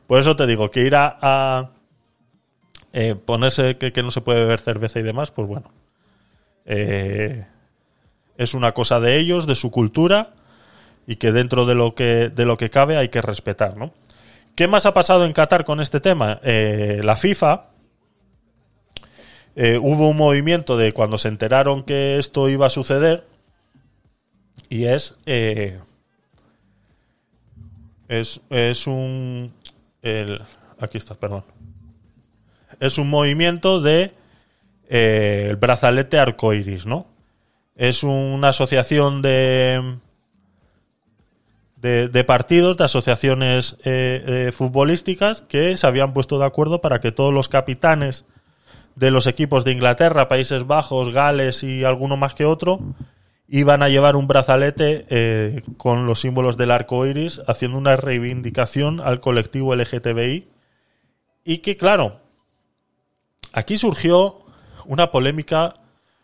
[0.06, 1.72] por eso te digo que ir a,
[2.94, 5.72] eh, ponerse que, que no se puede beber cerveza y demás, pues bueno,
[6.66, 7.48] eh,
[8.40, 10.32] es una cosa de ellos, de su cultura
[11.06, 13.94] y que dentro de lo que de lo que cabe hay que respetar, ¿no?
[14.56, 16.40] ¿Qué más ha pasado en Qatar con este tema?
[16.42, 17.66] Eh, la FIFA
[19.58, 23.28] eh, hubo un movimiento de cuando se enteraron que esto iba a suceder
[24.70, 25.78] y es eh,
[28.08, 29.52] es, es un
[30.02, 30.42] el,
[30.80, 31.44] aquí está, perdón.
[32.80, 34.14] Es un movimiento de
[34.88, 37.09] el brazalete arcoiris, ¿no?
[37.80, 39.98] Es una asociación de
[41.82, 47.00] de, de partidos, de asociaciones eh, eh, futbolísticas que se habían puesto de acuerdo para
[47.00, 48.26] que todos los capitanes
[48.96, 52.82] de los equipos de Inglaterra, Países Bajos, Gales y alguno más que otro
[53.48, 59.00] iban a llevar un brazalete eh, con los símbolos del arco iris, haciendo una reivindicación
[59.00, 60.48] al colectivo LGTBI.
[61.44, 62.20] Y que, claro,
[63.52, 64.46] aquí surgió
[64.86, 65.74] una polémica,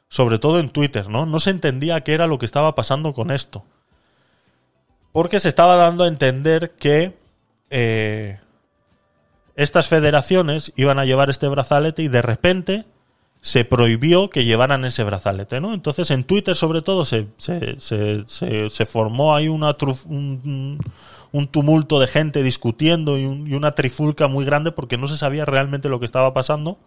[0.09, 1.25] sobre todo en Twitter, ¿no?
[1.25, 3.65] No se entendía qué era lo que estaba pasando con esto.
[5.11, 7.17] Porque se estaba dando a entender que
[7.69, 8.39] eh,
[9.55, 12.85] estas federaciones iban a llevar este brazalete y de repente
[13.41, 15.73] se prohibió que llevaran ese brazalete, ¿no?
[15.73, 17.75] Entonces en Twitter sobre todo se, se,
[18.27, 19.75] se, formó ahí una
[20.07, 20.79] un,
[21.31, 25.89] un- tumulto de gente discutiendo y una trifulca muy grande porque no se sabía realmente
[25.89, 26.79] lo que estaba pasando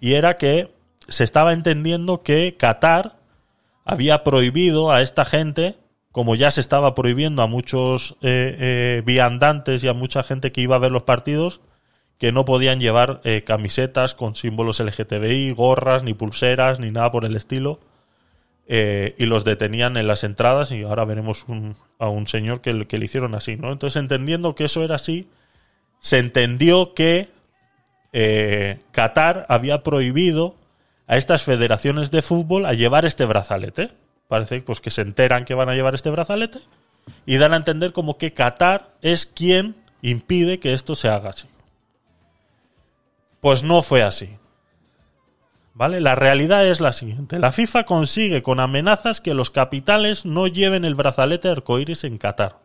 [0.00, 0.70] y era que
[1.08, 3.16] se estaba entendiendo que Qatar
[3.84, 5.76] había prohibido a esta gente,
[6.12, 10.60] como ya se estaba prohibiendo a muchos eh, eh, viandantes y a mucha gente que
[10.62, 11.60] iba a ver los partidos,
[12.18, 17.24] que no podían llevar eh, camisetas con símbolos LGTBI, gorras, ni pulseras, ni nada por
[17.24, 17.80] el estilo.
[18.66, 22.86] y los detenían en las entradas y ahora veremos un- a un señor que, le-
[23.04, 23.70] hicieron así, ¿no?
[23.70, 25.28] Entonces, entendiendo que eso era así,
[26.00, 27.28] se entendió que
[28.92, 30.56] Qatar había prohibido
[31.06, 33.92] a estas federaciones de fútbol a llevar este brazalete.
[34.28, 36.60] Parece pues, que se enteran que van a llevar este brazalete
[37.26, 41.48] y dan a entender como que Qatar es quien impide que esto se haga así.
[43.40, 44.38] Pues no fue así.
[45.74, 46.00] ¿Vale?
[46.00, 47.38] La realidad es la siguiente.
[47.38, 52.60] La FIFA consigue con amenazas que los capitales no lleven el brazalete arcoíris en Qatar.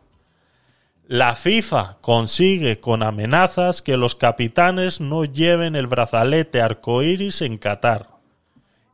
[1.08, 8.19] La FIFA consigue con amenazas que los capitanes no lleven el brazalete arcoíris en Qatar.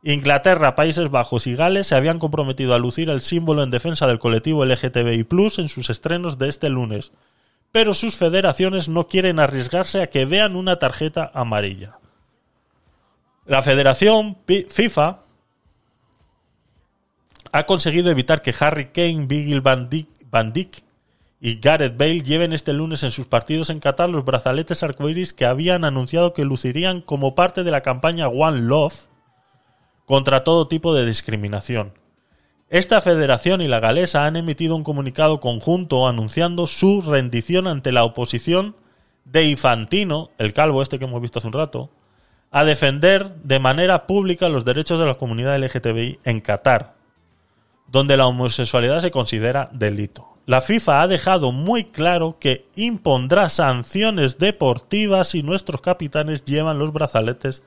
[0.03, 4.19] Inglaterra, Países Bajos y Gales se habían comprometido a lucir el símbolo en defensa del
[4.19, 5.27] colectivo LGTBI
[5.57, 7.11] en sus estrenos de este lunes,
[7.71, 11.99] pero sus federaciones no quieren arriesgarse a que vean una tarjeta amarilla.
[13.45, 14.37] La Federación
[14.69, 15.19] FIFA
[17.51, 20.53] ha conseguido evitar que Harry Kane, Virgil van Dijk, Van
[21.39, 25.45] y Gareth Bale lleven este lunes en sus partidos en Qatar los brazaletes arcoíris que
[25.45, 29.07] habían anunciado que lucirían como parte de la campaña One Love
[30.07, 31.91] contra todo tipo de discriminación.
[32.69, 38.05] Esta federación y la galesa han emitido un comunicado conjunto anunciando su rendición ante la
[38.05, 38.77] oposición
[39.25, 41.89] de Infantino, el calvo este que hemos visto hace un rato,
[42.51, 46.95] a defender de manera pública los derechos de la comunidad LGTBI en Qatar,
[47.87, 50.29] donde la homosexualidad se considera delito.
[50.45, 56.93] La FIFA ha dejado muy claro que impondrá sanciones deportivas si nuestros capitanes llevan los
[56.93, 57.61] brazaletes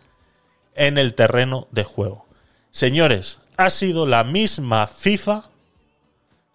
[0.75, 2.30] en el terreno de juego.
[2.71, 5.45] Señores, ha sido la misma FIFA,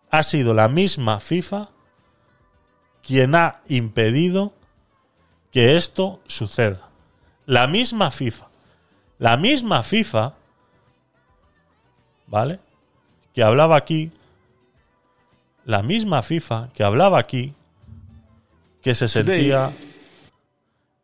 [0.09, 1.69] ha sido la misma FIFA
[3.01, 4.53] quien ha impedido
[5.51, 6.89] que esto suceda.
[7.45, 8.47] La misma FIFA.
[9.19, 10.33] La misma FIFA,
[12.27, 12.59] ¿vale?
[13.33, 14.11] Que hablaba aquí,
[15.65, 17.53] la misma FIFA que hablaba aquí,
[18.81, 19.71] que se sentía,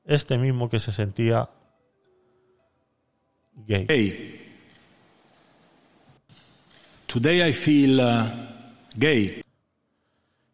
[0.05, 1.49] este mismo que se sentía
[3.67, 4.40] gay.
[7.11, 8.23] Today I feel uh,
[8.97, 9.41] gay.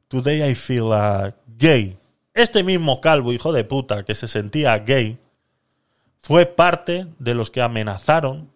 [0.08, 2.00] Today I feel uh, gay.
[2.34, 5.20] Este mismo calvo, hijo de puta, que se sentía gay,
[6.20, 8.50] fue parte de los que amenazaron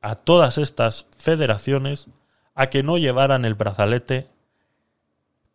[0.00, 2.06] a todas estas federaciones
[2.54, 4.28] a que no llevaran el brazalete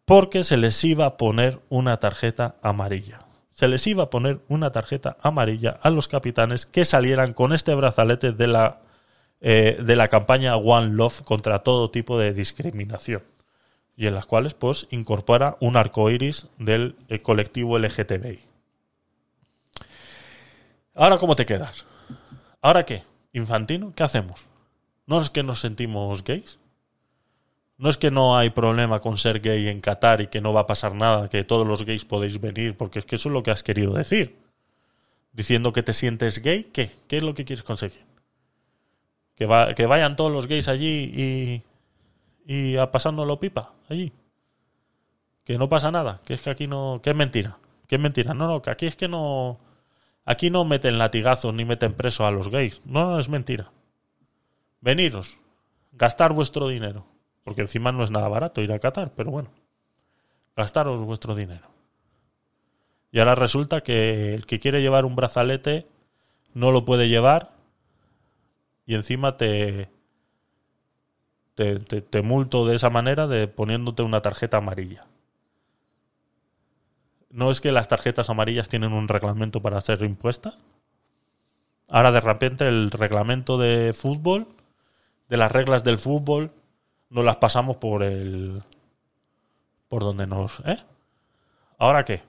[0.04, 3.20] porque se les iba a poner una tarjeta amarilla.
[3.54, 7.74] Se les iba a poner una tarjeta amarilla a los capitanes que salieran con este
[7.76, 8.82] brazalete de la,
[9.46, 13.24] eh, de la campaña One Love contra todo tipo de discriminación
[13.98, 18.40] y en las cuales pues incorpora un arco iris del eh, colectivo LGTBI.
[20.96, 21.86] Ahora, ¿cómo te quedas?
[22.62, 23.04] ¿Ahora qué?
[23.34, 23.94] ¿Infantino?
[23.94, 24.48] ¿Qué hacemos?
[25.08, 26.58] ¿No es que nos sentimos gays?
[27.78, 30.62] ¿No es que no hay problema con ser gay en Qatar y que no va
[30.62, 32.78] a pasar nada, que todos los gays podéis venir?
[32.78, 34.38] Porque es que eso es lo que has querido decir.
[35.34, 36.92] Diciendo que te sientes gay, ¿qué?
[37.10, 38.13] ¿Qué es lo que quieres conseguir?
[39.36, 41.64] ¿Que, va- que vayan todos los gays allí y,
[42.46, 44.12] y a pasándolo pipa allí.
[45.44, 48.34] Que no pasa nada, que es que aquí no, que es mentira, que es mentira.
[48.34, 49.60] No, no, que aquí es que no,
[50.26, 52.82] aquí no meten latigazos ni meten preso a los gays.
[52.86, 53.72] No, no, es mentira.
[54.82, 55.40] Veniros,
[55.92, 57.06] gastar vuestro dinero,
[57.44, 59.50] porque encima no es nada barato ir a Qatar, pero bueno,
[60.56, 61.68] gastaros vuestro dinero.
[63.12, 65.86] Y ahora resulta que el que quiere llevar un brazalete
[66.54, 67.53] no lo puede llevar
[68.86, 69.90] y encima te,
[71.56, 75.08] te, te- multo de esa manera de poniéndote una tarjeta amarilla.
[77.30, 80.58] ¿No es que las tarjetas amarillas tienen un reglamento para ser impuestas?
[81.88, 84.48] Ahora de repente el reglamento de fútbol,
[85.30, 86.52] de las reglas del fútbol,
[87.10, 88.64] no las pasamos por el...
[89.88, 90.60] por donde nos...
[90.66, 90.78] ¿Eh?
[91.78, 92.22] ¿Ahora qué?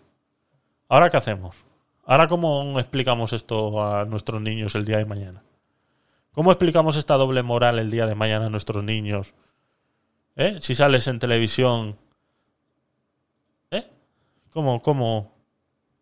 [0.89, 1.65] ¿Ahora qué hacemos?
[2.07, 5.43] ¿Ahora cómo explicamos esto a nuestros niños el día de mañana?
[6.35, 9.35] ¿Cómo explicamos esta doble moral el día de mañana a nuestros niños?
[10.35, 10.57] ¿Eh?
[10.59, 11.97] Si sales en televisión.
[13.71, 13.89] ¿Eh?
[14.51, 15.33] ¿Cómo, cómo,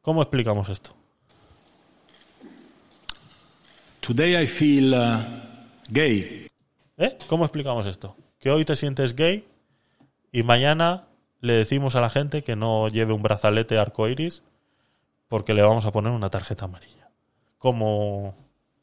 [0.01, 0.97] cómo explicamos esto?
[4.01, 5.19] Today I feel uh,
[5.91, 6.47] gay.
[6.97, 7.19] ¿Eh?
[7.29, 8.17] ¿Cómo explicamos esto?
[8.39, 9.47] Que hoy te sientes gay
[10.33, 11.09] y mañana
[11.41, 14.43] le decimos a la gente que no lleve un brazalete arcoiris
[15.29, 17.11] porque le vamos a poner una tarjeta amarilla.
[17.59, 18.35] ¿Cómo,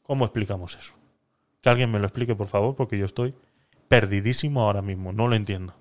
[0.04, 0.99] ¿Cómo explicamos eso?
[1.60, 3.34] Que alguien me lo explique, por favor, porque yo estoy
[3.88, 5.12] perdidísimo ahora mismo.
[5.12, 5.74] No lo entiendo.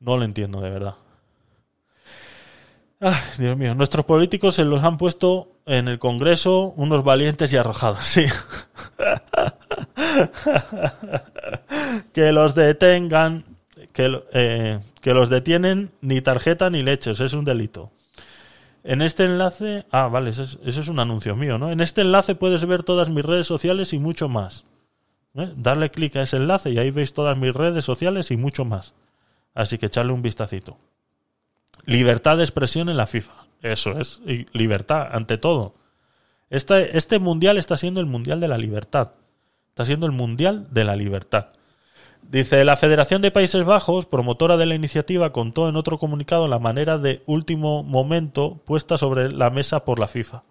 [0.00, 0.94] No lo entiendo, de verdad.
[3.00, 7.56] Ay, Dios mío, nuestros políticos se los han puesto en el Congreso unos valientes y
[7.56, 8.24] arrojados, sí.
[12.12, 13.44] que los detengan,
[13.92, 17.90] que, eh, que los detienen ni tarjeta ni leches, es un delito.
[18.84, 21.72] En este enlace, ah, vale, ese es, ese es un anuncio mío, ¿no?
[21.72, 24.64] En este enlace puedes ver todas mis redes sociales y mucho más.
[25.34, 25.52] ¿Eh?
[25.56, 28.94] Darle clic a ese enlace y ahí veis todas mis redes sociales y mucho más.
[29.54, 30.78] Así que echarle un vistacito.
[31.86, 33.32] Libertad de expresión en la FIFA.
[33.62, 34.20] Eso es.
[34.26, 35.72] Y libertad, ante todo.
[36.50, 39.12] Este, este mundial está siendo el mundial de la libertad.
[39.70, 41.48] Está siendo el mundial de la libertad.
[42.30, 46.58] Dice, la Federación de Países Bajos, promotora de la iniciativa, contó en otro comunicado la
[46.58, 50.42] manera de último momento puesta sobre la mesa por la FIFA.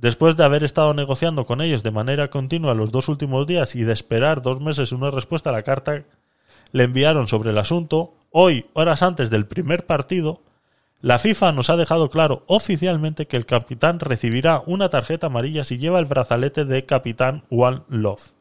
[0.00, 3.84] Después de haber estado negociando con ellos de manera continua los dos últimos días y
[3.84, 6.04] de esperar dos meses una respuesta a la carta
[6.72, 10.40] le enviaron sobre el asunto, hoy, horas antes del primer partido,
[11.02, 15.76] la FIFA nos ha dejado claro oficialmente que el capitán recibirá una tarjeta amarilla si
[15.76, 18.32] lleva el brazalete de capitán One Love.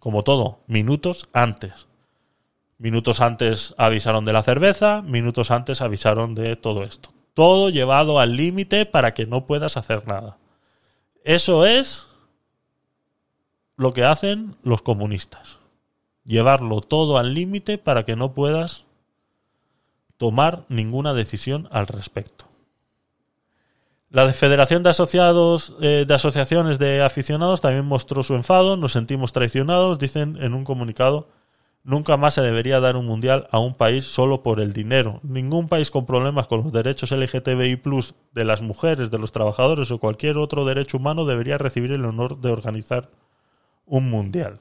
[0.00, 1.86] Como todo, minutos antes.
[2.78, 7.10] Minutos antes avisaron de la cerveza, minutos antes avisaron de todo esto.
[7.34, 10.39] Todo llevado al límite para que no puedas hacer nada.
[11.24, 12.08] Eso es
[13.76, 15.58] lo que hacen los comunistas.
[16.24, 18.84] Llevarlo todo al límite para que no puedas
[20.16, 22.44] tomar ninguna decisión al respecto.
[24.10, 29.32] La Federación de Asociados eh, de Asociaciones de Aficionados también mostró su enfado, nos sentimos
[29.32, 31.28] traicionados, dicen en un comunicado,
[31.84, 35.20] nunca más se debería dar un mundial a un país solo por el dinero.
[35.22, 37.80] Ningún país con problemas con los derechos LGTBI+
[38.32, 42.40] de las mujeres, de los trabajadores o cualquier otro derecho humano debería recibir el honor
[42.40, 43.08] de organizar
[43.86, 44.58] un mundial.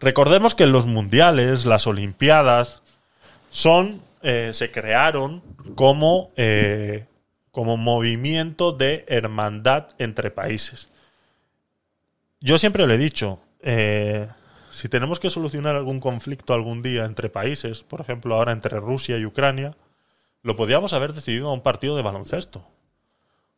[0.00, 2.82] Recordemos que los mundiales, las olimpiadas,
[3.50, 5.42] son eh, se crearon
[5.74, 7.06] como eh,
[7.52, 10.88] como movimiento de hermandad entre países.
[12.40, 14.28] Yo siempre lo he dicho, eh,
[14.70, 19.18] si tenemos que solucionar algún conflicto algún día entre países, por ejemplo ahora entre Rusia
[19.18, 19.76] y Ucrania,
[20.42, 22.66] lo podríamos haber decidido a un partido de baloncesto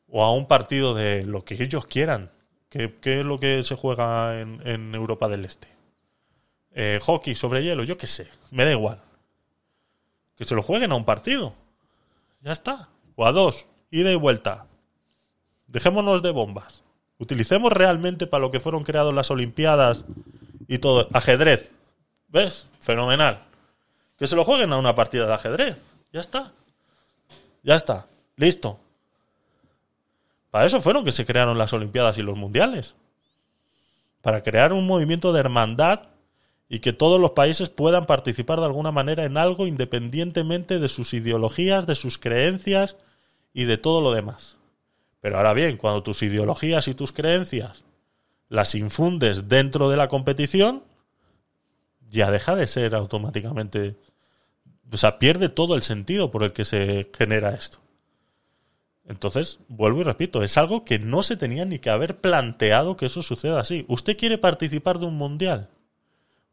[0.08, 2.30] o a un partido de lo que ellos quieran.
[2.68, 5.68] ¿Qué, es lo que se juega en, en Europa del Este?
[6.74, 9.02] Eh, hockey sobre hielo, yo qué sé, me da igual.
[10.36, 11.54] Que se lo jueguen a un partido.
[12.40, 12.88] Ya está.
[13.14, 13.66] O a dos.
[13.90, 14.66] Ida y vuelta.
[15.66, 16.82] Dejémonos de bombas.
[17.18, 20.06] Utilicemos realmente para lo que fueron creadas las Olimpiadas
[20.68, 21.08] y todo.
[21.12, 21.72] Ajedrez.
[22.28, 22.66] ¿Ves?
[22.80, 23.42] Fenomenal.
[24.18, 25.76] Que se lo jueguen a una partida de ajedrez.
[26.12, 26.52] Ya está.
[27.62, 28.06] Ya está.
[28.36, 28.78] Listo.
[30.50, 32.94] Para eso fueron que se crearon las Olimpiadas y los Mundiales.
[34.20, 36.08] Para crear un movimiento de hermandad
[36.68, 41.12] y que todos los países puedan participar de alguna manera en algo independientemente de sus
[41.14, 42.96] ideologías, de sus creencias
[43.52, 44.56] y de todo lo demás.
[45.20, 47.84] Pero ahora bien, cuando tus ideologías y tus creencias
[48.52, 50.82] las infundes dentro de la competición,
[52.10, 53.96] ya deja de ser automáticamente...
[54.92, 57.78] O sea, pierde todo el sentido por el que se genera esto.
[59.06, 63.06] Entonces, vuelvo y repito, es algo que no se tenía ni que haber planteado que
[63.06, 63.86] eso suceda así.
[63.88, 65.70] ¿Usted quiere participar de un mundial?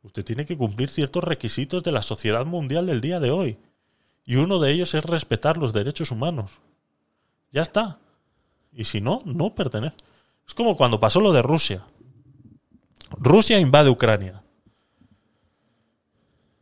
[0.01, 3.57] Usted tiene que cumplir ciertos requisitos de la sociedad mundial del día de hoy.
[4.23, 6.59] Y uno de ellos es respetar los derechos humanos.
[7.51, 7.99] Ya está.
[8.71, 9.97] Y si no, no pertenece.
[10.49, 11.85] Es como cuando pasó lo de Rusia.
[13.19, 14.41] Rusia invade Ucrania.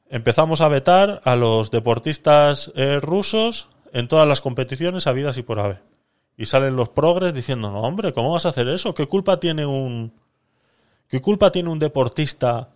[0.09, 5.59] Empezamos a vetar a los deportistas eh, rusos en todas las competiciones habidas y por
[5.59, 5.83] haber.
[6.35, 8.93] Y salen los progres diciendo, no hombre, ¿cómo vas a hacer eso?
[8.93, 10.11] ¿Qué culpa tiene un...
[11.07, 12.71] ¿Qué culpa tiene un deportista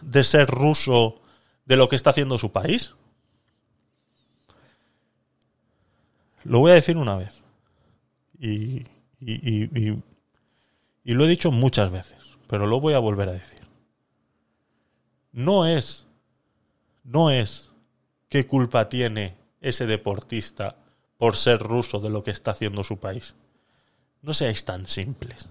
[0.00, 1.16] de ser ruso
[1.66, 2.94] de lo que está haciendo su país?
[6.44, 7.44] Lo voy a decir una vez.
[8.40, 8.86] Y,
[11.08, 13.62] y lo he dicho muchas veces, pero lo voy a volver a decir.
[15.32, 16.06] No es,
[17.02, 17.72] no es
[18.28, 20.76] qué culpa tiene ese deportista
[21.16, 23.36] por ser ruso de lo que está haciendo su país.
[24.20, 25.48] No seáis tan simples.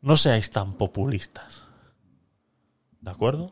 [0.00, 1.64] No seáis tan populistas.
[3.00, 3.50] ¿De acuerdo?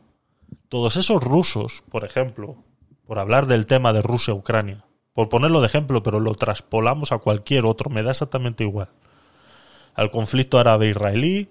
[0.69, 2.63] Todos esos rusos, por ejemplo,
[3.09, 7.67] por hablar del tema de Rusia-Ucrania, por ponerlo de ejemplo, pero lo traspolamos a cualquier
[7.67, 8.91] otro, me da exactamente igual.
[9.95, 11.49] Al conflicto árabe-israelí,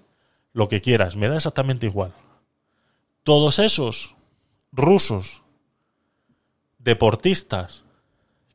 [0.54, 2.14] lo que quieras, me da exactamente igual.
[3.24, 4.16] Todos esos
[4.72, 5.44] rusos,
[6.80, 7.84] deportistas,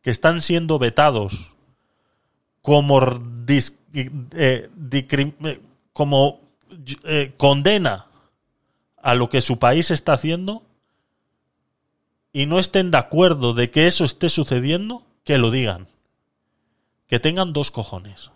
[0.02, 1.55] que están siendo vetados
[2.62, 3.70] como, eh,
[4.34, 5.60] eh,
[5.92, 6.40] como
[7.05, 8.06] eh, condena
[9.02, 10.62] a lo que su país está haciendo
[12.32, 15.89] y no estén de acuerdo de que eso esté sucediendo, que lo digan.
[17.06, 18.31] Que tengan dos cojones.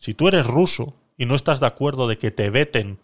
[0.00, 2.98] Si tú eres ruso y no estás de acuerdo de que te veten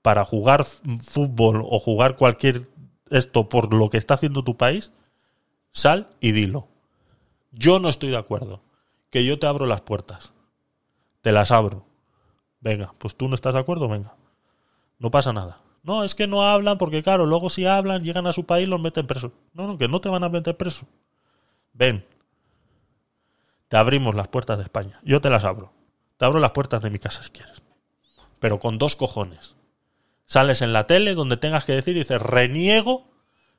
[0.00, 2.66] para jugar fútbol o jugar cualquier
[3.10, 4.92] esto por lo que está haciendo tu país,
[5.70, 6.68] sal y dilo.
[7.52, 8.62] Yo no estoy de acuerdo.
[9.10, 10.32] Que yo te abro las puertas.
[11.20, 11.84] Te las abro.
[12.60, 14.14] Venga, pues tú no estás de acuerdo, venga.
[14.98, 15.60] No pasa nada.
[15.82, 18.80] No, es que no hablan porque, claro, luego si hablan, llegan a su país los
[18.80, 19.32] meten preso.
[19.52, 20.86] No, no, que no te van a meter preso.
[21.74, 22.06] Ven.
[23.68, 24.98] Te abrimos las puertas de España.
[25.04, 25.72] Yo te las abro.
[26.16, 27.62] Te abro las puertas de mi casa si quieres.
[28.40, 29.56] Pero con dos cojones.
[30.24, 33.08] Sales en la tele donde tengas que decir y dices, reniego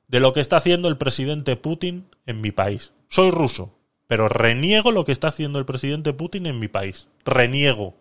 [0.07, 2.91] de lo que está haciendo el presidente Putin en mi país.
[3.07, 3.75] Soy ruso,
[4.07, 7.07] pero reniego lo que está haciendo el presidente Putin en mi país.
[7.25, 7.95] Reniego.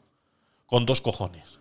[0.66, 1.60] Con dos cojones.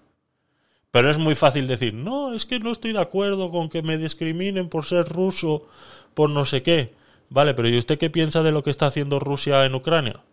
[0.91, 3.97] Pero es muy fácil decir, no, es que no estoy de acuerdo con que me
[3.97, 5.67] discriminen por ser ruso,
[6.13, 6.93] por no sé qué.
[7.29, 10.23] Vale, pero ¿y usted qué piensa de lo que está haciendo Rusia en Ucrania?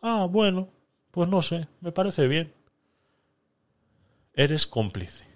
[0.00, 0.68] Ah, bueno,
[1.10, 2.52] pues no sé, me parece bien.
[4.34, 5.26] Eres cómplice.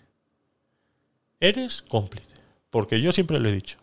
[1.41, 2.37] Eres cómplice.
[2.71, 3.79] Porque yo siempre le he dicho,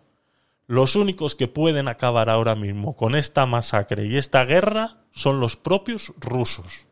[0.65, 5.57] los únicos que pueden acabar ahora mismo con esta masacre y esta guerra son los
[5.57, 6.87] propios rusos.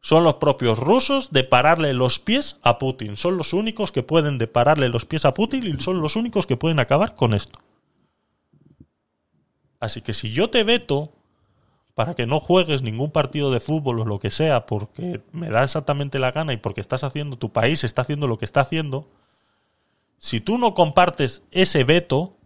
[0.00, 3.16] Son los propios rusos de pararle los pies a Putin.
[3.16, 6.46] Son los únicos que pueden de pararle los pies a Putin y son los únicos
[6.46, 7.58] que pueden acabar con esto.
[9.80, 11.12] Así que si yo te veto
[11.98, 15.64] para que no juegues ningún partido de fútbol o lo que sea porque me da
[15.64, 19.10] exactamente la gana y porque estás haciendo, tu país está haciendo lo que está haciendo,
[20.16, 22.36] si tú no compartes ese veto,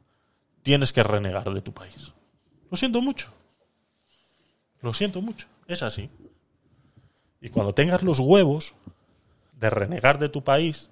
[0.62, 2.14] tienes que renegar de tu país.
[2.70, 3.28] Lo siento mucho.
[4.80, 5.48] Lo siento mucho.
[5.66, 6.08] Es así.
[7.42, 8.72] Y cuando tengas los huevos
[9.60, 10.88] de renegar de tu país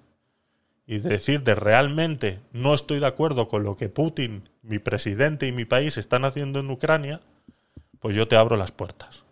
[0.85, 5.47] y de decir de realmente no estoy de acuerdo con lo que Putin, mi presidente
[5.47, 7.21] y mi país están haciendo en Ucrania,
[8.01, 9.23] pues yo te abro las puertas.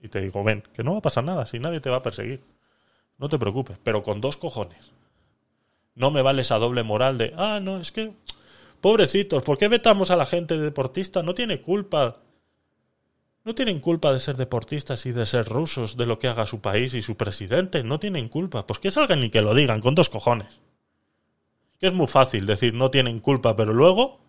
[0.00, 2.02] Y te digo, ven, que no va a pasar nada, si nadie te va a
[2.02, 2.44] perseguir.
[3.16, 4.92] No te preocupes, pero con dos cojones.
[5.96, 8.12] No me vale esa doble moral de, ah, no, es que,
[8.80, 11.22] pobrecitos, ¿por qué vetamos a la gente deportista?
[11.22, 12.18] No tiene culpa.
[13.44, 16.60] No tienen culpa de ser deportistas y de ser rusos, de lo que haga su
[16.60, 17.82] país y su presidente.
[17.82, 18.66] No tienen culpa.
[18.66, 20.60] Pues que salgan y que lo digan, con dos cojones.
[21.80, 24.20] Que es muy fácil decir no tienen culpa, pero luego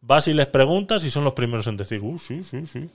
[0.00, 2.90] vas y les preguntas y son los primeros en decir, uh, sí, sí, sí.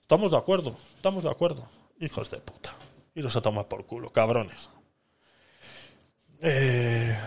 [0.00, 1.68] Estamos de acuerdo, estamos de acuerdo.
[2.00, 2.74] Hijos de puta.
[3.14, 4.68] Iros a tomar por culo, cabrones.
[6.40, 7.18] Eh,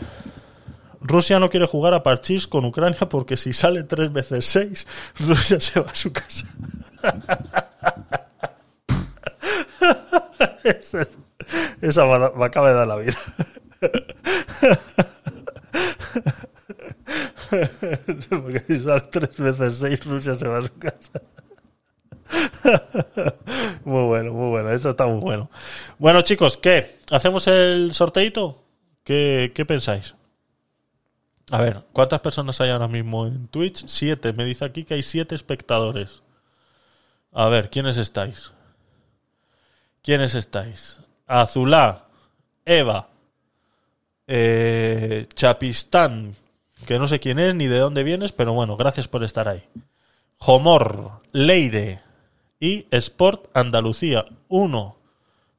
[1.01, 4.88] Rusia no quiere jugar a parchís con Ucrania porque si sale tres veces seis,
[5.19, 6.48] Rusia se va a su casa.
[11.81, 13.17] esa me acaba de dar la vida.
[18.30, 21.21] porque si sale tres veces seis, Rusia se va a su casa.
[23.85, 24.71] muy bueno, muy bueno.
[24.71, 25.49] Eso está muy bueno.
[25.99, 26.99] Bueno, chicos, ¿qué?
[27.09, 28.63] ¿Hacemos el sorteito?
[29.03, 30.15] ¿Qué, qué pensáis?
[31.51, 33.85] A ver, ¿cuántas personas hay ahora mismo en Twitch?
[33.88, 34.31] Siete.
[34.33, 36.23] Me dice aquí que hay siete espectadores.
[37.33, 38.53] A ver, ¿quiénes estáis?
[40.01, 40.99] ¿Quiénes estáis?
[41.27, 42.05] Azulá,
[42.65, 43.09] Eva,
[44.27, 46.35] eh, Chapistán,
[46.85, 49.64] que no sé quién es ni de dónde vienes, pero bueno, gracias por estar ahí.
[50.38, 52.01] Jomor, Leire
[52.60, 54.26] y Sport Andalucía.
[54.48, 54.98] Uno,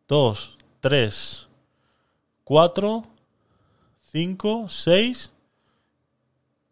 [0.08, 1.48] dos, tres,
[2.44, 3.04] cuatro,
[4.00, 5.32] cinco, seis.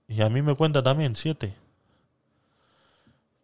[0.08, 1.54] Y a mí me cuenta también siete.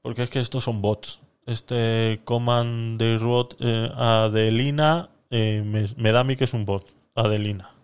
[0.03, 1.21] Porque es que estos son bots.
[1.47, 6.65] Este Command de Road eh, Adelina eh, me, me da a mí que es un
[6.65, 6.93] bot.
[7.15, 7.76] Adelina.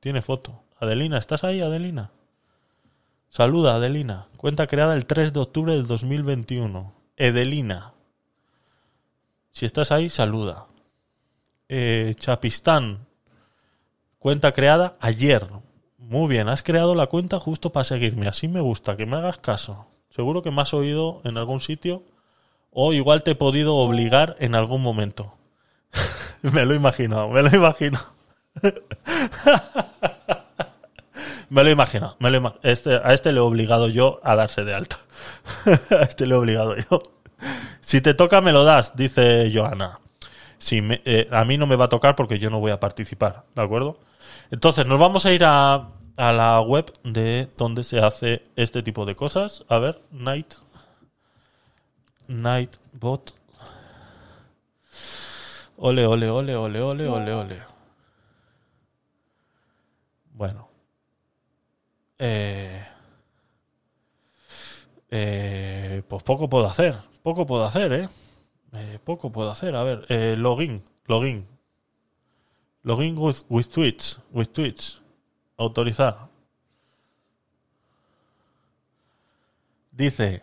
[0.00, 0.62] Tiene foto.
[0.78, 2.10] Adelina, ¿estás ahí, Adelina?
[3.28, 4.28] Saluda, Adelina.
[4.36, 6.92] Cuenta creada el 3 de octubre del 2021.
[7.16, 7.92] Edelina.
[9.52, 10.66] Si estás ahí, saluda.
[11.68, 13.06] Eh, Chapistán.
[14.18, 15.46] Cuenta creada ayer.
[15.98, 18.26] Muy bien, has creado la cuenta justo para seguirme.
[18.26, 19.86] Así me gusta, que me hagas caso.
[20.10, 22.02] Seguro que me has oído en algún sitio
[22.72, 25.34] o igual te he podido obligar en algún momento.
[26.42, 28.19] me lo he imaginado, me lo he imaginado.
[31.50, 32.16] Me lo he imaginado.
[32.18, 34.98] Me lo este, a este le he obligado yo a darse de alta.
[35.90, 37.02] a este le he obligado yo.
[37.80, 39.98] Si te toca, me lo das, dice Joana.
[40.58, 43.44] Si eh, a mí no me va a tocar porque yo no voy a participar,
[43.54, 43.98] ¿de acuerdo?
[44.50, 49.06] Entonces, nos vamos a ir a, a la web de donde se hace este tipo
[49.06, 49.64] de cosas.
[49.68, 50.54] A ver, Night.
[52.28, 53.34] Nightbot.
[55.78, 57.69] Ole, ole, ole, ole, ole, ole, ole.
[60.40, 60.70] Bueno.
[62.18, 62.82] Eh,
[65.10, 66.96] eh, pues poco puedo hacer.
[67.22, 68.08] Poco puedo hacer, ¿eh?
[68.72, 69.76] Eh, poco puedo hacer.
[69.76, 70.82] A ver, eh, login.
[71.04, 71.46] Login.
[72.84, 74.16] Login with, with Twitch.
[74.32, 74.98] With Twitch.
[75.58, 76.30] Autorizar.
[79.92, 80.42] Dice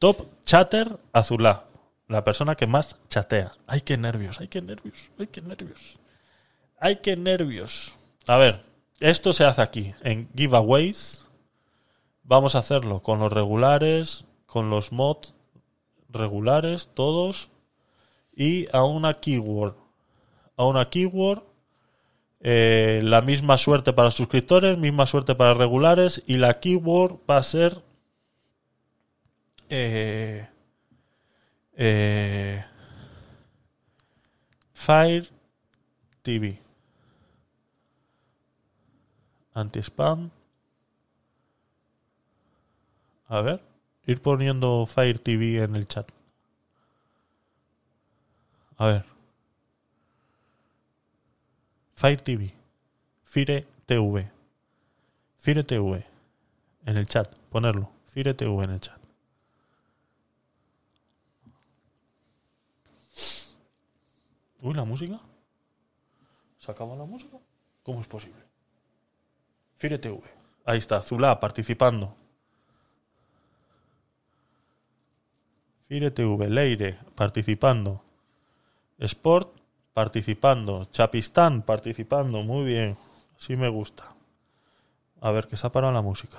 [0.00, 1.66] Top Chatter Azulá.
[2.08, 3.52] La persona que más chatea.
[3.68, 6.00] Ay, qué nervios, ay, qué nervios, ay, qué nervios.
[6.80, 7.95] Ay, qué nervios.
[8.28, 8.64] A ver,
[9.00, 11.26] esto se hace aquí, en giveaways.
[12.24, 15.34] Vamos a hacerlo con los regulares, con los mods
[16.08, 17.50] regulares, todos.
[18.34, 19.76] Y a una keyword.
[20.56, 21.42] A una keyword.
[22.40, 26.22] eh, la misma suerte para suscriptores, misma suerte para regulares.
[26.26, 27.82] Y la keyword va a ser.
[29.68, 30.48] eh,
[31.76, 32.64] eh,
[34.74, 35.28] Fire
[36.22, 36.65] TV.
[39.56, 40.30] Anti-spam.
[43.28, 43.62] A ver.
[44.06, 46.12] Ir poniendo Fire TV en el chat.
[48.76, 49.06] A ver.
[51.94, 52.52] Fire TV.
[53.22, 54.30] Fire TV.
[55.38, 56.04] Fire TV.
[56.84, 57.34] En el chat.
[57.48, 57.90] Ponerlo.
[58.04, 59.00] Fire TV en el chat.
[64.60, 65.18] Uy, la música.
[66.58, 67.38] ¿Se acaba la música?
[67.82, 68.45] ¿Cómo es posible?
[69.76, 70.22] Fire TV.
[70.64, 72.16] Ahí está, Zulá participando.
[75.88, 78.02] Fire TV, Leire participando.
[78.98, 79.60] Sport
[79.92, 80.86] participando.
[80.86, 82.42] Chapistán participando.
[82.42, 82.96] Muy bien.
[83.36, 84.16] Así me gusta.
[85.20, 86.38] A ver, que se ha parado la música.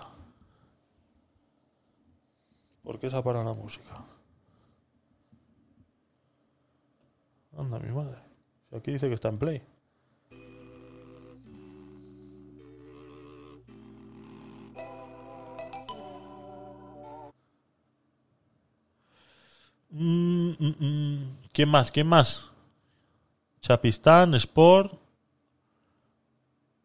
[2.83, 4.03] ¿Por qué se ha parado la música?
[7.57, 8.21] Anda, mi madre.
[8.75, 9.76] Aquí dice que está en play.
[19.99, 21.37] Mm, mm, mm.
[21.51, 21.91] ¿Quién más?
[21.91, 22.51] ¿Quién más?
[23.61, 24.93] Chapistán, Sport.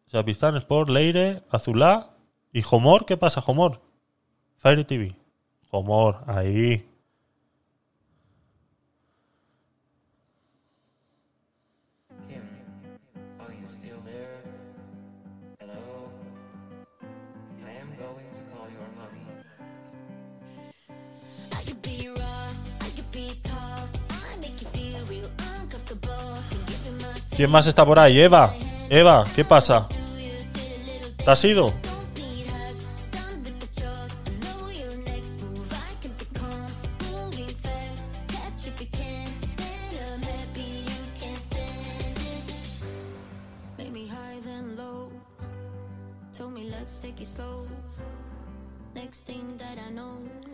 [0.07, 2.17] Chapistán, Sport, Leire, Azulá.
[2.51, 3.05] ¿Y Homor?
[3.05, 3.81] ¿Qué pasa, Homor?
[4.57, 5.15] Fire TV.
[5.69, 6.89] Homor, ahí.
[27.35, 28.21] ¿Quién más está por ahí?
[28.21, 28.53] Eva.
[28.89, 29.87] Eva, ¿qué pasa?
[31.17, 31.73] ¿Te has ido?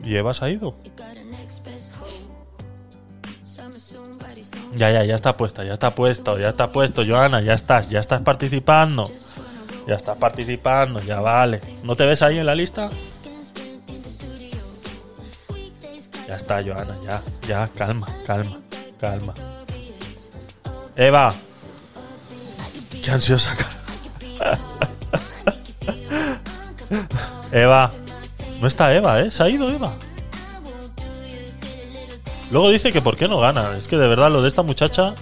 [0.03, 0.75] ¿Y Eva se ha ido?
[4.79, 7.99] Ya, ya, ya está puesta, ya está puesto, ya está puesto, Joana, ya estás, ya
[7.99, 9.11] estás participando.
[9.85, 11.59] Ya estás participando, ya vale.
[11.83, 12.87] ¿No te ves ahí en la lista?
[16.25, 18.57] Ya está, Joana, ya, ya, calma, calma,
[19.01, 19.33] calma.
[20.95, 21.35] Eva.
[23.03, 24.59] Qué ansiosa cara.
[27.51, 27.91] Eva.
[28.61, 29.29] No está Eva, ¿eh?
[29.29, 29.91] Se ha ido Eva.
[32.51, 33.77] Luego dice que por qué no gana.
[33.77, 35.13] Es que de verdad lo de esta muchacha.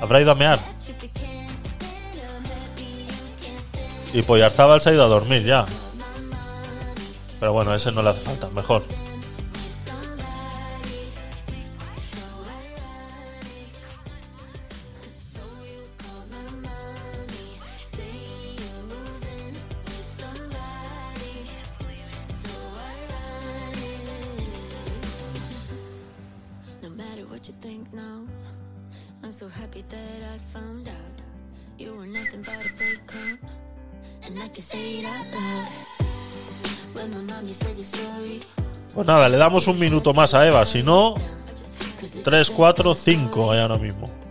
[0.00, 0.58] Habrá ido a mear.
[4.12, 5.64] Y Poyarzábal se ha ido a dormir ya.
[7.40, 8.48] Pero bueno, ese no le hace falta.
[8.50, 8.82] Mejor.
[29.22, 31.20] I'm so happy that I found out
[31.78, 33.12] you were nothing but a fake
[38.94, 40.64] Pues nada, le damos un minuto más a Eva.
[40.64, 41.14] Si no,
[42.22, 44.23] 3, 4, 5 hay ahora mismo.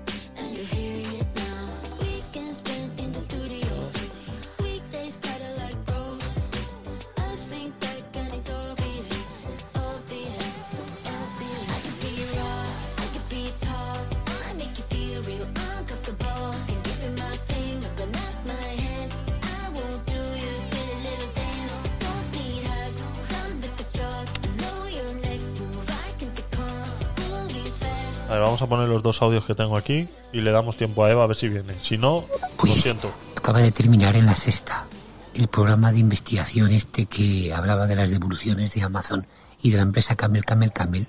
[28.74, 31.36] Poner los dos audios que tengo aquí y le damos tiempo a Eva a ver
[31.36, 31.76] si viene.
[31.80, 32.26] Si no,
[32.64, 33.12] lo siento.
[33.38, 34.88] Acaba de terminar en la sexta
[35.36, 39.28] el programa de investigación este que hablaba de las devoluciones de Amazon
[39.62, 41.08] y de la empresa Camel Camel Camel,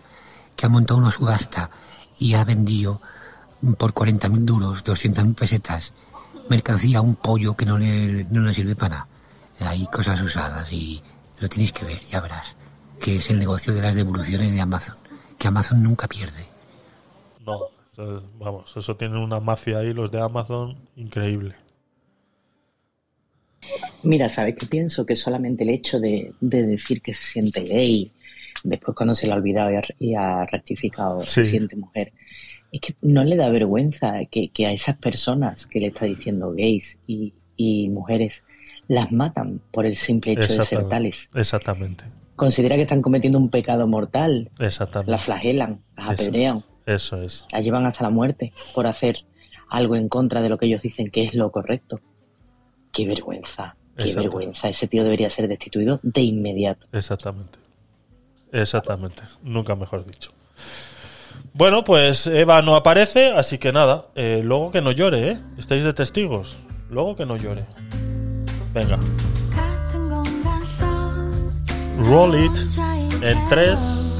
[0.54, 1.70] que ha montado una subasta
[2.18, 3.00] y ha vendido
[3.78, 5.94] por 40.000 duros, 200.000 pesetas,
[6.50, 9.08] mercancía, un pollo que no le, no le sirve para
[9.58, 9.70] nada.
[9.70, 11.02] Hay cosas usadas y
[11.40, 12.56] lo tenéis que ver, ya verás,
[13.00, 14.96] que es el negocio de las devoluciones de Amazon,
[15.38, 16.53] que Amazon nunca pierde.
[17.44, 17.70] No,
[18.38, 21.54] vamos, eso tienen una mafia ahí, los de Amazon, increíble.
[24.02, 25.06] Mira, ¿sabes qué pienso?
[25.06, 28.12] Que solamente el hecho de, de decir que se siente gay,
[28.62, 32.12] después cuando se le ha olvidado y ha, y ha rectificado, se siente mujer,
[32.70, 36.52] es que no le da vergüenza que, que a esas personas que le está diciendo
[36.52, 38.42] gays y, y mujeres
[38.88, 41.30] las matan por el simple hecho de ser tales.
[41.34, 42.04] Exactamente.
[42.36, 45.10] Considera que están cometiendo un pecado mortal, Exactamente.
[45.10, 46.64] las flagelan, las apedrean.
[46.86, 47.46] Eso es.
[47.52, 49.24] La llevan hasta la muerte por hacer
[49.68, 52.00] algo en contra de lo que ellos dicen que es lo correcto.
[52.92, 54.68] Qué vergüenza, qué vergüenza.
[54.68, 56.86] Ese tío debería ser destituido de inmediato.
[56.92, 57.58] Exactamente.
[58.52, 59.22] Exactamente.
[59.42, 60.30] Nunca mejor dicho.
[61.52, 65.38] Bueno, pues Eva no aparece, así que nada, eh, luego que no llore, ¿eh?
[65.56, 66.56] Estáis de testigos.
[66.90, 67.64] Luego que no llore.
[68.72, 68.98] Venga.
[72.08, 72.52] Roll it
[73.22, 74.13] en tres.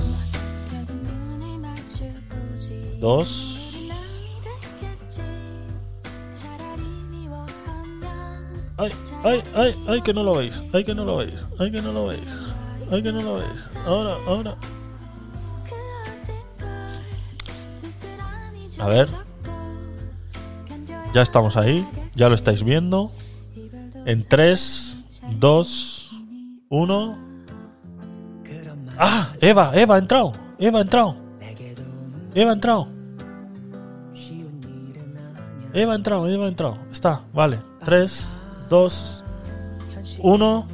[3.05, 3.61] dos.
[8.77, 8.91] Ay,
[9.23, 11.93] ay, ay, ay, que no lo veis, ay, que no lo veis, ay, que no
[11.93, 12.29] lo veis,
[12.91, 13.75] ay, que no lo veis.
[13.87, 14.57] Ahora, ahora.
[18.81, 19.09] A ver.
[21.13, 23.13] Ya estamos ahí, ya lo estáis viendo.
[24.07, 25.05] En 3,
[25.39, 26.11] 2,
[26.71, 27.19] 1.
[28.99, 29.33] ¡Ah!
[29.41, 31.17] Eva, Eva ha entrado, Eva ha entrado,
[32.35, 32.94] Eva ha entrado.
[35.75, 36.79] Eva entrado, Eva entrado.
[36.93, 37.59] Está, vale.
[37.85, 38.37] 3,
[38.71, 39.25] 2,
[40.21, 40.67] 1.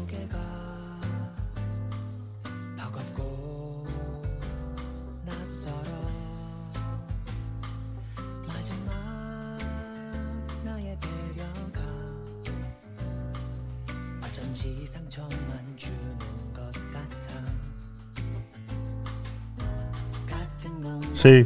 [21.21, 21.45] Sí.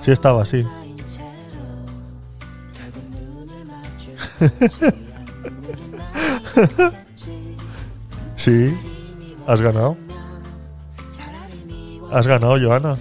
[0.00, 0.64] Sí estaba, sí.
[8.40, 8.74] Sí.
[9.46, 9.98] Has ganado.
[12.10, 12.96] Has ganado, Joana.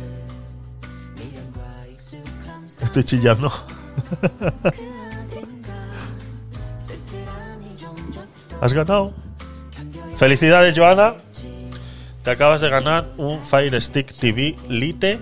[2.81, 3.49] Estoy chillando.
[8.59, 9.13] Has ganado.
[10.17, 11.15] Felicidades, Joana.
[12.23, 15.19] Te acabas de ganar un Fire Stick TV Lite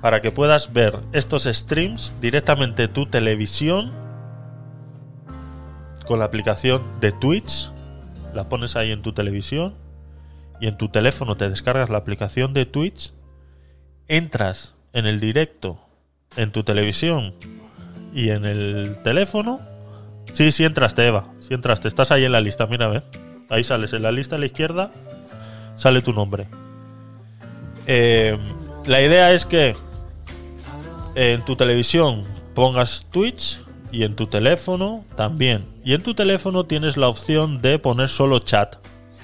[0.00, 4.01] para que puedas ver estos streams directamente en tu televisión
[6.04, 7.70] con la aplicación de Twitch.
[8.34, 9.74] La pones ahí en tu televisión
[10.60, 13.12] y en tu teléfono te descargas la aplicación de Twitch.
[14.08, 15.80] Entras en el directo
[16.36, 17.34] en tu televisión
[18.14, 19.60] y en el teléfono.
[20.32, 21.26] Sí, sí entraste, Eva.
[21.40, 21.88] Sí entraste.
[21.88, 23.02] Estás ahí en la lista, mira, ve.
[23.48, 23.92] Ahí sales.
[23.92, 24.90] En la lista a la izquierda
[25.76, 26.46] sale tu nombre.
[27.86, 28.38] Eh,
[28.86, 29.76] la idea es que
[31.14, 32.24] en tu televisión
[32.54, 35.71] pongas Twitch y en tu teléfono también.
[35.84, 38.76] Y en tu teléfono tienes la opción de poner solo chat.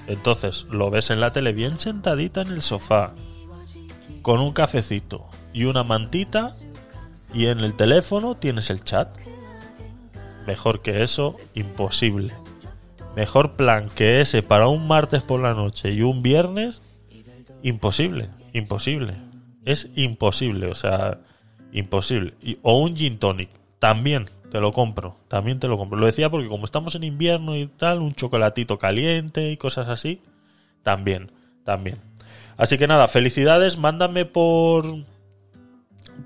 [0.06, 3.12] Entonces lo ves en la tele bien sentadita en el sofá,
[4.22, 6.54] con un cafecito y una mantita,
[7.32, 9.08] y en el teléfono tienes el chat.
[10.46, 12.32] Mejor que eso, imposible.
[13.14, 16.82] Mejor plan que ese para un martes por la noche y un viernes,
[17.62, 19.16] imposible, imposible.
[19.64, 21.20] Es imposible, o sea,
[21.72, 22.34] imposible.
[22.40, 25.98] Y- o un gin tonic, también te lo compro, también te lo compro.
[25.98, 30.22] Lo decía porque como estamos en invierno y tal, un chocolatito caliente y cosas así,
[30.82, 31.32] también,
[31.64, 31.98] también.
[32.56, 34.84] Así que nada, felicidades, mándame por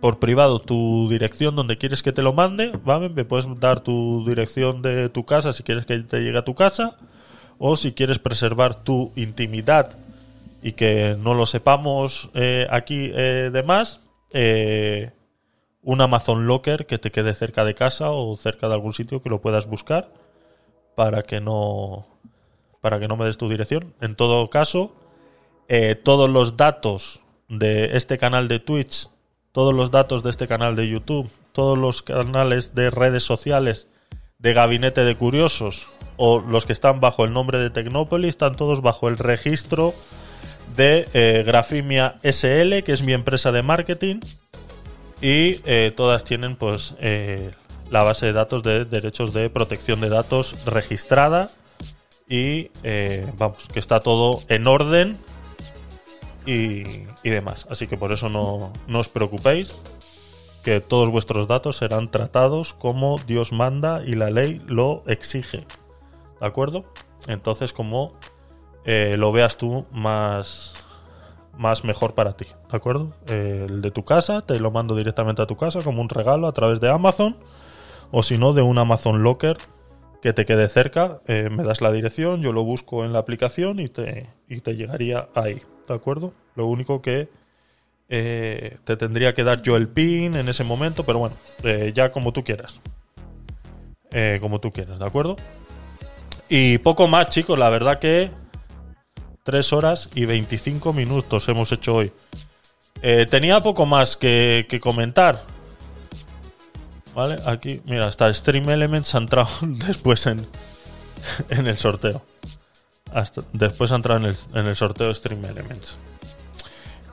[0.00, 3.08] por privado tu dirección donde quieres que te lo mande, ¿vale?
[3.08, 6.54] Me puedes dar tu dirección de tu casa si quieres que te llegue a tu
[6.54, 6.96] casa
[7.58, 9.96] o si quieres preservar tu intimidad
[10.62, 14.00] y que no lo sepamos eh, aquí eh, de más,
[14.32, 15.12] eh,
[15.82, 19.30] un Amazon Locker que te quede cerca de casa o cerca de algún sitio que
[19.30, 20.12] lo puedas buscar
[20.94, 22.06] para que no
[22.80, 23.94] para que no me des tu dirección.
[24.00, 24.94] En todo caso,
[25.68, 29.08] eh, todos los datos de este canal de Twitch,
[29.52, 33.86] todos los datos de este canal de YouTube, todos los canales de redes sociales
[34.38, 38.82] de Gabinete de Curiosos o los que están bajo el nombre de Tecnópolis, están todos
[38.82, 39.94] bajo el registro
[40.74, 44.20] de eh, Grafimia SL, que es mi empresa de marketing.
[45.22, 47.52] Y eh, todas tienen pues eh,
[47.90, 51.46] la base de datos de derechos de protección de datos registrada.
[52.28, 55.16] Y eh, vamos, que está todo en orden
[56.44, 56.82] y,
[57.22, 57.68] y demás.
[57.70, 59.76] Así que por eso no, no os preocupéis,
[60.64, 65.66] que todos vuestros datos serán tratados como Dios manda y la ley lo exige.
[66.40, 66.84] ¿De acuerdo?
[67.28, 68.14] Entonces, como
[68.84, 70.74] lo veas tú más,
[71.56, 72.46] más mejor para ti.
[72.70, 73.12] ¿De acuerdo?
[73.26, 76.48] Eh, el de tu casa, te lo mando directamente a tu casa como un regalo
[76.48, 77.36] a través de Amazon.
[78.10, 79.56] O si no, de un Amazon Locker
[80.20, 81.20] que te quede cerca.
[81.26, 84.76] eh, me das la dirección, yo lo busco en la aplicación y te, y te
[84.76, 85.62] llegaría ahí.
[85.88, 86.32] ¿De acuerdo?
[86.54, 87.28] Lo único que
[88.08, 91.36] eh, te tendría que dar yo el pin en ese momento, pero bueno,
[91.94, 92.80] ya como tú quieras.
[94.40, 95.36] Como tú quieras, ¿de acuerdo?
[96.50, 98.30] Y poco más, chicos, la verdad que
[99.44, 102.12] 3 horas y 25 minutos hemos hecho hoy.
[103.02, 105.42] Eh, tenía poco más que, que comentar.
[107.14, 107.36] ¿Vale?
[107.46, 110.46] Aquí, mira, hasta Stream Elements ha entrado después en,
[111.50, 112.24] en el sorteo.
[113.12, 115.98] Hasta, después ha entrado en el, en el sorteo Stream Elements.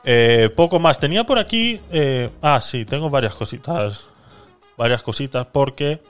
[0.06, 1.00] Eh, poco más.
[1.00, 1.82] Tenía por aquí.
[1.92, 4.06] eh, ah, sí, tengo varias cositas.
[4.78, 6.02] Varias cositas porque.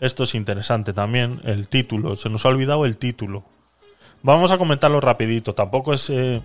[0.00, 1.40] Esto es interesante también.
[1.44, 2.16] El título.
[2.16, 3.44] Se nos ha olvidado el título.
[4.22, 5.54] Vamos a comentarlo rapidito.
[5.54, 6.10] Tampoco es.
[6.10, 6.40] eh,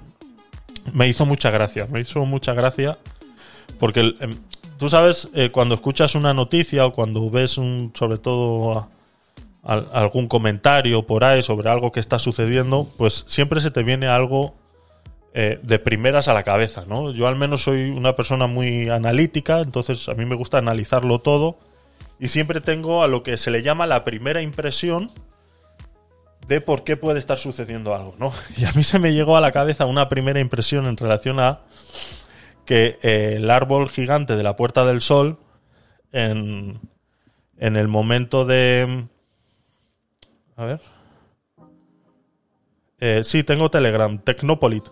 [0.94, 1.88] me hizo mucha gracia.
[1.92, 2.98] Me hizo mucha gracia.
[3.80, 4.32] Porque em,
[4.78, 7.92] tú sabes, eh, cuando escuchas una noticia o cuando ves un.
[7.94, 8.78] Sobre todo.
[8.80, 8.88] a-
[9.64, 14.08] al- algún comentario por ahí sobre algo que está sucediendo, pues siempre se te viene
[14.08, 14.56] algo
[15.34, 17.12] eh, de primeras a la cabeza, ¿no?
[17.12, 21.58] Yo al menos soy una persona muy analítica, entonces a mí me gusta analizarlo todo
[22.18, 25.12] y siempre tengo a lo que se le llama la primera impresión
[26.48, 28.32] de por qué puede estar sucediendo algo, ¿no?
[28.58, 31.62] Y a mí se me llegó a la cabeza una primera impresión en relación a
[32.66, 35.38] que eh, el árbol gigante de la Puerta del Sol
[36.12, 36.80] en,
[37.58, 39.06] en el momento de...
[40.56, 40.82] A ver.
[43.00, 44.86] Eh, sí, tengo Telegram, Tecnopolit.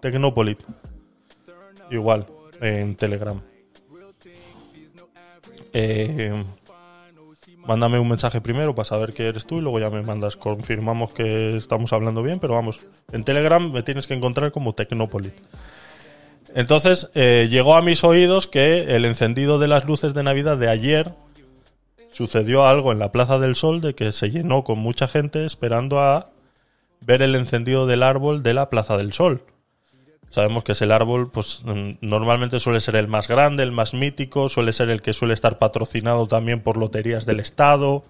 [0.00, 0.62] Tecnopolit.
[1.90, 2.26] Igual,
[2.60, 3.42] en Telegram.
[5.72, 6.44] Eh,
[7.66, 10.36] mándame un mensaje primero para saber que eres tú y luego ya me mandas.
[10.36, 12.80] Confirmamos que estamos hablando bien, pero vamos,
[13.12, 15.34] en Telegram me tienes que encontrar como Tecnopolit.
[16.54, 20.68] Entonces, eh, llegó a mis oídos que el encendido de las luces de Navidad de
[20.68, 21.12] ayer
[22.10, 26.00] sucedió algo en la Plaza del Sol de que se llenó con mucha gente esperando
[26.00, 26.30] a
[27.02, 29.42] ver el encendido del árbol de la Plaza del Sol.
[30.36, 33.94] Sabemos que es el árbol, pues mm, normalmente suele ser el más grande, el más
[33.94, 38.04] mítico, suele ser el que suele estar patrocinado también por loterías del Estado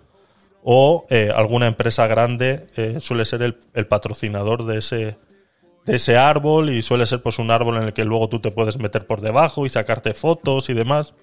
[0.65, 5.17] o eh, alguna empresa grande eh, suele ser el, patrocinador de ese,
[5.85, 8.51] de ese árbol y suele ser pues un árbol en el que luego tú te
[8.51, 11.15] puedes meter por debajo y sacarte fotos y demás.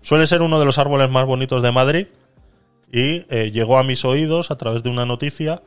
[0.00, 2.06] Suele ser uno de los árboles más bonitos de Madrid
[2.92, 5.60] y eh, llegó a mis oídos a través de una noticia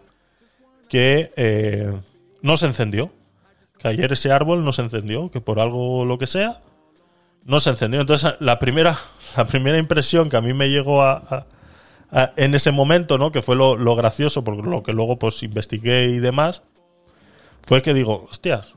[0.88, 2.00] que
[2.42, 3.12] no se encendió.
[3.80, 6.62] Que ayer ese árbol no se encendió, que por algo lo que sea,
[7.46, 8.02] no se encendió.
[8.02, 8.98] Entonces, la primera,
[9.38, 11.46] la primera impresión que a mí me llegó a,
[12.36, 13.32] en ese momento, ¿no?
[13.32, 16.64] Que fue lo, lo gracioso, porque lo que luego pues investigué y demás,
[17.66, 18.74] fue que digo, hostias,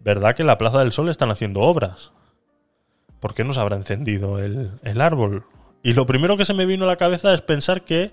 [0.00, 2.12] ¿verdad que en la Plaza del Sol están haciendo obras?
[3.20, 5.44] ¿Por qué no se habrá encendido el, el árbol?
[5.82, 8.12] Y lo primero que se me vino a la cabeza es pensar que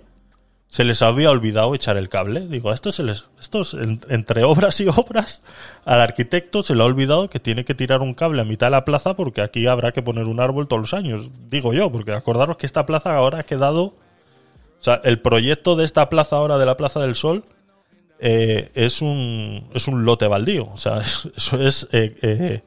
[0.71, 2.47] se les había olvidado echar el cable.
[2.47, 5.41] Digo, esto se les, estos en- entre obras y obras,
[5.83, 8.71] al arquitecto se le ha olvidado que tiene que tirar un cable a mitad de
[8.71, 11.29] la plaza porque aquí habrá que poner un árbol todos los años.
[11.49, 13.83] Digo yo, porque acordaros que esta plaza ahora ha quedado.
[13.83, 13.93] O
[14.83, 17.43] sea, el proyecto de esta plaza ahora de la Plaza del Sol
[18.19, 20.67] eh, es un es un lote baldío.
[20.71, 21.89] O sea, es- eso es.
[21.91, 22.61] eh,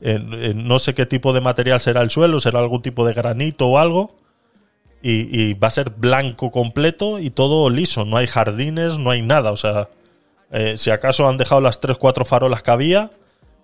[0.00, 3.68] eh, no sé qué tipo de material será el suelo, será algún tipo de granito
[3.68, 4.16] o algo.
[5.06, 8.06] Y, va a ser blanco completo y todo liso.
[8.06, 9.52] No hay jardines, no hay nada.
[9.52, 9.90] O sea,
[10.50, 13.10] eh, si acaso han dejado las 3-4 farolas que había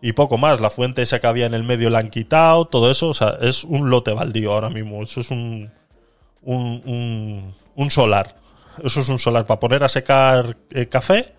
[0.02, 0.60] y poco más.
[0.60, 3.08] La fuente esa que había en el medio la han quitado, todo eso.
[3.08, 5.02] O sea, es un lote baldío ahora mismo.
[5.02, 5.70] Eso es un,
[6.42, 8.36] un, un, un solar.
[8.84, 11.32] Eso es un solar para poner a secar eh, café.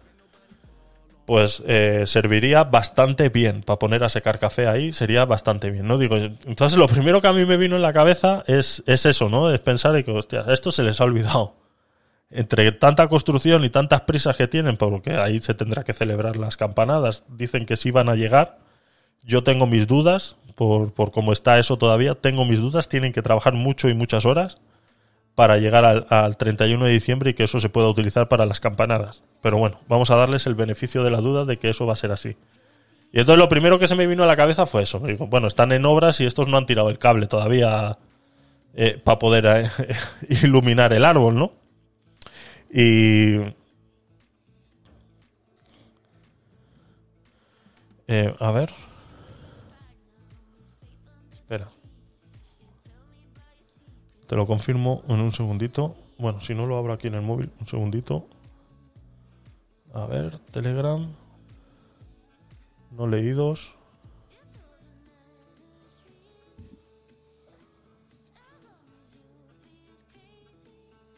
[1.26, 5.98] Pues eh, serviría bastante bien para poner a secar café ahí, sería bastante bien, ¿no?
[5.98, 9.30] Digo, entonces lo primero que a mí me vino en la cabeza es, es eso,
[9.30, 9.52] ¿no?
[9.54, 11.56] Es pensar que, hostia, esto se les ha olvidado.
[12.32, 16.58] Entre tanta construcción y tantas prisas que tienen, porque ahí se tendrá que celebrar las
[16.58, 18.60] campanadas, dicen que sí van a llegar.
[19.22, 23.22] Yo tengo mis dudas por, por cómo está eso todavía, tengo mis dudas, tienen que
[23.22, 24.60] trabajar mucho y muchas horas
[25.36, 28.60] para llegar al, al 31 de diciembre y que eso se pueda utilizar para las
[28.60, 29.24] campanadas.
[29.42, 31.98] Pero bueno, vamos a darles el beneficio de la duda de que eso va a
[31.98, 32.36] ser así.
[33.14, 35.00] Y entonces lo primero que se me vino a la cabeza fue eso.
[35.00, 37.98] Digo, bueno, están en obras y estos no han tirado el cable todavía
[39.04, 39.70] para poder eh,
[40.44, 41.52] iluminar el árbol, ¿no?
[42.72, 43.36] Y...
[48.08, 48.70] Eh, a ver.
[54.32, 55.94] Te lo confirmo en un segundito.
[56.18, 58.28] Bueno, si no lo abro aquí en el móvil, un segundito.
[59.94, 61.06] A ver, Telegram.
[62.92, 63.74] No leídos.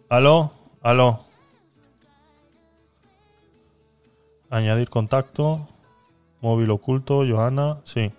[0.10, 0.52] Aló,
[0.82, 1.20] aló.
[4.50, 5.68] Añadir contacto.
[6.42, 7.80] Móvil oculto, Johanna.
[7.84, 8.12] Sí.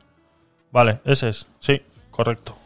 [0.71, 1.49] Vale, ese es.
[1.59, 1.83] Sí,
[2.13, 2.64] correcto.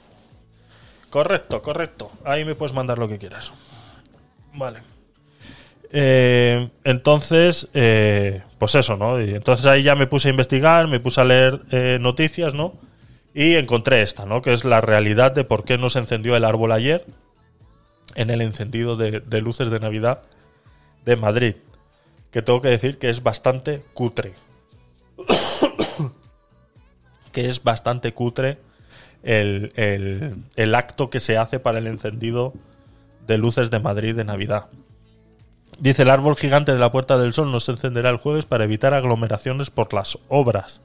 [1.10, 2.10] Correcto, correcto.
[2.24, 3.52] Ahí me puedes mandar lo que quieras.
[4.54, 4.80] Vale.
[5.90, 9.20] Eh, entonces, eh, pues eso, ¿no?
[9.20, 12.74] Y entonces ahí ya me puse a investigar, me puse a leer eh, noticias, ¿no?
[13.34, 14.42] Y encontré esta, ¿no?
[14.42, 17.06] Que es la realidad de por qué no se encendió el árbol ayer
[18.14, 20.22] en el encendido de, de luces de Navidad
[21.06, 21.54] de Madrid.
[22.30, 24.34] Que tengo que decir que es bastante cutre.
[27.32, 28.58] que es bastante cutre
[29.22, 29.72] el,
[30.56, 32.54] el- acto que se hace para el encendido
[33.26, 34.66] de luces de Madrid de Navidad.
[35.78, 38.64] Dice el árbol gigante de la Puerta del Sol no se encenderá el jueves para
[38.64, 40.82] evitar aglomeraciones por las obras.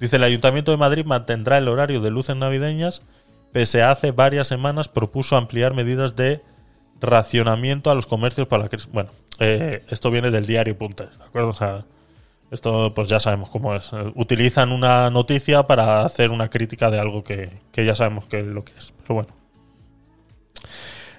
[0.00, 3.02] Dice el Ayuntamiento de Madrid mantendrá el horario de luces navideñas,
[3.52, 6.42] pese a hace varias semanas propuso ampliar medidas de
[7.00, 8.90] racionamiento a los comercios para la crisis.
[8.90, 9.10] Bueno,
[9.40, 11.48] eh, esto viene del diario Puntes, ¿de acuerdo?
[11.48, 11.84] O sea,
[12.54, 13.92] esto pues ya sabemos cómo es.
[13.92, 18.38] Eh, Utilizan una noticia para hacer una crítica de algo que, que ya sabemos que
[18.38, 18.94] es lo que es.
[19.02, 19.34] Pero bueno.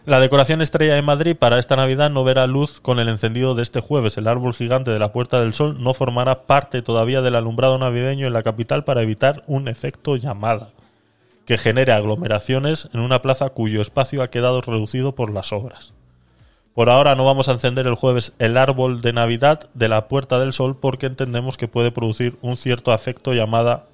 [0.06, 3.64] La decoración estrella de Madrid para esta Navidad no verá luz con el encendido de
[3.64, 4.18] este jueves.
[4.18, 8.28] El árbol gigante de la Puerta del Sol no formará parte todavía del alumbrado navideño
[8.28, 10.70] en la capital para evitar un efecto llamada
[11.46, 15.94] que genere aglomeraciones en una plaza cuyo espacio ha quedado reducido por las obras.
[16.76, 20.40] Por ahora no vamos a encender el jueves el árbol de Navidad de la Puerta
[20.40, 23.88] del Sol porque entendemos que puede producir un cierto efecto llamada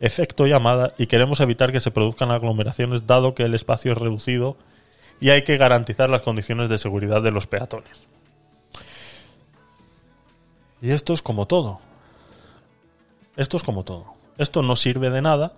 [0.00, 4.56] efecto llamada y queremos evitar que se produzcan aglomeraciones dado que el espacio es reducido
[5.20, 8.02] y hay que garantizar las condiciones de seguridad de los peatones.
[10.82, 11.78] Y esto es como todo.
[13.36, 14.12] Esto es como todo.
[14.36, 15.52] Esto no sirve de nada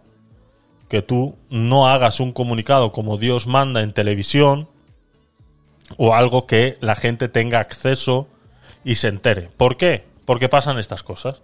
[0.89, 4.69] que tú no hagas un comunicado como Dios manda en televisión
[5.97, 8.29] o algo que la gente tenga acceso
[8.85, 9.51] y se entere.
[9.57, 10.05] ¿Por qué?
[10.25, 11.43] Porque pasan estas cosas.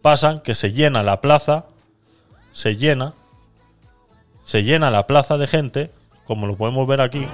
[0.00, 1.66] Pasan que se llena la plaza,
[2.50, 3.14] se llena,
[4.42, 5.90] se llena la plaza de gente,
[6.24, 7.26] como lo podemos ver aquí.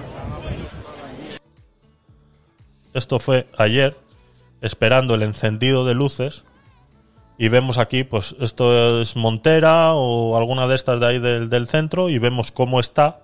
[2.93, 3.97] Esto fue ayer,
[4.61, 6.45] esperando el encendido de luces.
[7.39, 11.69] Y vemos aquí, pues esto es Montera o alguna de estas de ahí del, del
[11.69, 12.11] centro.
[12.11, 13.21] Y vemos cómo está.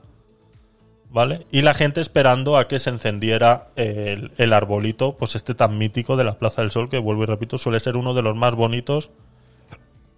[1.14, 1.46] ¿Vale?
[1.52, 6.16] Y la gente esperando a que se encendiera el, el arbolito, pues este tan mítico
[6.16, 8.56] de la Plaza del Sol, que vuelvo y repito, suele ser uno de los más
[8.56, 9.10] bonitos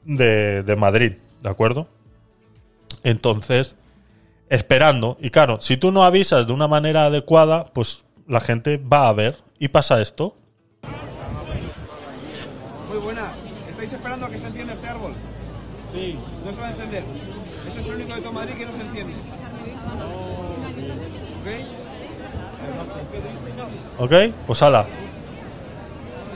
[0.07, 1.13] de, de Madrid.
[1.43, 1.87] ¿De acuerdo?
[3.05, 3.77] Entonces,
[4.49, 5.19] esperando.
[5.21, 9.13] Y claro, si tú no avisas de una manera adecuada, pues la gente va a
[9.13, 9.37] ver.
[9.59, 10.35] Y pasa esto.
[12.89, 13.37] Muy buenas.
[13.69, 15.13] ¿Estáis esperando a que se encienda este árbol?
[15.93, 16.19] Sí.
[16.43, 17.05] No se va a encender.
[17.69, 19.13] Este es el único de todo Madrid que no se enciende.
[19.13, 20.26] ¿Ok?
[23.99, 24.13] ¿Ok?
[24.47, 24.85] Pues ala.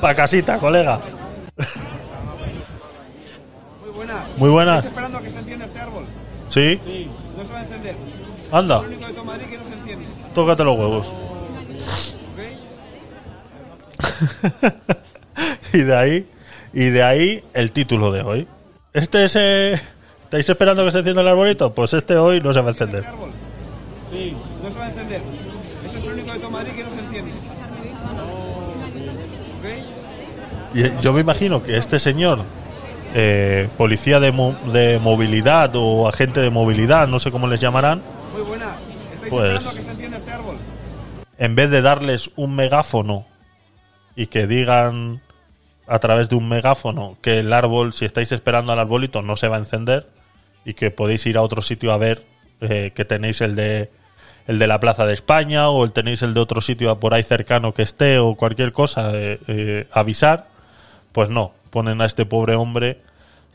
[0.00, 0.98] Pa' casita, colega.
[3.82, 4.38] Muy buenas.
[4.38, 4.76] Muy buenas.
[4.78, 6.04] ¿Estáis esperando a que se encienda este árbol?
[6.48, 6.80] ¿Sí?
[7.36, 7.96] No se va a encender.
[8.50, 8.76] Anda.
[8.78, 10.06] Es el único de todo Madrid que no se enciende.
[10.34, 11.12] Tócate los huevos.
[15.72, 16.28] y de ahí,
[16.72, 18.48] y de ahí el título de hoy.
[18.92, 19.36] Este es.
[19.36, 19.80] eh,
[20.24, 21.74] ¿Estáis esperando que se encienda el arbolito?
[21.74, 23.04] Pues este hoy no se va a encender.
[24.10, 24.36] Sí.
[24.62, 25.22] No se va a encender.
[25.84, 27.30] Este es el único de todo Madrid que no se enciende.
[29.60, 29.66] ¿Ok?
[30.74, 32.44] Y yo me imagino que este señor,
[33.14, 38.02] eh, policía de, mo- de movilidad o agente de movilidad, no sé cómo les llamarán,
[38.32, 38.70] Muy buenas.
[39.14, 40.56] ¿Estáis Pues- que se este árbol?
[41.38, 43.26] en vez de darles un megáfono
[44.14, 45.22] y que digan
[45.86, 49.48] a través de un megáfono que el árbol, si estáis esperando al arbolito, no se
[49.48, 50.06] va a encender
[50.66, 52.24] y que podéis ir a otro sitio a ver
[52.60, 53.90] eh, que tenéis el de
[54.46, 57.22] el de la Plaza de España o el tenéis el de otro sitio por ahí
[57.22, 60.48] cercano que esté o cualquier cosa, eh, eh, avisar,
[61.12, 63.00] pues no, ponen a este pobre hombre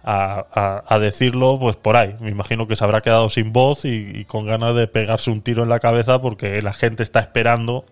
[0.03, 2.15] a, a- a decirlo pues por ahí.
[2.19, 5.41] Me imagino que se habrá quedado sin voz y, y con ganas de pegarse un
[5.41, 7.85] tiro en la cabeza porque la gente está esperando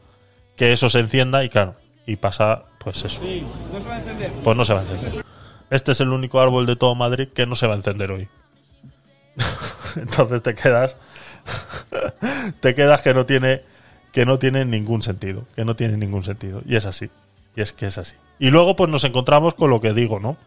[0.56, 1.75] que eso se encienda y claro,
[2.06, 3.22] y pasa pues eso.
[3.74, 4.32] No se va a encender.
[4.43, 5.25] Pues no se va a encender.
[5.69, 8.27] Este es el único árbol de todo Madrid que no se va a encender hoy.
[9.95, 10.98] Entonces te quedas
[12.59, 13.61] te quedas que no tiene
[14.11, 17.09] que no tiene ningún sentido, que no tiene ningún sentido y es así.
[17.56, 18.15] Y es que es así.
[18.40, 20.38] Y luego pues nos encontramos con lo que digo, ¿no?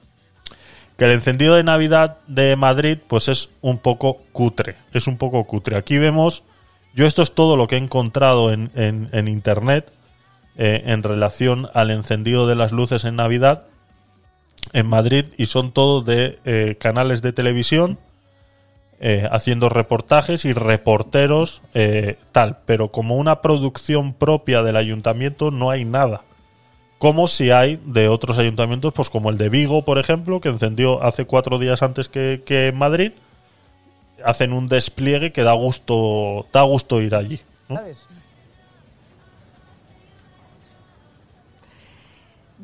[0.97, 5.45] Que el encendido de Navidad de Madrid pues es un poco cutre, es un poco
[5.45, 5.77] cutre.
[5.77, 6.43] Aquí vemos
[6.95, 9.93] yo esto es todo lo que he encontrado en, en- internet
[10.57, 13.65] eh, en relación al encendido de las luces en Navidad
[14.73, 17.99] en Madrid y son todos de eh, canales de televisión
[18.99, 21.61] eh, haciendo reportajes y reporteros
[22.33, 26.23] tal, pero como una producción propia del ayuntamiento no hay nada.
[26.99, 31.03] Como si hay de otros ayuntamientos, pues como el de Vigo, por ejemplo, que encendió
[31.03, 33.13] hace cuatro días antes que, Madrid,
[34.25, 37.41] hacen un despliegue que da gusto, da gusto ir allí.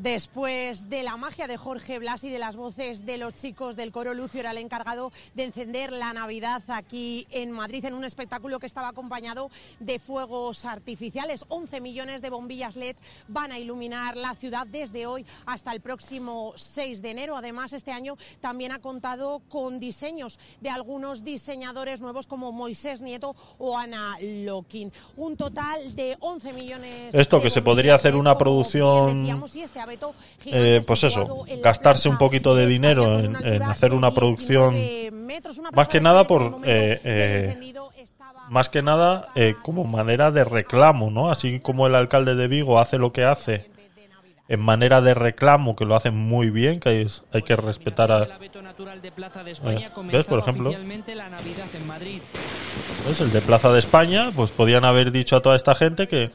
[0.02, 3.92] Después de la magia de Jorge Blas y de las voces de los chicos del
[3.92, 8.58] coro, Lucio era el encargado de encender la Navidad aquí en Madrid en un espectáculo
[8.58, 9.48] que estaba acompañado
[9.78, 11.44] de fuegos artificiales.
[11.46, 12.96] 11 millones de bombillas LED
[13.28, 17.36] van a iluminar la ciudad desde hoy hasta el próximo 6 de enero.
[17.36, 23.36] Además, este año también ha contado con diseños de algunos diseñadores nuevos como Moisés Nieto
[23.56, 24.92] o Ana Lokin.
[25.16, 29.62] Un total de 11 millones Esto que se podría hacer LED, una producción decíamos, y
[29.62, 29.78] este
[30.46, 34.76] eh, pues eso, gastarse un poquito de dinero en, en hacer una producción
[35.72, 37.74] más que nada por eh, eh,
[38.48, 39.28] más que nada
[39.62, 41.30] como manera de reclamo, ¿no?
[41.30, 43.71] Así como el alcalde de Vigo hace lo que hace
[44.52, 48.24] en manera de reclamo, que lo hacen muy bien, que hay, hay que respetar a...
[48.24, 50.68] Eh, ¿Ves, por ejemplo?
[50.68, 52.20] Oficialmente la Navidad en Madrid.
[53.06, 53.22] ¿Ves?
[53.22, 56.28] El de Plaza de España, pues podían haber dicho a toda esta gente que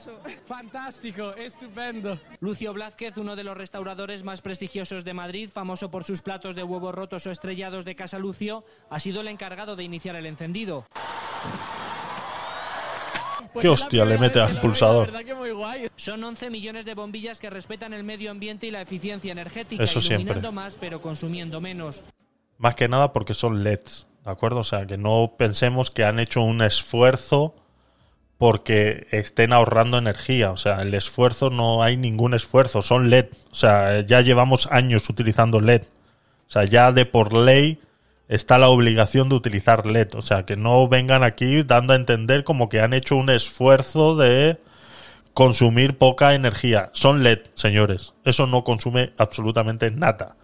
[0.47, 2.19] Fantástico, estupendo.
[2.39, 6.63] Lucio Blázquez, uno de los restauradores más prestigiosos de Madrid, famoso por sus platos de
[6.63, 10.87] huevos rotos o estrellados de Casa Lucio, ha sido el encargado de iniciar el encendido.
[13.61, 15.11] Qué hostia le mete al pulsador.
[15.95, 20.01] Son 11 millones de bombillas que respetan el medio ambiente y la eficiencia energética, Eso
[20.01, 20.39] siempre.
[20.51, 22.03] más pero consumiendo menos.
[22.57, 24.59] Más que nada porque son LEDs, ¿de acuerdo?
[24.59, 27.55] O sea, que no pensemos que han hecho un esfuerzo
[28.37, 30.51] porque estén ahorrando energía.
[30.51, 33.27] O sea, el esfuerzo no hay ningún esfuerzo, son LED.
[33.51, 35.83] O sea, ya llevamos años utilizando LED.
[36.47, 37.79] O sea, ya de por ley
[38.27, 40.15] está la obligación de utilizar LED.
[40.15, 44.15] O sea, que no vengan aquí dando a entender como que han hecho un esfuerzo
[44.15, 44.59] de
[45.33, 46.89] consumir poca energía.
[46.93, 48.13] Son LED, señores.
[48.25, 50.35] Eso no consume absolutamente nada.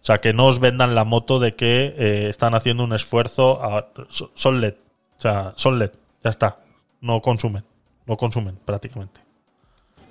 [0.00, 3.62] O sea, que no os vendan la moto de que eh, están haciendo un esfuerzo.
[3.62, 3.88] a-
[4.34, 4.74] son LED.
[5.18, 5.92] O sea, son LED.
[6.24, 6.58] Ya está.
[7.00, 7.64] No consumen.
[8.06, 9.20] No consumen prácticamente.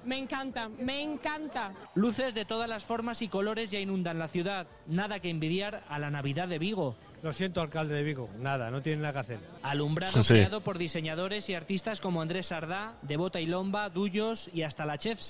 [0.05, 1.73] Me encanta, me encanta.
[1.93, 4.65] Luces de todas las formas y colores ya inundan la ciudad.
[4.87, 6.95] Nada que envidiar a la Navidad de Vigo.
[7.23, 8.29] Lo siento, alcalde de Vigo.
[8.39, 9.39] Nada, no tiene nada que hacer.
[9.61, 10.33] Alumbrado Sí.
[10.33, 14.97] creado por diseñadores y artistas como Andrés Sardá, Devota y Lomba, Duyos y hasta la
[14.97, 15.29] chef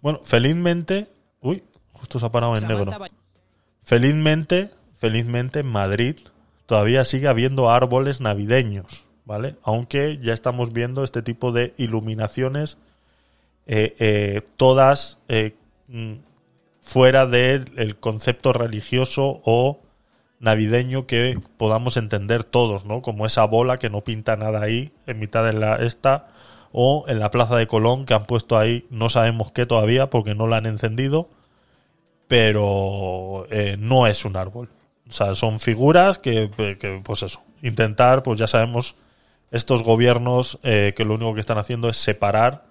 [0.00, 1.08] Bueno, felizmente.
[1.42, 3.06] Uy, justo se ha parado en Samantha negro.
[3.80, 6.16] Felizmente, felizmente en Madrid
[6.66, 9.56] todavía sigue habiendo árboles navideños, ¿vale?
[9.62, 12.78] Aunque ya estamos viendo este tipo de iluminaciones,
[13.66, 15.54] eh, eh, todas eh,
[15.88, 16.14] mm,
[16.80, 19.80] fuera del el concepto religioso o
[20.38, 23.02] navideño que podamos entender todos, ¿no?
[23.02, 26.28] Como esa bola que no pinta nada ahí en mitad de la esta
[26.72, 30.34] o en la Plaza de Colón que han puesto ahí no sabemos qué todavía porque
[30.34, 31.28] no la han encendido
[32.28, 34.68] pero eh, no es un árbol.
[35.08, 38.96] O sea, son figuras que, que, pues eso, intentar, pues ya sabemos,
[39.52, 42.64] estos gobiernos eh, que lo único que están haciendo es separar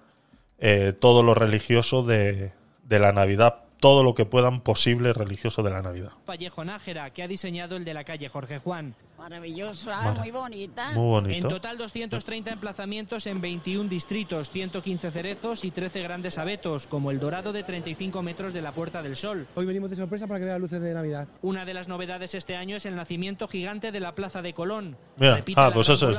[0.58, 2.52] eh, todo lo religioso de,
[2.84, 6.12] de la Navidad, todo lo que puedan posible religioso de la Navidad.
[6.26, 8.94] Vallejo Nájera, que ha diseñado el de la calle Jorge Juan.
[9.18, 10.20] Maravillosa, Vale.
[10.20, 10.92] muy bonita.
[10.92, 11.48] Muy bonito.
[11.48, 17.18] En total 230 emplazamientos en 21 distritos, 115 cerezos y 13 grandes abetos, como el
[17.18, 19.46] dorado de 35 metros de la Puerta del Sol.
[19.54, 21.28] Hoy venimos de sorpresa para que vea luces de Navidad.
[21.42, 24.96] Una de las novedades este año es el nacimiento gigante de la Plaza de Colón.
[25.16, 26.18] Mira, Repite ah, pues eso es.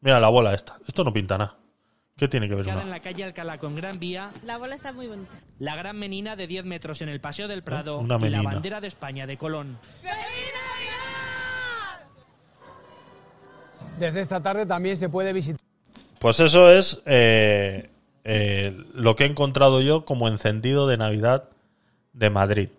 [0.00, 0.78] Mira la bola esta.
[0.86, 1.56] Esto no pinta nada.
[2.18, 2.84] ¿Qué tiene que ver en una?
[2.86, 5.32] la calle Alcalá con Gran Vía, La bola está muy bonita.
[5.58, 8.80] la gran menina de 10 metros en el Paseo del Prado Una y la bandera
[8.80, 9.78] de España de Colón.
[13.98, 15.60] Desde esta tarde también se puede visitar.
[16.18, 17.90] Pues eso es eh,
[18.24, 21.50] eh, lo que he encontrado yo como encendido de Navidad
[22.14, 22.70] de Madrid.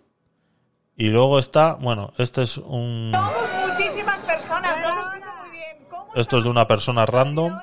[0.96, 3.12] Y luego está, bueno, este es un...
[3.12, 5.76] muchas personas, no se escucha muy bien.
[5.88, 7.56] ¿Cómo Esto es de una persona random.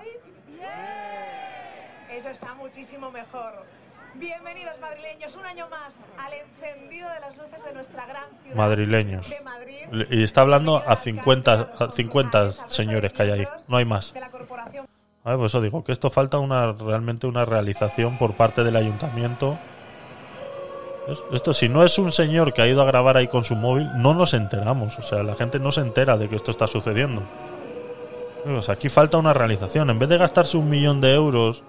[2.10, 3.66] Eso está muchísimo mejor.
[4.26, 9.30] Bienvenidos madrileños un año más al encendido de las luces de nuestra gran ciudad Madrileños.
[9.30, 10.08] de Madrid.
[10.10, 13.48] Y está hablando a 50, a 50 señores que hay ahí.
[13.68, 14.16] No hay más.
[15.24, 18.76] A ver, pues eso digo, que esto falta una realmente una realización por parte del
[18.76, 19.60] ayuntamiento.
[21.32, 23.92] Esto, si no es un señor que ha ido a grabar ahí con su móvil,
[23.96, 24.98] no nos enteramos.
[24.98, 27.22] O sea, la gente no se entera de que esto está sucediendo.
[28.62, 29.92] Sea, aquí falta una realización.
[29.92, 31.64] En vez de gastarse un millón de euros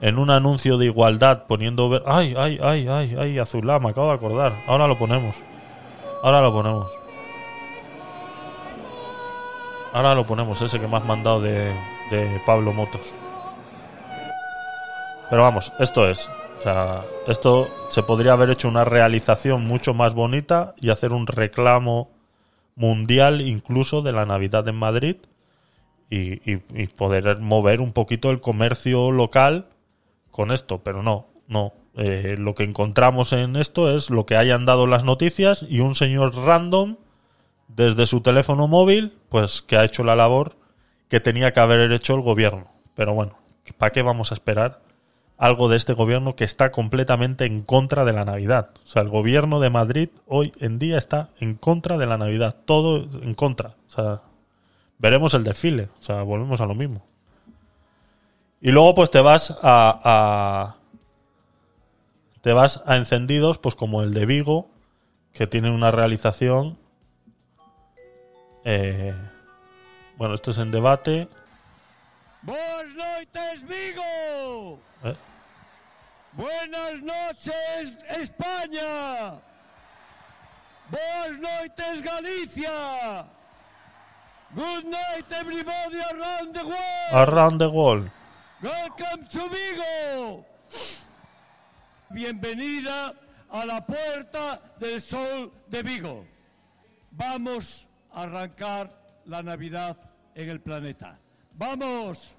[0.00, 1.88] en un anuncio de igualdad poniendo...
[1.88, 4.62] ver- Ay, ay, ay, ay, ay, Azulá, me acabo de acordar.
[4.66, 5.36] Ahora lo ponemos.
[6.22, 6.90] Ahora lo ponemos.
[9.92, 11.72] Ahora lo ponemos, ese que me has mandado de,
[12.10, 13.14] de Pablo Motos.
[15.30, 16.30] Pero vamos, esto es.
[16.58, 21.26] O sea, esto se podría haber hecho una realización mucho más bonita y hacer un
[21.26, 22.10] reclamo
[22.76, 25.16] mundial incluso de la Navidad en Madrid
[26.10, 29.66] y, y- y poder mover un poquito el comercio local
[30.38, 31.72] con esto, pero no, no.
[31.96, 35.96] Eh, lo que encontramos en esto es lo que hayan dado las noticias y un
[35.96, 36.94] señor random
[37.66, 40.54] desde su teléfono móvil, pues que ha hecho la labor
[41.08, 42.70] que tenía que haber hecho el gobierno.
[42.94, 43.36] Pero bueno,
[43.78, 44.80] ¿para qué vamos a esperar
[45.38, 48.70] algo de este gobierno que está completamente en contra de la Navidad?
[48.84, 52.54] O sea, el gobierno de Madrid hoy en día está en contra de la Navidad,
[52.64, 53.74] todo en contra.
[53.88, 54.22] O sea,
[54.98, 57.04] veremos el desfile, o sea, volvemos a lo mismo.
[58.60, 60.76] Y luego pues te vas a, a-
[62.42, 64.68] te vas a encendidos pues como el de Vigo,
[65.32, 66.78] que tiene una realización
[68.64, 69.14] eh,
[70.16, 71.28] bueno, esto es en debate.
[72.42, 74.78] Buenas noches, Vigo.
[75.04, 75.16] Eh,
[76.32, 79.38] Buenas noches, España.
[80.90, 83.24] Buenas noches, Galicia.
[84.54, 87.12] Good night, everybody around the world.
[87.28, 88.10] Around the world.
[88.60, 90.44] Welcome to Vigo.
[92.10, 93.14] Bienvenida
[93.50, 96.24] a la Puerta del Sol de Vigo.
[97.12, 98.90] Vamos a arrancar
[99.26, 99.96] la Navidad
[100.34, 101.20] en el planeta.
[101.54, 102.36] ¡Vamos!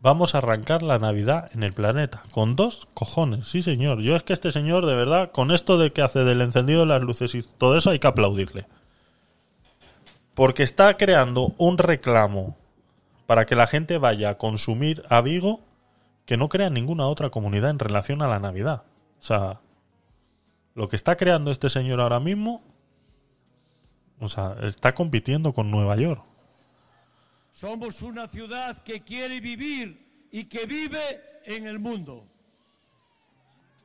[0.00, 2.22] Vamos a arrancar la Navidad en el planeta.
[2.32, 4.02] Con dos cojones, sí señor.
[4.02, 6.86] Yo es que este señor, de verdad, con esto de que hace del encendido de
[6.86, 8.66] las luces y todo eso hay que aplaudirle.
[10.34, 12.59] Porque está creando un reclamo
[13.30, 15.60] para que la gente vaya a consumir a Vigo
[16.26, 18.82] que no crea ninguna otra comunidad en relación a la Navidad.
[19.20, 19.60] O sea,
[20.74, 22.60] lo que está creando este señor ahora mismo,
[24.18, 26.24] o sea, está compitiendo con Nueva York.
[27.52, 30.98] Somos una ciudad que quiere vivir y que vive
[31.44, 32.26] en el mundo.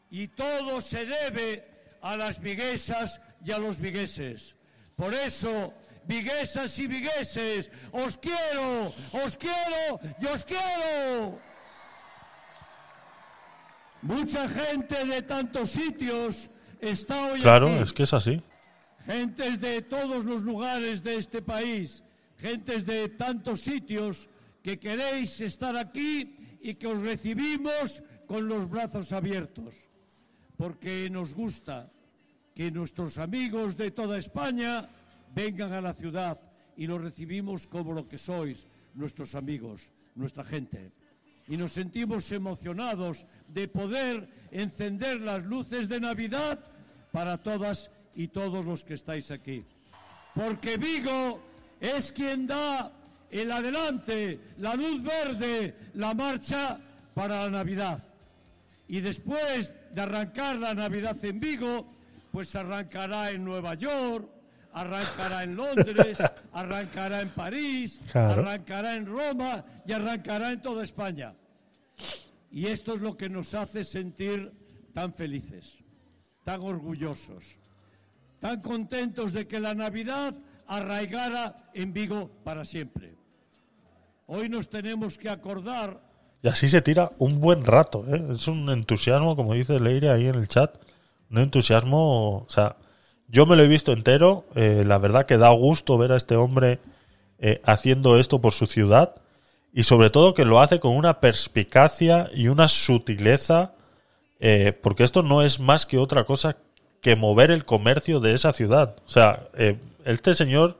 [0.10, 1.68] Y todo se debe
[2.02, 4.56] a las viguesas y a los vigueses.
[4.96, 5.72] Por eso,
[6.08, 8.94] viguesas y vigueses, os quiero,
[9.24, 11.40] os quiero y os quiero.
[14.02, 17.80] Mucha gente de tantos sitios está hoy Claro, aquí.
[17.84, 18.42] es que es así.
[19.06, 22.04] Gentes de todos los lugares de este país,
[22.38, 24.30] gentes de tantos sitios
[24.64, 29.74] que queréis estar aquí y que os recibimos con los brazos abiertos,
[30.58, 31.92] porque nos gusta
[32.56, 34.90] que nuestros amigos de toda España
[35.36, 36.40] vengan a la ciudad
[36.78, 40.92] y los recibimos como lo que sois, nuestros amigos, nuestra gente.
[41.48, 46.58] Y nos sentimos emocionados de poder encender las luces de Navidad
[47.12, 49.64] para todas y todos los que estáis aquí.
[50.34, 51.42] Porque Vigo
[51.80, 52.92] es quien da
[53.30, 56.80] el adelante, la luz verde, la marcha
[57.14, 58.04] para la Navidad.
[58.88, 61.94] Y después de arrancar la Navidad en Vigo,
[62.32, 64.35] pues arrancará en Nueva York,
[64.76, 66.18] arrancará en Londres,
[66.54, 68.42] arrancará en París, Claro.
[68.42, 71.34] arrancará en Roma y arrancará en toda España.
[72.52, 74.52] Y esto es lo que nos hace sentir
[74.94, 75.84] tan felices,
[76.44, 77.58] tan orgullosos,
[78.40, 80.34] tan contentos de que la Navidad
[80.68, 83.16] arraigara en Vigo para siempre.
[84.28, 86.02] Hoy nos tenemos que acordar
[86.42, 88.04] Y así se tira un buen rato.
[88.14, 88.28] ¿eh?
[88.32, 90.78] Es un entusiasmo, como dice Leire ahí en el chat.
[91.32, 92.38] Un entusiasmo.
[92.40, 92.76] O sea,
[93.28, 94.46] yo me lo he visto entero.
[94.56, 96.80] eh, la verdad que da gusto ver a este hombre
[97.40, 99.16] eh, haciendo esto por su ciudad.
[99.74, 103.74] Y sobre todo que lo hace con una perspicacia y una sutileza.
[104.40, 106.58] eh, porque esto no es más que otra cosa
[107.02, 108.96] que mover el comercio de esa ciudad.
[109.06, 109.48] O sea,
[110.06, 110.78] este señor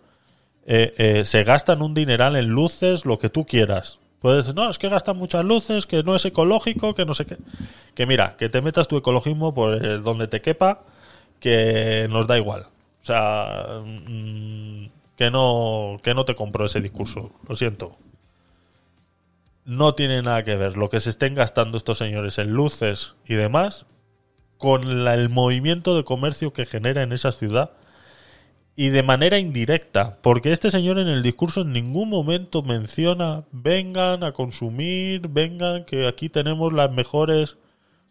[0.66, 4.00] se gastan un dineral en luces, lo que tú quieras.
[4.22, 7.26] Puedes decir, no, es que gastan muchas luces, que no es ecológico, que no sé
[7.28, 7.38] qué.
[7.94, 10.84] Que mira, que te metas tu ecologismo por donde te quepa,
[11.40, 12.68] que nos da igual.
[13.02, 17.32] O sea, mm, que no, que no te compro ese discurso.
[17.48, 17.96] Lo siento.
[19.66, 23.36] No tiene nada que ver lo que se estén gastando estos señores en luces y
[23.36, 23.86] demás
[24.58, 27.72] con el movimiento de comercio que genera en esa ciudad
[28.76, 34.24] y de manera indirecta, porque este señor en el discurso en ningún momento menciona vengan
[34.24, 37.58] a consumir, vengan que aquí tenemos las mejores,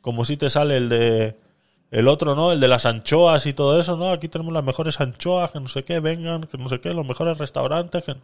[0.01, 1.37] como si te sale el de
[1.91, 2.53] el otro, ¿no?
[2.53, 4.11] El de las anchoas y todo eso, ¿no?
[4.11, 7.07] Aquí tenemos las mejores anchoas, que no sé qué, vengan, que no sé qué, los
[7.07, 8.17] mejores restaurantes, que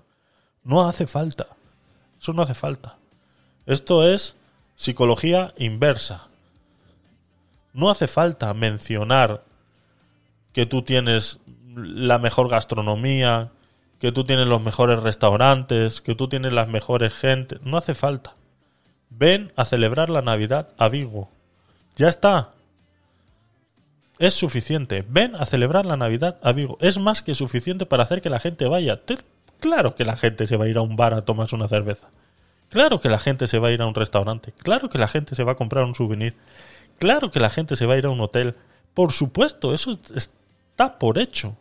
[0.65, 1.47] no hace falta.
[2.21, 2.99] Eso no hace falta.
[3.67, 4.37] Esto es
[4.77, 6.29] psicología inversa.
[7.73, 9.45] No hace falta mencionar
[10.53, 11.39] que tú tienes
[11.75, 13.53] la mejor gastronomía,
[14.01, 17.61] que tú tienes los mejores restaurantes, que tú tienes las mejores gentes.
[17.63, 18.35] No hace falta.
[19.11, 21.31] Ven a celebrar la Navidad a Vigo.
[21.97, 22.51] Ya está.
[24.21, 25.03] Es suficiente.
[25.09, 26.77] Ven a celebrar la Navidad a Vigo.
[26.83, 29.01] Es más que suficiente para hacer que la gente vaya.
[29.61, 32.09] Claro que la gente se va a ir a un bar a tomarse una cerveza.
[32.69, 34.53] Claro que la gente se va a ir a un restaurante.
[34.53, 36.37] Claro que la gente se va a comprar un souvenir.
[36.99, 38.57] Claro que la gente se va a ir a un hotel.
[38.93, 41.57] Por supuesto, eso está por hecho.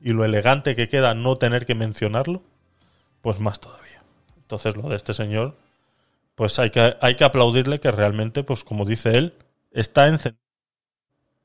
[0.00, 2.40] Y lo elegante que queda no tener que mencionarlo,
[3.20, 4.04] pues más todavía.
[4.36, 5.56] Entonces lo de este señor,
[6.36, 9.34] pues hay que, hay que aplaudirle que realmente, pues como dice él,
[9.72, 10.41] está encendiendo.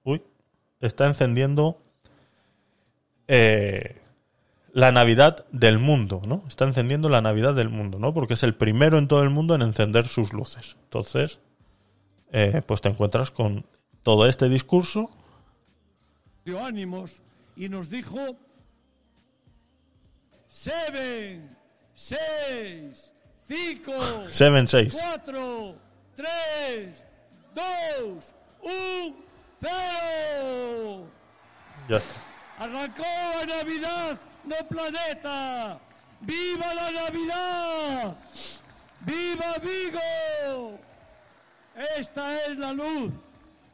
[0.07, 0.23] Uy,
[0.79, 1.81] está encendiendo
[3.27, 3.99] eh,
[4.71, 6.45] la Navidad del mundo, ¿no?
[6.47, 8.13] Está encendiendo la Navidad del mundo, ¿no?
[8.13, 10.77] Porque es el primero en todo el mundo en encender sus luces.
[10.83, 11.41] Entonces,
[12.31, 13.65] eh, pues te encuentras con
[14.01, 15.11] todo este discurso.
[16.45, 17.21] dio ánimos
[17.57, 18.17] y nos dijo
[20.47, 21.53] Seven,
[21.93, 23.11] seis,
[23.45, 23.91] cinco,
[24.29, 24.97] Seven, seis.
[24.97, 25.75] cuatro,
[26.15, 27.03] tres,
[27.53, 29.26] dos, un,
[29.59, 31.07] cero.
[31.89, 32.27] Ya está.
[32.59, 35.79] Arrancó la Navidad, no planeta.
[36.21, 38.15] ¡Viva la Navidad!
[39.01, 40.79] ¡Viva Vigo!
[41.97, 43.13] Esta es la luz.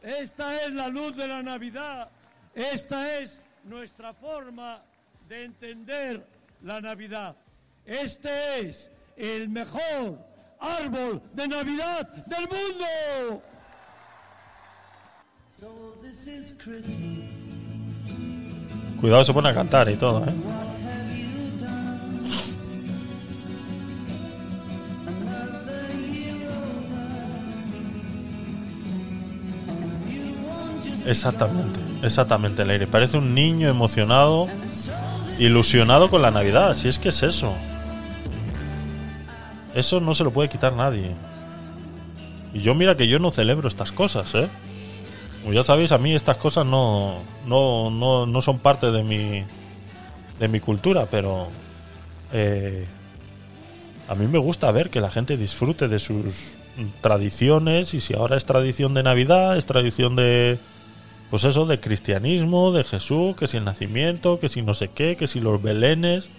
[0.02, 2.10] Esta es la luz de la Navidad.
[2.54, 4.84] Esta es nuestra forma
[5.28, 6.28] de entender
[6.62, 7.38] la Navidad.
[7.86, 10.20] Este es el mejor
[10.60, 13.42] árbol de Navidad del mundo.
[19.00, 20.34] Cuidado, se pone a cantar y todo, ¿eh?
[31.06, 32.88] Exactamente, exactamente, Leire.
[32.88, 34.48] Parece un niño emocionado,
[35.38, 36.76] ilusionado con la Navidad.
[36.76, 37.54] Si es que es eso.
[39.76, 41.12] Eso no se lo puede quitar nadie.
[42.54, 44.48] Y yo mira que yo no celebro estas cosas, ¿eh?
[45.52, 49.44] Ya sabéis, a mí estas cosas no, no, no, no son parte de mi,
[50.40, 51.48] de mi cultura, pero
[52.32, 52.86] eh,
[54.08, 56.54] a mí me gusta ver que la gente disfrute de sus
[57.02, 60.58] tradiciones y si ahora es tradición de Navidad, es tradición de,
[61.30, 65.16] pues eso, de cristianismo, de Jesús, que si el nacimiento, que si no sé qué,
[65.18, 66.30] que si los belenes,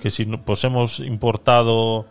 [0.00, 2.06] que si pues hemos importado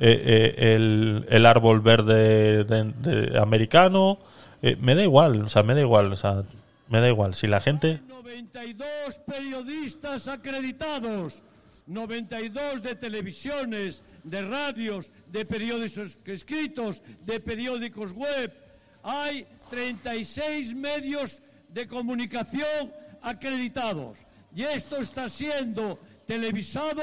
[0.00, 4.18] eh, eh, el, el árbol verde de- de- americano,
[4.64, 6.42] eh, me da igual, o sea, me da igual, o sea,
[6.88, 7.34] me da igual.
[7.34, 11.42] Si la gente 92 periodistas acreditados,
[11.86, 18.54] 92 de televisiones, de radios, de periódicos escritos, de periódicos web.
[19.02, 24.16] Hay 36 medios de comunicación acreditados.
[24.56, 27.02] Y esto está siendo televisado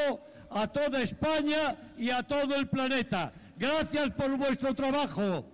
[0.50, 3.32] a toda España y a todo el planeta.
[3.56, 5.46] Gracias por vuestro trabajo.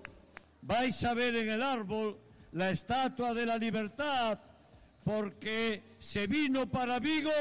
[0.68, 2.18] Vais a ver en el árbol
[2.52, 4.38] la estatua de la libertad
[5.06, 7.32] porque se vino para Vigo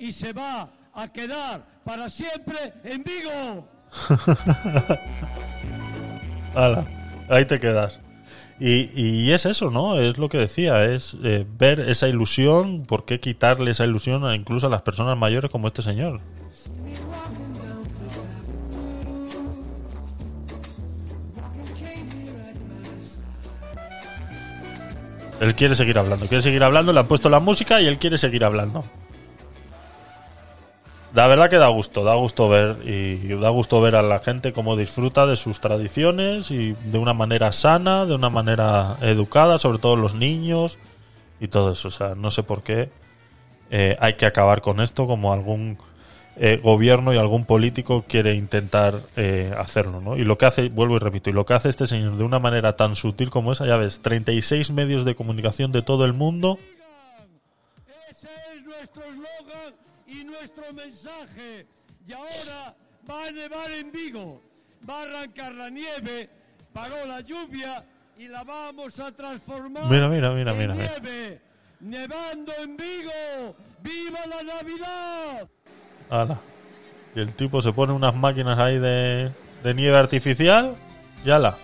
[0.00, 3.68] y se va a quedar para siempre en Vigo.
[6.56, 6.84] Ala,
[7.28, 8.00] ahí te quedas.
[8.58, 10.00] Y, es eso, ¿no?
[10.00, 14.34] Es lo que decía, es eh, ver esa ilusión, por qué quitarle esa ilusión a,
[14.34, 16.20] incluso a las personas mayores como este señor.
[25.42, 28.16] Él quiere seguir hablando, quiere seguir hablando, le han puesto la música y él quiere
[28.16, 28.84] seguir hablando.
[31.14, 34.52] La verdad que da gusto, da gusto ver y da gusto ver a la gente
[34.52, 39.78] cómo disfruta de sus tradiciones y de una manera sana, de una manera educada, sobre
[39.78, 40.78] todo los niños
[41.40, 41.88] y todo eso.
[41.88, 42.90] O sea, no sé por qué
[43.72, 45.76] eh, hay que acabar con esto como algún
[46.36, 50.16] eh, gobierno y algún político quiere intentar eh, hacerlo, ¿no?
[50.16, 52.38] Y lo que hace, vuelvo y repito, y lo que hace este señor de una
[52.38, 56.58] manera tan sutil como esa, ya ves, 36 medios de comunicación de todo el mundo
[58.10, 59.74] Ese es nuestro eslogan
[60.06, 61.66] y nuestro mensaje.
[62.06, 62.74] Y ahora
[63.08, 64.40] va a nevar en Vigo,
[64.88, 66.30] va a arrancar la nieve,
[66.72, 67.84] paró la lluvia
[68.18, 71.40] y la vamos a transformar Mira, mira, mira, en nieve.
[71.80, 73.56] Nevando en Vigo.
[73.82, 75.48] ¡Viva la Navidad!
[76.12, 76.38] Ala.
[77.14, 79.32] Y el tipo se pone unas máquinas ahí de,
[79.64, 80.74] de nieve artificial
[81.24, 81.56] y ala.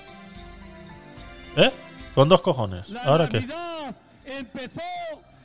[1.57, 1.71] ¿Eh?
[2.15, 2.89] Con dos cojones.
[2.89, 3.41] La ¿Ahora qué?
[3.41, 3.95] Navidad
[4.25, 4.81] empezó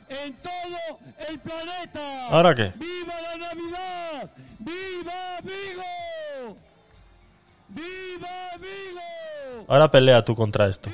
[0.08, 2.28] en todo el planeta.
[2.30, 2.72] ¿Ahora qué?
[2.76, 4.30] ¡Viva la Navidad!
[4.58, 6.56] ¡Viva Vigo!
[7.68, 9.64] ¡Viva Vigo!
[9.68, 10.88] Ahora pelea tú contra esto.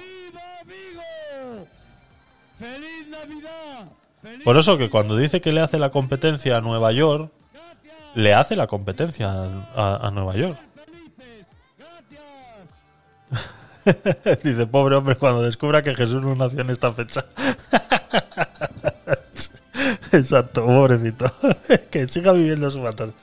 [2.58, 3.86] ¡Feliz Navidad!
[4.20, 7.30] ¡Feliz Por eso que cuando dice que le hace la competencia a Nueva York,
[8.14, 9.32] le hace la competencia
[9.76, 10.58] a, Nueva York.
[14.44, 17.24] Dice, pobre hombre, cuando descubra que Jesús no nació en esta fecha.
[20.12, 21.26] Exacto, pobrecito.
[21.90, 23.14] que siga viviendo su fantasía.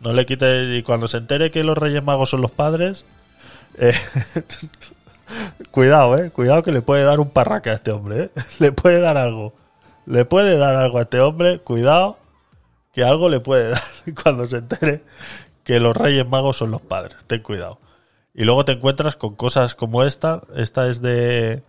[0.00, 0.76] No le quite.
[0.76, 3.04] Y cuando se entere que los Reyes Magos son los padres.
[3.78, 3.94] eh,
[5.70, 6.30] cuidado, eh.
[6.30, 8.30] Cuidado que le puede dar un parraque a este hombre, eh.
[8.58, 9.52] Le puede dar algo.
[10.06, 11.58] Le puede dar algo a este hombre.
[11.58, 12.16] Cuidado.
[12.92, 13.82] Que algo le puede dar
[14.22, 15.04] cuando se entere
[15.64, 17.16] que los Reyes Magos son los padres.
[17.26, 17.78] Ten cuidado.
[18.34, 20.42] Y luego te encuentras con cosas como esta.
[20.54, 21.62] Esta es de.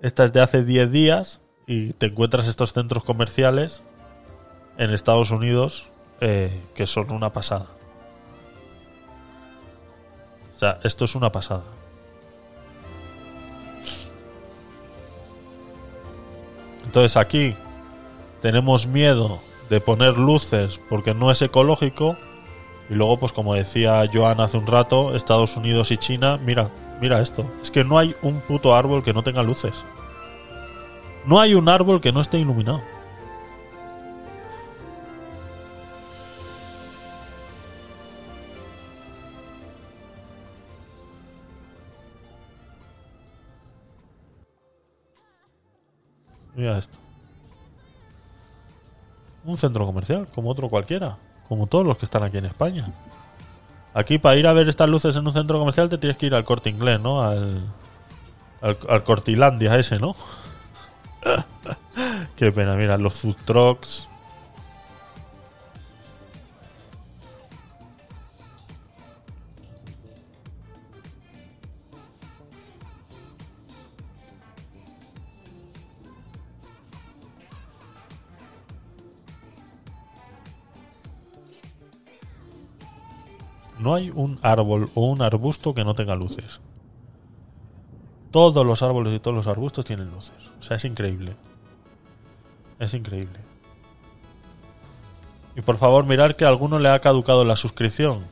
[0.00, 1.40] Esta es de hace 10 días.
[1.66, 3.82] Y te encuentras estos centros comerciales
[4.76, 5.88] en Estados Unidos
[6.20, 7.66] eh, que son una pasada.
[10.54, 11.64] O sea, esto es una pasada.
[16.84, 17.56] Entonces aquí
[18.40, 22.16] tenemos miedo de poner luces porque no es ecológico.
[22.90, 26.70] Y luego, pues como decía Joan hace un rato, Estados Unidos y China, mira,
[27.00, 27.50] mira esto.
[27.62, 29.86] Es que no hay un puto árbol que no tenga luces.
[31.26, 32.82] No hay un árbol que no esté iluminado.
[46.54, 47.03] Mira esto.
[49.44, 51.16] Un centro comercial, como otro cualquiera.
[51.48, 52.86] Como todos los que están aquí en España.
[53.92, 56.34] Aquí, para ir a ver estas luces en un centro comercial, te tienes que ir
[56.34, 57.22] al corte inglés, ¿no?
[57.22, 57.62] Al,
[58.60, 60.16] al, al Cortilandia ese, ¿no?
[62.36, 64.08] Qué pena, mira, los food trucks.
[83.78, 86.60] No hay un árbol o un arbusto que no tenga luces.
[88.30, 90.36] Todos los árboles y todos los arbustos tienen luces.
[90.60, 91.36] O sea, es increíble.
[92.78, 93.38] Es increíble.
[95.56, 98.24] Y por favor, mirar que a alguno le ha caducado la suscripción.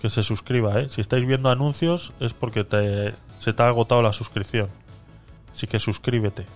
[0.00, 0.88] Que se suscriba, ¿eh?
[0.88, 4.68] Si estáis viendo anuncios es porque te, se te ha agotado la suscripción.
[5.52, 6.46] Así que suscríbete.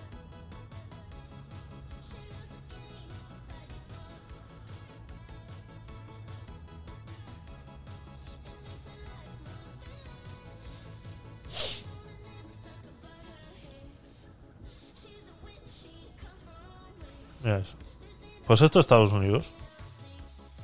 [18.51, 19.49] Pues esto es Estados Unidos.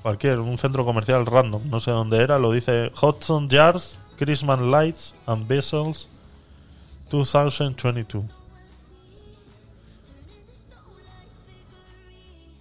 [0.01, 5.15] Cualquier, un centro comercial random, no sé dónde era, lo dice Hudson Yards, Christmas Lights
[5.25, 6.09] and Vessels
[7.09, 8.25] 2022.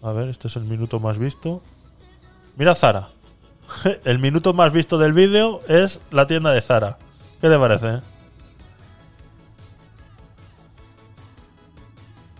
[0.00, 1.60] A ver, este es el minuto más visto.
[2.56, 3.08] Mira Zara.
[4.04, 6.98] El minuto más visto del vídeo es la tienda de Zara.
[7.40, 8.00] ¿Qué te parece?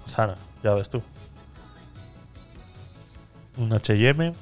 [0.08, 1.02] Zara, ya ves tú.
[3.56, 4.34] Un HM.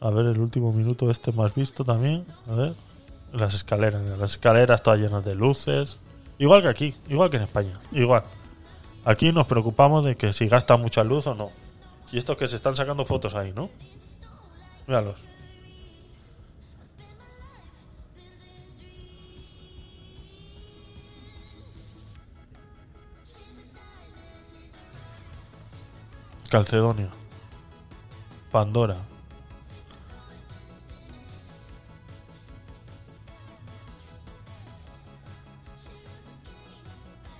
[0.00, 2.26] A ver, el último minuto este más visto también.
[2.50, 2.74] A ver.
[3.32, 4.02] Las escaleras.
[4.18, 5.98] Las escaleras todas llenas de luces.
[6.38, 6.94] Igual que aquí.
[7.08, 7.80] Igual que en España.
[7.90, 8.22] Igual.
[9.04, 11.50] Aquí nos preocupamos de que si gasta mucha luz o no.
[12.10, 13.70] Y estos que se están sacando fotos ahí, ¿no?
[14.86, 15.22] Míralos.
[26.50, 27.08] Calcedonia.
[28.52, 28.96] Pandora.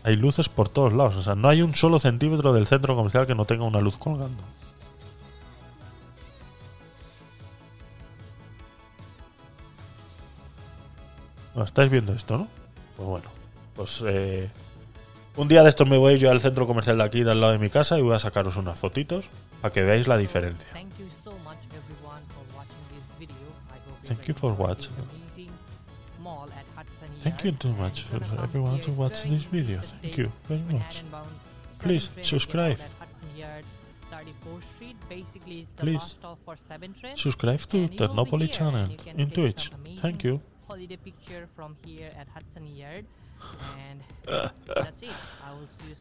[0.04, 1.16] Hay luces por todos lados.
[1.16, 3.96] O sea, no hay un solo centímetro del centro comercial que no tenga una luz
[3.96, 4.42] colgando.
[11.54, 12.48] Bueno, estáis viendo esto, ¿no?
[12.96, 13.26] Pues bueno.
[13.74, 14.50] Pues eh,
[15.36, 17.58] un día de estos me voy yo al centro comercial de aquí, del lado de
[17.58, 19.30] mi casa, y voy a sacaros unas fotitos
[19.62, 20.68] para que veáis la diferencia.
[20.72, 20.90] Thank
[24.26, 24.92] you for watching
[27.24, 29.80] Thank you too much for everyone to watch this video.
[29.80, 31.02] Thank you very much.
[31.80, 32.76] Please subscribe.
[35.78, 36.16] Please
[37.14, 39.70] subscribe to Technopoly channel in Twitch.
[40.02, 40.42] Thank you.
[40.68, 43.06] Holiday picture from here at Hudson Yard.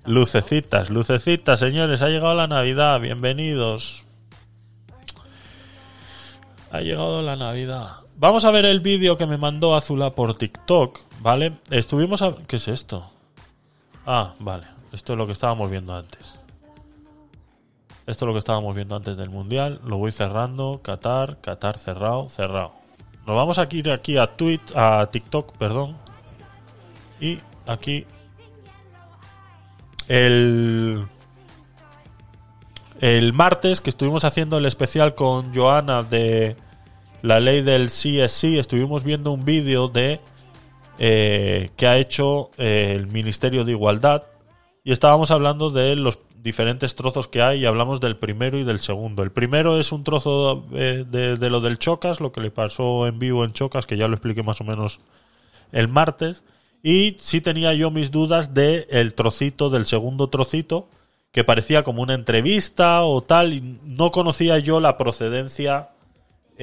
[0.05, 2.01] Lucecitas, lucecitas, señores.
[2.01, 2.99] Ha llegado la Navidad.
[2.99, 4.03] Bienvenidos.
[6.71, 8.02] Ha llegado la Navidad.
[8.23, 11.57] Vamos a ver el vídeo que me mandó Azula por TikTok, ¿vale?
[11.69, 12.33] Estuvimos a...
[12.47, 13.05] ¿Qué es esto?
[14.05, 14.63] Ah, vale.
[14.93, 16.39] Esto es lo que estábamos viendo antes.
[18.07, 19.81] Esto es lo que estábamos viendo antes del Mundial.
[19.83, 20.79] Lo voy cerrando.
[20.81, 22.71] Qatar, Qatar cerrado, cerrado.
[23.27, 24.29] Nos vamos a ir aquí a,
[24.75, 25.97] a TikTok, perdón.
[27.19, 28.05] Y aquí
[30.07, 31.07] el
[33.01, 36.55] el martes que estuvimos haciendo el especial con Joana de
[37.23, 40.19] la ley del CSC, estuvimos viendo un vídeo de
[40.99, 44.23] eh, que ha hecho eh, el Ministerio de Igualdad
[44.83, 48.81] y estábamos hablando de los diferentes trozos que hay y hablamos del primero y del
[48.81, 49.23] segundo.
[49.23, 53.19] El primero es un trozo eh, de, lo del Chocas, lo que le pasó en
[53.19, 54.99] vivo en Chocas, que ya lo expliqué más o menos
[55.71, 56.43] el martes.
[56.83, 60.89] Y sí tenía yo mis dudas de el trocito, del segundo trocito,
[61.31, 65.92] que parecía como una entrevista o tal, y no conocía yo la procedencia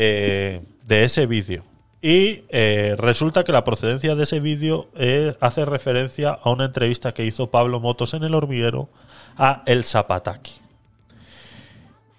[0.03, 1.63] eh, de ese vídeo.
[2.01, 7.13] Y eh, resulta que la procedencia de ese vídeo eh, hace referencia a una entrevista
[7.13, 8.89] que hizo Pablo Motos en El Hormiguero
[9.37, 10.53] a El Zapataki.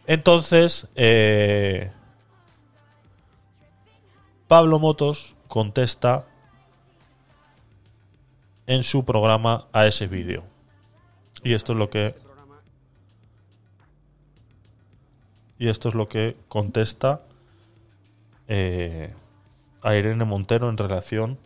[0.06, 0.88] Entonces,
[4.48, 6.28] Pablo Motos contesta
[8.68, 10.44] en su programa a ese vídeo.
[11.44, 12.14] Y esto es lo que.
[15.58, 17.22] Y esto es lo que contesta
[18.54, 19.14] eh,
[19.82, 21.40] a Irene Montero en relación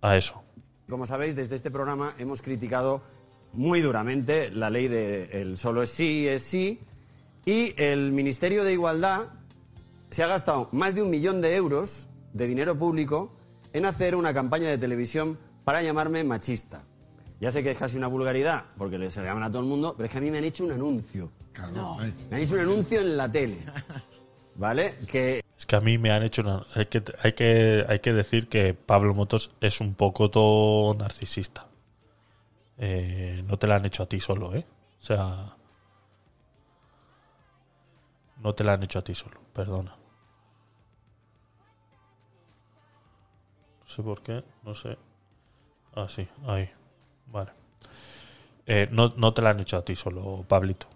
[0.00, 0.42] a eso.
[0.88, 3.02] Como sabéis, desde este programa hemos criticado
[3.52, 6.80] muy duramente la ley de el solo es sí es sí
[7.44, 9.28] y el Ministerio de Igualdad
[10.08, 13.34] se ha gastado más de un millón de euros de dinero público
[13.74, 16.84] en hacer una campaña de televisión para llamarme machista.
[17.38, 19.92] Ya sé que es casi una vulgaridad, porque se le llaman a todo el mundo,
[19.94, 21.30] pero es que a mí me han hecho un anuncio.
[22.30, 23.58] Me han hecho un anuncio en la tele.
[24.54, 24.98] ¿Vale?
[25.10, 26.66] Que Es que a mí me han hecho una.
[26.74, 31.68] Hay que, hay que, hay que decir que Pablo Motos es un poco todo narcisista.
[32.78, 34.66] Eh, no te la han hecho a ti solo, ¿eh?
[34.98, 35.56] O sea.
[38.38, 39.96] No te la han hecho a ti solo, perdona.
[43.80, 44.98] No sé por qué, no sé.
[45.94, 46.70] Ah, sí, ahí.
[47.26, 47.52] Vale.
[48.66, 50.88] Eh, no, no te la han hecho a ti solo, Pablito.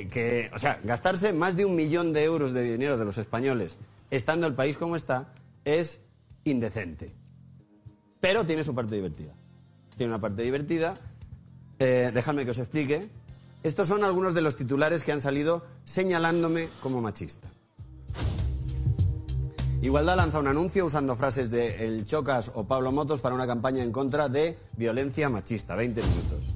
[0.00, 3.18] Eh, que, o sea, gastarse más de un millón de euros de dinero de los
[3.18, 3.78] españoles
[4.10, 5.32] estando el país como está
[5.64, 6.00] es
[6.44, 7.12] indecente.
[8.20, 9.32] Pero tiene su parte divertida.
[9.96, 10.94] Tiene una parte divertida.
[11.78, 13.08] Eh, dejadme que os explique.
[13.62, 17.48] Estos son algunos de los titulares que han salido señalándome como machista.
[19.82, 23.82] Igualdad lanza un anuncio usando frases de El Chocas o Pablo Motos para una campaña
[23.82, 25.76] en contra de violencia machista.
[25.76, 26.53] 20 minutos.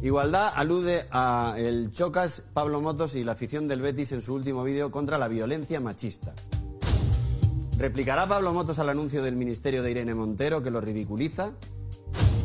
[0.00, 4.62] Igualdad alude a el Chocas, Pablo Motos y la afición del Betis en su último
[4.62, 6.34] vídeo contra la violencia machista.
[7.76, 11.52] ¿Replicará Pablo Motos al anuncio del Ministerio de Irene Montero que lo ridiculiza?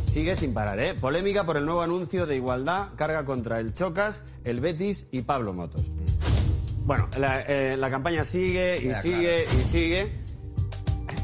[0.06, 0.96] Sigue sin parar, ¿eh?
[0.96, 5.54] Polémica por el nuevo anuncio de Igualdad, carga contra el Chocas, el Betis y Pablo
[5.54, 5.92] Motos.
[6.86, 10.12] Bueno, la, eh, la campaña sigue y Queda sigue y sigue.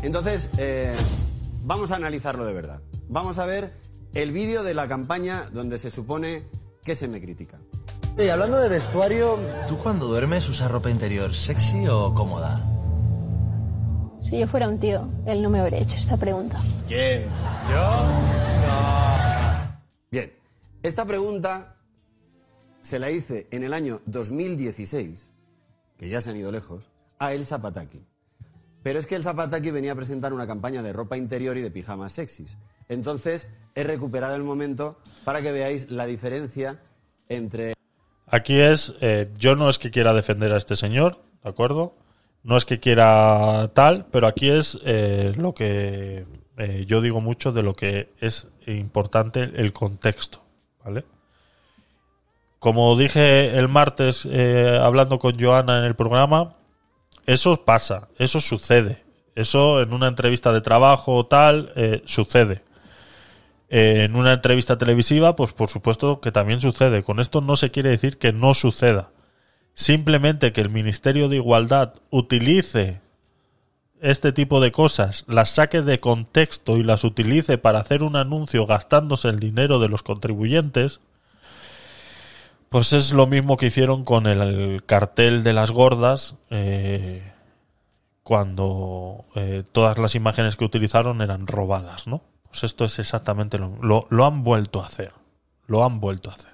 [0.04, 0.96] Entonces, eh,
[1.64, 2.82] vamos a analizarlo de verdad.
[3.10, 3.74] Vamos a ver
[4.14, 6.44] el vídeo de la campaña donde se supone
[6.84, 7.60] que se me critica.
[8.18, 12.66] Y hablando de vestuario, ¿tú cuando duermes usas ropa interior sexy o cómoda?
[14.20, 16.60] Si yo fuera un tío, él no me habría hecho esta pregunta.
[16.88, 17.24] ¿Quién?
[17.70, 18.06] ¿Yo?
[20.12, 20.34] Bien,
[20.84, 21.78] esta pregunta
[22.82, 25.30] se la hice en el año 2016,
[25.98, 26.90] que ya se han ido lejos,
[27.20, 28.06] a El Zapataki.
[28.84, 31.72] Pero es que el Zapataki venía a presentar una campaña de ropa interior y de
[31.72, 32.58] pijamas sexys.
[32.90, 36.80] Entonces, he recuperado el momento para que veáis la diferencia
[37.28, 37.74] entre...
[38.28, 41.96] Aquí es, eh, yo no es que quiera defender a este señor, ¿de acuerdo?
[42.44, 46.26] No es que quiera tal, pero aquí es eh, lo que
[46.58, 50.44] eh, yo digo mucho de lo que es importante el contexto,
[50.84, 51.06] ¿vale?
[52.60, 54.28] Como dije el martes
[54.82, 56.58] hablando con Joana en el programa,
[57.26, 59.06] eso pasa, eso sucede.
[59.34, 61.72] Eso en una entrevista de trabajo o tal
[62.04, 62.64] sucede.
[63.70, 67.04] En una entrevista televisiva, pues por supuesto que también sucede.
[67.04, 69.12] Con esto no se quiere decir que no suceda.
[69.74, 73.02] Simplemente que el Ministerio de Igualdad utilice
[74.02, 78.66] este tipo de cosas, las saque de contexto y las utilice para hacer un anuncio
[78.66, 81.02] gastándose el dinero de los contribuyentes,
[82.70, 87.34] pues es lo mismo que hicieron con el, el cartel de las gordas eh,
[88.24, 92.22] cuando eh, todas las imágenes que utilizaron eran robadas, ¿no?
[92.50, 95.14] Pues esto es exactamente lo lo, lo han vuelto a hacer.
[95.68, 96.52] Lo han vuelto a hacer.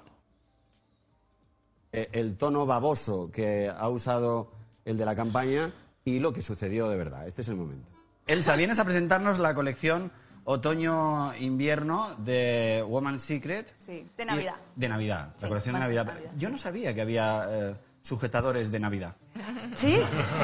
[1.92, 4.50] Eh, el tono baboso que ha usado
[4.84, 5.72] el de la campaña
[6.04, 7.26] y lo que sucedió de verdad.
[7.26, 7.88] Este es el momento.
[8.26, 10.10] Elsa, vienes a presentarnos la colección
[10.44, 13.72] otoño-invierno de Woman's Secret.
[13.78, 14.54] Sí, de Navidad.
[14.76, 15.80] Y- de Navidad, la Sí, colección de.
[15.80, 17.74] Navidad, Yo no sabía que había eh,
[18.06, 19.16] sujetadores de Navidad.
[19.74, 19.98] Sí,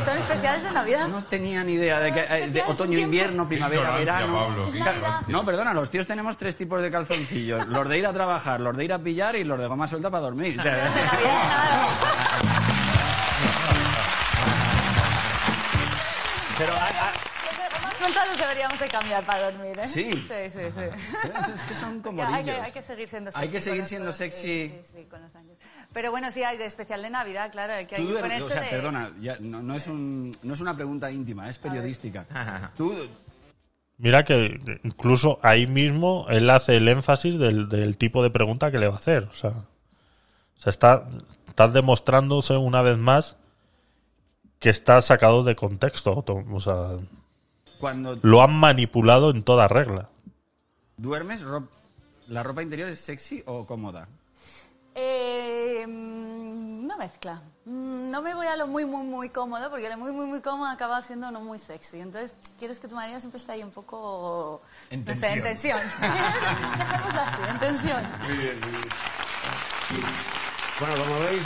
[0.04, 1.06] son especiales de Navidad.
[1.08, 4.34] No tenía ni idea de que eh, de otoño, invierno, primavera, verano.
[4.34, 5.20] Pablo, Es Navidad.
[5.28, 8.76] No, perdona, los tíos tenemos tres tipos de calzoncillos: los de ir a trabajar, los
[8.76, 10.58] de ir a pillar y los de goma suelta para dormir.
[10.60, 12.51] O sea,
[18.02, 19.86] Los deberíamos de cambiar para dormir, ¿eh?
[19.86, 20.10] Sí.
[20.12, 20.80] Sí, sí, sí.
[21.38, 23.42] Es- es que son Ya, hay, que, hay que seguir siendo sexy.
[23.46, 24.40] Hay que seguir siendo sexy.
[24.68, 25.56] Sí, sí, sí, con los años.
[25.92, 27.74] Pero bueno, sí, hay de especial de Navidad, claro.
[27.74, 28.68] Hay que Tú hay que o sea, de...
[28.70, 32.26] perdona, ya, no, no es un, no es una pregunta íntima, es periodística.
[32.76, 32.94] Tú,
[33.98, 38.78] Mira que incluso ahí mismo él hace el énfasis del, del tipo de pregunta que
[38.78, 39.24] le va a hacer.
[39.24, 41.04] O sea, o sea está,
[41.46, 43.36] está demostrándose una vez más
[44.58, 46.22] que está sacado de contexto.
[46.22, 46.96] to- O sea,
[47.82, 50.08] cuando lo han manipulado en toda regla.
[50.96, 51.66] duermes, ro-
[52.28, 54.06] ¿la ropa interior es sexy o cómoda?
[54.94, 57.42] Eh, mm, una mezcla.
[57.64, 60.40] Mm, No me voy a lo muy, muy, muy cómodo, porque lo muy, muy, muy
[60.40, 61.98] cómodo acaba siendo no muy sexy.
[61.98, 64.62] Entonces, quieres que tu marido siempre esté ahí un poco...
[64.90, 65.80] En no sé, en tensión.
[65.80, 68.02] Dejémoslo así, en tensión.
[70.78, 71.42] Bueno, como veis,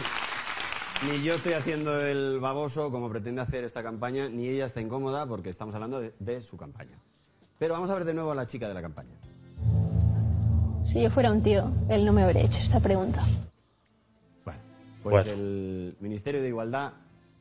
[1.03, 5.27] ni yo estoy haciendo el baboso como pretende hacer esta campaña, ni ella está incómoda
[5.27, 6.99] porque estamos hablando de, de su campaña.
[7.59, 9.15] Pero vamos a ver de nuevo a la chica de la campaña.
[10.85, 13.25] Si yo fuera un tío, él no me habría hecho esta pregunta.
[15.03, 15.31] Pues Bueno.
[15.31, 16.93] el Ministerio de Igualdad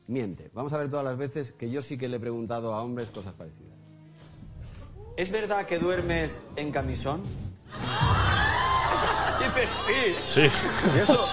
[0.06, 0.50] miente.
[0.54, 3.10] Vamos a ver todas las veces que yo sí que le he preguntado a hombres
[3.10, 3.72] cosas parecidas.
[5.16, 7.22] ¿Es verdad que duermes en camisón?
[9.40, 10.14] Dice, sí.
[10.26, 10.42] Sí.
[10.94, 11.26] ¿Y eso?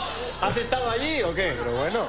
[0.43, 1.53] ¿Has estado allí o qué?
[1.57, 2.05] Pero bueno.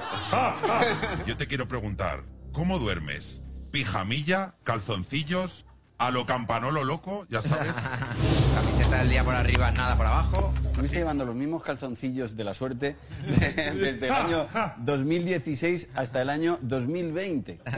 [1.26, 3.44] Yo te quiero preguntar, ¿cómo duermes?
[3.70, 4.56] ¿Pijamilla?
[4.64, 5.64] ¿Calzoncillos?
[5.98, 7.28] ¿A lo campanolo loco?
[7.30, 7.72] Ya sabes.
[8.56, 10.52] Camiseta del día por arriba, nada por abajo.
[10.64, 14.48] Estuviste llevando los mismos calzoncillos de la suerte desde el año
[14.78, 17.60] 2016 hasta el año 2020.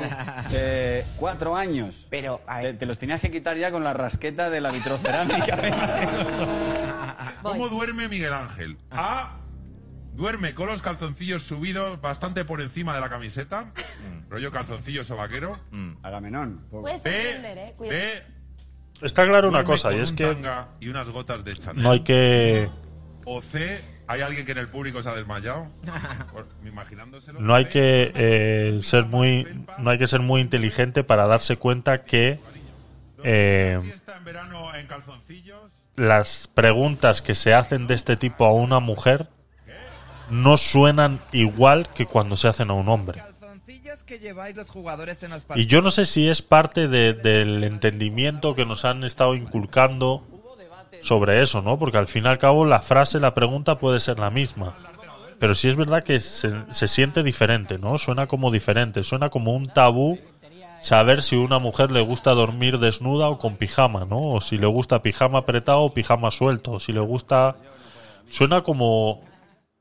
[0.52, 2.06] Eh, cuatro años.
[2.08, 5.58] Pero, Te, te los tenías que quitar ya con la rasqueta de la vitrocerámica.
[7.42, 8.78] ¿Cómo duerme Miguel Ángel?
[8.90, 9.36] A.
[10.16, 13.72] Duerme con los calzoncillos subidos bastante por encima de la camiseta.
[14.30, 15.58] Rollo calzoncillos o vaquero.
[16.02, 16.66] Agamenón.
[16.70, 17.74] Puede sorprender, ¿eh?
[17.76, 17.98] Cuidado.
[17.98, 18.22] B.
[19.02, 21.54] Está claro una duerme cosa, con y es un que tanga y unas gotas de
[21.54, 21.82] Chanel.
[21.82, 22.68] no hay que
[23.24, 23.96] O C.
[24.08, 25.68] ¿Hay alguien que en el público se ha desmayado?
[26.32, 27.40] Por- imaginándoselo.
[27.40, 29.46] no hay que eh, ser muy
[29.78, 32.38] no hay que ser muy inteligente para darse cuenta que
[33.24, 35.72] eh, Está en verano en calzoncillos.
[35.96, 39.28] las preguntas que se hacen de este tipo a una mujer
[40.30, 43.20] no suenan igual que cuando se hacen a un hombre.
[43.20, 47.12] Calzoncillos que lleváis los jugadores en los Y yo no sé si es parte de-
[47.14, 50.24] del entendimiento que nos han estado inculcando
[51.02, 51.78] sobre eso, ¿no?
[51.78, 54.74] Porque al fin y al cabo la frase, la pregunta puede ser la misma.
[55.38, 57.98] Pero sí es verdad que se, se siente diferente, ¿no?
[57.98, 60.18] Suena como diferente, suena como un tabú
[60.80, 64.32] saber si a una mujer le gusta dormir desnuda o con pijama, ¿no?
[64.32, 67.56] O si le gusta pijama apretado o pijama suelto, o si le gusta...
[68.28, 69.20] Suena como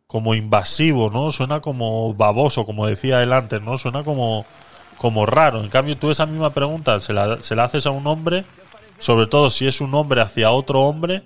[0.08, 1.32] como invasivo, ¿no?
[1.32, 3.77] Suena como baboso, como decía él antes, ¿no?
[3.77, 4.45] Suena como,
[4.98, 5.61] como raro.
[5.61, 8.45] En cambio, tú esa misma pregunta se la, se la haces a un hombre,
[9.00, 11.24] sobre todo si es un hombre hacia otro hombre.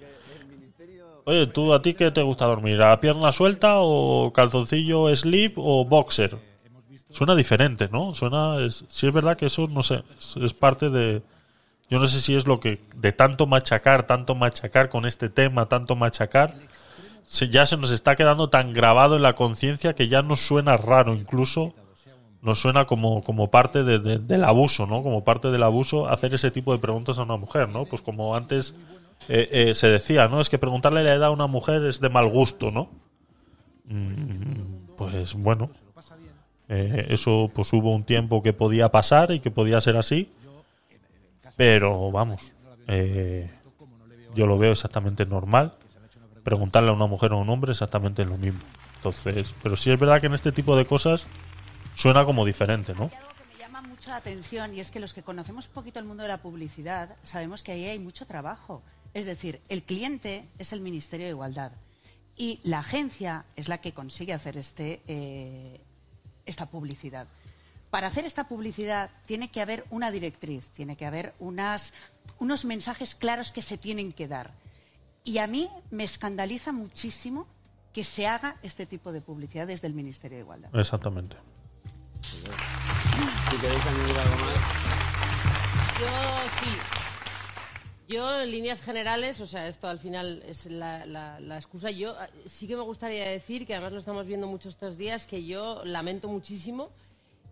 [1.26, 2.82] Oye, ¿tú a ti qué te gusta dormir?
[2.82, 6.38] ¿A pierna suelta o calzoncillo slip o boxer?
[7.12, 8.14] Suena diferente, ¿no?
[8.14, 8.58] Suena...
[8.70, 11.22] Sí es verdad que eso, no sé, es, es parte de...
[11.90, 12.82] Yo no sé si es lo que...
[12.96, 16.54] De tanto machacar, tanto machacar con este tema, tanto machacar
[17.50, 21.14] ya se nos está quedando tan grabado en la conciencia que ya nos suena raro
[21.14, 21.74] incluso
[22.42, 25.04] nos suena como, como parte de- de- del abuso, ¿no?
[25.04, 27.86] Como parte del abuso hacer ese tipo de preguntas a una mujer, ¿no?
[27.86, 28.74] Pues como antes
[29.28, 30.40] eh, eh, se decía, ¿no?
[30.40, 32.90] Es que preguntarle la edad a una mujer es de mal gusto, ¿no?
[33.86, 35.70] Mm, pues bueno,
[36.70, 40.32] eh, eso pues hubo un tiempo que podía pasar y que podía ser así,
[41.58, 42.54] pero vamos,
[44.36, 45.74] yo lo veo exactamente normal.
[46.50, 48.62] Preguntarle a una mujer o a un hombre exactamente lo mismo.
[48.96, 51.28] Entonces, pero sí es verdad que en este tipo de cosas
[51.94, 53.12] suena como diferente, ¿no?
[54.08, 57.16] la atención y es que los que conocemos un poquito el mundo de la publicidad
[57.24, 58.82] sabemos que ahí hay mucho trabajo.
[59.14, 61.72] Es decir, el cliente es el Ministerio de Igualdad
[62.36, 65.80] y la agencia es la que consigue hacer este, eh,
[66.46, 67.28] esta publicidad.
[67.92, 71.94] Para hacer esta publicidad tiene que haber una directriz, tiene que haber unas,
[72.40, 74.52] unos mensajes claros que se tienen que dar.
[75.30, 77.46] Y a mí me escandaliza muchísimo
[77.94, 80.76] que se haga este tipo de publicidad desde el Ministerio de Igualdad.
[80.76, 81.38] Exactamente.
[82.24, 84.56] Si queréis añadir algo más.
[86.00, 86.08] Yo
[86.64, 86.72] sí.
[88.12, 91.92] Yo, en líneas generales, o sea, esto al final es la, la- la excusa.
[91.92, 95.28] Yo eh, sí que me gustaría decir, que además lo estamos viendo mucho estos días,
[95.28, 96.90] que yo lamento muchísimo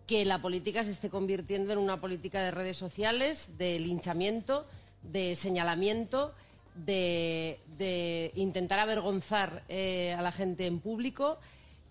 [0.08, 4.66] que la política se esté convirtiendo en una política de redes sociales, de linchamiento,
[5.04, 6.34] de señalamiento,
[6.86, 11.40] de, de intentar avergonzar eh, a la gente en público,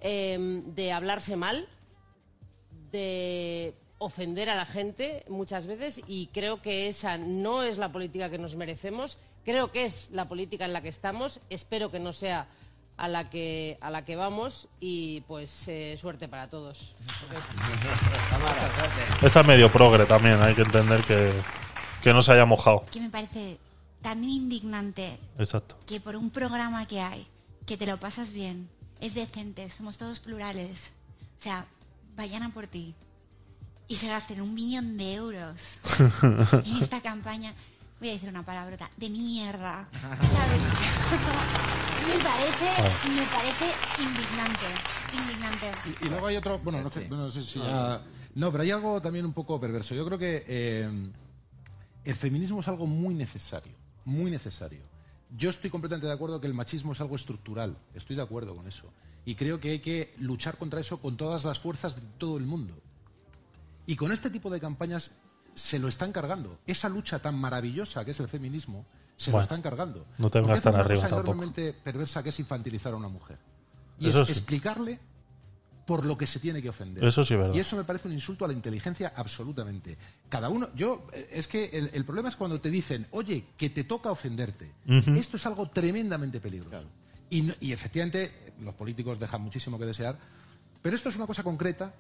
[0.01, 1.69] eh, de hablarse mal,
[2.91, 8.31] de ofender a la gente muchas veces y creo que esa no es la política
[8.31, 9.19] que nos merecemos.
[9.45, 11.41] Creo que es la política en la que estamos.
[11.51, 12.49] Espero que no sea
[12.97, 16.95] a la que a la que vamos y pues eh, suerte para todos.
[19.23, 21.31] Está medio progre también, hay que entender que,
[22.03, 22.85] que no se haya mojado.
[22.91, 23.59] que me parece
[24.07, 25.77] tan indignante Exacto.
[25.85, 27.27] que por un programa que hay,
[27.67, 28.69] que te lo pasas bien,
[29.01, 30.93] es decente, somos todos plurales,
[31.37, 31.67] o sea,
[32.15, 32.95] vayan a por ti
[33.89, 35.81] y se gasten un millón de euros
[36.23, 37.53] en esta campaña,
[37.99, 40.63] voy a decir una palabrota, de mierda, ¿sabes?
[42.07, 43.67] me parece, me parece
[43.99, 44.67] indignante,
[45.19, 45.73] indignante.
[46.01, 48.03] Y, y luego hay otro, bueno, no sé, bueno, no sé si ya-
[48.37, 49.97] No, pero hay algo también un poco perverso.
[49.97, 50.89] Yo creo que eh,
[52.05, 53.75] el feminismo es algo muy necesario,
[54.07, 54.81] muy necesario.
[55.37, 58.67] Yo estoy completamente de acuerdo que el machismo es algo estructural, estoy de acuerdo con
[58.67, 58.91] eso.
[59.27, 62.45] Y creo que hay que luchar contra eso con todas las fuerzas de todo el
[62.47, 62.75] mundo.
[63.87, 65.11] Y con este tipo de campañas
[65.55, 66.59] se lo están cargando.
[66.67, 68.87] Esa lucha tan maravillosa que es el feminismo,
[69.17, 70.07] se Bueno, lo están cargando.
[70.19, 71.53] no te vengas tan arriba cosa tampoco.
[71.83, 73.39] perversa que es infantilizar a una mujer.
[73.99, 74.33] Y Eso es sí.
[74.33, 75.01] explicarle
[75.87, 77.05] por lo que se tiene que ofender.
[77.05, 77.55] Eso sí es verdad.
[77.55, 79.97] Y eso me parece un insulto a la inteligencia absolutamente.
[80.29, 83.71] Cada uno, yo, eh, es que el, el problema es cuando te dicen, oye, que
[83.71, 84.73] te toca ofenderte.
[85.17, 86.85] Esto es algo tremendamente peligroso.
[87.31, 90.19] Y, no- y efectivamente, los políticos dejan muchísimo que desear,
[90.83, 91.95] pero esto es una cosa concreta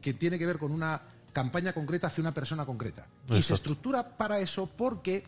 [0.00, 1.00] que tiene que ver con una
[1.32, 3.06] campaña concreta hacia una persona concreta.
[3.28, 5.24] Y se estructura para eso porque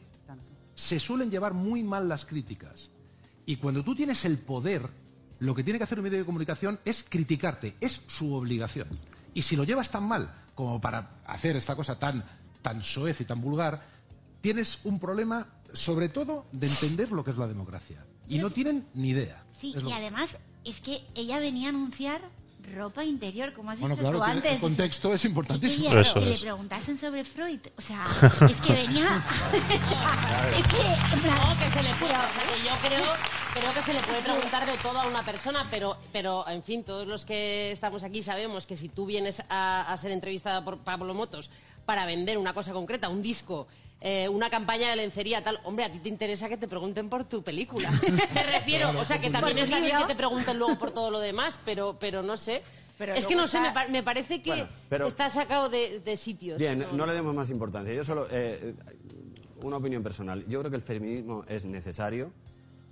[0.74, 2.90] se suelen llevar muy mal las críticas.
[3.44, 4.88] Y cuando tú tienes el poder,
[5.40, 8.88] lo que tiene que hacer un medio de comunicación es criticarte, es su obligación.
[9.34, 12.24] Y si lo llevas tan mal como para hacer esta cosa tan,
[12.62, 13.82] tan soez y tan vulgar,
[14.40, 18.04] tienes un problema, sobre todo, de entender lo que es la democracia.
[18.28, 19.44] Y no tienen ni idea.
[19.58, 22.20] Sí, y además es que ella venía a anunciar
[22.74, 24.52] ropa interior, como has Bueno, dicho claro, tú que antes.
[24.52, 25.96] el contexto es importantísimo.
[25.98, 27.60] Eso que le preguntasen sobre Freud.
[27.76, 28.04] O sea,
[28.48, 29.06] es que venía.
[30.58, 33.04] es que, No, que se le puede, o sea, que yo creo,
[33.54, 36.84] creo que se le puede preguntar de todo a una persona, pero, pero en fin,
[36.84, 40.78] todos los que estamos aquí sabemos que si tú vienes a, a ser entrevistada por
[40.78, 41.50] Pablo Motos
[41.86, 43.66] para vender una cosa concreta, un disco,
[44.00, 47.24] eh, una campaña de lencería, tal, hombre, a ti te interesa que te pregunten por
[47.24, 47.90] tu película.
[48.34, 51.10] me refiero, Claro, o sea, que también está bien que te pregunten luego por todo
[51.10, 52.62] lo demás, pero, pero no sé.
[52.96, 56.00] Pero es que no sé, me, pa- me parece que Bueno, pero- está sacado de,
[56.00, 56.58] de sitios.
[56.58, 57.94] Bien, no le demos más importancia.
[57.94, 58.26] Yo solo.
[58.30, 58.74] eh,
[59.62, 60.44] una opinión personal.
[60.48, 62.32] Yo creo que el feminismo es necesario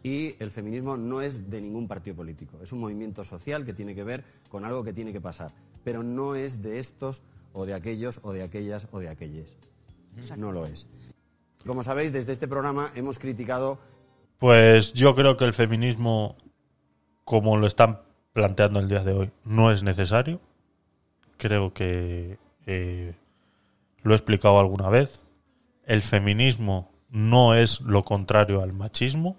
[0.02, 2.58] y el feminismo no es de ningún partido político.
[2.62, 5.50] Es un movimiento social que tiene que ver con algo que tiene que pasar.
[5.84, 7.22] Pero no es de estos
[7.54, 9.54] o de aquellos o de aquellas o de aquellas.
[10.36, 10.88] No lo es.
[11.66, 13.78] Como sabéis, desde este programa hemos criticado
[14.38, 16.36] Pues yo creo que el feminismo,
[17.24, 18.00] como lo están
[18.32, 20.40] planteando el día de hoy, no es necesario.
[21.36, 23.14] Creo que eh,
[24.02, 25.26] lo he explicado alguna vez.
[25.84, 29.36] El feminismo no es lo contrario al machismo.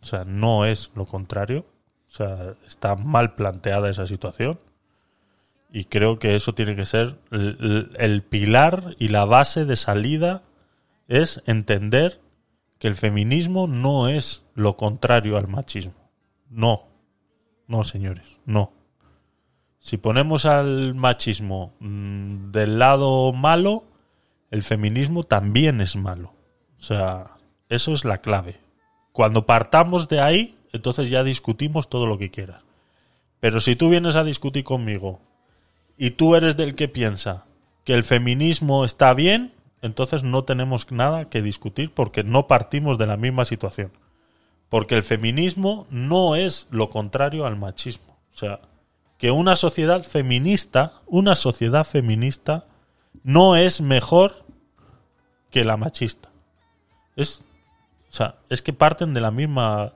[0.00, 1.64] O sea, no es lo contrario.
[2.08, 4.58] O sea, está mal planteada esa situación.
[5.74, 10.42] Y creo que eso tiene que ser el, pilar y la base de salida
[11.08, 12.20] es entender
[12.78, 15.94] que el feminismo no es lo contrario al machismo.
[16.50, 16.82] No.
[17.66, 18.74] No, señores, no.
[19.78, 23.84] Si ponemos al machismo mm, del lado malo,
[24.50, 26.34] el feminismo también es malo.
[26.78, 27.38] O sea,
[27.70, 28.60] eso es la clave.
[29.12, 32.62] Cuando partamos de ahí, entonces ya discutimos todo lo que quieras.
[33.40, 35.31] Pero si tú vienes a discutir conmigo
[36.02, 37.44] y tú eres del que piensa
[37.84, 43.06] que el feminismo está bien, entonces no tenemos nada que discutir porque no partimos de
[43.06, 43.92] la misma situación.
[44.68, 48.18] Porque el feminismo no es lo contrario al machismo.
[48.34, 48.62] O sea,
[49.16, 52.66] que una sociedad feminista, una sociedad feminista,
[53.22, 54.44] no es mejor
[55.50, 56.30] que la machista.
[57.14, 57.44] Es,
[58.10, 59.92] o sea, es que parten de la misma,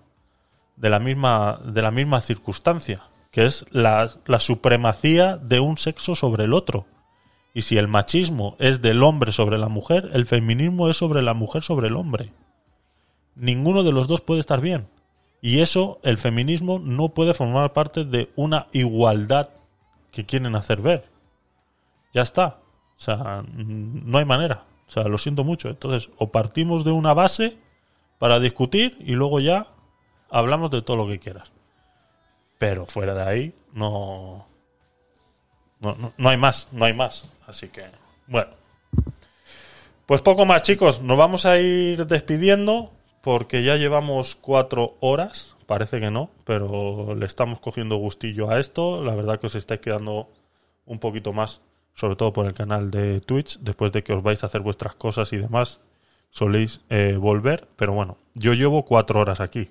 [0.77, 3.03] de la misma, de la misma circunstancia,
[3.37, 4.09] que es la,
[4.39, 6.87] supremacía de un sexo sobre el otro.
[7.53, 11.35] Y si el machismo es del hombre sobre la mujer, el feminismo es sobre la
[11.35, 12.33] mujer sobre el hombre.
[13.35, 14.89] Ninguno de los dos puede estar bien.
[15.43, 19.51] Y eso, el feminismo no puede formar parte de una igualdad
[20.13, 21.05] que quieren hacer ver.
[22.15, 22.61] Ya está.
[22.97, 24.65] O sea, mm, no hay manera.
[24.89, 25.69] O sea, lo siento mucho.
[25.69, 27.59] Entonces, o partimos de una base
[28.19, 29.67] para discutir y luego ya
[30.31, 31.53] hablamos de todo lo que quieras.
[32.59, 34.47] Pero fuera de ahí, no.
[35.81, 37.31] No, no, no hay más, no hay más.
[37.47, 37.85] Así que,
[38.27, 38.51] bueno.
[40.07, 41.03] Pues poco más, chicos.
[41.03, 45.57] Nos vamos a ir despidiendo porque ya llevamos cuatro horas.
[45.67, 49.03] Parece que no, pero le estamos cogiendo gustillo a esto.
[49.03, 50.31] La verdad que os estáis quedando
[50.85, 51.61] un poquito más,
[51.95, 54.95] sobre todo por el canal de Twitch, después de que os vais a hacer vuestras
[54.95, 55.81] cosas y demás,
[56.31, 57.67] soléis eh, volver.
[57.75, 59.71] Pero bueno, yo llevo cuatro horas aquí.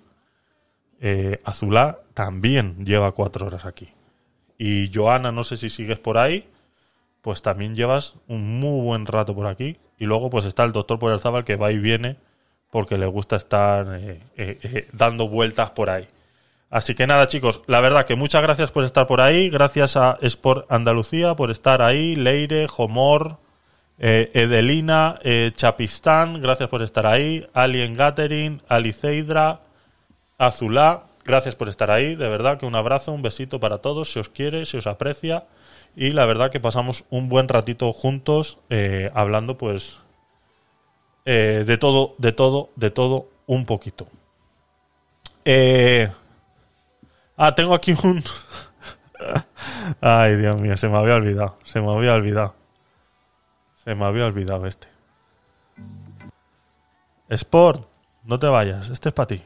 [1.01, 3.89] Eh, Azulá también lleva cuatro horas aquí.
[4.57, 6.47] Y Joana, no sé si sigues por ahí,
[7.21, 9.77] pues también llevas un muy buen rato por aquí.
[9.97, 12.17] Y luego pues está el doctor Zabal que va y viene
[12.71, 16.07] porque le gusta estar eh, eh, dando vueltas por ahí.
[16.69, 19.49] Así que nada, chicos, la verdad que muchas gracias por estar por ahí.
[19.49, 22.15] Gracias a Sport Andalucía por estar ahí.
[22.15, 23.37] Leire, Jomor,
[23.97, 25.19] Edelina,
[25.53, 27.47] Chapistán, gracias por estar ahí.
[27.53, 29.57] Alien Gathering, Aliceidra,
[30.37, 32.15] Azulá, gracias por estar ahí.
[32.15, 34.11] De verdad que un abrazo, un besito para todos.
[34.11, 35.45] Se os quiere, se os aprecia.
[35.95, 39.97] Y la verdad que pasamos un buen ratito juntos eh, hablando, pues,
[41.23, 44.07] eh, de todo, de todo, de todo, un poquito.
[45.45, 46.11] Eh,
[47.37, 48.23] ah, tengo aquí un.
[50.01, 51.57] Ay, Dios mío, se me había olvidado.
[51.63, 52.55] Se me había olvidado.
[53.85, 54.87] Se me había olvidado este.
[57.29, 57.87] Sport,
[58.23, 58.89] no te vayas.
[58.89, 59.43] Este es para ti.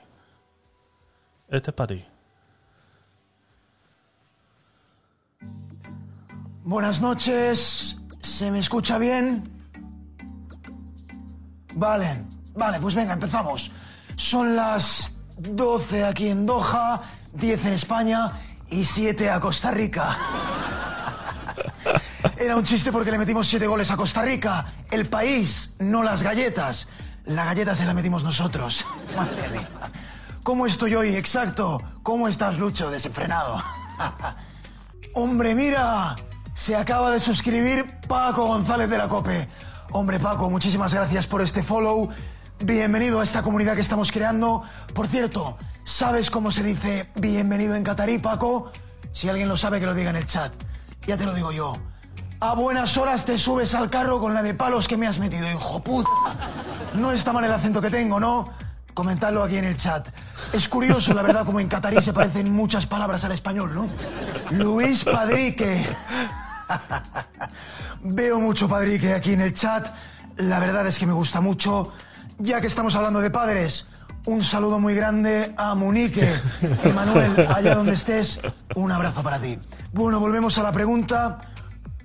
[1.50, 2.06] Este es para ti.
[6.64, 7.98] Buenas noches.
[8.22, 9.52] ¿Se me escucha bien?
[11.74, 13.72] Vale, vale, pues venga, empezamos.
[14.16, 17.02] Son las 12 aquí en Doha,
[17.34, 18.32] 10 en España
[18.70, 20.18] y 7 a Costa Rica.
[22.38, 24.74] Era un chiste porque le metimos 7 goles a Costa Rica.
[24.92, 26.88] El país, no las galletas.
[27.26, 28.86] La galleta se la metimos nosotros.
[29.16, 29.68] Madre mía.
[30.50, 31.16] ¿Cómo estoy hoy?
[31.16, 31.80] Exacto.
[32.02, 32.90] ¿Cómo estás, Lucho?
[32.90, 33.64] Desenfrenado.
[35.14, 36.16] Hombre, mira.
[36.56, 39.48] Se acaba de suscribir Paco González de la Cope.
[39.92, 42.10] Hombre, Paco, muchísimas gracias por este follow.
[42.64, 44.64] Bienvenido a esta comunidad que estamos creando.
[44.96, 48.72] Por cierto, ¿sabes cómo se dice bienvenido en catarí, Paco?
[49.12, 50.52] Si alguien lo sabe, que lo diga en el chat.
[51.06, 51.74] Ya te lo digo yo.
[52.40, 55.48] A buenas horas te subes al carro con la de palos que me has metido,
[55.48, 56.10] hijo puta.
[56.96, 58.50] No está mal el acento que tengo, ¿no?
[58.94, 60.08] Comentadlo aquí en el chat.
[60.52, 63.88] Es curioso, la verdad, como en catarí se parecen muchas palabras al español, ¿no?
[64.52, 65.88] Luis Padrique.
[68.04, 69.88] Veo mucho Padrique aquí en el chat.
[70.38, 71.94] La verdad es que me gusta mucho.
[72.38, 73.88] Ya que estamos hablando de padres,
[74.26, 76.34] un saludo muy grande a Munique.
[76.84, 78.40] Emanuel, allá donde estés,
[78.76, 79.60] un abrazo para ti.
[79.92, 81.42] Bueno, volvemos a la pregunta.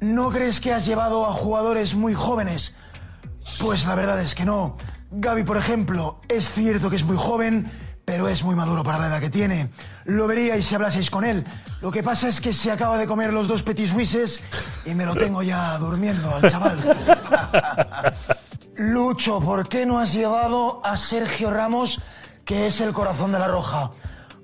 [0.01, 2.75] ¿No crees que has llevado a jugadores muy jóvenes?
[3.61, 4.77] Pues la verdad es que no.
[5.17, 7.71] Gaby, por ejemplo, es cierto que es muy joven,
[8.05, 9.71] pero es muy maduro para la edad que tiene.
[10.05, 11.45] Lo veríais si hablaseis con él.
[11.81, 14.43] Lo que pasa es que se acaba de comer los dos petit suisses
[14.85, 16.79] y me lo tengo ya durmiendo al chaval.
[18.77, 22.03] Lucho, ¿por qué no has llevado a Sergio Ramos,
[22.45, 23.93] que es el corazón de la roja?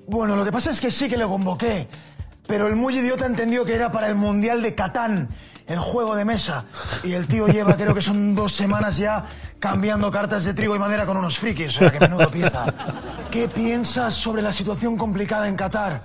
[0.06, 1.88] Bueno, lo que pasa es que sí que le convoqué,
[2.46, 5.28] pero el muy idiota entendió que era para el Mundial de Catán,
[5.70, 6.64] el juego de mesa.
[7.04, 9.24] Y el tío lleva, creo que son dos semanas ya,
[9.58, 12.66] cambiando cartas de trigo y madera con unos frikis, o sea, que menudo pieza.
[13.30, 16.02] ¿Qué piensas sobre la situación complicada en Qatar?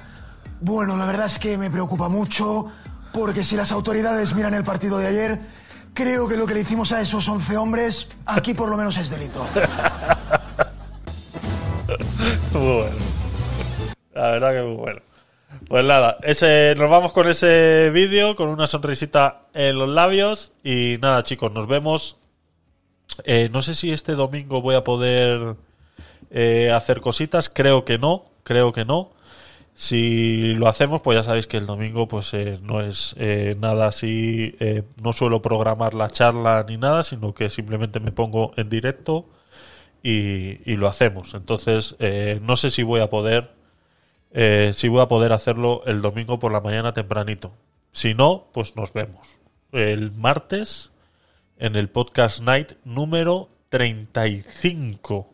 [0.62, 2.68] Bueno, la verdad es que me preocupa mucho,
[3.12, 5.42] porque si las autoridades miran el partido de ayer,
[5.94, 9.10] creo que lo que le hicimos a esos 11 hombres, aquí por lo menos es
[9.10, 9.46] delito.
[12.54, 12.96] Bueno.
[14.14, 15.02] La verdad que muy bueno.
[15.68, 20.54] Pues nada, ese, nos vamos con ese vídeo, con una sonrisita en los labios.
[20.64, 22.18] Y nada, chicos, nos vemos.
[23.24, 25.56] Eh, no sé si este domingo voy a poder
[26.32, 27.50] eh, hacer cositas.
[27.50, 29.12] Creo que no, creo que no.
[29.74, 33.16] Si lo hacemos, pues ya sabéis que el domingo pues eh, no es
[33.60, 34.56] nada así,
[35.02, 39.26] no suelo programar la charla ni nada, sino que simplemente me pongo en directo
[40.02, 41.34] y, lo hacemos.
[41.34, 41.98] Entonces,
[42.42, 43.55] no sé si voy a poder,
[44.36, 47.54] eh, si voy a poder hacerlo el domingo por la mañana tempranito.
[47.94, 49.40] Si no, pues nos vemos
[49.72, 50.92] el martes
[51.58, 55.34] en el podcast night número 35,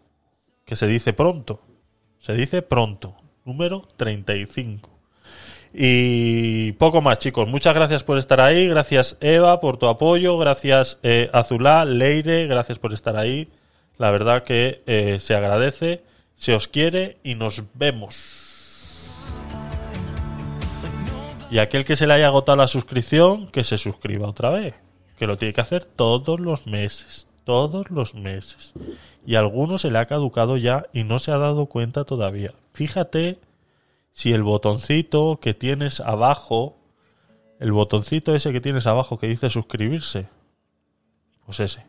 [0.66, 1.62] que se dice pronto,
[2.20, 4.92] se dice pronto número 35.
[5.74, 7.48] Y poco más, chicos.
[7.48, 8.68] Muchas gracias por estar ahí.
[8.68, 10.38] Gracias, Eva, por tu apoyo.
[10.38, 12.46] Gracias, eh, Azulá, Leire.
[12.46, 13.50] Gracias por estar ahí.
[13.98, 16.04] La verdad que eh, se agradece,
[16.36, 18.41] se os quiere y nos vemos.
[21.52, 24.74] Y aquel que se le haya agotado la suscripción, que se suscriba otra vez.
[25.18, 27.28] Que lo tiene que hacer todos los meses.
[27.44, 28.74] Todos los meses.
[29.26, 32.54] Y a alguno se le ha caducado ya y no se ha dado cuenta todavía.
[32.72, 33.38] Fíjate
[34.14, 36.78] si el botoncito que tienes abajo,
[37.60, 40.30] el botoncito ese que tienes abajo que dice suscribirse,
[41.46, 41.82] pues ese.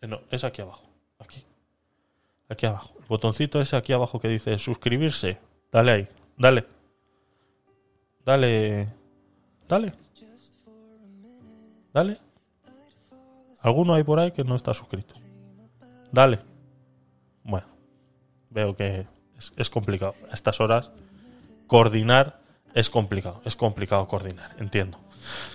[0.00, 0.82] Eh, No, es aquí abajo.
[1.20, 1.44] Aquí.
[2.48, 2.94] Aquí abajo.
[2.98, 5.38] El botoncito ese aquí abajo que dice suscribirse.
[5.70, 6.08] Dale ahí.
[6.36, 6.73] Dale.
[8.24, 8.88] Dale.
[9.68, 9.92] Dale.
[11.92, 12.18] Dale.
[13.62, 15.14] ¿Alguno hay por ahí que no está suscrito?
[16.12, 16.38] Dale.
[17.42, 17.66] Bueno.
[18.50, 19.06] Veo que
[19.38, 20.14] es, es complicado.
[20.30, 20.90] A estas horas,
[21.66, 22.40] coordinar
[22.74, 23.40] es complicado.
[23.44, 24.98] Es complicado coordinar, entiendo.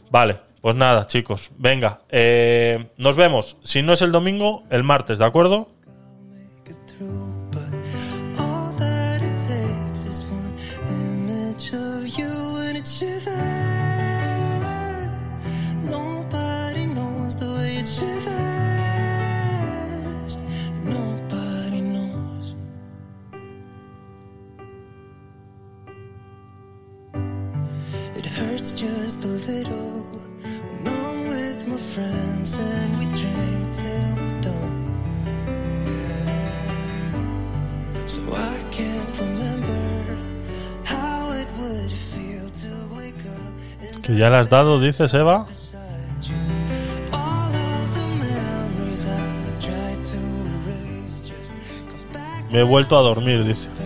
[0.09, 1.51] Vale, pues nada, chicos.
[1.57, 3.57] Venga, eh, nos vemos.
[3.63, 5.69] Si no es el domingo, el martes, ¿de acuerdo?
[28.79, 29.99] Just a little
[30.71, 34.79] when I'm with my friends and we drink till we're done.
[38.05, 40.15] So I can't remember
[40.85, 45.45] how it would feel to wake up Que ya le has dado, dices, Eva.
[52.49, 53.78] Me he vuelto a dormir, dice.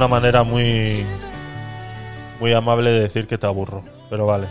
[0.00, 1.04] Una manera muy.
[2.40, 3.84] Muy amable de decir que te aburro.
[4.08, 4.46] Pero vale.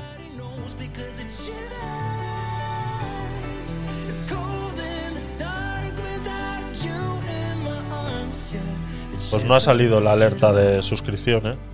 [9.32, 11.69] Pues no ha salido la alerta de suscripción, ¿eh?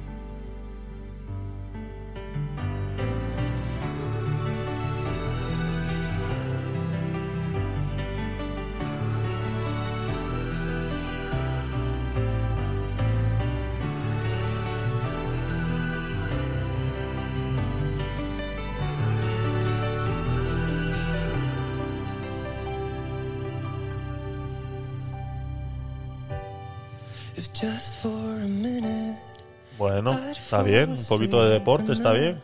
[30.76, 30.92] Bien.
[30.92, 32.42] Un poquito de deporte, está bien.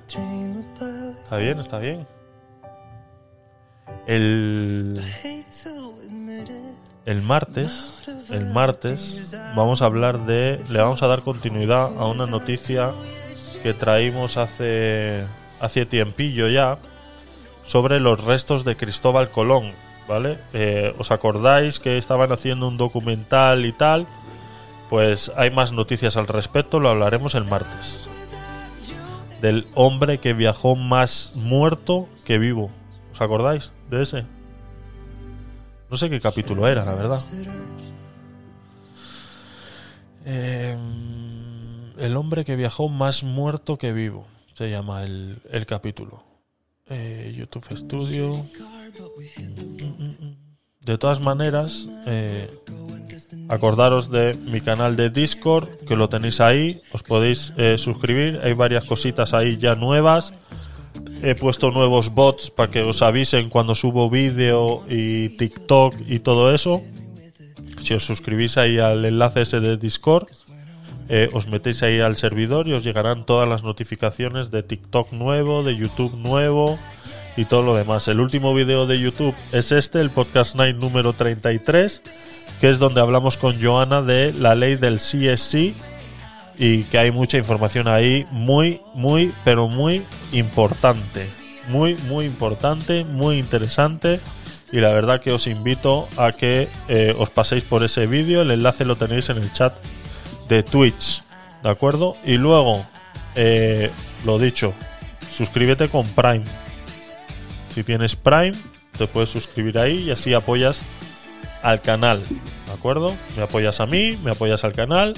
[1.23, 2.07] Está bien, está bien.
[4.07, 4.99] El,
[7.05, 10.61] el martes, el martes, vamos a hablar de.
[10.69, 12.91] Le vamos a dar continuidad a una noticia
[13.63, 15.23] que traímos hace,
[15.59, 16.79] hace tiempillo ya
[17.63, 19.71] sobre los restos de Cristóbal Colón,
[20.07, 20.39] ¿vale?
[20.53, 24.07] Eh, ¿Os acordáis que estaban haciendo un documental y tal?
[24.89, 28.09] Pues hay más noticias al respecto, lo hablaremos el martes.
[29.41, 32.69] Del hombre que viajó más muerto que vivo.
[33.11, 34.25] ¿Os acordáis de ese?
[35.89, 37.19] No sé qué capítulo era, la verdad.
[40.25, 40.77] Eh,
[41.97, 44.27] el hombre que viajó más muerto que vivo.
[44.53, 46.23] Se llama el, el capítulo.
[46.87, 48.45] Eh, YouTube Studio.
[50.81, 52.49] De todas maneras, eh,
[53.49, 56.81] acordaros de mi canal de Discord, que lo tenéis ahí.
[56.91, 58.39] Os podéis eh, suscribir.
[58.43, 60.33] Hay varias cositas ahí ya nuevas.
[61.23, 66.53] He puesto nuevos bots para que os avisen cuando subo vídeo y TikTok y todo
[66.53, 66.81] eso.
[67.81, 70.27] Si os suscribís ahí al enlace ese de Discord,
[71.09, 75.63] eh, os metéis ahí al servidor y os llegarán todas las notificaciones de TikTok nuevo,
[75.63, 76.79] de YouTube nuevo
[77.35, 78.07] y todo lo demás.
[78.07, 82.01] El último vídeo de YouTube es este, el Podcast Night número 33,
[82.61, 85.73] que es donde hablamos con Joana de la ley del CSC
[86.59, 91.27] y que hay mucha información ahí muy, muy, pero muy importante.
[91.69, 94.19] Muy, muy importante, muy interesante.
[94.71, 98.43] Y la verdad que os invito a que eh, os paséis por ese vídeo.
[98.43, 99.73] El enlace lo tenéis en el chat
[100.47, 101.23] de Twitch.
[101.63, 102.15] ¿De acuerdo?
[102.23, 102.85] Y luego,
[103.33, 103.89] eh,
[104.23, 104.71] lo dicho,
[105.35, 106.45] suscríbete con Prime.
[107.73, 108.53] Si tienes Prime,
[108.99, 111.09] te puedes suscribir ahí y así apoyas
[111.63, 112.23] al canal.
[112.67, 113.15] ¿De acuerdo?
[113.35, 115.13] Me apoyas a mí, me apoyas al canal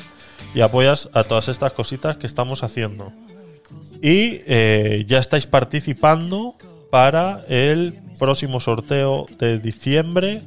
[0.53, 3.11] y apoyas a todas estas cositas que estamos haciendo.
[4.01, 6.55] Y eh, ya estáis participando
[6.91, 10.41] para el próximo sorteo de diciembre,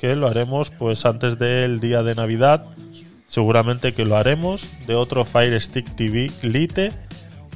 [0.00, 2.64] que lo haremos pues antes del día de Navidad.
[3.28, 6.92] Seguramente que lo haremos de otro Fire Stick TV Lite.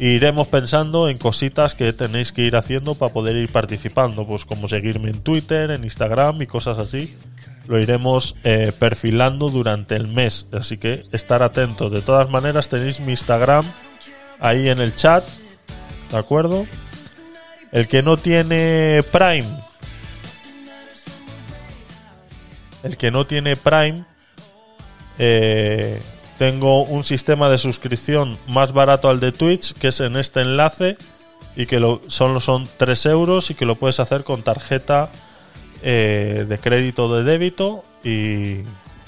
[0.01, 4.67] Iremos pensando en cositas que tenéis que ir haciendo para poder ir participando, pues como
[4.67, 7.15] seguirme en Twitter, en Instagram y cosas así.
[7.67, 11.93] Lo iremos eh, perfilando durante el mes, así que estar atentos.
[11.93, 13.67] De todas maneras tenéis mi Instagram
[14.41, 15.23] ahí en el chat,
[16.11, 16.65] ¿de acuerdo?
[17.70, 19.47] El que no tiene Prime,
[22.85, 24.03] el que no tiene Prime,
[25.19, 26.01] eh,
[26.41, 30.97] tengo un sistema de suscripción más barato al de Twitch, que es en este enlace,
[31.55, 35.10] y que lo, solo son 3 euros y que lo puedes hacer con tarjeta
[35.83, 38.62] eh, de crédito o de débito y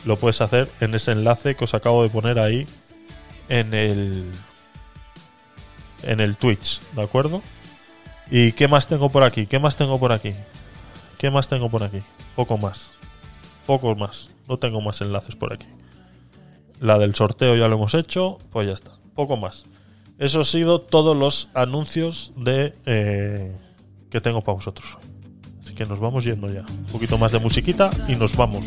[0.05, 2.67] lo puedes hacer en ese enlace que os acabo de poner ahí
[3.49, 4.31] en el
[6.03, 7.41] en el Twitch, ¿de acuerdo?
[8.31, 9.47] ¿Y qué más tengo por aquí?
[9.47, 10.35] ¿Qué más tengo por aquí?
[11.17, 12.03] ¿Qué más tengo por aquí?
[12.37, 12.91] Poco más.
[13.65, 14.29] Poco más.
[14.51, 15.67] No tengo más enlaces por aquí.
[16.83, 18.39] La del sorteo ya lo hemos hecho.
[18.51, 18.91] Pues ya está.
[19.15, 19.65] Poco más.
[20.19, 23.57] Eso ha sido todos los anuncios de eh,
[24.11, 24.99] que tengo para vosotros.
[25.63, 26.65] Así que nos vamos yendo ya.
[26.69, 28.67] Un poquito más de musiquita y nos vamos.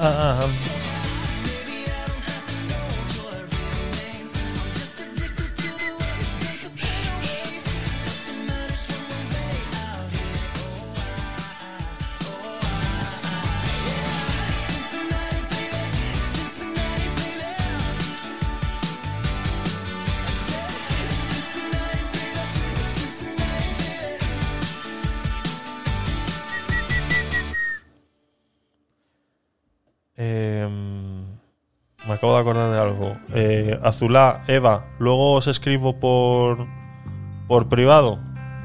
[0.00, 0.44] I.
[0.44, 0.87] Eh,
[32.08, 33.16] me acabo de acordar de algo.
[33.34, 36.66] Eh, Azulá, Eva, luego os escribo por,
[37.46, 38.18] por privado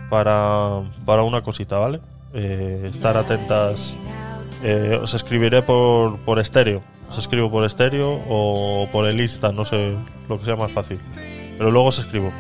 [0.10, 2.00] para, para una cosita, ¿vale?
[2.34, 3.96] Eh, estar atentas.
[4.64, 6.82] Eh, os escribiré por, por estéreo.
[7.10, 9.98] Os escribo por estéreo o por el Insta, no sé
[10.30, 11.00] lo que sea más fácil.
[11.58, 12.32] Pero luego os escribo.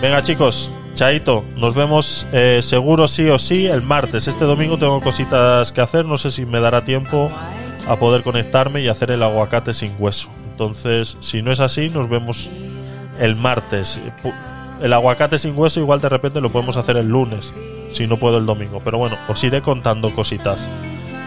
[0.00, 4.28] Venga chicos, Chaito, nos vemos eh, seguro sí o sí el martes.
[4.28, 7.30] Este domingo tengo cositas que hacer, no sé si me dará tiempo
[7.88, 10.30] a poder conectarme y hacer el aguacate sin hueso.
[10.50, 12.50] Entonces, si no es así, nos vemos
[13.18, 14.00] el martes.
[14.80, 17.52] El aguacate sin hueso igual de repente lo podemos hacer el lunes,
[17.90, 18.80] si no puedo el domingo.
[18.84, 20.68] Pero bueno, os iré contando cositas.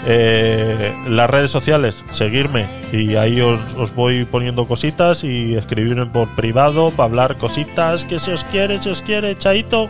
[0.05, 6.33] Eh, las redes sociales, seguirme y ahí os, os voy poniendo cositas y escribirme por
[6.35, 9.89] privado para hablar cositas que se os quiere, se os quiere, chaito.